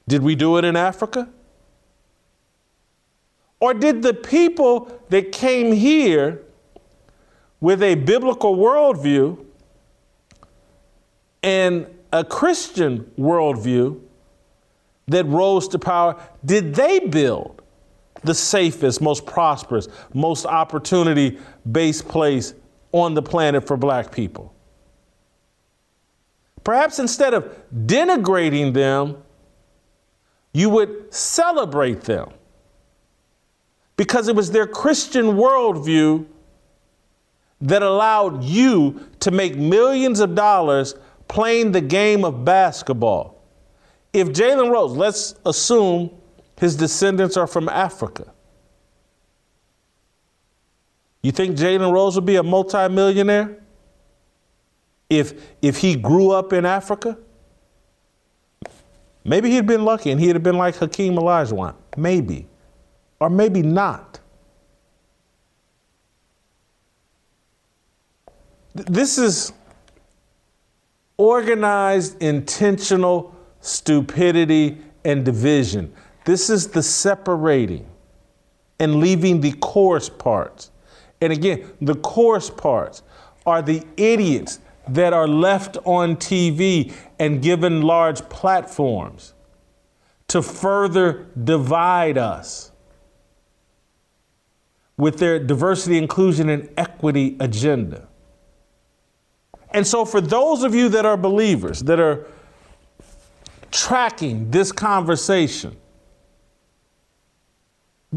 Did 0.08 0.22
we 0.22 0.34
do 0.34 0.56
it 0.56 0.64
in 0.64 0.74
Africa? 0.74 1.28
Or 3.60 3.74
did 3.74 4.02
the 4.02 4.14
people 4.14 5.00
that 5.10 5.32
came 5.32 5.72
here 5.72 6.42
with 7.60 7.82
a 7.82 7.94
biblical 7.96 8.56
worldview 8.56 9.44
and 11.42 11.86
a 12.12 12.24
Christian 12.24 13.10
worldview 13.18 14.00
that 15.08 15.26
rose 15.26 15.68
to 15.68 15.78
power, 15.78 16.20
did 16.44 16.74
they 16.74 17.00
build 17.00 17.62
the 18.22 18.34
safest, 18.34 19.00
most 19.00 19.26
prosperous, 19.26 19.88
most 20.12 20.46
opportunity 20.46 21.38
based 21.70 22.08
place 22.08 22.54
on 22.92 23.14
the 23.14 23.22
planet 23.22 23.66
for 23.66 23.76
black 23.76 24.12
people? 24.12 24.54
Perhaps 26.64 26.98
instead 26.98 27.32
of 27.32 27.56
denigrating 27.86 28.74
them, 28.74 29.16
you 30.52 30.68
would 30.70 31.12
celebrate 31.12 32.02
them 32.02 32.30
because 33.96 34.28
it 34.28 34.36
was 34.36 34.50
their 34.50 34.66
Christian 34.66 35.36
worldview 35.36 36.26
that 37.60 37.82
allowed 37.82 38.44
you 38.44 39.08
to 39.20 39.30
make 39.30 39.56
millions 39.56 40.20
of 40.20 40.34
dollars 40.34 40.94
playing 41.28 41.72
the 41.72 41.80
game 41.80 42.24
of 42.24 42.44
basketball. 42.44 43.42
If 44.12 44.28
Jalen 44.28 44.72
Rose, 44.72 44.92
let's 44.92 45.34
assume 45.46 46.10
his 46.58 46.74
descendants 46.74 47.36
are 47.36 47.46
from 47.46 47.68
Africa. 47.68 48.32
You 51.22 51.32
think 51.32 51.56
Jalen 51.56 51.92
Rose 51.92 52.14
would 52.14 52.26
be 52.26 52.36
a 52.36 52.42
multimillionaire? 52.42 53.58
if 55.10 55.54
if 55.62 55.78
he 55.78 55.96
grew 55.96 56.30
up 56.30 56.52
in 56.52 56.66
Africa, 56.66 57.16
maybe 59.24 59.50
he'd 59.50 59.66
been 59.66 59.84
lucky 59.84 60.10
and 60.10 60.20
he'd 60.20 60.34
have 60.34 60.42
been 60.42 60.58
like 60.58 60.76
Hakeem 60.76 61.14
Olajuwon. 61.14 61.74
Maybe. 61.96 62.46
Or 63.20 63.30
maybe 63.30 63.62
not. 63.62 64.20
This 68.74 69.18
is 69.18 69.52
organized, 71.18 72.22
intentional 72.22 73.34
stupidity 73.60 74.78
and 75.04 75.24
division. 75.24 75.92
This 76.24 76.48
is 76.48 76.68
the 76.68 76.82
separating 76.82 77.86
and 78.78 79.00
leaving 79.00 79.40
the 79.40 79.52
coarse 79.52 80.08
parts. 80.08 80.70
And 81.20 81.32
again, 81.32 81.70
the 81.80 81.96
coarse 81.96 82.48
parts 82.48 83.02
are 83.44 83.60
the 83.60 83.82
idiots 83.96 84.60
that 84.88 85.12
are 85.12 85.28
left 85.28 85.76
on 85.84 86.16
TV 86.16 86.92
and 87.18 87.42
given 87.42 87.82
large 87.82 88.26
platforms 88.28 89.34
to 90.28 90.42
further 90.42 91.26
divide 91.42 92.16
us 92.16 92.70
with 94.96 95.18
their 95.18 95.38
diversity, 95.38 95.96
inclusion, 95.96 96.48
and 96.48 96.68
equity 96.76 97.36
agenda. 97.40 98.07
And 99.70 99.86
so, 99.86 100.04
for 100.04 100.20
those 100.20 100.62
of 100.62 100.74
you 100.74 100.88
that 100.90 101.04
are 101.04 101.16
believers, 101.16 101.80
that 101.82 102.00
are 102.00 102.26
tracking 103.70 104.50
this 104.50 104.72
conversation, 104.72 105.76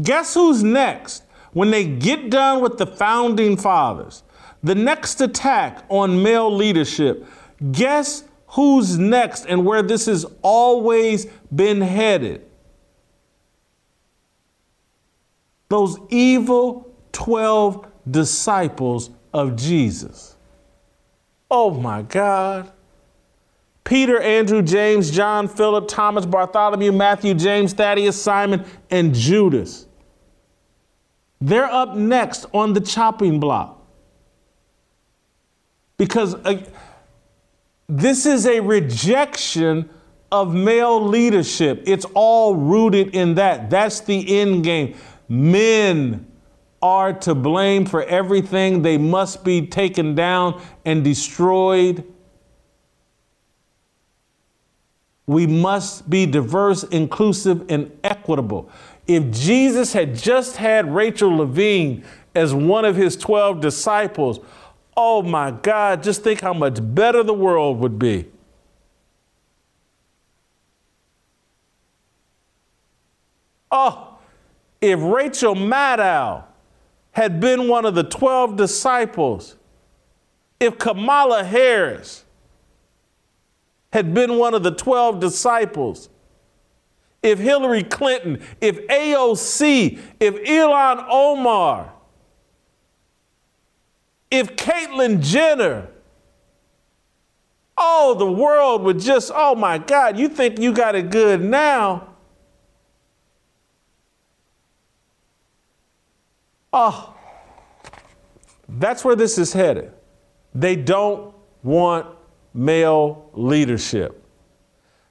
guess 0.02 0.34
who's 0.34 0.62
next 0.62 1.24
when 1.52 1.70
they 1.70 1.84
get 1.84 2.30
done 2.30 2.62
with 2.62 2.78
the 2.78 2.86
founding 2.86 3.56
fathers? 3.56 4.22
The 4.62 4.74
next 4.74 5.20
attack 5.20 5.84
on 5.88 6.22
male 6.22 6.54
leadership. 6.54 7.26
Guess 7.72 8.24
who's 8.46 8.98
next 8.98 9.46
and 9.46 9.66
where 9.66 9.82
this 9.82 10.06
has 10.06 10.24
always 10.40 11.26
been 11.54 11.80
headed? 11.80 12.46
Those 15.68 15.98
evil 16.10 16.94
12 17.12 17.86
disciples 18.10 19.10
of 19.32 19.56
Jesus. 19.56 20.31
Oh 21.54 21.70
my 21.70 22.00
God. 22.00 22.72
Peter, 23.84 24.18
Andrew, 24.18 24.62
James, 24.62 25.10
John, 25.10 25.46
Philip, 25.46 25.86
Thomas, 25.86 26.24
Bartholomew, 26.24 26.92
Matthew, 26.92 27.34
James, 27.34 27.74
Thaddeus, 27.74 28.20
Simon, 28.20 28.64
and 28.90 29.14
Judas. 29.14 29.86
They're 31.42 31.70
up 31.70 31.94
next 31.94 32.46
on 32.54 32.72
the 32.72 32.80
chopping 32.80 33.38
block. 33.38 33.84
Because 35.98 36.34
uh, 36.36 36.62
this 37.86 38.24
is 38.24 38.46
a 38.46 38.60
rejection 38.60 39.90
of 40.30 40.54
male 40.54 41.06
leadership. 41.06 41.82
It's 41.86 42.06
all 42.14 42.56
rooted 42.56 43.14
in 43.14 43.34
that. 43.34 43.68
That's 43.68 44.00
the 44.00 44.40
end 44.40 44.64
game. 44.64 44.96
Men 45.28 46.31
are 46.82 47.12
to 47.12 47.34
blame 47.34 47.86
for 47.86 48.02
everything, 48.02 48.82
they 48.82 48.98
must 48.98 49.44
be 49.44 49.66
taken 49.66 50.14
down 50.14 50.60
and 50.84 51.04
destroyed. 51.04 52.04
We 55.26 55.46
must 55.46 56.10
be 56.10 56.26
diverse, 56.26 56.82
inclusive, 56.84 57.64
and 57.68 57.96
equitable. 58.02 58.68
If 59.06 59.30
Jesus 59.30 59.92
had 59.92 60.16
just 60.16 60.56
had 60.56 60.92
Rachel 60.92 61.36
Levine 61.36 62.04
as 62.34 62.52
one 62.52 62.84
of 62.84 62.96
his 62.96 63.16
12 63.16 63.60
disciples, 63.60 64.40
Oh 64.96 65.22
my 65.22 65.50
God, 65.50 66.02
just 66.02 66.22
think 66.22 66.40
how 66.40 66.52
much 66.52 66.78
better 66.80 67.22
the 67.22 67.32
world 67.32 67.78
would 67.78 67.98
be. 67.98 68.26
Oh, 73.70 74.18
if 74.82 75.00
Rachel 75.00 75.54
Maddow 75.54 76.44
had 77.12 77.40
been 77.40 77.68
one 77.68 77.84
of 77.84 77.94
the 77.94 78.02
12 78.02 78.56
disciples, 78.56 79.56
if 80.58 80.78
Kamala 80.78 81.44
Harris 81.44 82.24
had 83.92 84.14
been 84.14 84.38
one 84.38 84.54
of 84.54 84.62
the 84.62 84.70
12 84.70 85.20
disciples, 85.20 86.08
if 87.22 87.38
Hillary 87.38 87.84
Clinton, 87.84 88.40
if 88.60 88.86
AOC, 88.88 89.98
if 90.18 90.34
Ilhan 90.34 91.06
Omar, 91.08 91.92
if 94.30 94.56
Caitlyn 94.56 95.22
Jenner, 95.22 95.88
oh, 97.76 98.14
the 98.18 98.30
world 98.30 98.82
would 98.82 98.98
just, 98.98 99.30
oh 99.34 99.54
my 99.54 99.78
God, 99.78 100.18
you 100.18 100.28
think 100.28 100.58
you 100.58 100.72
got 100.72 100.94
it 100.94 101.10
good 101.10 101.42
now? 101.42 102.11
Oh, 106.72 107.14
that's 108.68 109.04
where 109.04 109.16
this 109.16 109.38
is 109.38 109.52
headed. 109.52 109.92
They 110.54 110.76
don't 110.76 111.34
want 111.62 112.06
male 112.54 113.30
leadership 113.34 114.22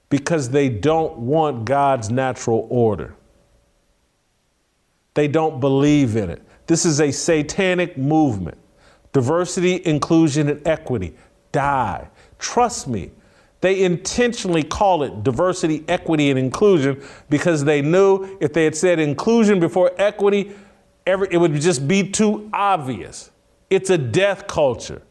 because 0.09 0.49
they 0.49 0.69
don't 0.69 1.17
want 1.17 1.65
God's 1.65 2.09
natural 2.09 2.67
order. 2.69 3.15
They 5.13 5.27
don't 5.27 5.59
believe 5.59 6.15
in 6.15 6.29
it. 6.29 6.41
This 6.67 6.85
is 6.85 7.01
a 7.01 7.11
satanic 7.11 7.97
movement. 7.97 8.57
Diversity, 9.13 9.85
inclusion, 9.85 10.49
and 10.49 10.65
equity 10.65 11.15
die. 11.51 12.07
Trust 12.39 12.87
me, 12.87 13.11
they 13.59 13.83
intentionally 13.83 14.63
call 14.63 15.03
it 15.03 15.23
diversity, 15.23 15.83
equity, 15.87 16.29
and 16.29 16.39
inclusion 16.39 17.01
because 17.29 17.63
they 17.63 17.81
knew 17.81 18.37
if 18.39 18.53
they 18.53 18.63
had 18.63 18.75
said 18.75 18.99
inclusion 18.99 19.59
before 19.59 19.91
equity, 19.97 20.53
every, 21.05 21.27
it 21.31 21.37
would 21.37 21.53
just 21.55 21.87
be 21.87 22.09
too 22.09 22.49
obvious. 22.53 23.31
It's 23.69 23.89
a 23.89 23.97
death 23.97 24.47
culture, 24.47 25.01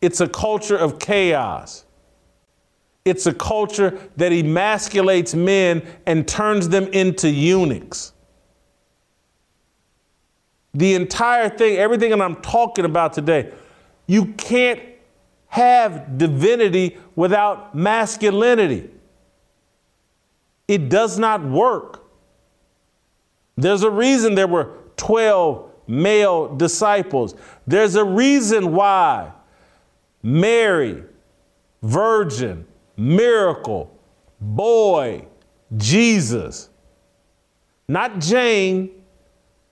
it's 0.00 0.20
a 0.20 0.28
culture 0.28 0.76
of 0.76 0.98
chaos. 0.98 1.84
It's 3.02 3.26
a 3.26 3.32
culture 3.32 3.98
that 4.18 4.30
emasculates 4.30 5.34
men 5.34 5.82
and 6.04 6.28
turns 6.28 6.68
them 6.68 6.84
into 6.92 7.30
eunuchs. 7.30 8.12
The 10.74 10.94
entire 10.94 11.48
thing, 11.48 11.78
everything 11.78 12.10
that 12.10 12.20
I'm 12.20 12.36
talking 12.36 12.84
about 12.84 13.14
today, 13.14 13.52
you 14.06 14.26
can't 14.26 14.80
have 15.48 16.18
divinity 16.18 16.98
without 17.16 17.74
masculinity. 17.74 18.90
It 20.68 20.88
does 20.88 21.18
not 21.18 21.42
work. 21.42 22.04
There's 23.56 23.82
a 23.82 23.90
reason 23.90 24.34
there 24.34 24.46
were 24.46 24.76
12 25.00 25.70
male 25.86 26.54
disciples. 26.54 27.34
There's 27.66 27.96
a 27.96 28.04
reason 28.04 28.72
why 28.74 29.32
Mary, 30.22 31.02
virgin, 31.82 32.66
miracle, 32.96 33.98
boy, 34.38 35.26
Jesus, 35.76 36.68
not 37.88 38.20
Jane. 38.20 38.90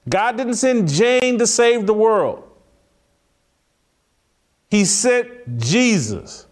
God 0.08 0.38
didn't 0.38 0.54
send 0.54 0.88
Jane 0.88 1.38
to 1.38 1.46
save 1.46 1.86
the 1.86 1.92
world. 1.92 2.42
He 4.70 4.86
sent 4.86 5.58
Jesus. 5.58 6.46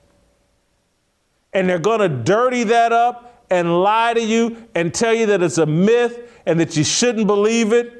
And 1.54 1.66
they're 1.66 1.78
going 1.78 2.00
to 2.00 2.08
dirty 2.10 2.64
that 2.64 2.92
up 2.92 3.44
and 3.48 3.82
lie 3.82 4.12
to 4.12 4.20
you 4.20 4.68
and 4.74 4.92
tell 4.92 5.14
you 5.14 5.26
that 5.26 5.42
it's 5.42 5.56
a 5.56 5.64
myth 5.64 6.30
and 6.44 6.60
that 6.60 6.76
you 6.76 6.84
shouldn't 6.84 7.26
believe 7.26 7.72
it 7.72 7.95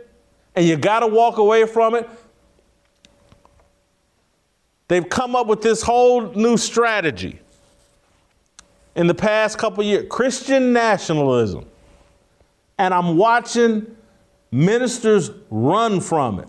and 0.56 0.66
you 0.66 0.76
got 0.76 1.00
to 1.00 1.06
walk 1.06 1.36
away 1.36 1.66
from 1.66 1.94
it. 1.94 2.08
They've 4.88 5.08
come 5.08 5.36
up 5.36 5.46
with 5.46 5.60
this 5.60 5.82
whole 5.82 6.32
new 6.32 6.56
strategy 6.56 7.40
in 8.94 9.06
the 9.06 9.14
past 9.14 9.58
couple 9.58 9.84
years 9.84 10.06
Christian 10.08 10.72
nationalism. 10.72 11.66
And 12.78 12.94
I'm 12.94 13.16
watching 13.16 13.96
ministers 14.50 15.30
run 15.50 16.00
from 16.00 16.40
it. 16.40 16.48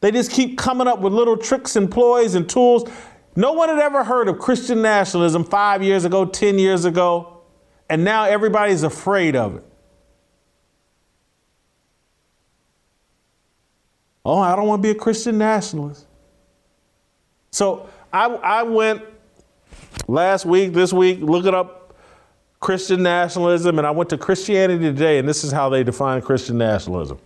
They 0.00 0.10
just 0.10 0.30
keep 0.30 0.56
coming 0.56 0.86
up 0.86 1.00
with 1.00 1.12
little 1.12 1.36
tricks 1.36 1.74
and 1.76 1.90
ploys 1.90 2.34
and 2.34 2.48
tools. 2.48 2.88
No 3.34 3.52
one 3.52 3.68
had 3.68 3.78
ever 3.78 4.04
heard 4.04 4.28
of 4.28 4.38
Christian 4.38 4.80
nationalism 4.82 5.44
five 5.44 5.82
years 5.82 6.04
ago, 6.04 6.24
10 6.24 6.58
years 6.58 6.84
ago, 6.84 7.42
and 7.90 8.04
now 8.04 8.24
everybody's 8.24 8.82
afraid 8.82 9.36
of 9.36 9.56
it. 9.56 9.64
Oh, 14.26 14.40
I 14.40 14.56
don't 14.56 14.66
want 14.66 14.82
to 14.82 14.88
be 14.88 14.90
a 14.90 15.00
Christian 15.00 15.38
nationalist. 15.38 16.04
So 17.52 17.88
I, 18.12 18.26
I 18.26 18.62
went 18.64 19.02
last 20.08 20.44
week, 20.44 20.72
this 20.72 20.92
week, 20.92 21.20
looking 21.20 21.54
up 21.54 21.96
Christian 22.58 23.04
nationalism, 23.04 23.78
and 23.78 23.86
I 23.86 23.92
went 23.92 24.10
to 24.10 24.18
Christianity 24.18 24.82
Today, 24.82 25.18
and 25.18 25.28
this 25.28 25.44
is 25.44 25.52
how 25.52 25.68
they 25.68 25.84
define 25.84 26.22
Christian 26.22 26.58
nationalism. 26.58 27.20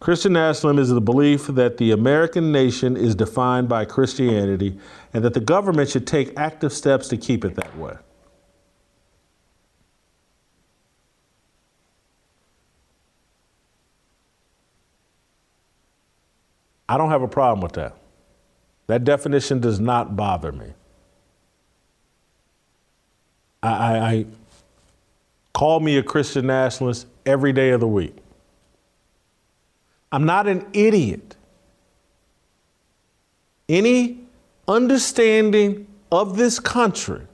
Christian 0.00 0.34
nationalism 0.34 0.78
is 0.78 0.90
the 0.90 1.00
belief 1.00 1.46
that 1.46 1.78
the 1.78 1.92
American 1.92 2.52
nation 2.52 2.94
is 2.94 3.14
defined 3.14 3.70
by 3.70 3.86
Christianity 3.86 4.78
and 5.14 5.24
that 5.24 5.32
the 5.32 5.40
government 5.40 5.88
should 5.88 6.06
take 6.06 6.36
active 6.36 6.74
steps 6.74 7.08
to 7.08 7.16
keep 7.16 7.42
it 7.46 7.54
that 7.54 7.74
way. 7.78 7.94
I 16.88 16.98
don't 16.98 17.10
have 17.10 17.22
a 17.22 17.28
problem 17.28 17.60
with 17.60 17.72
that. 17.72 17.96
That 18.86 19.04
definition 19.04 19.60
does 19.60 19.80
not 19.80 20.16
bother 20.16 20.52
me. 20.52 20.72
I, 23.62 23.68
I, 23.68 24.10
I 24.10 24.26
call 25.54 25.80
me 25.80 25.96
a 25.96 26.02
Christian 26.02 26.46
nationalist 26.46 27.06
every 27.24 27.52
day 27.52 27.70
of 27.70 27.80
the 27.80 27.88
week. 27.88 28.16
I'm 30.10 30.24
not 30.24 30.46
an 30.46 30.66
idiot. 30.72 31.36
Any 33.68 34.20
understanding 34.68 35.86
of 36.10 36.36
this 36.36 36.60
country 36.60 37.26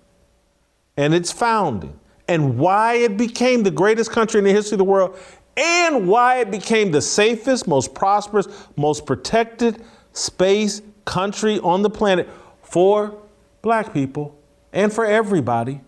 and 0.97 1.13
its 1.13 1.33
founding 1.33 1.99
and 2.29 2.59
why 2.59 2.95
it 2.95 3.17
became 3.17 3.63
the 3.63 3.71
greatest 3.71 4.13
country 4.13 4.39
in 4.39 4.45
the 4.45 4.53
history 4.53 4.75
of 4.75 4.79
the 4.79 4.85
world 4.85 5.19
and 5.59 6.07
why 6.07 6.39
it 6.39 6.51
became 6.51 6.93
the 6.93 7.03
safest, 7.03 7.67
most 7.67 7.93
prosperous, 7.93 8.47
most 8.77 9.05
protected 9.05 9.85
space 10.13 10.81
country 11.05 11.59
on 11.61 11.83
the 11.83 11.91
planet 11.91 12.29
for 12.63 13.21
black 13.61 13.93
people 13.93 14.39
and 14.73 14.93
for 14.93 15.05
everybody 15.05 15.81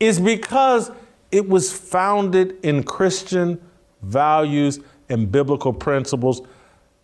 is 0.00 0.18
because 0.18 0.90
it 1.30 1.48
was 1.48 1.72
founded 1.72 2.56
in 2.64 2.82
Christian 2.82 3.60
values 4.02 4.80
and 5.08 5.30
biblical 5.30 5.72
principles. 5.72 6.42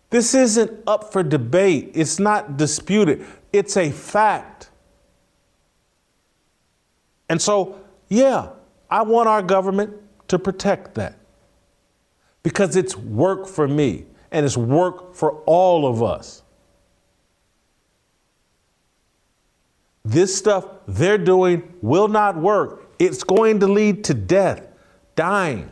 This 0.09 0.33
isn't 0.33 0.71
up 0.85 1.13
for 1.13 1.23
debate. 1.23 1.91
It's 1.93 2.19
not 2.19 2.57
disputed. 2.57 3.25
It's 3.53 3.77
a 3.77 3.91
fact. 3.91 4.69
And 7.29 7.41
so, 7.41 7.79
yeah, 8.09 8.49
I 8.89 9.03
want 9.03 9.29
our 9.29 9.41
government 9.41 9.93
to 10.27 10.39
protect 10.39 10.95
that 10.95 11.17
because 12.43 12.75
it's 12.75 12.95
work 12.95 13.47
for 13.47 13.67
me 13.67 14.05
and 14.31 14.45
it's 14.45 14.57
work 14.57 15.13
for 15.13 15.43
all 15.45 15.85
of 15.85 16.01
us. 16.03 16.43
This 20.05 20.35
stuff 20.37 20.65
they're 20.87 21.17
doing 21.17 21.73
will 21.81 22.07
not 22.07 22.37
work. 22.37 22.89
It's 22.99 23.23
going 23.23 23.59
to 23.59 23.67
lead 23.67 24.05
to 24.05 24.13
death, 24.13 24.65
dying. 25.15 25.69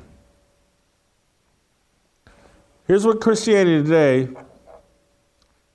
Here's 2.87 3.05
what 3.05 3.21
Christianity 3.21 3.81
Today, 3.81 4.27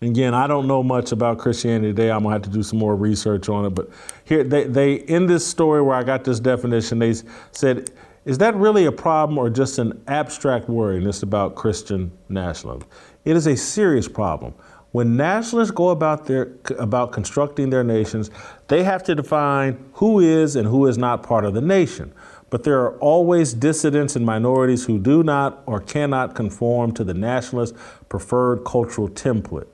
again, 0.02 0.34
I 0.34 0.46
don't 0.46 0.68
know 0.68 0.82
much 0.82 1.10
about 1.10 1.38
Christianity 1.38 1.88
Today. 1.88 2.10
I'm 2.10 2.22
gonna 2.22 2.34
have 2.34 2.42
to 2.42 2.50
do 2.50 2.62
some 2.62 2.78
more 2.78 2.94
research 2.94 3.48
on 3.48 3.64
it. 3.64 3.70
But 3.70 3.88
here, 4.24 4.44
they, 4.44 4.64
they 4.64 4.94
in 4.94 5.26
this 5.26 5.46
story 5.46 5.82
where 5.82 5.96
I 5.96 6.02
got 6.02 6.24
this 6.24 6.38
definition, 6.38 6.98
they 6.98 7.14
said, 7.50 7.90
is 8.24 8.38
that 8.38 8.54
really 8.54 8.84
a 8.84 8.92
problem 8.92 9.38
or 9.38 9.50
just 9.50 9.78
an 9.78 10.02
abstract 10.06 10.68
worry? 10.68 11.04
It's 11.04 11.22
about 11.22 11.54
Christian 11.54 12.12
nationalism. 12.28 12.88
It 13.24 13.36
is 13.36 13.46
a 13.46 13.56
serious 13.56 14.08
problem. 14.08 14.54
When 14.92 15.16
nationalists 15.16 15.70
go 15.70 15.90
about 15.90 16.26
their 16.26 16.52
about 16.78 17.12
constructing 17.12 17.70
their 17.70 17.84
nations, 17.84 18.30
they 18.68 18.82
have 18.82 19.04
to 19.04 19.14
define 19.14 19.84
who 19.94 20.18
is 20.18 20.56
and 20.56 20.66
who 20.66 20.86
is 20.86 20.98
not 20.98 21.22
part 21.22 21.44
of 21.44 21.54
the 21.54 21.60
nation 21.60 22.12
but 22.50 22.64
there 22.64 22.80
are 22.80 22.98
always 22.98 23.54
dissidents 23.54 24.16
and 24.16 24.26
minorities 24.26 24.84
who 24.84 24.98
do 24.98 25.22
not 25.22 25.62
or 25.66 25.80
cannot 25.80 26.34
conform 26.34 26.92
to 26.92 27.04
the 27.04 27.14
nationalist 27.14 27.74
preferred 28.08 28.64
cultural 28.64 29.08
template. 29.08 29.68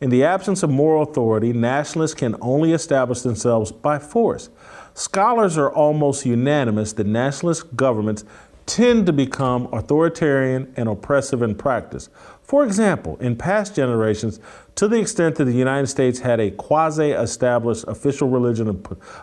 In 0.00 0.10
the 0.10 0.24
absence 0.24 0.64
of 0.64 0.70
moral 0.70 1.02
authority, 1.02 1.52
nationalists 1.52 2.14
can 2.14 2.34
only 2.40 2.72
establish 2.72 3.20
themselves 3.20 3.70
by 3.70 3.98
force. 3.98 4.48
Scholars 4.94 5.56
are 5.56 5.70
almost 5.70 6.26
unanimous 6.26 6.92
that 6.94 7.06
nationalist 7.06 7.74
governments 7.74 8.24
tend 8.66 9.06
to 9.06 9.12
become 9.12 9.68
authoritarian 9.72 10.72
and 10.76 10.88
oppressive 10.88 11.42
in 11.42 11.54
practice. 11.54 12.08
For 12.42 12.64
example, 12.64 13.16
in 13.18 13.36
past 13.36 13.74
generations, 13.74 14.40
to 14.76 14.88
the 14.88 14.98
extent 15.00 15.36
that 15.36 15.44
the 15.44 15.52
United 15.52 15.86
States 15.86 16.20
had 16.20 16.40
a 16.40 16.50
quasi 16.52 17.10
established 17.10 17.84
official 17.88 18.28
religion 18.28 18.68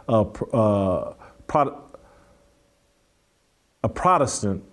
of 0.08 0.44
uh, 0.54 0.58
uh, 0.58 1.14
Pro- 1.48 1.82
a 3.84 3.90
Protestant, 3.90 4.64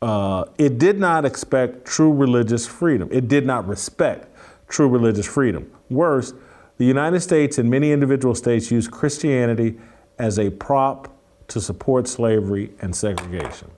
uh, 0.00 0.44
it 0.58 0.78
did 0.78 0.98
not 0.98 1.24
expect 1.24 1.84
true 1.84 2.12
religious 2.12 2.66
freedom. 2.66 3.08
It 3.10 3.26
did 3.26 3.44
not 3.44 3.66
respect 3.66 4.28
true 4.68 4.88
religious 4.88 5.26
freedom. 5.26 5.70
Worse, 5.90 6.34
the 6.78 6.84
United 6.84 7.20
States 7.20 7.58
and 7.58 7.68
many 7.68 7.92
individual 7.92 8.34
states 8.34 8.70
use 8.70 8.88
Christianity 8.88 9.78
as 10.18 10.38
a 10.38 10.50
prop 10.50 11.14
to 11.48 11.60
support 11.60 12.08
slavery 12.08 12.72
and 12.80 12.94
segregation. 12.94 13.70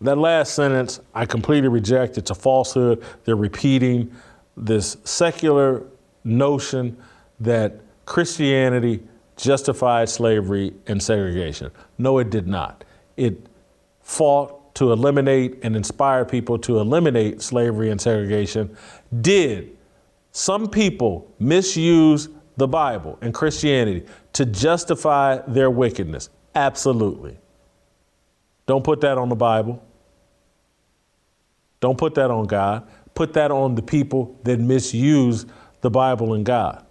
That 0.00 0.18
last 0.18 0.54
sentence, 0.54 1.00
I 1.14 1.24
completely 1.24 1.68
reject. 1.68 2.18
It's 2.18 2.30
a 2.30 2.34
falsehood. 2.34 3.02
They're 3.24 3.36
repeating 3.36 4.14
this 4.56 4.96
secular 5.04 5.84
notion 6.24 6.96
that 7.40 7.80
Christianity 8.06 9.02
justified 9.36 10.08
slavery 10.08 10.74
and 10.86 11.02
segregation. 11.02 11.70
No, 11.98 12.18
it 12.18 12.30
did 12.30 12.46
not. 12.46 12.84
It 13.16 13.46
fought 14.02 14.74
to 14.74 14.92
eliminate 14.92 15.58
and 15.62 15.76
inspire 15.76 16.24
people 16.24 16.58
to 16.58 16.78
eliminate 16.78 17.40
slavery 17.40 17.90
and 17.90 18.00
segregation. 18.00 18.76
Did 19.20 19.76
some 20.34 20.68
people 20.68 21.32
misuse 21.38 22.28
the 22.56 22.66
Bible 22.66 23.16
and 23.22 23.32
Christianity 23.32 24.04
to 24.32 24.44
justify 24.44 25.38
their 25.46 25.70
wickedness? 25.70 26.28
Absolutely. 26.56 27.38
Don't 28.66 28.82
put 28.82 29.00
that 29.02 29.16
on 29.16 29.28
the 29.28 29.36
Bible. 29.36 29.82
Don't 31.78 31.96
put 31.96 32.16
that 32.16 32.32
on 32.32 32.46
God. 32.46 32.86
Put 33.14 33.32
that 33.34 33.52
on 33.52 33.76
the 33.76 33.82
people 33.82 34.36
that 34.42 34.58
misuse 34.58 35.46
the 35.82 35.90
Bible 35.90 36.34
and 36.34 36.44
God. 36.44 36.84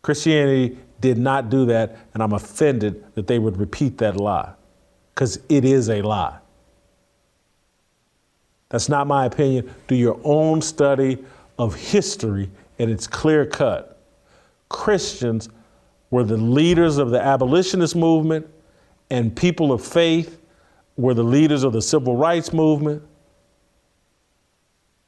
Christianity 0.00 0.78
did 1.00 1.18
not 1.18 1.50
do 1.50 1.66
that, 1.66 1.98
and 2.14 2.22
I'm 2.22 2.32
offended 2.32 3.04
that 3.16 3.26
they 3.26 3.38
would 3.38 3.58
repeat 3.58 3.98
that 3.98 4.16
lie 4.16 4.52
because 5.14 5.40
it 5.50 5.66
is 5.66 5.90
a 5.90 6.00
lie. 6.00 6.38
That's 8.68 8.88
not 8.88 9.06
my 9.06 9.26
opinion. 9.26 9.72
Do 9.86 9.94
your 9.94 10.20
own 10.24 10.60
study 10.60 11.18
of 11.58 11.74
history, 11.74 12.50
and 12.78 12.90
it's 12.90 13.06
clear 13.06 13.46
cut. 13.46 14.00
Christians 14.68 15.48
were 16.10 16.24
the 16.24 16.36
leaders 16.36 16.98
of 16.98 17.10
the 17.10 17.20
abolitionist 17.20 17.94
movement, 17.94 18.46
and 19.10 19.34
people 19.34 19.72
of 19.72 19.84
faith 19.84 20.40
were 20.96 21.14
the 21.14 21.24
leaders 21.24 21.62
of 21.62 21.72
the 21.72 21.82
civil 21.82 22.16
rights 22.16 22.52
movement. 22.52 23.02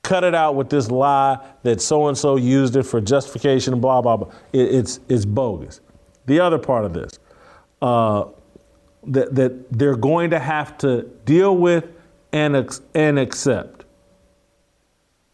Cut 0.02 0.24
it 0.24 0.34
out 0.34 0.54
with 0.54 0.70
this 0.70 0.90
lie 0.90 1.38
that 1.64 1.80
so 1.80 2.08
and 2.08 2.16
so 2.16 2.36
used 2.36 2.76
it 2.76 2.84
for 2.84 3.00
justification, 3.00 3.80
blah, 3.80 4.00
blah, 4.00 4.16
blah. 4.16 4.32
It, 4.52 4.74
it's, 4.74 5.00
it's 5.08 5.24
bogus. 5.24 5.80
The 6.26 6.40
other 6.40 6.58
part 6.58 6.84
of 6.84 6.94
this, 6.94 7.18
uh, 7.82 8.26
that, 9.08 9.34
that 9.34 9.72
they're 9.72 9.96
going 9.96 10.30
to 10.30 10.38
have 10.38 10.78
to 10.78 11.02
deal 11.24 11.56
with 11.56 11.84
and, 12.32 12.80
and 12.94 13.18
accept. 13.18 13.84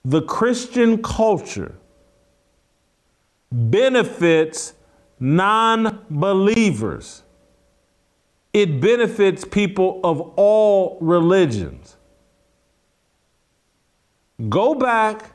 The 0.05 0.23
Christian 0.23 1.03
culture 1.03 1.77
benefits 3.51 4.75
non 5.19 6.05
believers, 6.11 7.23
it 8.53 8.81
benefits 8.81 9.45
people 9.45 10.01
of 10.05 10.21
all 10.37 10.99
religions. 11.01 11.97
Go 14.49 14.75
back, 14.75 15.33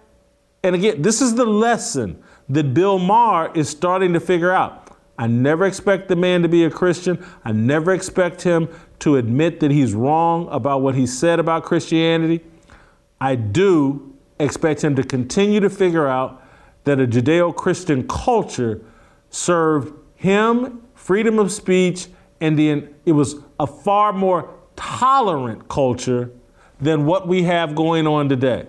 and 0.64 0.76
again, 0.76 1.02
this 1.02 1.22
is 1.22 1.36
the 1.36 1.46
lesson 1.46 2.22
that 2.50 2.74
Bill 2.74 3.00
Maher 3.00 3.52
is 3.56 3.70
starting 3.70 4.14
to 4.14 4.20
figure 4.20 4.52
out. 4.52 4.89
I 5.20 5.28
never 5.28 5.66
expect 5.66 6.08
the 6.08 6.16
man 6.16 6.44
to 6.44 6.48
be 6.48 6.64
a 6.64 6.72
Christian. 6.72 7.24
I 7.44 7.52
never 7.52 7.92
expect 7.92 8.42
him 8.42 8.70
to 9.00 9.18
admit 9.18 9.60
that 9.60 9.70
he's 9.70 9.94
wrong 9.94 10.48
about 10.50 10.82
what 10.82 10.96
he 10.96 11.06
said 11.06 11.42
about 11.42 11.66
Christianity. 11.66 12.40
I 13.20 13.36
do 13.36 14.16
expect 14.40 14.82
him 14.82 14.96
to 14.96 15.04
continue 15.04 15.60
to 15.60 15.70
figure 15.70 16.08
out 16.08 16.42
that 16.86 17.02
a 17.02 17.06
Judeo 17.06 17.54
Christian 17.54 18.08
culture 18.08 18.80
served 19.30 19.94
him 20.16 20.84
freedom 20.96 21.38
of 21.38 21.52
speech, 21.52 22.08
and 22.40 22.58
the, 22.58 22.88
it 23.06 23.12
was 23.12 23.36
a 23.60 23.68
far 23.68 24.14
more 24.14 24.54
tolerant 24.78 25.68
culture 25.68 26.32
than 26.80 27.06
what 27.06 27.28
we 27.28 27.44
have 27.44 27.76
going 27.76 28.08
on 28.08 28.30
today. 28.30 28.68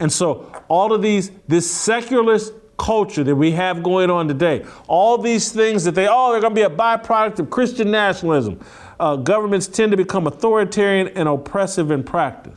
And 0.00 0.12
so, 0.12 0.50
all 0.66 0.92
of 0.92 1.02
these, 1.02 1.30
this 1.46 1.70
secularist 1.70 2.52
culture 2.76 3.24
that 3.24 3.34
we 3.34 3.52
have 3.52 3.82
going 3.82 4.10
on 4.10 4.28
today, 4.28 4.64
all 4.88 5.18
these 5.18 5.52
things 5.52 5.84
that 5.84 5.94
they, 5.94 6.06
oh, 6.08 6.32
they're 6.32 6.40
going 6.40 6.54
to 6.54 6.60
be 6.60 6.62
a 6.62 6.70
byproduct 6.70 7.38
of 7.38 7.50
Christian 7.50 7.90
nationalism. 7.90 8.60
Uh, 8.98 9.16
governments 9.16 9.66
tend 9.66 9.90
to 9.90 9.96
become 9.96 10.26
authoritarian 10.26 11.08
and 11.08 11.28
oppressive 11.28 11.90
in 11.90 12.02
practice. 12.02 12.56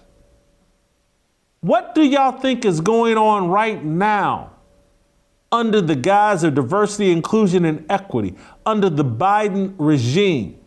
What 1.62 1.96
do 1.96 2.04
y'all 2.04 2.40
think 2.40 2.66
is 2.66 2.82
going 2.82 3.18
on 3.18 3.50
right 3.50 3.84
now 3.84 4.52
under 5.52 5.82
the 5.82 5.96
guise 5.96 6.44
of 6.44 6.54
diversity, 6.54 7.12
inclusion, 7.12 7.66
and 7.66 7.86
equity 7.90 8.36
under 8.66 8.90
the 8.90 9.04
Biden 9.04 9.74
regime? 9.78 10.60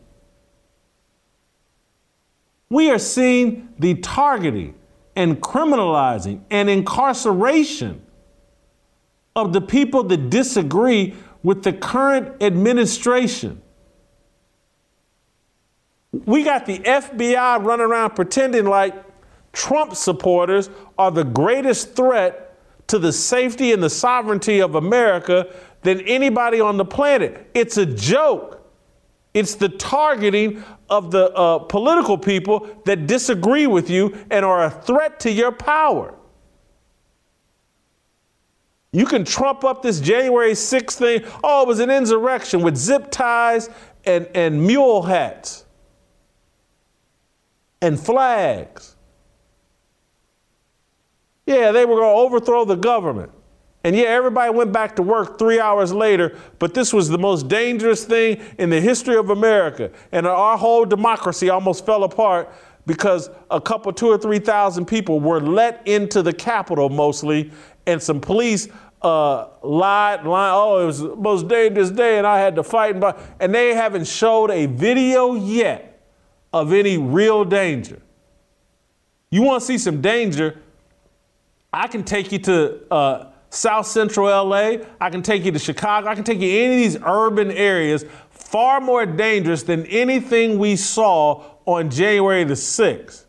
We 2.68 2.90
are 2.90 2.98
seeing 2.98 3.68
the 3.78 3.94
targeting 3.96 4.74
and 5.16 5.40
criminalizing 5.40 6.42
and 6.50 6.70
incarceration 6.70 8.02
of 9.36 9.52
the 9.52 9.60
people 9.60 10.02
that 10.04 10.30
disagree 10.30 11.14
with 11.42 11.62
the 11.62 11.72
current 11.72 12.42
administration. 12.42 13.62
We 16.12 16.42
got 16.42 16.66
the 16.66 16.78
FBI 16.78 17.64
running 17.64 17.86
around 17.86 18.16
pretending 18.16 18.66
like 18.66 18.94
Trump 19.52 19.94
supporters 19.94 20.70
are 20.98 21.10
the 21.10 21.24
greatest 21.24 21.94
threat 21.94 22.56
to 22.88 22.98
the 22.98 23.12
safety 23.12 23.72
and 23.72 23.82
the 23.82 23.90
sovereignty 23.90 24.60
of 24.60 24.74
America 24.74 25.54
than 25.82 26.00
anybody 26.02 26.60
on 26.60 26.76
the 26.76 26.84
planet. 26.84 27.48
It's 27.54 27.76
a 27.76 27.86
joke. 27.86 28.56
It's 29.32 29.54
the 29.54 29.68
targeting 29.68 30.64
of 30.88 31.12
the 31.12 31.32
uh, 31.32 31.60
political 31.60 32.18
people 32.18 32.68
that 32.84 33.06
disagree 33.06 33.68
with 33.68 33.88
you 33.88 34.26
and 34.30 34.44
are 34.44 34.64
a 34.64 34.70
threat 34.70 35.20
to 35.20 35.30
your 35.30 35.52
power. 35.52 36.14
You 38.92 39.06
can 39.06 39.24
trump 39.24 39.64
up 39.64 39.82
this 39.82 40.00
January 40.00 40.52
6th 40.52 40.94
thing. 40.94 41.24
Oh, 41.44 41.62
it 41.62 41.68
was 41.68 41.78
an 41.78 41.90
insurrection 41.90 42.62
with 42.62 42.76
zip 42.76 43.10
ties 43.10 43.70
and, 44.04 44.28
and 44.34 44.66
mule 44.66 45.02
hats 45.02 45.64
and 47.80 47.98
flags. 47.98 48.96
Yeah, 51.46 51.72
they 51.72 51.84
were 51.84 51.96
going 51.96 52.14
to 52.14 52.20
overthrow 52.20 52.64
the 52.64 52.76
government. 52.76 53.32
And 53.82 53.96
yeah, 53.96 54.04
everybody 54.04 54.52
went 54.52 54.72
back 54.72 54.94
to 54.96 55.02
work 55.02 55.38
three 55.38 55.58
hours 55.58 55.92
later, 55.92 56.36
but 56.58 56.74
this 56.74 56.92
was 56.92 57.08
the 57.08 57.18
most 57.18 57.48
dangerous 57.48 58.04
thing 58.04 58.40
in 58.58 58.68
the 58.68 58.80
history 58.80 59.16
of 59.16 59.30
America. 59.30 59.90
And 60.12 60.26
our 60.26 60.58
whole 60.58 60.84
democracy 60.84 61.48
almost 61.48 61.86
fell 61.86 62.04
apart 62.04 62.52
because 62.86 63.30
a 63.50 63.60
couple, 63.60 63.92
two 63.92 64.08
or 64.08 64.18
3,000 64.18 64.84
people 64.84 65.18
were 65.18 65.40
let 65.40 65.86
into 65.86 66.22
the 66.22 66.32
Capitol 66.32 66.88
mostly, 66.90 67.50
and 67.86 68.02
some 68.02 68.20
police 68.20 68.68
uh, 69.02 69.48
lied, 69.62 70.24
lied, 70.24 70.52
oh, 70.54 70.82
it 70.82 70.86
was 70.86 71.00
the 71.00 71.16
most 71.16 71.48
dangerous 71.48 71.90
day, 71.90 72.18
and 72.18 72.26
I 72.26 72.38
had 72.38 72.54
to 72.56 72.62
fight. 72.62 72.94
And, 72.94 73.04
and 73.40 73.54
they 73.54 73.74
haven't 73.74 74.06
showed 74.06 74.50
a 74.50 74.66
video 74.66 75.34
yet 75.34 76.00
of 76.52 76.72
any 76.72 76.98
real 76.98 77.44
danger. 77.44 78.02
You 79.30 79.42
want 79.42 79.60
to 79.62 79.66
see 79.66 79.78
some 79.78 80.00
danger? 80.00 80.60
I 81.72 81.86
can 81.86 82.02
take 82.02 82.32
you 82.32 82.38
to 82.40 82.92
uh, 82.92 83.26
South 83.48 83.86
Central 83.86 84.26
LA. 84.26 84.84
I 85.00 85.10
can 85.10 85.22
take 85.22 85.44
you 85.44 85.52
to 85.52 85.58
Chicago. 85.58 86.08
I 86.08 86.14
can 86.14 86.24
take 86.24 86.40
you 86.40 86.48
to 86.48 86.58
any 86.58 86.74
of 86.74 86.92
these 86.92 87.02
urban 87.04 87.50
areas, 87.52 88.04
far 88.30 88.80
more 88.80 89.06
dangerous 89.06 89.62
than 89.62 89.86
anything 89.86 90.58
we 90.58 90.76
saw 90.76 91.44
on 91.64 91.90
January 91.90 92.44
the 92.44 92.54
6th. 92.54 93.24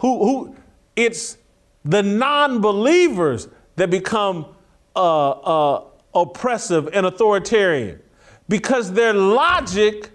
Who, 0.00 0.24
who, 0.24 0.56
it's 0.96 1.38
the 1.84 2.02
non 2.02 2.60
believers 2.60 3.48
that 3.76 3.90
become 3.90 4.54
uh, 4.94 5.30
uh, 5.30 5.84
oppressive 6.14 6.88
and 6.92 7.06
authoritarian 7.06 8.00
because 8.48 8.92
their 8.92 9.12
logic 9.14 10.10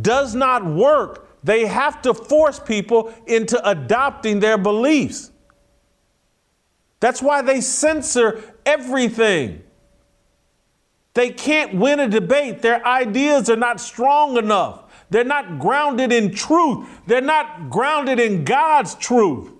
does 0.00 0.34
not 0.34 0.64
work 0.64 1.24
they 1.44 1.66
have 1.66 2.00
to 2.02 2.14
force 2.14 2.58
people 2.58 3.12
into 3.26 3.60
adopting 3.68 4.40
their 4.40 4.56
beliefs. 4.56 5.30
That's 7.00 7.20
why 7.20 7.42
they 7.42 7.60
censor 7.60 8.42
everything. 8.64 9.62
They 11.12 11.30
can't 11.30 11.74
win 11.74 12.00
a 12.00 12.08
debate. 12.08 12.62
Their 12.62 12.84
ideas 12.84 13.50
are 13.50 13.56
not 13.56 13.78
strong 13.78 14.38
enough. 14.38 14.83
They're 15.10 15.24
not 15.24 15.58
grounded 15.58 16.12
in 16.12 16.34
truth. 16.34 16.88
They're 17.06 17.20
not 17.20 17.70
grounded 17.70 18.18
in 18.18 18.44
God's 18.44 18.94
truth. 18.94 19.50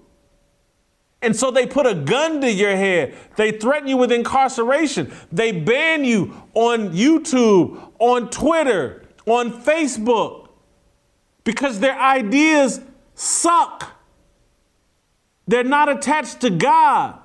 And 1.23 1.35
so 1.35 1.51
they 1.51 1.67
put 1.67 1.87
a 1.87 1.95
gun 1.95 2.43
to 2.43 2.53
your 2.53 2.77
head. 2.77 3.15
They 3.37 3.53
threaten 3.53 3.89
you 3.89 3.97
with 3.97 4.13
incarceration. 4.13 5.13
They 5.33 5.53
ban 5.53 6.05
you 6.05 6.35
on 6.53 6.91
YouTube, 6.91 7.93
on 7.99 8.29
Twitter, 8.29 9.05
on 9.27 9.51
Facebook 9.63 10.45
because 11.45 11.81
their 11.81 11.99
ideas 11.99 12.81
suck. 13.15 13.93
They're 15.47 15.65
not 15.65 15.89
attached 15.89 16.41
to 16.41 16.51
God. 16.51 17.19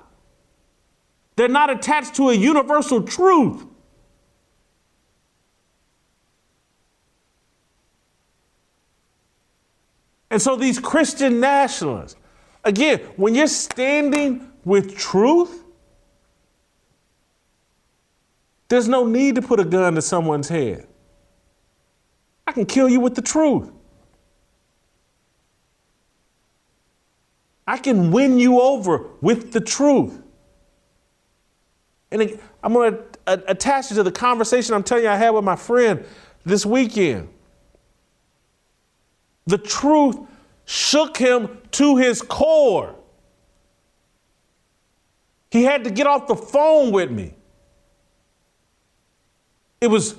They're 1.36 1.48
not 1.48 1.70
attached 1.70 2.14
to 2.16 2.28
a 2.28 2.34
universal 2.34 3.02
truth. 3.02 3.64
And 10.30 10.40
so 10.40 10.56
these 10.56 10.78
Christian 10.78 11.40
nationalists, 11.40 12.16
again, 12.64 13.00
when 13.16 13.34
you're 13.34 13.48
standing 13.48 14.50
with 14.64 14.96
truth, 14.96 15.64
there's 18.68 18.86
no 18.86 19.04
need 19.04 19.34
to 19.34 19.42
put 19.42 19.58
a 19.58 19.64
gun 19.64 19.96
to 19.96 20.02
someone's 20.02 20.48
head. 20.48 20.86
I 22.46 22.52
can 22.52 22.66
kill 22.66 22.88
you 22.88 23.00
with 23.00 23.16
the 23.16 23.22
truth. 23.22 23.70
I 27.66 27.78
can 27.78 28.10
win 28.10 28.38
you 28.38 28.60
over 28.60 29.06
with 29.20 29.52
the 29.52 29.60
truth. 29.60 30.20
And 32.12 32.40
I'm 32.62 32.72
going 32.72 32.96
to 33.26 33.50
attach 33.50 33.92
it 33.92 33.94
to 33.94 34.02
the 34.02 34.10
conversation 34.12 34.74
I'm 34.74 34.82
telling 34.82 35.04
you 35.04 35.10
I 35.10 35.16
had 35.16 35.30
with 35.30 35.44
my 35.44 35.56
friend 35.56 36.04
this 36.44 36.66
weekend. 36.66 37.28
The 39.50 39.58
truth 39.58 40.16
shook 40.64 41.16
him 41.16 41.58
to 41.72 41.96
his 41.96 42.22
core. 42.22 42.94
He 45.50 45.64
had 45.64 45.82
to 45.82 45.90
get 45.90 46.06
off 46.06 46.28
the 46.28 46.36
phone 46.36 46.92
with 46.92 47.10
me. 47.10 47.34
It 49.80 49.88
was 49.88 50.14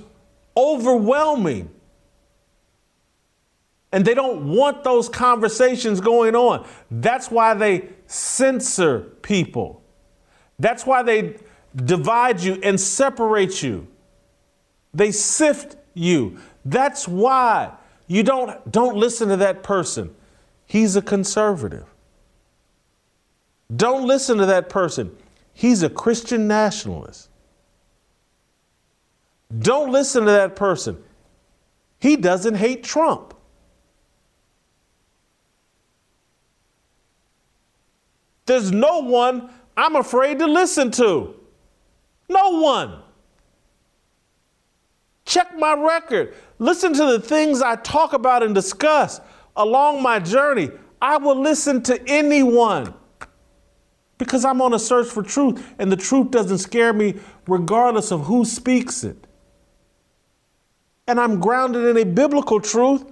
overwhelming. 0.54 1.70
And 3.90 4.04
they 4.04 4.12
don't 4.12 4.52
want 4.52 4.84
those 4.84 5.08
conversations 5.08 6.02
going 6.02 6.36
on. 6.36 6.68
That's 6.90 7.30
why 7.30 7.54
they 7.54 7.88
censor 8.06 9.00
people. 9.22 9.82
That's 10.58 10.84
why 10.84 11.02
they 11.02 11.36
divide 11.74 12.40
you 12.40 12.60
and 12.62 12.78
separate 12.78 13.62
you. 13.62 13.86
They 14.92 15.10
sift 15.10 15.76
you. 15.94 16.38
That's 16.66 17.08
why 17.08 17.78
you 18.12 18.22
don't, 18.22 18.70
don't 18.70 18.94
listen 18.94 19.30
to 19.30 19.38
that 19.38 19.62
person. 19.62 20.14
He's 20.66 20.96
a 20.96 21.00
conservative. 21.00 21.86
Don't 23.74 24.06
listen 24.06 24.36
to 24.36 24.44
that 24.44 24.68
person. 24.68 25.16
He's 25.54 25.82
a 25.82 25.88
Christian 25.88 26.46
nationalist. 26.46 27.30
Don't 29.58 29.90
listen 29.90 30.26
to 30.26 30.30
that 30.30 30.56
person. 30.56 31.02
He 32.00 32.16
doesn't 32.16 32.56
hate 32.56 32.84
Trump. 32.84 33.32
There's 38.44 38.70
no 38.70 38.98
one 38.98 39.48
I'm 39.74 39.96
afraid 39.96 40.38
to 40.40 40.46
listen 40.46 40.90
to. 40.90 41.34
No 42.28 42.60
one. 42.60 42.98
Check 45.24 45.56
my 45.58 45.74
record. 45.74 46.34
Listen 46.58 46.92
to 46.94 47.06
the 47.06 47.20
things 47.20 47.62
I 47.62 47.76
talk 47.76 48.12
about 48.12 48.42
and 48.42 48.54
discuss 48.54 49.20
along 49.56 50.02
my 50.02 50.18
journey. 50.18 50.70
I 51.00 51.16
will 51.16 51.40
listen 51.40 51.82
to 51.84 52.00
anyone 52.08 52.94
because 54.18 54.44
I'm 54.44 54.60
on 54.60 54.72
a 54.72 54.78
search 54.78 55.08
for 55.08 55.22
truth, 55.22 55.74
and 55.78 55.90
the 55.90 55.96
truth 55.96 56.30
doesn't 56.30 56.58
scare 56.58 56.92
me 56.92 57.16
regardless 57.48 58.12
of 58.12 58.24
who 58.26 58.44
speaks 58.44 59.02
it. 59.02 59.26
And 61.08 61.18
I'm 61.18 61.40
grounded 61.40 61.84
in 61.84 61.96
a 61.96 62.04
biblical 62.04 62.60
truth 62.60 63.04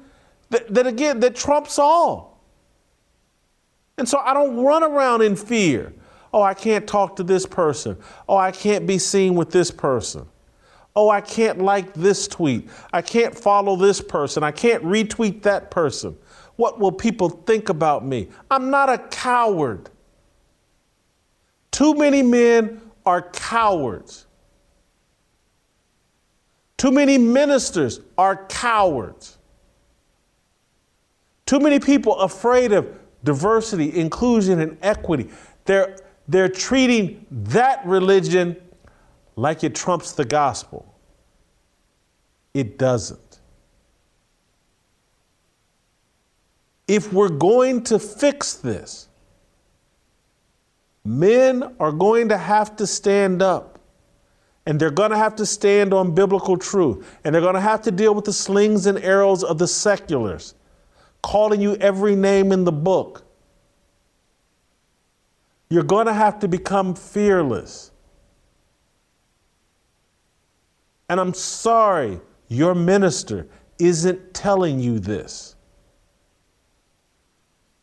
that, 0.51 0.73
that 0.73 0.87
again, 0.87 1.21
that 1.21 1.35
trumps 1.35 1.79
all. 1.79 2.45
And 3.99 4.09
so 4.09 4.19
I 4.19 4.33
don't 4.33 4.65
run 4.65 4.83
around 4.83 5.23
in 5.23 5.35
fear. 5.35 5.93
Oh, 6.33 6.43
I 6.43 6.55
can't 6.55 6.87
talk 6.87 7.17
to 7.17 7.25
this 7.25 7.45
person. 7.45 7.97
Oh, 8.29 8.37
I 8.37 8.53
can't 8.53 8.87
be 8.87 8.99
seen 8.99 9.35
with 9.35 9.51
this 9.51 9.71
person. 9.71 10.29
Oh, 10.95 11.09
I 11.09 11.21
can't 11.21 11.61
like 11.61 11.95
this 11.95 12.27
tweet. 12.27 12.69
I 12.93 13.03
can't 13.03 13.37
follow 13.37 13.77
this 13.77 14.01
person. 14.01 14.43
I 14.43 14.51
can't 14.51 14.83
retweet 14.83 15.43
that 15.43 15.71
person. 15.71 16.17
What 16.57 16.79
will 16.79 16.93
people 16.93 17.29
think 17.29 17.69
about 17.69 18.05
me? 18.05 18.29
I'm 18.51 18.71
not 18.71 18.89
a 18.89 18.99
coward. 18.99 19.89
Too 21.71 21.95
many 21.95 22.23
men 22.23 22.81
are 23.07 23.23
cowards. 23.23 24.27
Too 26.77 26.91
many 26.91 27.19
ministers 27.19 28.01
are 28.19 28.47
cowards. 28.47 29.39
Too 31.47 31.61
many 31.61 31.79
people 31.79 32.19
afraid 32.21 32.73
of 32.73 32.89
diversity, 33.25 33.99
inclusion, 33.99 34.61
and 34.61 34.79
equity. 34.83 35.29
They're, 35.65 35.97
they're 36.29 36.49
treating 36.49 37.27
that 37.31 37.85
religion 37.87 38.57
like 39.41 39.65
it 39.65 39.75
trumps 39.75 40.13
the 40.13 40.25
gospel. 40.25 40.95
It 42.53 42.79
doesn't. 42.79 43.41
If 46.87 47.11
we're 47.11 47.31
going 47.31 47.85
to 47.85 47.99
fix 47.99 48.55
this, 48.55 49.09
men 51.07 51.75
are 51.81 51.93
going 51.93 52.29
to 52.29 52.37
have 52.37 52.77
to 52.77 52.87
stand 52.87 53.41
up. 53.41 53.79
And 54.67 54.79
they're 54.79 54.91
going 54.91 55.11
to 55.11 55.17
have 55.17 55.37
to 55.37 55.47
stand 55.47 55.95
on 55.95 56.15
biblical 56.15 56.59
truth. 56.59 57.19
And 57.25 57.35
they're 57.35 57.41
going 57.41 57.55
to 57.55 57.61
have 57.61 57.81
to 57.83 57.91
deal 57.91 58.15
with 58.15 58.27
the 58.27 58.33
slings 58.35 58.85
and 58.85 58.99
arrows 58.99 59.43
of 59.43 59.57
the 59.57 59.67
seculars, 59.67 60.55
calling 61.23 61.63
you 61.63 61.77
every 61.77 62.15
name 62.15 62.53
in 62.53 62.65
the 62.65 62.73
book. 62.73 63.25
You're 65.71 65.83
going 65.83 66.07
to 66.07 66.13
have 66.13 66.41
to 66.41 66.49
become 66.49 66.95
fearless. 66.95 67.91
And 71.11 71.19
I'm 71.19 71.35
sorry 71.35 72.21
your 72.47 72.73
minister 72.73 73.49
isn't 73.81 74.33
telling 74.33 74.79
you 74.79 75.01
this. 75.01 75.57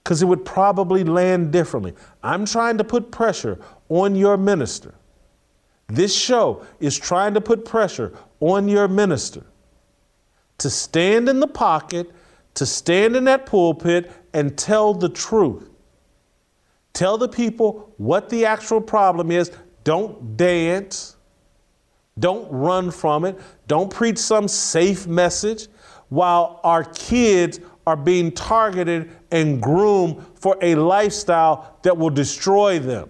Because 0.02 0.22
it 0.22 0.26
would 0.26 0.46
probably 0.46 1.04
land 1.04 1.52
differently. 1.52 1.94
I'm 2.24 2.46
trying 2.46 2.78
to 2.78 2.86
put 2.86 3.12
pressure 3.12 3.60
on 3.90 4.16
your 4.16 4.38
minister. 4.38 4.96
This 5.88 6.16
show 6.16 6.66
is 6.80 6.98
trying 6.98 7.34
to 7.34 7.42
put 7.42 7.66
pressure 7.66 8.14
on 8.40 8.70
your 8.70 8.88
minister 8.88 9.44
to 10.60 10.70
stand 10.70 11.28
in 11.28 11.42
the 11.42 11.48
pocket, 11.48 12.10
to 12.54 12.66
stand 12.66 13.18
in 13.18 13.26
that 13.26 13.46
pulpit 13.46 14.10
and 14.34 14.58
tell 14.58 14.94
the 14.94 15.10
truth. 15.10 15.70
Tell 16.94 17.18
the 17.18 17.28
people 17.28 17.94
what 17.98 18.30
the 18.30 18.46
actual 18.46 18.80
problem 18.80 19.32
is. 19.32 19.52
Don't 19.84 20.38
dance. 20.38 21.17
Don't 22.20 22.50
run 22.52 22.92
from 22.92 23.26
it. 23.26 23.40
Don't 23.68 23.92
preach 23.92 24.18
some 24.18 24.48
safe 24.48 25.08
message 25.08 25.68
while 26.10 26.60
our 26.64 26.84
kids 26.84 27.60
are 27.86 27.96
being 27.96 28.32
targeted 28.32 29.10
and 29.32 29.62
groomed 29.62 30.26
for 30.36 30.58
a 30.62 30.76
lifestyle 30.76 31.78
that 31.84 31.98
will 31.98 32.10
destroy 32.10 32.80
them. 32.80 33.10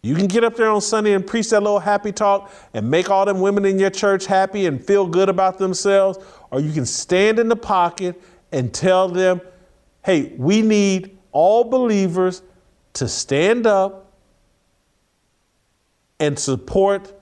You 0.00 0.14
can 0.14 0.26
get 0.26 0.44
up 0.44 0.54
there 0.54 0.70
on 0.70 0.80
Sunday 0.80 1.12
and 1.12 1.26
preach 1.26 1.50
that 1.50 1.60
little 1.60 1.80
happy 1.80 2.12
talk 2.12 2.52
and 2.72 2.88
make 2.88 3.10
all 3.10 3.26
them 3.26 3.40
women 3.40 3.64
in 3.64 3.78
your 3.78 3.90
church 3.90 4.26
happy 4.26 4.66
and 4.66 4.82
feel 4.82 5.06
good 5.06 5.28
about 5.28 5.58
themselves, 5.58 6.18
or 6.50 6.60
you 6.60 6.72
can 6.72 6.86
stand 6.86 7.38
in 7.38 7.48
the 7.48 7.56
pocket 7.56 8.20
and 8.52 8.72
tell 8.72 9.08
them, 9.08 9.40
hey, 10.04 10.32
we 10.38 10.62
need 10.62 11.18
all 11.32 11.64
believers 11.64 12.42
to 12.94 13.08
stand 13.08 13.66
up 13.66 14.07
and 16.20 16.38
support 16.38 17.12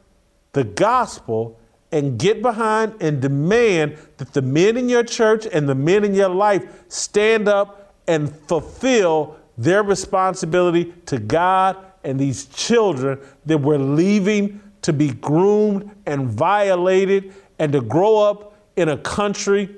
the 0.52 0.64
gospel 0.64 1.58
and 1.92 2.18
get 2.18 2.42
behind 2.42 2.94
and 3.00 3.20
demand 3.20 3.96
that 4.16 4.32
the 4.32 4.42
men 4.42 4.76
in 4.76 4.88
your 4.88 5.04
church 5.04 5.46
and 5.52 5.68
the 5.68 5.74
men 5.74 6.04
in 6.04 6.14
your 6.14 6.28
life 6.28 6.84
stand 6.88 7.48
up 7.48 7.94
and 8.08 8.34
fulfill 8.48 9.36
their 9.58 9.82
responsibility 9.82 10.92
to 11.06 11.18
God 11.18 11.76
and 12.04 12.18
these 12.18 12.46
children 12.46 13.18
that 13.46 13.58
we're 13.58 13.78
leaving 13.78 14.60
to 14.82 14.92
be 14.92 15.10
groomed 15.10 15.90
and 16.06 16.28
violated 16.28 17.34
and 17.58 17.72
to 17.72 17.80
grow 17.80 18.18
up 18.18 18.54
in 18.76 18.88
a 18.88 18.98
country 18.98 19.74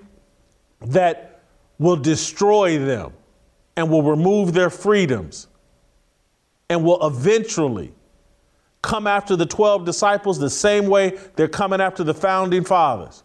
that 0.80 1.40
will 1.78 1.96
destroy 1.96 2.78
them 2.78 3.12
and 3.76 3.90
will 3.90 4.02
remove 4.02 4.52
their 4.52 4.70
freedoms 4.70 5.46
and 6.68 6.84
will 6.84 7.06
eventually 7.06 7.92
come 8.82 9.06
after 9.06 9.36
the 9.36 9.46
12 9.46 9.84
disciples 9.84 10.38
the 10.38 10.50
same 10.50 10.86
way 10.86 11.18
they're 11.36 11.48
coming 11.48 11.80
after 11.80 12.04
the 12.04 12.14
founding 12.14 12.64
fathers. 12.64 13.22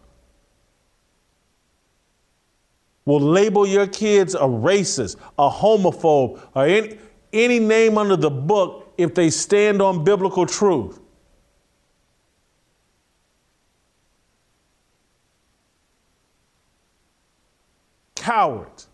will 3.04 3.20
label 3.20 3.66
your 3.66 3.86
kids 3.86 4.34
a 4.34 4.38
racist, 4.38 5.16
a 5.38 5.50
homophobe, 5.50 6.40
or 6.54 6.66
any, 6.66 6.98
any 7.32 7.58
name 7.58 7.98
under 7.98 8.16
the 8.16 8.30
book 8.30 8.92
if 8.96 9.14
they 9.14 9.30
stand 9.30 9.82
on 9.82 10.04
biblical 10.04 10.46
truth. 10.46 11.00
Cowards. 18.14 18.88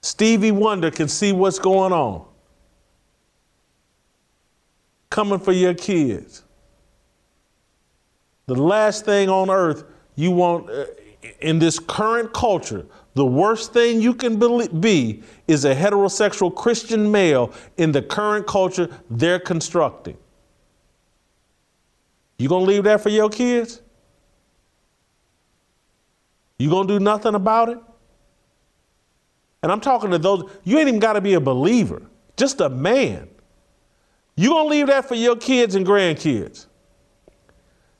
Stevie 0.00 0.52
Wonder 0.52 0.90
can 0.90 1.08
see 1.08 1.32
what's 1.32 1.58
going 1.58 1.92
on. 1.92 2.26
Coming 5.14 5.38
for 5.38 5.52
your 5.52 5.74
kids. 5.74 6.42
The 8.46 8.56
last 8.56 9.04
thing 9.04 9.28
on 9.28 9.48
earth 9.48 9.84
you 10.16 10.32
want 10.32 10.68
uh, 10.68 10.86
in 11.38 11.60
this 11.60 11.78
current 11.78 12.32
culture, 12.32 12.84
the 13.14 13.24
worst 13.24 13.72
thing 13.72 14.02
you 14.02 14.12
can 14.12 14.40
be 14.80 15.22
is 15.46 15.64
a 15.66 15.72
heterosexual 15.72 16.52
Christian 16.52 17.12
male 17.12 17.52
in 17.76 17.92
the 17.92 18.02
current 18.02 18.48
culture 18.48 18.88
they're 19.08 19.38
constructing. 19.38 20.18
You 22.36 22.48
gonna 22.48 22.64
leave 22.64 22.82
that 22.82 23.00
for 23.00 23.10
your 23.10 23.30
kids? 23.30 23.82
You 26.58 26.70
gonna 26.70 26.88
do 26.88 26.98
nothing 26.98 27.36
about 27.36 27.68
it? 27.68 27.78
And 29.62 29.70
I'm 29.70 29.80
talking 29.80 30.10
to 30.10 30.18
those, 30.18 30.50
you 30.64 30.76
ain't 30.76 30.88
even 30.88 30.98
gotta 30.98 31.20
be 31.20 31.34
a 31.34 31.40
believer, 31.40 32.02
just 32.36 32.60
a 32.60 32.68
man. 32.68 33.28
You 34.36 34.50
gonna 34.50 34.68
leave 34.68 34.88
that 34.88 35.06
for 35.06 35.14
your 35.14 35.36
kids 35.36 35.74
and 35.74 35.86
grandkids? 35.86 36.66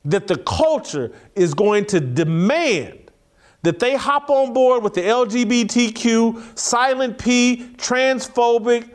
That 0.03 0.27
the 0.27 0.37
culture 0.37 1.11
is 1.33 1.53
going 1.53 1.85
to 1.87 1.99
demand 1.99 3.05
that 3.65 3.79
they 3.79 3.95
hop 3.95 4.29
on 4.29 4.53
board 4.53 4.83
with 4.83 4.93
the 4.93 5.01
LGBTQ, 5.01 6.57
silent 6.57 7.17
P, 7.17 7.71
transphobic 7.77 8.87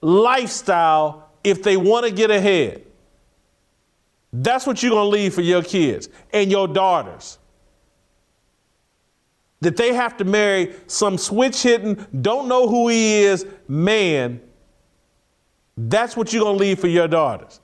lifestyle 0.00 1.28
if 1.42 1.62
they 1.62 1.76
want 1.76 2.06
to 2.06 2.12
get 2.12 2.30
ahead. 2.30 2.84
That's 4.32 4.64
what 4.64 4.80
you're 4.82 4.92
going 4.92 5.06
to 5.06 5.08
leave 5.08 5.34
for 5.34 5.40
your 5.40 5.62
kids 5.62 6.08
and 6.32 6.52
your 6.52 6.68
daughters. 6.68 7.38
That 9.60 9.76
they 9.76 9.92
have 9.92 10.16
to 10.18 10.24
marry 10.24 10.76
some 10.86 11.18
switch 11.18 11.62
hitting, 11.62 12.06
don't 12.20 12.46
know 12.46 12.68
who 12.68 12.88
he 12.88 13.22
is 13.22 13.44
man. 13.66 14.40
That's 15.76 16.16
what 16.16 16.32
you're 16.32 16.42
going 16.42 16.56
to 16.56 16.64
leave 16.64 16.78
for 16.78 16.88
your 16.88 17.06
daughters. 17.06 17.60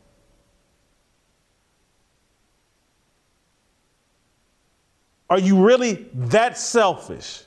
Are 5.30 5.38
you 5.38 5.64
really 5.64 6.10
that 6.12 6.58
selfish, 6.58 7.44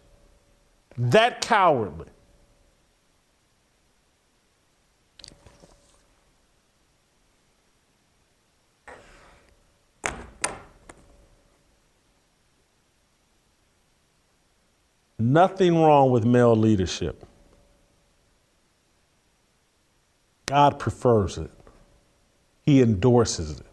that 0.98 1.42
cowardly? 1.42 2.08
Nothing 15.20 15.80
wrong 15.80 16.10
with 16.10 16.26
male 16.26 16.56
leadership. 16.56 17.24
God 20.46 20.80
prefers 20.80 21.38
it, 21.38 21.52
He 22.62 22.82
endorses 22.82 23.60
it. 23.60 23.66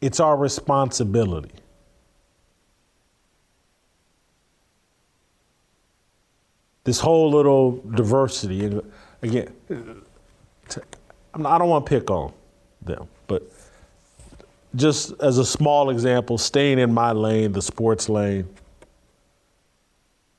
It's 0.00 0.20
our 0.20 0.36
responsibility. 0.36 1.50
this 6.86 7.00
whole 7.00 7.30
little 7.32 7.82
diversity. 7.94 8.64
And 8.64 8.92
again, 9.20 9.52
I 11.34 11.58
don't 11.58 11.68
want 11.68 11.84
to 11.84 11.90
pick 11.90 12.10
on 12.10 12.32
them, 12.80 13.08
but 13.26 13.42
just 14.76 15.12
as 15.20 15.38
a 15.38 15.44
small 15.44 15.90
example, 15.90 16.38
staying 16.38 16.78
in 16.78 16.94
my 16.94 17.10
lane, 17.10 17.52
the 17.52 17.60
sports 17.60 18.08
lane. 18.08 18.48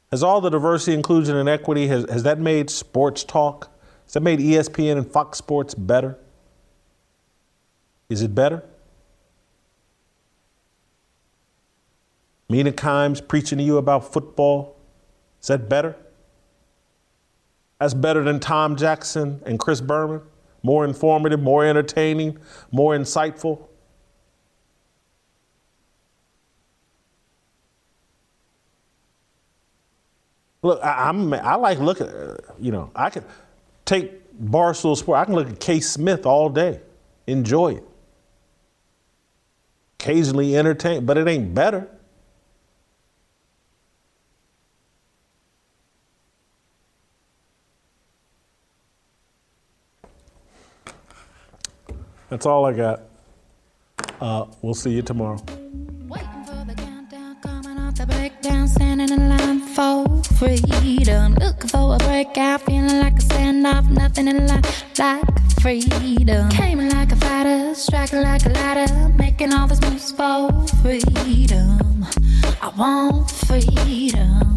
Has 0.09 0.23
all 0.23 0.39
the 0.39 0.49
diversity, 0.49 0.93
inclusion, 0.93 1.35
and 1.35 1.49
equity, 1.49 1.87
has, 1.87 2.09
has 2.09 2.23
that 2.23 2.39
made 2.39 2.69
sports 2.69 3.25
talk? 3.25 3.69
Has 4.07 4.13
that 4.13 4.21
made 4.21 4.39
ESPN 4.39 4.93
and 4.93 5.11
Fox 5.11 5.37
Sports 5.37 5.75
better? 5.75 6.17
Is 8.07 8.21
it 8.21 8.33
better? 8.33 8.63
Mina 12.47 12.71
Kimes 12.71 13.25
preaching 13.27 13.57
to 13.57 13.63
you 13.65 13.75
about 13.75 14.13
football, 14.13 14.77
is 15.41 15.47
that 15.47 15.67
better? 15.67 15.97
That's 17.79 17.93
better 17.93 18.23
than 18.23 18.39
Tom 18.39 18.77
Jackson 18.77 19.41
and 19.45 19.59
Chris 19.59 19.81
Berman. 19.81 20.21
More 20.63 20.85
informative, 20.85 21.41
more 21.41 21.65
entertaining, 21.65 22.37
more 22.71 22.95
insightful. 22.95 23.67
Look, 30.61 30.81
I, 30.81 31.09
am 31.09 31.33
I 31.33 31.55
like 31.55 31.79
looking. 31.79 32.07
Uh, 32.07 32.37
you 32.57 32.71
know, 32.71 32.89
I 32.95 33.09
can 33.09 33.25
take 33.87 34.39
Barstool 34.39 34.95
Sport. 34.95 35.17
I 35.17 35.25
can 35.25 35.33
look 35.33 35.49
at 35.49 35.59
Kayce 35.59 35.85
Smith 35.85 36.27
all 36.27 36.49
day, 36.49 36.81
enjoy 37.25 37.75
it. 37.75 37.83
Occasionally 39.99 40.55
entertain, 40.55 41.05
but 41.05 41.17
it 41.17 41.27
ain't 41.27 41.55
better. 41.55 41.89
That's 52.29 52.45
all 52.45 52.65
I 52.65 52.73
got. 52.73 53.01
Uh, 54.19 54.45
we'll 54.61 54.73
see 54.73 54.91
you 54.91 55.01
tomorrow. 55.01 55.41
Freedom. 60.37 61.33
Looking 61.35 61.69
for 61.69 61.95
a 61.95 61.97
breakout, 61.97 62.61
feeling 62.61 62.99
like 62.99 63.13
a 63.13 63.25
standoff, 63.25 63.89
nothing 63.89 64.27
in 64.27 64.45
life 64.47 64.83
like 64.99 65.23
freedom. 65.61 66.49
Came 66.49 66.87
like 66.89 67.11
a 67.11 67.15
fighter, 67.15 67.73
striking 67.73 68.21
like 68.21 68.45
a 68.45 68.49
ladder, 68.49 69.09
making 69.17 69.53
all 69.53 69.67
these 69.67 69.81
moves 69.81 70.11
for 70.11 70.51
freedom. 70.83 72.05
I 72.61 72.71
want 72.77 73.31
freedom. 73.31 74.56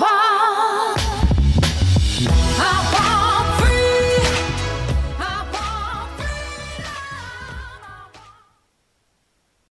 Wow. 0.00 0.93